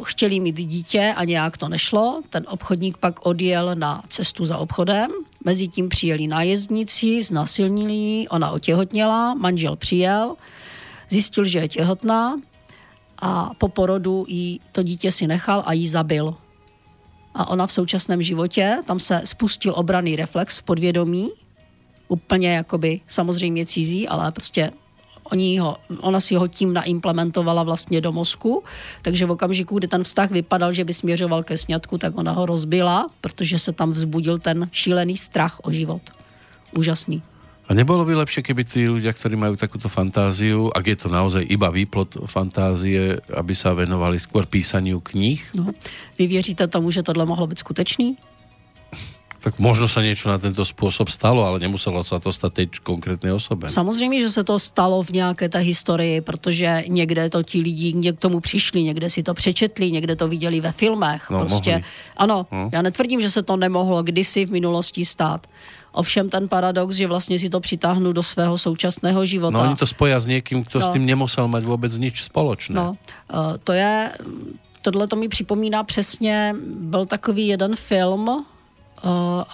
chtěli 0.02 0.40
mít 0.40 0.56
dítě 0.56 1.14
a 1.16 1.24
nějak 1.24 1.58
to 1.58 1.68
nešlo. 1.68 2.22
Ten 2.30 2.44
obchodník 2.48 2.96
pak 2.96 3.26
odjel 3.26 3.74
na 3.74 4.02
cestu 4.08 4.44
za 4.44 4.58
obchodem, 4.58 5.10
mezi 5.44 5.68
tím 5.68 5.88
přijeli 5.88 6.26
nájezdníci, 6.26 7.22
znásilnili 7.22 7.92
ji, 7.92 8.28
ona 8.28 8.50
otěhotněla, 8.50 9.34
manžel 9.34 9.76
přijel, 9.76 10.36
zjistil, 11.08 11.44
že 11.44 11.58
je 11.58 11.68
těhotná 11.68 12.40
a 13.18 13.50
po 13.58 13.68
porodu 13.68 14.24
jí 14.28 14.60
to 14.72 14.82
dítě 14.82 15.12
si 15.12 15.26
nechal 15.26 15.62
a 15.66 15.72
jí 15.72 15.88
zabil. 15.88 16.34
A 17.34 17.48
ona 17.48 17.66
v 17.66 17.72
současném 17.72 18.22
životě, 18.22 18.78
tam 18.86 19.00
se 19.00 19.22
spustil 19.24 19.72
obraný 19.76 20.16
reflex 20.16 20.58
v 20.58 20.62
podvědomí, 20.62 21.30
úplně 22.08 22.52
jakoby 22.52 23.00
samozřejmě 23.08 23.66
cizí, 23.66 24.08
ale 24.08 24.32
prostě 24.32 24.70
oni 25.32 25.58
ho, 25.58 25.76
ona 26.00 26.20
si 26.20 26.34
ho 26.34 26.48
tím 26.48 26.72
naimplementovala 26.72 27.62
vlastně 27.62 28.00
do 28.00 28.12
mozku, 28.12 28.62
takže 29.02 29.26
v 29.26 29.30
okamžiku, 29.30 29.78
kdy 29.78 29.88
ten 29.88 30.02
vztah 30.04 30.30
vypadal, 30.30 30.72
že 30.72 30.84
by 30.84 30.94
směřoval 30.94 31.42
ke 31.42 31.58
sňatku, 31.58 31.98
tak 31.98 32.18
ona 32.18 32.32
ho 32.32 32.46
rozbila, 32.46 33.06
protože 33.20 33.58
se 33.58 33.72
tam 33.72 33.90
vzbudil 33.90 34.38
ten 34.38 34.68
šílený 34.72 35.16
strach 35.16 35.60
o 35.62 35.72
život. 35.72 36.02
Úžasný. 36.76 37.22
A 37.70 37.74
nebolo 37.74 38.02
by 38.02 38.18
lepšie, 38.18 38.42
keby 38.42 38.66
tí 38.66 38.90
ľudia, 38.90 39.14
ktorí 39.14 39.38
majú 39.38 39.54
takúto 39.54 39.86
fantáziu, 39.86 40.74
ak 40.74 40.90
je 40.90 40.96
to 40.98 41.06
naozaj 41.06 41.46
iba 41.46 41.70
výplot 41.70 42.26
fantázie, 42.26 43.22
aby 43.30 43.54
sa 43.54 43.70
venovali 43.78 44.18
skôr 44.18 44.42
písaniu 44.42 44.98
kníh, 44.98 45.38
No. 45.54 45.70
Vy 46.18 46.26
věříte 46.26 46.66
tomu, 46.66 46.90
že 46.90 47.02
tohle 47.02 47.26
mohlo 47.26 47.46
být 47.46 47.58
skutečný? 47.58 48.16
Tak 49.40 49.56
možno 49.56 49.88
sa 49.88 50.04
niečo 50.04 50.28
na 50.28 50.36
tento 50.36 50.60
spôsob 50.60 51.08
stalo, 51.08 51.40
ale 51.48 51.56
nemuselo 51.58 52.04
sa 52.04 52.20
to 52.20 52.28
stať 52.28 52.52
tej 52.52 52.66
konkrétnej 52.84 53.32
osobe. 53.32 53.68
Samozřejmě, 53.72 54.20
že 54.20 54.30
se 54.30 54.44
to 54.44 54.58
stalo 54.58 55.02
v 55.02 55.10
nějaké 55.10 55.48
té 55.48 55.58
historii, 55.58 56.20
protože 56.20 56.84
někde 56.88 57.30
to 57.30 57.42
ti 57.42 57.60
lidi 57.60 57.92
někde 57.96 58.16
k 58.16 58.20
tomu 58.20 58.40
přišli, 58.40 58.82
někde 58.82 59.10
si 59.10 59.22
to 59.22 59.34
přečetli, 59.34 59.90
někde 59.90 60.16
to 60.16 60.28
viděli 60.28 60.60
ve 60.60 60.72
filmech. 60.72 61.30
No, 61.30 61.38
prostě, 61.40 61.70
mohli. 61.70 61.84
ano, 62.16 62.46
Hm. 62.52 62.68
já 62.72 62.82
netvrdím, 62.82 63.20
že 63.20 63.30
se 63.30 63.42
to 63.42 63.56
nemohlo 63.56 64.02
kdysi 64.02 64.46
v 64.46 64.52
minulosti 64.52 65.04
stát. 65.04 65.46
Ovšem 65.92 66.30
ten 66.30 66.48
paradox, 66.48 66.94
že 66.96 67.06
vlastně 67.06 67.38
si 67.38 67.48
to 67.50 67.60
přitáhnu 67.60 68.12
do 68.12 68.22
svého 68.22 68.58
současného 68.58 69.26
života. 69.26 69.58
No 69.58 69.64
oni 69.64 69.76
to 69.76 69.86
spoja 69.86 70.20
s 70.20 70.26
niekým, 70.30 70.62
kto 70.62 70.78
s 70.80 70.86
No. 70.86 70.92
tým 70.94 71.02
nemusel 71.06 71.48
mať 71.50 71.64
vôbec 71.66 71.90
nič 71.98 72.22
spoločné. 72.30 72.78
No, 72.78 72.94
eh, 72.94 73.58
to 73.64 73.72
je, 73.72 74.10
tohle 74.82 75.08
to 75.10 75.16
mi 75.16 75.26
připomíná 75.28 75.82
přesně, 75.82 76.54
byl 76.94 77.06
takový 77.06 77.46
jeden 77.46 77.74
film 77.76 78.46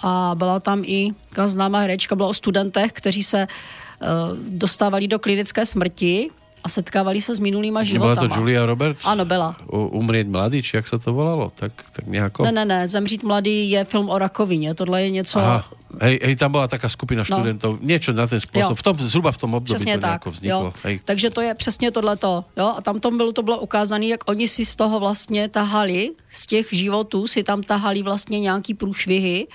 a 0.03 0.31
byla 0.35 0.59
tam 0.59 0.83
i 0.85 1.09
známá 1.45 1.79
herečka, 1.79 2.15
byla 2.15 2.29
o 2.29 2.33
studentech, 2.33 2.91
kteří 2.91 3.23
se 3.23 3.47
eh, 3.47 4.07
dostávali 4.49 5.07
do 5.07 5.19
klinické 5.19 5.65
smrti 5.65 6.29
a 6.63 6.69
setkávali 6.69 7.21
se 7.21 7.35
s 7.35 7.39
minulýma 7.39 7.83
životama. 7.83 8.27
to 8.27 8.35
Julia 8.39 8.65
Roberts? 8.65 9.05
Ano, 9.05 9.25
byla. 9.25 9.55
U, 9.71 9.87
umrieť 10.01 10.27
mladý, 10.27 10.61
či 10.61 10.75
jak 10.77 10.87
sa 10.87 10.97
to 10.99 11.13
volalo? 11.13 11.51
Tak, 11.55 11.71
tak 11.95 12.05
nejako? 12.07 12.43
Ne, 12.43 12.51
ne, 12.51 12.65
ne, 12.65 12.79
Zemřít 12.87 13.23
mladý 13.23 13.69
je 13.71 13.85
film 13.85 14.09
o 14.09 14.17
rakovině, 14.17 14.73
tohle 14.73 15.03
je 15.03 15.09
něco... 15.09 15.39
Aha. 15.39 15.63
Hej, 16.01 16.19
hej, 16.23 16.35
tam 16.35 16.51
bola 16.51 16.67
taká 16.67 16.89
skupina 16.91 17.23
No. 17.23 17.25
študentov, 17.25 17.79
niečo 17.79 18.11
na 18.11 18.27
ten 18.27 18.43
spôsob. 18.43 18.75
Jo. 18.75 18.79
V 18.79 18.83
tom, 18.83 18.95
zhruba 18.99 19.31
v 19.31 19.39
tom 19.39 19.51
období 19.55 19.75
Přesně 19.79 19.95
to 19.97 20.03
tak. 20.03 20.25
vzniklo. 20.27 20.59
Jo. 20.59 20.73
Hej. 20.83 20.99
Takže 21.05 21.29
to 21.29 21.41
je 21.41 21.51
přesně 21.55 21.91
tohleto. 21.91 22.43
Jo? 22.57 22.73
A 22.77 22.81
tam 22.83 22.99
tom 22.99 23.17
bylo, 23.17 23.31
to 23.31 23.39
bylo 23.43 23.59
ukázané, 23.63 24.05
jak 24.11 24.27
oni 24.29 24.47
si 24.47 24.65
z 24.65 24.75
toho 24.75 24.99
vlastně 24.99 25.47
tahali, 25.47 26.11
z 26.31 26.45
těch 26.47 26.67
životů 26.71 27.27
si 27.27 27.43
tam 27.43 27.63
tahali 27.63 28.03
vlastně 28.03 28.39
nějaký 28.39 28.73
průšvihy 28.73 29.47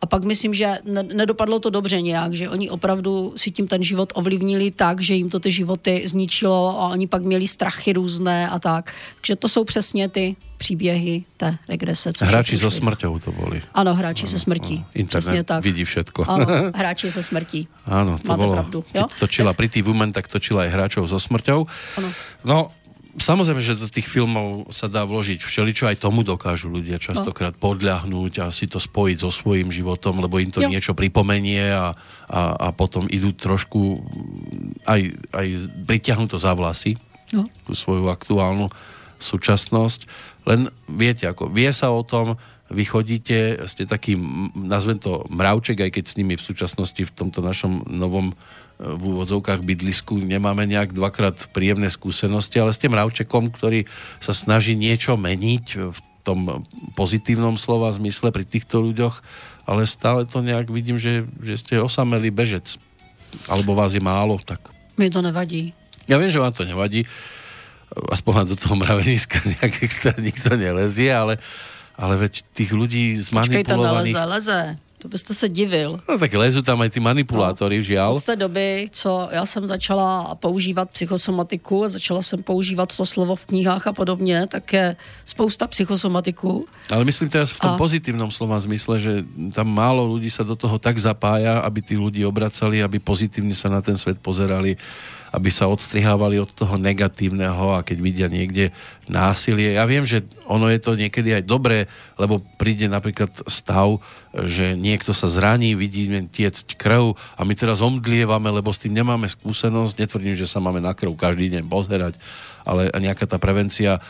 a 0.00 0.06
pak 0.06 0.24
myslím, 0.24 0.54
že 0.54 0.78
ne, 0.84 1.02
nedopadlo 1.02 1.60
to 1.60 1.70
dobře 1.70 2.00
nějak, 2.00 2.34
že 2.34 2.50
oni 2.50 2.70
opravdu 2.70 3.32
si 3.36 3.50
tím 3.50 3.68
ten 3.68 3.82
život 3.82 4.12
ovlivnili 4.14 4.70
tak, 4.70 5.00
že 5.00 5.14
jim 5.14 5.30
to 5.30 5.40
ty 5.40 5.50
životy 5.52 6.02
zničilo 6.04 6.80
a 6.80 6.88
oni 6.88 7.06
pak 7.06 7.22
měli 7.22 7.48
strachy 7.48 7.92
různé 7.92 8.48
a 8.48 8.58
tak. 8.58 8.92
Takže 9.20 9.36
to 9.36 9.48
jsou 9.48 9.64
přesně 9.64 10.08
ty 10.08 10.36
příběhy 10.56 11.24
té 11.36 11.56
regrese. 11.68 12.12
Hráči 12.22 12.58
so 12.58 12.70
smrťou 12.70 13.18
to 13.18 13.32
boli. 13.32 13.62
Ano, 13.74 13.94
hráči 13.94 14.26
se 14.26 14.38
smrtí. 14.38 14.84
Přesně 14.84 15.00
Internet 15.00 15.46
tak. 15.46 15.64
vidí 15.64 15.84
všetko. 15.84 16.24
Ano, 16.28 16.46
hráči 16.74 17.10
se 17.12 17.22
smrtí. 17.22 17.68
Áno, 17.86 18.18
to 18.18 18.28
Máte 18.28 18.40
bolo, 18.40 18.52
pravdu, 18.52 18.84
jo? 18.94 19.04
točila 19.20 19.52
Pretty 19.52 19.82
Woman, 19.82 20.12
tak 20.12 20.28
točila 20.28 20.64
aj 20.64 20.70
hráčov 20.72 21.08
so 21.08 21.20
smrťou. 21.20 21.66
Ano. 21.96 22.08
No, 22.44 22.72
samozrejme, 23.16 23.60
že 23.60 23.74
do 23.74 23.88
tých 23.88 24.06
filmov 24.06 24.68
sa 24.68 24.86
dá 24.86 25.02
vložiť 25.02 25.40
všeličo, 25.40 25.88
aj 25.88 26.00
tomu 26.00 26.22
dokážu 26.22 26.68
ľudia 26.68 26.96
častokrát 26.96 27.56
No. 27.56 27.62
podľahnúť 27.72 28.44
a 28.44 28.54
si 28.54 28.64
to 28.64 28.76
spojiť 28.78 29.16
so 29.24 29.30
svojím 29.32 29.72
životom, 29.72 30.20
lebo 30.20 30.38
im 30.38 30.48
to 30.48 30.62
Jo. 30.62 30.68
niečo 30.70 30.92
pripomenie 30.92 31.72
a, 31.72 31.92
a, 32.28 32.40
a 32.54 32.68
potom 32.70 33.08
idú 33.08 33.32
trošku 33.32 34.00
aj, 34.84 35.00
aj 35.32 35.46
pritiahnuť 35.84 36.28
to 36.32 36.38
za 36.38 36.52
vlasy, 36.54 36.94
No. 37.34 37.42
tú 37.66 37.74
svoju 37.74 38.06
aktuálnu 38.06 38.70
súčasnosť. 39.18 40.00
Len 40.46 40.70
viete, 40.86 41.26
ako 41.26 41.50
vie 41.50 41.72
sa 41.74 41.90
o 41.90 42.06
tom, 42.06 42.38
vy 42.66 42.82
chodíte, 42.82 43.62
ste 43.66 43.86
taký, 43.86 44.18
nazvem 44.54 44.98
to 44.98 45.22
mravček, 45.30 45.86
aj 45.86 45.90
keď 45.90 46.04
s 46.06 46.18
nimi 46.18 46.34
v 46.34 46.42
súčasnosti 46.42 46.98
v 46.98 47.14
tomto 47.14 47.38
našom 47.38 47.86
novom 47.86 48.34
v 48.76 49.02
úvodzovkách 49.02 49.64
bydlisku 49.64 50.20
nemáme 50.20 50.68
nejak 50.68 50.92
dvakrát 50.92 51.48
príjemné 51.52 51.88
skúsenosti, 51.88 52.60
ale 52.60 52.76
ste 52.76 52.92
mravčekom, 52.92 53.48
ktorý 53.48 53.88
sa 54.20 54.36
snaží 54.36 54.76
niečo 54.76 55.16
meniť 55.16 55.66
v 55.96 55.98
tom 56.20 56.66
pozitívnom 56.92 57.56
slova 57.56 57.88
zmysle 57.94 58.34
pri 58.34 58.44
týchto 58.44 58.84
ľuďoch, 58.84 59.24
ale 59.64 59.88
stále 59.88 60.28
to 60.28 60.44
nejak 60.44 60.68
vidím, 60.68 61.00
že, 61.00 61.24
že 61.40 61.54
ste 61.56 61.74
osamelý 61.80 62.28
bežec. 62.28 62.76
Alebo 63.48 63.72
vás 63.72 63.96
je 63.96 64.02
málo, 64.02 64.36
tak 64.44 64.60
Mi 65.00 65.08
to 65.08 65.24
nevadí. 65.24 65.72
ja 66.08 66.20
viem, 66.20 66.32
že 66.32 66.40
vám 66.40 66.52
to 66.52 66.68
nevadí, 66.68 67.08
aspoň 68.12 68.52
do 68.52 68.56
toho 68.60 68.76
mraveniska 68.76 69.40
nejak 69.56 69.82
extra 69.82 70.12
nikto 70.20 70.52
nelezie, 70.52 71.08
ale, 71.08 71.40
ale 71.96 72.14
veď 72.20 72.44
tých 72.52 72.70
ľudí 72.76 73.16
zmanipulovaných... 73.24 74.12
neleze, 74.12 74.24
leze. 74.28 74.60
To 74.98 75.08
byste 75.08 75.34
se 75.34 75.48
divil. 75.48 76.00
No 76.08 76.16
tak 76.18 76.32
lezú 76.32 76.64
tam 76.64 76.80
aj 76.80 76.96
tí 76.96 77.00
manipulátori, 77.04 77.84
žiaľ. 77.84 78.16
Od 78.16 78.24
té 78.24 78.36
doby, 78.36 78.88
co 78.92 79.28
já 79.32 79.46
jsem 79.46 79.66
začala 79.66 80.34
používat 80.34 80.90
psychosomatiku, 80.90 81.84
a 81.84 81.88
začala 81.88 82.22
jsem 82.22 82.42
používat 82.42 82.96
to 82.96 83.06
slovo 83.06 83.36
v 83.36 83.46
knihách 83.46 83.86
a 83.86 83.92
podobně, 83.92 84.46
tak 84.48 84.72
je 84.72 84.96
spousta 85.24 85.66
psychosomatiků. 85.66 86.66
Ale 86.90 87.04
myslím 87.04 87.28
teraz 87.28 87.52
v 87.52 87.60
tom 87.60 87.70
A- 87.70 87.76
pozitívnom 87.76 88.30
slova 88.30 88.56
zmysle, 88.60 88.96
že 89.00 89.12
tam 89.52 89.68
málo 89.68 90.08
ľudí 90.08 90.32
sa 90.32 90.42
do 90.48 90.56
toho 90.56 90.78
tak 90.80 90.96
zapája, 90.98 91.60
aby 91.60 91.82
tí 91.84 91.94
ľudí 92.00 92.24
obracali, 92.24 92.80
aby 92.80 92.96
pozitívne 92.98 93.54
sa 93.54 93.68
na 93.68 93.84
ten 93.84 94.00
svet 94.00 94.16
pozerali, 94.18 94.80
aby 95.36 95.52
sa 95.52 95.68
odstrihávali 95.68 96.40
od 96.40 96.48
toho 96.48 96.80
negatívneho 96.80 97.76
a 97.76 97.84
keď 97.84 97.98
vidia 98.00 98.28
niekde 98.32 98.72
násilie. 99.04 99.76
Ja 99.76 99.84
viem, 99.84 100.08
že 100.08 100.24
ono 100.48 100.72
je 100.72 100.80
to 100.80 100.96
niekedy 100.96 101.36
aj 101.36 101.44
dobré, 101.44 101.92
lebo 102.16 102.40
príde 102.56 102.88
napríklad 102.88 103.28
stav, 103.44 104.00
že 104.32 104.72
niekto 104.72 105.12
sa 105.12 105.28
zraní, 105.28 105.76
vidíme 105.76 106.24
tiecť 106.32 106.80
krv 106.80 107.12
a 107.36 107.44
my 107.44 107.52
teraz 107.52 107.84
omdlievame, 107.84 108.48
lebo 108.48 108.72
s 108.72 108.80
tým 108.80 108.96
nemáme 108.96 109.28
skúsenosť. 109.28 110.00
Netvrdím, 110.00 110.32
že 110.32 110.48
sa 110.48 110.56
máme 110.56 110.80
na 110.80 110.96
krv 110.96 111.12
každý 111.12 111.52
deň 111.52 111.68
pozerať, 111.68 112.16
ale 112.66 112.90
nejaká 112.90 113.24
tá 113.30 113.38
prevencia 113.38 113.96
e, 113.96 114.00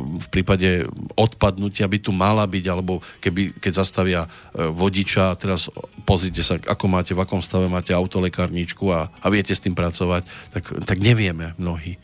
v 0.00 0.26
prípade 0.32 0.88
odpadnutia 1.12 1.84
by 1.84 1.98
tu 2.00 2.10
mala 2.10 2.48
byť, 2.48 2.64
alebo 2.66 3.04
keby, 3.20 3.60
keď 3.60 3.72
zastavia 3.84 4.24
e, 4.24 4.28
vodiča, 4.72 5.36
teraz 5.36 5.68
pozrite 6.08 6.40
sa, 6.40 6.56
ako 6.56 6.84
máte, 6.88 7.12
v 7.12 7.20
akom 7.20 7.44
stave 7.44 7.68
máte 7.68 7.92
autolekárničku 7.92 8.88
a, 8.88 9.12
a 9.12 9.26
viete 9.28 9.52
s 9.52 9.60
tým 9.60 9.76
pracovať, 9.76 10.24
tak, 10.56 10.64
tak 10.88 10.98
nevieme 10.98 11.52
mnohí 11.60 12.00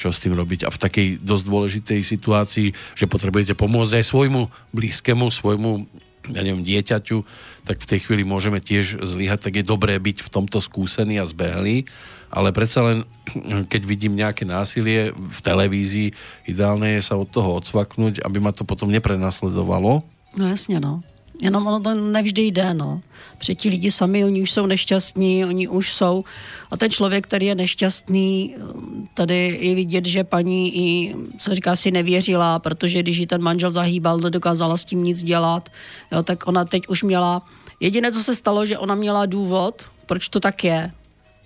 čo 0.00 0.08
s 0.08 0.16
tým 0.16 0.32
robiť. 0.32 0.64
A 0.64 0.72
v 0.72 0.80
takej 0.80 1.08
dosť 1.20 1.44
dôležitej 1.44 2.00
situácii, 2.00 2.72
že 2.72 3.04
potrebujete 3.04 3.52
pomôcť 3.52 4.00
aj 4.00 4.08
svojmu 4.08 4.48
blízkemu, 4.72 5.28
svojmu 5.28 5.84
ja 6.28 6.40
neviem, 6.44 6.60
dieťaťu, 6.60 7.24
tak 7.64 7.82
v 7.82 7.90
tej 7.96 8.00
chvíli 8.06 8.22
môžeme 8.24 8.60
tiež 8.60 9.00
zlyhať, 9.02 9.48
tak 9.48 9.60
je 9.60 9.64
dobré 9.64 9.96
byť 9.98 10.24
v 10.24 10.32
tomto 10.32 10.58
skúsený 10.60 11.20
a 11.20 11.28
zbehlý, 11.28 11.84
ale 12.30 12.54
predsa 12.54 12.86
len, 12.86 12.98
keď 13.72 13.82
vidím 13.84 14.14
nejaké 14.16 14.46
násilie 14.46 15.10
v 15.12 15.38
televízii, 15.42 16.14
ideálne 16.46 16.96
je 16.96 17.02
sa 17.02 17.18
od 17.18 17.28
toho 17.28 17.58
odsvaknúť, 17.58 18.22
aby 18.22 18.38
ma 18.38 18.54
to 18.54 18.62
potom 18.62 18.88
neprenasledovalo. 18.90 20.02
No 20.38 20.48
jasně, 20.48 20.80
no. 20.80 21.02
Jenom 21.40 21.66
ono 21.66 21.80
to 21.80 21.94
nevždy 21.94 22.42
jde, 22.42 22.74
no. 22.74 23.00
Protože 23.38 23.68
lidi 23.70 23.90
sami, 23.90 24.24
oni 24.24 24.42
už 24.42 24.52
jsou 24.52 24.66
nešťastní, 24.66 25.44
oni 25.44 25.68
už 25.68 25.92
jsou. 25.92 26.24
A 26.70 26.76
ten 26.76 26.90
člověk, 26.90 27.26
který 27.26 27.46
je 27.46 27.54
nešťastný, 27.54 28.54
tady 29.14 29.58
je 29.60 29.74
vidět, 29.74 30.06
že 30.06 30.24
paní 30.24 30.76
i, 30.76 31.14
co 31.38 31.54
říká, 31.54 31.76
si 31.76 31.90
nevěřila, 31.90 32.58
protože 32.58 33.02
když 33.02 33.16
ji 33.16 33.26
ten 33.26 33.42
manžel 33.42 33.70
zahýbal, 33.70 34.18
nedokázala 34.18 34.76
s 34.76 34.84
tím 34.84 35.04
nic 35.04 35.22
dělat, 35.22 35.68
jo, 36.12 36.22
tak 36.22 36.46
ona 36.46 36.64
teď 36.64 36.88
už 36.88 37.02
měla, 37.02 37.42
jediné, 37.80 38.12
co 38.12 38.22
se 38.22 38.34
stalo, 38.34 38.66
že 38.66 38.78
ona 38.78 38.94
měla 38.94 39.26
důvod, 39.26 39.84
proč 40.06 40.28
to 40.28 40.40
tak 40.40 40.64
je. 40.64 40.90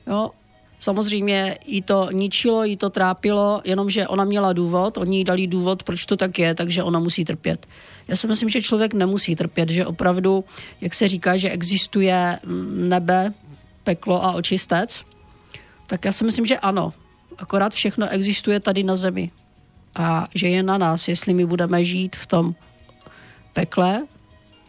Jo, 0.07 0.31
Samozřejmě 0.79 1.59
jí 1.66 1.83
to 1.83 2.09
ničilo, 2.12 2.65
jí 2.65 2.77
to 2.77 2.91
trápilo, 2.91 3.61
jenomže 3.65 4.09
ona 4.09 4.25
měla 4.25 4.53
důvod, 4.53 4.99
oni 4.99 5.19
jí 5.19 5.25
dali 5.25 5.47
důvod, 5.47 5.83
proč 5.83 6.07
to 6.07 6.16
tak 6.16 6.39
je, 6.39 6.55
takže 6.55 6.83
ona 6.83 6.99
musí 6.99 7.25
trpět. 7.25 7.66
Já 8.09 8.16
si 8.16 8.28
myslím, 8.28 8.48
že 8.48 8.62
člověk 8.62 8.94
nemusí 8.94 9.36
trpět, 9.36 9.68
že 9.70 9.86
opravdu, 9.86 10.44
jak 10.81 10.94
se 10.94 11.09
říká, 11.09 11.36
že 11.36 11.51
existuje 11.51 12.39
mm, 12.44 12.89
nebe, 12.89 13.32
peklo 13.85 14.24
a 14.24 14.32
očistec, 14.32 15.05
tak 15.86 16.05
já 16.05 16.12
si 16.12 16.24
myslím, 16.24 16.47
že 16.47 16.59
ano. 16.59 16.93
Akorát 17.39 17.74
všechno 17.74 18.09
existuje 18.09 18.60
tady 18.60 18.82
na 18.82 18.97
zemi. 18.97 19.31
A 19.94 20.28
že 20.35 20.48
je 20.48 20.62
na 20.62 20.78
nás, 20.78 21.09
jestli 21.09 21.35
my 21.35 21.47
budeme 21.47 21.85
žít 21.85 22.16
v 22.16 22.26
tom 22.26 22.55
pekle, 23.52 24.02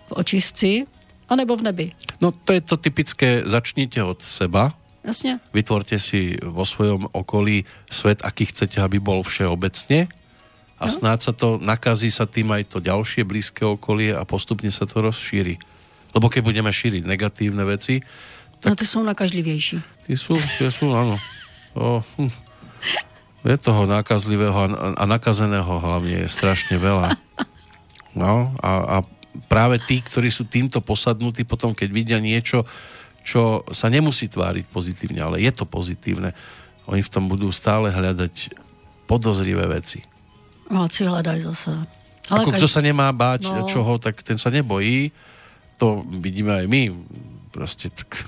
v 0.08 0.12
očistci, 0.12 0.86
anebo 1.30 1.58
v 1.58 1.62
nebi. 1.62 1.92
No 2.22 2.32
to 2.32 2.54
je 2.54 2.62
to 2.62 2.78
typické, 2.78 3.42
začnite 3.46 4.04
od 4.04 4.22
seba, 4.22 4.74
Jasně? 5.04 5.40
vytvorte 5.54 6.00
si 6.00 6.38
vo 6.44 6.66
svojom 6.66 7.08
okolí 7.12 7.66
svet, 7.92 8.22
aký 8.24 8.46
chcete, 8.46 8.82
aby 8.82 9.00
bol 9.00 9.24
všeobecne 9.24 10.08
a 10.76 10.86
No. 10.88 10.92
snáď 10.92 11.20
sa 11.22 11.34
to, 11.34 11.56
nakazí 11.58 12.12
sa 12.12 12.28
tým 12.28 12.52
aj 12.52 12.68
to 12.76 12.78
ďalšie 12.84 13.24
blízke 13.24 13.64
okolie 13.64 14.12
a 14.12 14.28
postupne 14.28 14.68
sa 14.68 14.84
to 14.84 15.00
rozšíri. 15.00 15.56
Lebo 16.12 16.28
keď 16.28 16.42
budeme 16.44 16.72
šíriť 16.72 17.04
negatívne 17.08 17.64
veci, 17.64 18.04
No 18.66 18.74
ty 18.76 18.86
jsou 18.86 19.04
nakažlivější. 19.04 19.78
tí 20.08 20.18
sú, 20.18 20.42
tie 20.58 20.72
sú, 20.74 20.90
áno. 20.90 21.22
O, 21.78 22.02
hm. 22.18 22.32
Je 23.46 23.58
toho 23.62 23.86
nákazlivého 23.86 24.58
a, 24.58 24.68
a 24.98 25.04
nakazeného 25.06 25.70
hlavne 25.78 26.26
je 26.26 26.30
strašne 26.34 26.82
veľa. 26.82 27.14
No 28.18 28.50
a, 28.58 28.72
a 28.90 28.98
práve 29.52 29.78
tí, 29.86 30.02
ktorí 30.02 30.34
sú 30.34 30.50
týmto 30.50 30.82
posadnutí, 30.82 31.46
potom 31.46 31.78
keď 31.78 31.90
vidia 31.94 32.18
niečo, 32.18 32.66
čo 33.22 33.62
sa 33.70 33.86
nemusí 33.92 34.26
tváriť 34.26 34.66
pozitívne, 34.66 35.22
ale 35.22 35.46
je 35.46 35.52
to 35.54 35.70
pozitívne, 35.70 36.34
oni 36.90 37.06
v 37.06 37.12
tom 37.12 37.30
budú 37.30 37.54
stále 37.54 37.94
hľadať 37.94 38.56
podozrivé 39.06 39.68
veci. 39.70 40.02
Si 40.90 41.04
hledají 41.04 41.42
zase. 41.42 41.72
Ako 42.26 42.50
kto 42.52 42.66
sa 42.66 42.82
nemá 42.82 43.14
báť 43.14 43.54
No. 43.54 43.70
čoho, 43.70 44.02
tak 44.02 44.22
ten 44.22 44.38
sa 44.38 44.50
nebojí. 44.50 45.14
To 45.78 46.02
vidíme 46.02 46.58
aj 46.58 46.66
my. 46.66 46.84
Proste 47.54 47.94
tak, 47.94 48.26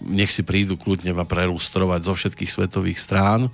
nech 0.00 0.30
si 0.30 0.42
prídu 0.42 0.74
kľudne 0.74 1.14
ma 1.14 1.22
prelustrovať 1.22 2.00
zo 2.02 2.14
všetkých 2.14 2.50
svetových 2.50 2.98
strán. 2.98 3.46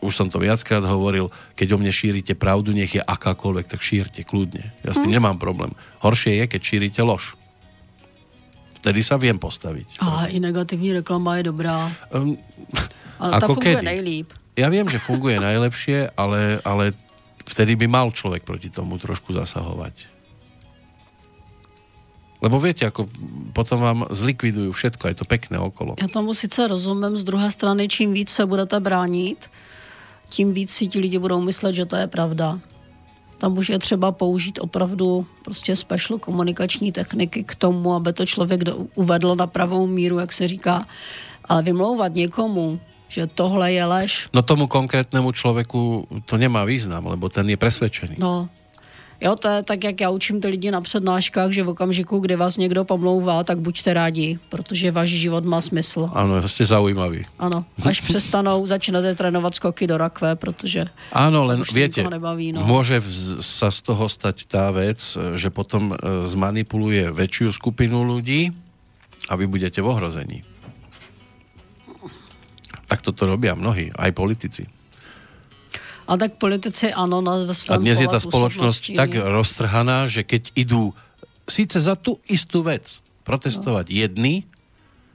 Už 0.00 0.12
som 0.12 0.26
to 0.26 0.40
viackrát 0.40 0.82
hovoril, 0.82 1.28
keď 1.52 1.72
o 1.72 1.78
mne 1.78 1.92
šírite 1.92 2.32
pravdu, 2.32 2.72
nech 2.72 2.90
je 2.90 3.02
akákoľvek, 3.02 3.66
tak 3.68 3.80
šírte 3.80 4.24
kľudne. 4.24 4.72
Ja 4.82 4.90
s 4.90 4.98
tým 4.98 5.12
Hm. 5.12 5.16
nemám 5.20 5.36
problém. 5.36 5.70
Horšie 6.00 6.40
je, 6.40 6.44
keď 6.48 6.60
šírite 6.60 7.00
lož. 7.02 7.36
Vtedy 8.76 9.00
sa 9.00 9.14
viem 9.16 9.34
postaviť. 9.34 9.98
A 9.98 10.26
i 10.26 10.38
negativní 10.38 10.94
reklama 10.94 11.36
je 11.36 11.50
dobrá. 11.50 11.90
Um, 12.08 12.38
Ale 13.16 13.30
ta 13.34 13.36
Ako 13.42 13.56
funguje 13.56 13.76
kedy? 13.76 13.86
nejlíp. 13.86 14.28
Ja 14.56 14.68
viem, 14.72 14.88
že 14.88 14.96
funguje 14.96 15.36
najlepšie, 15.36 16.16
ale, 16.16 16.58
ale 16.64 16.96
vtedy 17.44 17.76
by 17.76 17.86
mal 17.86 18.08
človek 18.10 18.42
proti 18.42 18.72
tomu 18.72 18.96
trošku 18.96 19.36
zasahovať. 19.36 20.16
Lebo 22.40 22.60
viete, 22.60 22.84
ako 22.84 23.08
potom 23.56 23.80
vám 23.80 24.00
zlikvidujú 24.12 24.72
všetko, 24.72 25.08
aj 25.08 25.14
to 25.20 25.24
pekné 25.24 25.56
okolo. 25.56 25.96
Já 26.00 26.08
tomu 26.08 26.34
sice 26.34 26.68
rozumím, 26.68 27.16
z 27.16 27.24
druhé 27.24 27.50
strany, 27.50 27.88
čím 27.88 28.12
víc 28.12 28.30
se 28.30 28.46
budete 28.46 28.80
bránit, 28.80 29.50
tím 30.28 30.52
víc 30.52 30.70
si 30.70 30.86
ti 30.86 30.98
lidi 30.98 31.18
budou 31.18 31.40
myslet, 31.40 31.72
že 31.72 31.86
to 31.86 31.96
je 31.96 32.06
pravda. 32.06 32.60
Tam 33.38 33.58
už 33.58 33.68
je 33.68 33.78
třeba 33.78 34.12
použít 34.12 34.58
opravdu 34.62 35.26
prostě 35.44 35.76
special 35.76 36.18
komunikační 36.18 36.92
techniky 36.92 37.44
k 37.44 37.54
tomu, 37.54 37.94
aby 37.94 38.12
to 38.12 38.26
člověk 38.26 38.60
uvedl 38.94 39.36
na 39.36 39.46
pravou 39.46 39.86
míru, 39.86 40.18
jak 40.18 40.32
se 40.32 40.48
říká. 40.48 40.86
Ale 41.44 41.62
vymlouvat 41.62 42.14
někomu, 42.14 42.80
že 43.08 43.26
tohle 43.26 43.72
je 43.72 43.84
lež, 43.84 44.12
No 44.34 44.42
tomu 44.42 44.66
konkrétnemu 44.66 45.32
človeku 45.32 46.06
to 46.26 46.36
nemá 46.36 46.64
význam, 46.64 47.06
lebo 47.06 47.28
ten 47.28 47.48
je 47.50 47.56
presvedčený. 47.56 48.16
no, 48.18 48.48
Jo, 49.20 49.32
to 49.36 49.48
je 49.48 49.62
tak, 49.62 49.84
jak 49.84 50.00
já 50.00 50.10
učím 50.10 50.40
ty 50.40 50.48
lidi 50.48 50.70
na 50.70 50.80
přednáškách, 50.80 51.50
že 51.50 51.62
v 51.64 51.68
okamžiku, 51.68 52.18
kdy 52.20 52.36
vás 52.36 52.56
někdo 52.56 52.84
pomlouvá, 52.84 53.44
tak 53.44 53.58
buďte 53.58 53.94
rádi, 53.94 54.38
protože 54.48 54.92
váš 54.92 55.08
život 55.08 55.44
má 55.44 55.60
smysl. 55.60 56.12
Áno, 56.12 56.36
ste 56.44 56.68
zaujímaví. 56.68 57.24
Ano, 57.40 57.64
až 57.80 58.04
přestanou, 58.04 58.66
začnete 58.66 59.14
trénovat 59.16 59.54
skoky 59.56 59.86
do 59.88 59.96
rakve, 59.96 60.36
protože 60.36 60.92
Áno, 61.16 61.48
len 61.48 61.64
viete, 61.72 62.04
nikoho 62.04 62.12
nebaví, 62.12 62.52
no. 62.52 62.60
môže 62.68 63.00
vz, 63.00 63.40
sa 63.40 63.72
z 63.72 63.80
toho 63.88 64.04
stať 64.04 64.44
tá 64.44 64.68
vec, 64.68 65.00
že 65.16 65.48
potom 65.48 65.96
e, 65.96 66.28
zmanipuluje 66.28 67.08
väčšiu 67.08 67.56
skupinu 67.56 68.04
ľudí 68.04 68.52
a 69.32 69.34
vy 69.40 69.48
budete 69.48 69.80
v 69.80 69.96
ohrození. 69.96 70.44
Tak 72.86 73.02
toto 73.02 73.26
robia 73.26 73.54
mnohí, 73.54 73.90
aj 73.92 74.10
politici. 74.12 74.64
a 76.06 76.14
tak 76.14 76.38
politici 76.38 76.94
ano, 76.94 77.18
na, 77.18 77.42
A 77.50 77.76
dnes 77.82 77.98
je 77.98 78.06
spoločnosť 78.06 78.82
působnosti. 78.82 78.94
tak 78.94 79.10
roztrhaná, 79.18 80.06
že 80.06 80.22
keď 80.22 80.54
idú 80.54 80.94
síce 81.50 81.82
za 81.82 81.98
tú 81.98 82.22
istú 82.30 82.62
vec 82.62 83.02
protestovať 83.26 83.90
jedni, 83.90 84.46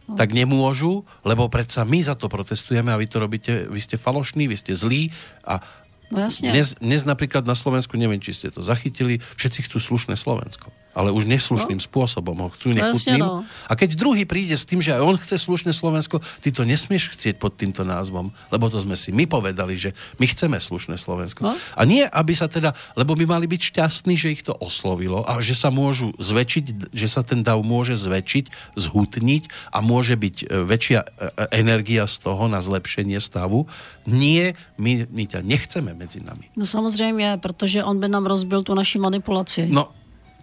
No. 0.09 0.19
tak 0.19 0.35
nemôžu, 0.35 1.07
lebo 1.23 1.47
predsa 1.47 1.87
my 1.87 2.03
za 2.03 2.19
to 2.19 2.27
protestujeme 2.27 2.91
a 2.91 2.99
vy 2.99 3.07
to 3.07 3.17
robíte, 3.23 3.71
vy 3.71 3.79
ste 3.79 3.95
falošní, 3.95 4.43
vy 4.49 4.57
ste 4.59 4.75
zlí 4.75 5.07
a 5.47 5.63
No 6.11 6.19
jasně. 6.19 6.51
dnes, 6.51 6.75
dnes 6.83 7.07
napríklad 7.07 7.47
na 7.47 7.55
Slovensku, 7.55 7.95
neviem, 7.95 8.19
či 8.19 8.35
ste 8.35 8.51
to 8.51 8.59
zachytili, 8.59 9.23
všetci 9.39 9.71
chcú 9.71 9.79
slušné 9.79 10.19
Slovensko. 10.19 10.67
Ale 10.91 11.11
už 11.11 11.23
neslušným 11.23 11.79
no. 11.79 11.85
spôsobom 11.85 12.35
ho 12.35 12.49
chcú 12.51 12.75
nechutným. 12.75 13.21
no. 13.21 13.47
A 13.67 13.73
keď 13.79 13.95
druhý 13.95 14.27
príde 14.27 14.55
s 14.55 14.67
tým, 14.67 14.83
že 14.83 14.91
aj 14.91 15.01
on 15.01 15.15
chce 15.15 15.39
slušné 15.39 15.71
Slovensko, 15.71 16.19
ty 16.43 16.51
to 16.51 16.67
nesmieš 16.67 17.15
chcieť 17.15 17.39
pod 17.39 17.55
týmto 17.55 17.87
názvom, 17.87 18.31
lebo 18.51 18.65
to 18.67 18.79
sme 18.79 18.99
si 18.99 19.15
my 19.15 19.23
povedali, 19.23 19.79
že 19.79 19.95
my 20.19 20.25
chceme 20.27 20.59
slušné 20.59 20.99
Slovensko. 20.99 21.47
No. 21.47 21.55
A 21.55 21.81
nie, 21.87 22.03
aby 22.03 22.35
sa 22.35 22.51
teda, 22.51 22.75
lebo 22.99 23.15
by 23.15 23.23
mali 23.23 23.47
byť 23.47 23.61
šťastní, 23.71 24.19
že 24.19 24.31
ich 24.35 24.43
to 24.43 24.51
oslovilo 24.57 25.23
a 25.23 25.39
že 25.39 25.55
sa 25.55 25.71
môžu 25.71 26.11
zväčšiť, 26.19 26.91
že 26.91 27.07
sa 27.07 27.23
ten 27.23 27.39
dav 27.41 27.63
môže 27.63 27.95
zväčšiť, 27.95 28.75
zhutniť 28.75 29.43
a 29.71 29.79
môže 29.79 30.19
byť 30.19 30.35
e, 30.43 30.45
väčšia 30.67 30.99
e, 31.01 31.07
e, 31.07 31.61
energia 31.63 32.03
z 32.05 32.15
toho 32.19 32.51
na 32.51 32.59
zlepšenie 32.59 33.17
stavu. 33.23 33.65
Nie, 34.05 34.59
my, 34.75 35.07
my 35.07 35.23
ťa 35.29 35.39
nechceme 35.45 35.93
medzi 35.93 36.19
nami. 36.19 36.49
No 36.57 36.65
samozřejmě, 36.65 37.37
protože 37.37 37.83
on 37.83 37.99
by 37.99 38.07
nám 38.07 38.25
rozbil 38.25 38.63
tu 38.63 38.73
naši 38.75 38.99
manipulaci. 38.99 39.67
No, 39.69 39.89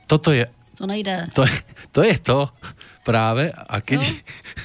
toto 0.08 0.32
je, 0.32 0.48
To 0.80 0.88
nejde. 0.88 1.28
to, 1.36 1.44
je- 1.44 1.62
to 1.92 2.00
je 2.02 2.16
to 2.16 2.48
práve 3.04 3.52
a 3.52 3.76
keď... 3.84 4.00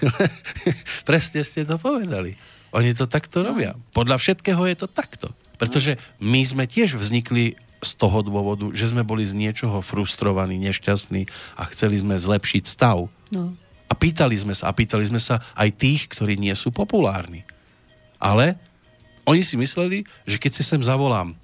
No. 0.02 0.10
presne 1.10 1.44
ste 1.44 1.68
to 1.68 1.76
povedali. 1.78 2.36
Oni 2.74 2.96
to 2.98 3.06
takto 3.06 3.46
robia. 3.46 3.78
Podľa 3.94 4.18
všetkého 4.18 4.66
je 4.66 4.76
to 4.80 4.88
takto. 4.90 5.30
Pretože 5.62 5.96
my 6.18 6.42
sme 6.42 6.66
tiež 6.66 6.98
vznikli 6.98 7.54
z 7.84 7.92
toho 8.00 8.24
dôvodu, 8.26 8.72
že 8.74 8.90
sme 8.90 9.04
boli 9.06 9.28
z 9.28 9.36
niečoho 9.38 9.84
frustrovaní, 9.84 10.58
nešťastní 10.58 11.28
a 11.60 11.68
chceli 11.70 12.00
sme 12.00 12.16
zlepšiť 12.18 12.64
stav. 12.66 13.12
No. 13.30 13.54
A 13.88 13.94
pýtali 13.94 14.34
sme 14.34 14.58
sa, 14.58 14.72
a 14.72 14.74
pýtali 14.74 15.06
sme 15.06 15.22
sa 15.22 15.44
aj 15.54 15.70
tých, 15.78 16.10
ktorí 16.10 16.40
nie 16.40 16.56
sú 16.58 16.74
populárni. 16.74 17.46
Ale 18.18 18.58
oni 19.28 19.44
si 19.46 19.60
mysleli, 19.60 20.08
že 20.26 20.40
keď 20.42 20.52
si 20.58 20.64
sem 20.66 20.82
zavolám 20.82 21.36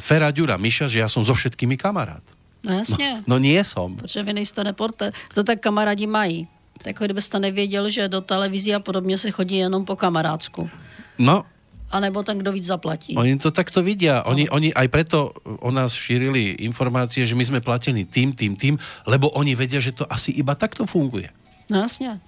Fera 0.00 0.32
Ďura 0.32 0.56
Miša, 0.56 0.88
že 0.90 1.04
ja 1.04 1.08
som 1.08 1.22
so 1.22 1.36
všetkými 1.36 1.76
kamarát. 1.76 2.24
No 2.64 2.72
jasně. 2.78 3.22
No 3.26 3.38
nie 3.38 3.64
som. 3.64 3.96
Protože 3.96 4.22
vy 4.22 4.32
nejste 4.32 4.62
reporter. 4.62 5.12
To 5.34 5.44
tak 5.44 5.60
kamarádi 5.60 6.06
mají. 6.06 6.48
Tak 6.78 6.86
jako 6.86 7.04
kdybyste 7.04 7.38
nevěděl, 7.38 7.90
že 7.90 8.08
do 8.08 8.20
televizí 8.20 8.74
a 8.74 8.80
podobně 8.80 9.18
se 9.18 9.30
chodí 9.30 9.56
jenom 9.56 9.84
po 9.84 9.96
kamarádsku. 9.96 10.70
No, 11.18 11.44
A 11.90 12.00
nebo 12.00 12.22
ten, 12.22 12.38
kdo 12.38 12.50
víc 12.52 12.64
zaplatí. 12.66 13.14
Oni 13.16 13.38
to 13.38 13.50
takto 13.54 13.78
vidia. 13.82 14.22
Oni, 14.26 14.48
oni 14.50 14.74
aj 14.74 14.88
preto 14.90 15.30
o 15.62 15.70
nás 15.70 15.94
šírili 15.94 16.58
informácie, 16.66 17.22
že 17.22 17.38
my 17.38 17.44
sme 17.44 17.60
platení 17.62 18.02
tým, 18.02 18.34
tým, 18.34 18.56
tým, 18.58 18.74
lebo 19.06 19.30
oni 19.30 19.54
vedia, 19.54 19.78
že 19.78 19.94
to 19.94 20.02
asi 20.10 20.34
iba 20.34 20.58
takto 20.58 20.90
funguje. 20.90 21.30
No 21.70 21.78
jasně. 21.86 22.18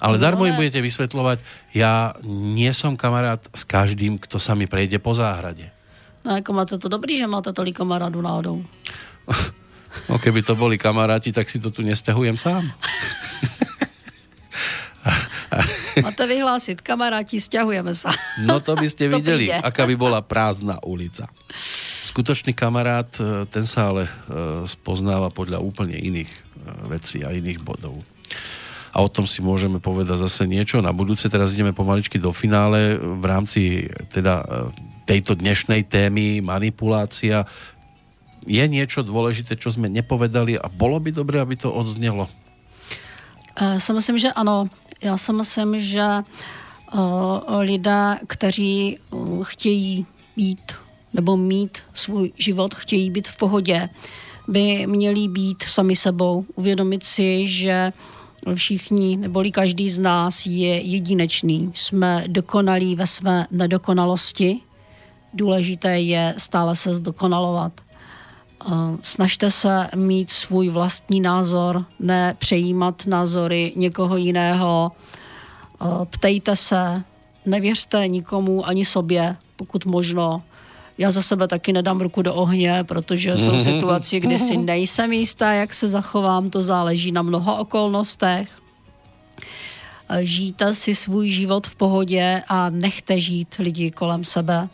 Ale 0.00 0.18
No, 0.18 0.22
darmo 0.22 0.46
im 0.46 0.54
ale- 0.54 0.62
budete 0.62 0.82
vysvetľovať, 0.82 1.38
ja 1.74 2.14
nie 2.26 2.70
som 2.74 2.94
kamarát 2.98 3.42
s 3.54 3.62
každým, 3.62 4.18
kto 4.18 4.38
sa 4.42 4.54
mi 4.58 4.66
prejde 4.66 4.98
po 4.98 5.14
záhrade. 5.14 5.70
No 6.26 6.34
jako 6.34 6.52
máte 6.52 6.78
to 6.78 6.88
dobrý, 6.88 7.18
že 7.18 7.26
máte 7.26 7.52
tolik 7.52 7.76
kamarádů 7.78 8.20
náhodou. 8.22 8.64
No 10.08 10.16
keby 10.16 10.40
to 10.40 10.56
boli 10.56 10.80
kamaráti, 10.80 11.32
tak 11.32 11.50
si 11.50 11.60
to 11.60 11.68
tu 11.68 11.84
nesťahujem 11.84 12.36
sám. 12.40 12.64
Máte 16.02 16.26
vyhlásit, 16.26 16.80
kamaráti, 16.80 17.40
stěhujeme 17.40 17.94
se. 17.94 18.08
No 18.46 18.60
to 18.60 18.76
by 18.76 18.86
ste 18.90 19.08
To 19.10 19.20
aká 19.64 19.86
by 19.86 19.96
bola 19.96 20.22
prázdna 20.22 20.78
ulica. 20.86 21.26
Skutočný 22.06 22.54
kamarát, 22.54 23.08
e, 23.20 23.46
ten 23.50 23.66
sa 23.66 23.90
ale 23.92 24.06
e, 24.06 24.10
spoznáva 24.64 25.28
podľa 25.30 25.58
úplne 25.60 25.98
iných 25.98 26.30
e, 26.30 26.40
vecí 26.88 27.18
a 27.26 27.34
iných 27.34 27.60
bodov. 27.60 27.98
A 28.94 29.04
o 29.04 29.08
tom 29.10 29.28
si 29.28 29.44
môžeme 29.44 29.78
povedať 29.78 30.24
zase 30.24 30.48
niečo 30.48 30.80
na 30.80 30.90
budúce. 30.90 31.28
Teraz 31.28 31.52
ideme 31.52 31.76
pomaličky 31.76 32.16
do 32.16 32.32
finále 32.32 32.96
v 32.96 33.24
rámci 33.28 33.84
teda 34.10 34.42
tejto 35.04 35.36
dnešnej 35.36 35.86
témy 35.86 36.40
manipulácia. 36.40 37.44
Je 38.48 38.64
niečo 38.64 39.04
dôležité, 39.04 39.60
čo 39.60 39.68
sme 39.68 39.92
nepovedali 39.92 40.56
a 40.56 40.72
bolo 40.72 40.96
by 40.96 41.12
dobré, 41.12 41.36
aby 41.36 41.60
to 41.60 41.68
odznelo? 41.68 42.32
Já 43.60 43.80
si 43.80 43.92
myslím, 43.92 44.18
že 44.18 44.32
ano. 44.32 44.68
Já 45.02 45.16
si 45.16 45.32
myslím, 45.32 45.80
že 45.80 46.06
uh, 46.94 47.00
lidé, 47.60 48.18
kteří 48.26 48.98
uh, 49.10 49.44
chtějí 49.44 50.06
být 50.36 50.72
nebo 51.12 51.36
mít 51.36 51.78
svůj 51.94 52.32
život, 52.38 52.74
chtějí 52.74 53.10
být 53.10 53.28
v 53.28 53.36
pohodě, 53.36 53.88
by 54.48 54.86
měli 54.86 55.28
být 55.28 55.62
sami 55.62 55.96
sebou, 55.96 56.44
uvědomit 56.54 57.04
si, 57.04 57.46
že 57.46 57.92
všichni, 58.54 59.16
neboli 59.16 59.50
každý 59.50 59.90
z 59.90 59.98
nás 59.98 60.46
je 60.46 60.80
jedinečný. 60.80 61.72
Jsme 61.74 62.24
dokonalí 62.26 62.96
ve 62.96 63.06
své 63.06 63.46
nedokonalosti. 63.50 64.60
Důležité 65.34 66.00
je 66.00 66.34
stále 66.38 66.76
se 66.76 66.94
zdokonalovat. 66.94 67.72
Snažte 69.02 69.50
se 69.50 69.88
mít 69.96 70.30
svůj 70.30 70.68
vlastní 70.68 71.20
názor, 71.20 71.84
ne 72.00 72.34
přejímat 72.38 73.06
názory 73.06 73.72
někoho 73.76 74.16
jiného. 74.16 74.92
Ptejte 76.10 76.56
se, 76.56 77.02
nevěřte 77.46 78.08
nikomu 78.08 78.66
ani 78.66 78.84
sobě, 78.84 79.36
pokud 79.56 79.84
možno. 79.84 80.42
Já 80.98 81.10
za 81.10 81.22
sebe 81.22 81.48
taky 81.48 81.72
nedám 81.72 82.00
ruku 82.00 82.22
do 82.22 82.34
ohně, 82.34 82.84
protože 82.84 83.38
jsou 83.38 83.60
situace, 83.60 84.20
kdy 84.20 84.38
si 84.38 84.56
nejsem 84.56 85.12
jistá, 85.12 85.52
jak 85.52 85.74
se 85.74 85.88
zachovám, 85.88 86.50
to 86.50 86.62
záleží 86.62 87.12
na 87.12 87.22
mnoha 87.22 87.54
okolnostech. 87.54 88.48
Žijte 90.20 90.74
si 90.74 90.94
svůj 90.94 91.28
život 91.28 91.66
v 91.66 91.74
pohodě 91.74 92.42
a 92.48 92.70
nechte 92.70 93.20
žít 93.20 93.54
lidi 93.58 93.90
kolem 93.90 94.24
sebe. 94.24 94.68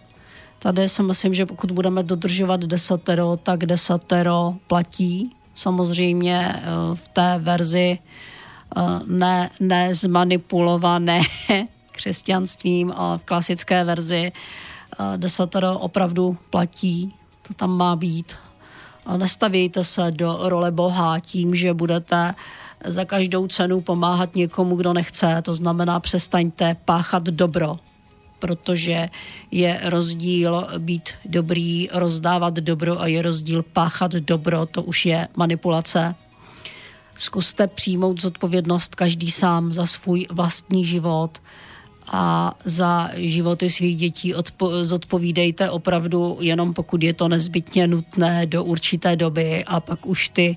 Tady 0.65 0.89
si 0.89 1.03
myslím, 1.03 1.35
že 1.35 1.47
pokud 1.47 1.71
budeme 1.71 2.03
dodržovat 2.03 2.61
desatero, 2.61 3.37
tak 3.43 3.67
desatero 3.67 4.55
platí. 4.67 5.37
Samozřejmě 5.55 6.55
eh, 6.55 6.63
v 6.95 7.09
té 7.09 7.39
verzi 7.39 7.99
eh, 8.77 8.83
ne, 9.07 9.51
ne 9.61 9.95
zmanipulované 9.95 11.21
křesťanstvím, 11.93 12.93
ale 12.97 13.19
v 13.19 13.25
klasické 13.25 13.85
verzi 13.85 14.33
eh, 14.33 15.19
desatero 15.19 15.79
opravdu 15.79 16.37
platí. 16.51 17.15
To 17.49 17.55
tam 17.55 17.71
má 17.77 17.97
být. 17.97 18.33
A 19.07 19.17
nestavějte 19.17 19.85
se 19.85 20.11
do 20.11 20.39
role 20.43 20.71
Boha 20.71 21.21
tím, 21.21 21.55
že 21.55 21.75
budete 21.75 22.35
za 22.85 23.05
každou 23.05 23.47
cenu 23.47 23.81
pomáhat 23.81 24.35
někomu, 24.35 24.77
kdo 24.77 24.93
nechce. 24.93 25.43
To 25.43 25.55
znamená, 25.55 26.01
přestaňte 26.01 26.77
páchat 26.85 27.23
dobro 27.23 27.79
protože 28.45 29.09
je 29.51 29.81
rozdíl 29.85 30.67
být 30.79 31.11
dobrý, 31.25 31.89
rozdávat 31.93 32.55
dobro 32.55 33.01
a 33.01 33.07
je 33.07 33.23
rozdíl 33.23 33.63
páchat 33.63 34.13
dobro, 34.13 34.67
to 34.67 34.83
už 34.83 35.07
je 35.07 35.29
manipulace. 35.37 36.15
Zkuste 37.17 37.67
přijmout 37.67 38.21
zodpovědnost 38.21 38.95
každý 38.95 39.31
sám 39.31 39.73
za 39.73 39.87
svůj 39.87 40.27
vlastní 40.31 40.85
život 40.85 41.41
a 42.13 42.55
za 42.65 43.11
životy 43.17 43.71
svých 43.71 43.97
dětí 43.97 44.35
odpo- 44.35 44.85
zodpovídejte 44.85 45.71
opravdu 45.71 46.39
jenom 46.41 46.75
pokud 46.75 47.03
je 47.03 47.15
to 47.15 47.29
nezbytně 47.29 47.87
nutné 47.87 48.47
do 48.47 48.65
určité 48.65 49.17
doby 49.17 49.65
a 49.65 49.81
pak 49.81 50.07
už 50.07 50.29
ty 50.29 50.57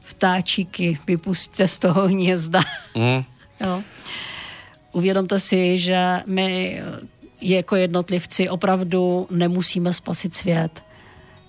vtáčíky 0.00 0.98
vypustíte 1.06 1.68
z 1.68 1.78
toho 1.78 2.08
hnízda. 2.08 2.60
Mm. 2.94 3.24
Jo. 3.60 3.82
Uvědomte 4.96 5.40
si, 5.40 5.78
že 5.78 6.22
my 6.26 6.80
jako 7.40 7.76
jednotlivci 7.76 8.48
opravdu 8.48 9.26
nemusíme 9.30 9.92
spasit 9.92 10.34
svět. 10.34 10.82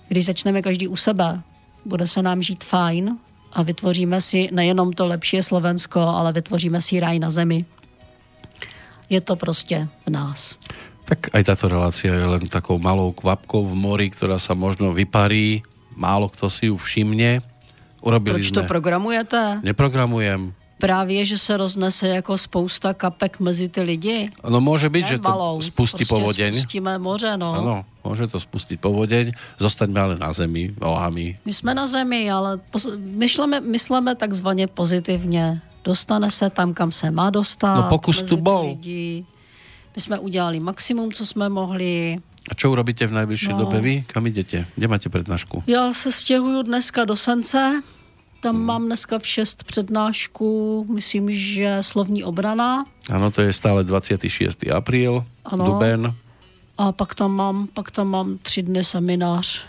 Když 0.08 0.24
začneme 0.26 0.62
každý 0.62 0.88
u 0.88 0.96
sebe, 0.96 1.40
bude 1.84 2.06
se 2.06 2.22
nám 2.22 2.42
žít 2.42 2.64
fajn 2.64 3.16
a 3.52 3.62
vytvoříme 3.62 4.20
si 4.20 4.48
nejenom 4.52 4.92
to 4.92 5.06
lepší 5.06 5.42
Slovensko, 5.42 6.00
ale 6.00 6.32
vytvoříme 6.32 6.80
si 6.82 7.00
ráj 7.00 7.18
na 7.18 7.30
zemi. 7.30 7.64
Je 9.10 9.20
to 9.20 9.36
prostě 9.36 9.88
v 10.06 10.10
nás. 10.10 10.56
Tak 11.08 11.32
aj 11.32 11.42
táto 11.48 11.72
relácia 11.72 12.12
je 12.12 12.26
len 12.28 12.52
takou 12.52 12.76
malou 12.76 13.16
kvapkou 13.16 13.64
v 13.64 13.72
mori, 13.72 14.12
ktorá 14.12 14.36
sa 14.36 14.52
možno 14.52 14.92
vyparí. 14.92 15.64
Málo 15.96 16.28
kto 16.28 16.52
si 16.52 16.68
ju 16.68 16.76
všimne. 16.76 17.40
Urobili 18.04 18.44
Proč 18.44 18.52
sme... 18.52 18.56
to 18.60 18.62
programujete? 18.68 19.64
Neprogramujem. 19.64 20.52
Právě, 20.78 21.24
že 21.24 21.38
se 21.38 21.56
roznese 21.56 22.08
jako 22.08 22.38
spousta 22.38 22.94
kapek 22.94 23.40
mezi 23.40 23.68
ty 23.68 23.82
lidi. 23.82 24.30
No 24.46 24.62
môže 24.62 24.86
byť, 24.86 25.02
Ne, 25.02 25.08
že 25.10 25.18
to 25.18 25.28
valou. 25.28 25.58
spustí 25.62 26.04
prostě 26.06 26.14
povodeň. 26.14 26.52
Spustíme 26.54 26.98
moře, 26.98 27.36
no. 27.36 27.50
Áno, 27.54 27.76
môže 28.06 28.30
to 28.30 28.38
spustiť 28.38 28.78
povodeň. 28.80 29.34
Zostaňme 29.58 29.98
ale 30.00 30.14
na 30.22 30.30
zemi, 30.32 30.70
nohami. 30.80 31.34
My 31.44 31.52
jsme 31.52 31.74
na 31.74 31.86
zemi, 31.90 32.30
ale 32.30 32.62
myšleme, 32.98 33.60
myslíme 33.60 34.14
takzvaně 34.14 34.66
pozitivně. 34.66 35.60
Dostane 35.84 36.30
se 36.30 36.50
tam, 36.50 36.74
kam 36.74 36.92
se 36.92 37.10
má 37.10 37.30
dostat. 37.30 37.74
No, 37.74 37.82
pokus 37.90 38.22
tu 38.22 38.36
bol. 38.38 38.62
Lidi. 38.78 39.24
My 39.96 40.02
jsme 40.02 40.18
udělali 40.18 40.60
maximum, 40.60 41.12
co 41.12 41.26
jsme 41.26 41.48
mohli. 41.48 42.18
A 42.48 42.54
čo 42.54 42.70
urobíte 42.72 43.04
v 43.04 43.12
najbližšej 43.12 43.52
No. 43.52 43.58
dobe 43.68 43.80
vy? 43.82 43.94
Kam 44.08 44.24
idete? 44.24 44.64
Kde 44.72 44.88
máte 44.88 45.08
prednášku? 45.12 45.62
Já 45.66 45.92
se 45.92 46.12
stěhuju 46.12 46.62
dneska 46.62 47.04
do 47.04 47.16
Sence. 47.16 47.82
Tam 48.40 48.56
mám 48.60 48.86
dneska 48.86 49.18
v 49.18 49.26
6 49.26 49.64
přednášku, 49.64 50.86
myslím, 50.94 51.30
že 51.32 51.78
slovní 51.80 52.24
obrana. 52.24 52.86
Áno, 53.10 53.30
to 53.34 53.42
je 53.42 53.50
stále 53.52 53.82
26. 53.84 54.70
apríl, 54.70 55.24
Ano. 55.44 55.64
Duben. 55.66 56.14
A 56.78 56.92
pak 56.92 57.14
tam 57.14 57.34
mám, 57.34 57.66
pak 57.66 57.90
tam 57.90 58.08
mám 58.08 58.38
tři 58.42 58.62
dny 58.62 58.84
seminář. 58.84 59.64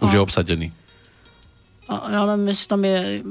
Už 0.00 0.10
A- 0.10 0.14
je 0.14 0.20
obsadený. 0.20 0.72
A 1.88 2.10
já 2.10 2.26
nevím, 2.26 2.48
jestli 2.48 2.66
tam 2.66 2.84
je, 2.84 3.22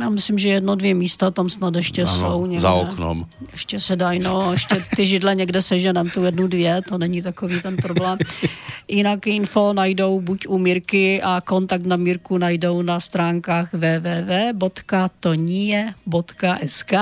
já 0.00 0.08
myslím, 0.10 0.38
že 0.38 0.48
jedno, 0.48 0.74
dvě 0.74 0.94
místa 0.94 1.30
tam 1.30 1.50
snad 1.50 1.74
ještě 1.74 2.06
jsou. 2.06 2.46
Někde. 2.46 2.60
za 2.60 2.72
oknom. 2.72 3.26
Ještě 3.52 3.80
se 3.80 3.96
dají, 3.96 4.18
no, 4.20 4.52
ještě 4.52 4.84
ty 4.96 5.06
židle 5.06 5.34
někde 5.34 5.62
seženem, 5.62 6.10
tu 6.10 6.22
jednu, 6.24 6.46
dvě, 6.48 6.82
to 6.88 6.98
není 6.98 7.22
takový 7.22 7.60
ten 7.60 7.76
problém. 7.76 8.18
Jinak 8.88 9.26
info 9.26 9.72
najdou 9.72 10.20
buď 10.20 10.46
u 10.48 10.58
Mirky 10.58 11.22
a 11.22 11.40
kontakt 11.40 11.86
na 11.86 11.96
Mirku 11.96 12.38
najdou 12.38 12.82
na 12.82 13.00
stránkách 13.00 13.72
www.tonie.sk 15.54 16.92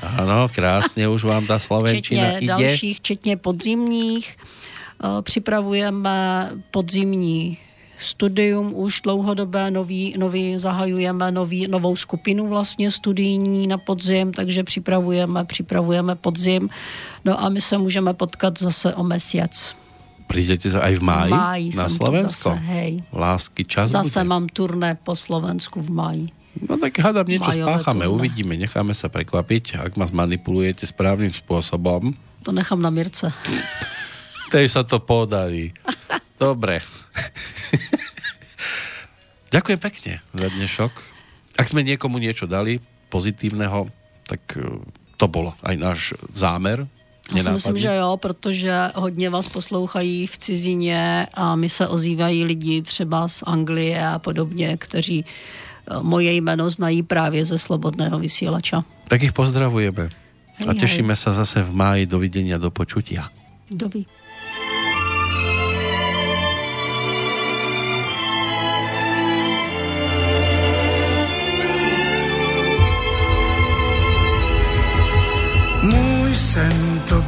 Áno, 0.00 0.48
krásne, 0.48 1.08
už 1.08 1.24
vám 1.24 1.44
tá 1.46 1.58
Slovenčina 1.60 2.36
včetně 2.36 2.44
ide. 2.44 2.52
dalších, 2.52 2.96
včetně 2.98 3.36
podzimních. 3.36 4.36
Eh, 5.00 5.22
Připravujeme 5.22 6.50
podzimní 6.70 7.58
studium 8.04 8.72
už 8.74 9.00
dlouhodobé, 9.04 9.70
nový, 9.70 10.14
nový 10.18 10.58
zahajujeme 10.58 11.30
nový, 11.30 11.68
novou 11.68 11.96
skupinu 11.96 12.48
vlastně 12.48 12.90
studijní 12.90 13.66
na 13.66 13.78
podzim, 13.78 14.32
takže 14.32 14.64
připravujeme, 14.64 15.44
připravujeme 15.44 16.14
podzim. 16.16 16.70
No 17.24 17.36
a 17.42 17.48
my 17.48 17.60
se 17.60 17.78
můžeme 17.78 18.14
potkat 18.14 18.58
zase 18.58 18.94
o 18.94 19.04
měsíc. 19.04 19.74
Prídete 20.30 20.70
sa 20.70 20.86
aj 20.86 20.94
v 20.94 21.02
máji, 21.02 21.30
V 21.30 21.34
máji 21.34 21.66
na 21.74 21.86
Slovensko? 21.90 22.54
zase, 22.54 22.62
hej. 22.70 23.02
Lásky 23.10 23.66
čas 23.66 23.90
Zase 23.90 24.22
bude. 24.22 24.30
mám 24.30 24.46
turné 24.46 24.94
po 24.94 25.18
Slovensku 25.18 25.82
v 25.82 25.90
máji. 25.90 26.24
No 26.70 26.78
tak 26.78 26.94
hádam, 27.02 27.26
niečo 27.26 27.50
Majové 27.50 27.66
spáchame, 27.66 28.06
turné. 28.06 28.14
uvidíme, 28.14 28.54
necháme 28.54 28.94
sa 28.94 29.10
prekvapiť, 29.10 29.82
ak 29.82 29.98
ma 29.98 30.06
zmanipulujete 30.06 30.86
správnym 30.86 31.34
spôsobom. 31.34 32.14
To 32.46 32.50
nechám 32.54 32.78
na 32.78 32.94
Mirce. 32.94 33.34
Tej 34.54 34.70
sa 34.70 34.86
to 34.86 35.02
podarí. 35.02 35.74
Dobre. 36.38 36.78
Ďakujem 39.54 39.80
pekne 39.82 40.12
za 40.30 40.48
dnešok. 40.48 40.92
Ak 41.58 41.66
sme 41.66 41.82
niekomu 41.82 42.22
niečo 42.22 42.46
dali 42.46 42.78
pozitívneho, 43.10 43.90
tak 44.26 44.40
eh, 44.56 44.62
to 45.18 45.26
bol 45.26 45.52
aj 45.66 45.74
náš 45.76 46.00
zámer. 46.32 46.86
Já 47.30 47.42
si 47.42 47.50
myslím, 47.50 47.78
že 47.78 47.94
jo, 47.94 48.16
protože 48.16 48.74
hodně 48.94 49.30
vás 49.30 49.48
poslouchají 49.48 50.26
v 50.26 50.38
cizině 50.38 51.26
a 51.34 51.56
my 51.56 51.68
se 51.68 51.88
ozývají 51.88 52.44
lidi 52.44 52.82
třeba 52.82 53.28
z 53.28 53.42
Anglie 53.46 54.08
a 54.08 54.18
podobně, 54.18 54.76
kteří 54.76 55.24
eh, 55.24 55.94
moje 56.02 56.32
jméno 56.32 56.70
znají 56.70 57.02
právě 57.02 57.44
ze 57.44 57.58
Slobodného 57.58 58.18
vysílača. 58.18 58.82
Tak 59.08 59.22
ich 59.22 59.32
pozdravujeme. 59.32 60.10
Hej, 60.60 60.68
a 60.68 60.72
hej. 60.76 60.80
tešíme 60.84 61.16
sa 61.16 61.32
zase 61.32 61.64
v 61.64 61.72
máji. 61.72 62.02
Dovidenia, 62.06 62.60
do 62.60 62.70
počutia. 62.70 63.32
Doví. 63.72 64.04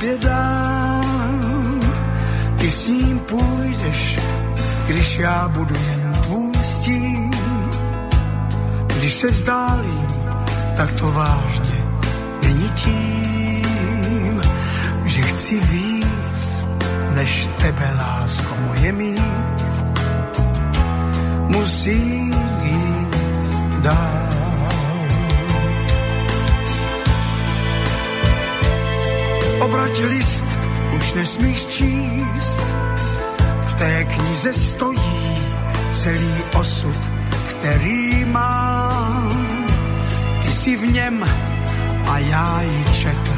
Tobě 0.03 0.19
dám, 0.19 1.81
ty 2.59 2.71
s 2.71 2.89
ním 2.89 3.19
půjdeš, 3.19 4.19
když 4.87 5.19
já 5.19 5.49
budu 5.49 5.75
jen 5.75 6.13
tvůj 6.23 6.55
stín. 6.63 7.31
Když 8.87 9.15
se 9.15 9.31
vzdálím, 9.31 10.07
tak 10.77 10.93
to 10.93 11.13
vážně 11.13 11.85
není 12.43 12.71
tím, 12.71 14.43
že 15.05 15.23
chci 15.23 15.61
víc, 15.61 16.67
než 17.15 17.49
tebe, 17.63 17.95
lásko 17.99 18.57
moje 18.67 18.93
mít. 18.93 19.23
Musím 21.49 22.35
jít 22.63 23.17
dál. 23.81 24.42
Obrať 29.63 29.99
list, 30.11 30.49
už 30.97 31.13
nesmíš 31.15 31.67
číst. 31.67 32.59
V 33.61 33.75
té 33.75 34.05
knize 34.05 34.53
stojí 34.53 35.39
celý 35.93 36.35
osud, 36.59 36.99
který 37.49 38.25
mám. 38.25 39.67
Ty 40.43 40.49
jsi 40.49 40.77
v 40.77 40.93
něm 40.93 41.25
a 42.11 42.19
já 42.19 42.63
ji 42.63 42.85
četl, 42.85 43.33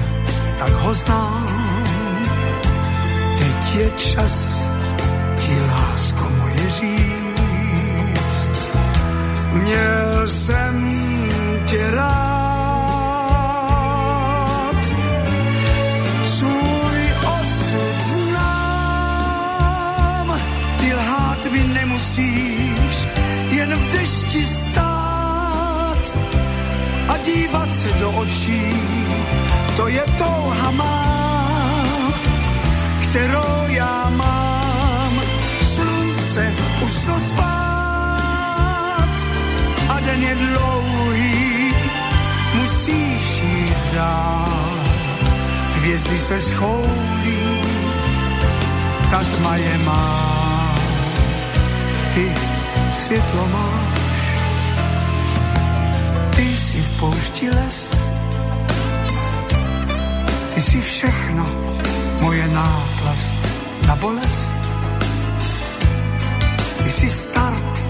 tak 0.59 0.73
ho 0.73 0.95
znám. 0.95 1.85
Teď 3.39 3.75
je 3.75 3.91
čas 3.91 4.69
ti 5.37 5.61
lásko 5.61 6.25
moje 6.39 6.71
říct. 6.71 8.53
Měl 9.53 10.29
jsem 10.29 10.91
tě 11.67 11.91
rád, 11.91 12.34
dívat 27.25 27.73
se 27.73 27.89
do 28.01 28.11
očí. 28.11 28.71
To 29.77 29.89
je 29.89 30.05
touha 30.19 30.71
má, 30.71 31.05
kterou 33.03 33.57
já 33.69 34.11
mám. 34.11 35.13
Slunce 35.63 36.55
už 36.85 36.93
šlo 37.03 37.21
spát 37.21 39.15
a 39.89 40.01
den 40.01 40.23
je 40.23 40.35
dlouhý, 40.35 41.75
musíš 42.55 43.43
jít 43.43 43.95
dál 43.95 44.75
hvězdy 45.85 46.19
se 46.19 46.39
schoulí, 46.39 47.61
ta 49.11 49.25
tma 49.25 49.57
je 49.57 49.79
má, 49.79 50.75
ty 52.15 52.35
světlo 52.93 53.49
máš. 53.53 53.84
Ty 56.45 56.57
jsi 56.57 56.83
v 56.83 57.01
poušti 57.01 57.51
les, 57.51 57.97
ty 60.55 60.61
jsi 60.61 60.81
všechno, 60.81 61.47
moje 62.21 62.49
náplast 62.49 63.37
na 63.87 63.97
bolest. 63.97 64.57
Ty 66.85 66.91
jsi 66.91 67.11
start 67.11 67.85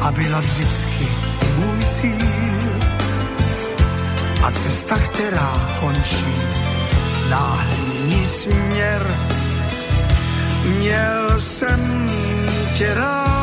a 0.00 0.12
byla 0.12 0.40
vždycky 0.40 1.08
můj 1.56 1.84
cíl. 1.84 2.70
A 4.42 4.50
cesta, 4.50 4.98
která 4.98 5.76
končí, 5.80 6.34
náhle 7.28 7.76
mění 7.76 8.26
směr. 8.26 9.16
Měl 10.64 11.40
jsem 11.40 12.10
tě 12.74 12.94
rád, 12.94 13.39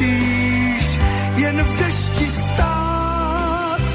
musíš 0.00 1.00
jen 1.36 1.62
v 1.62 1.78
dešti 1.78 2.26
stát 2.26 3.86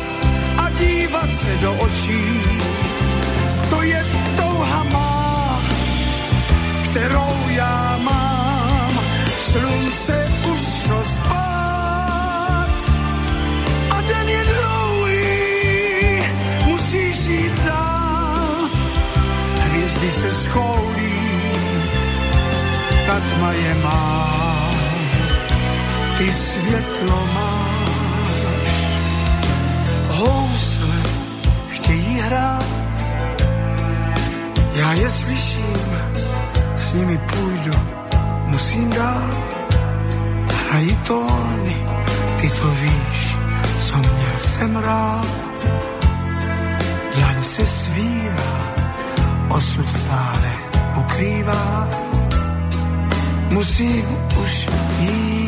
a 0.58 0.70
dívat 0.70 1.34
se 1.34 1.58
do 1.62 1.74
očí. 1.74 2.42
To 3.70 3.82
je 3.82 4.06
touha 4.38 4.84
má, 4.84 5.62
kterou 6.84 7.50
já 7.50 7.98
mám. 7.98 9.00
Slunce 9.40 10.32
už 10.54 10.62
šlo 10.62 11.04
spát 11.04 12.78
a 13.90 14.02
den 14.02 14.30
je 14.30 14.44
dlouhý, 14.46 15.26
musíš 16.66 17.26
jít 17.26 17.66
dál. 17.66 18.70
Hvězdy 19.62 20.12
se 20.12 20.32
schoulí, 20.32 21.16
Katma 23.06 23.52
je 23.52 23.74
má 23.84 24.35
ty 26.26 26.32
světlo 26.32 27.28
máš. 27.34 28.72
Housle 30.08 30.98
chtějí 31.70 32.20
hrát, 32.20 32.66
já 34.74 34.94
je 34.94 35.10
slyším, 35.10 35.92
s 36.76 36.94
nimi 36.94 37.18
půjdu, 37.18 37.80
musím 38.46 38.90
dát. 38.90 39.38
Hrají 40.70 40.96
tóny, 40.96 41.76
ty 42.42 42.50
to 42.50 42.68
víš, 42.68 43.38
co 43.80 43.98
měl 43.98 44.38
jsem 44.40 44.76
rád. 44.76 45.58
Dlaň 47.16 47.44
se 47.44 47.66
svírá, 47.66 48.76
osud 49.50 49.90
stále 49.90 50.52
ukrývá. 50.98 51.88
Musím 53.52 54.06
už 54.44 54.68
jít 55.00 55.45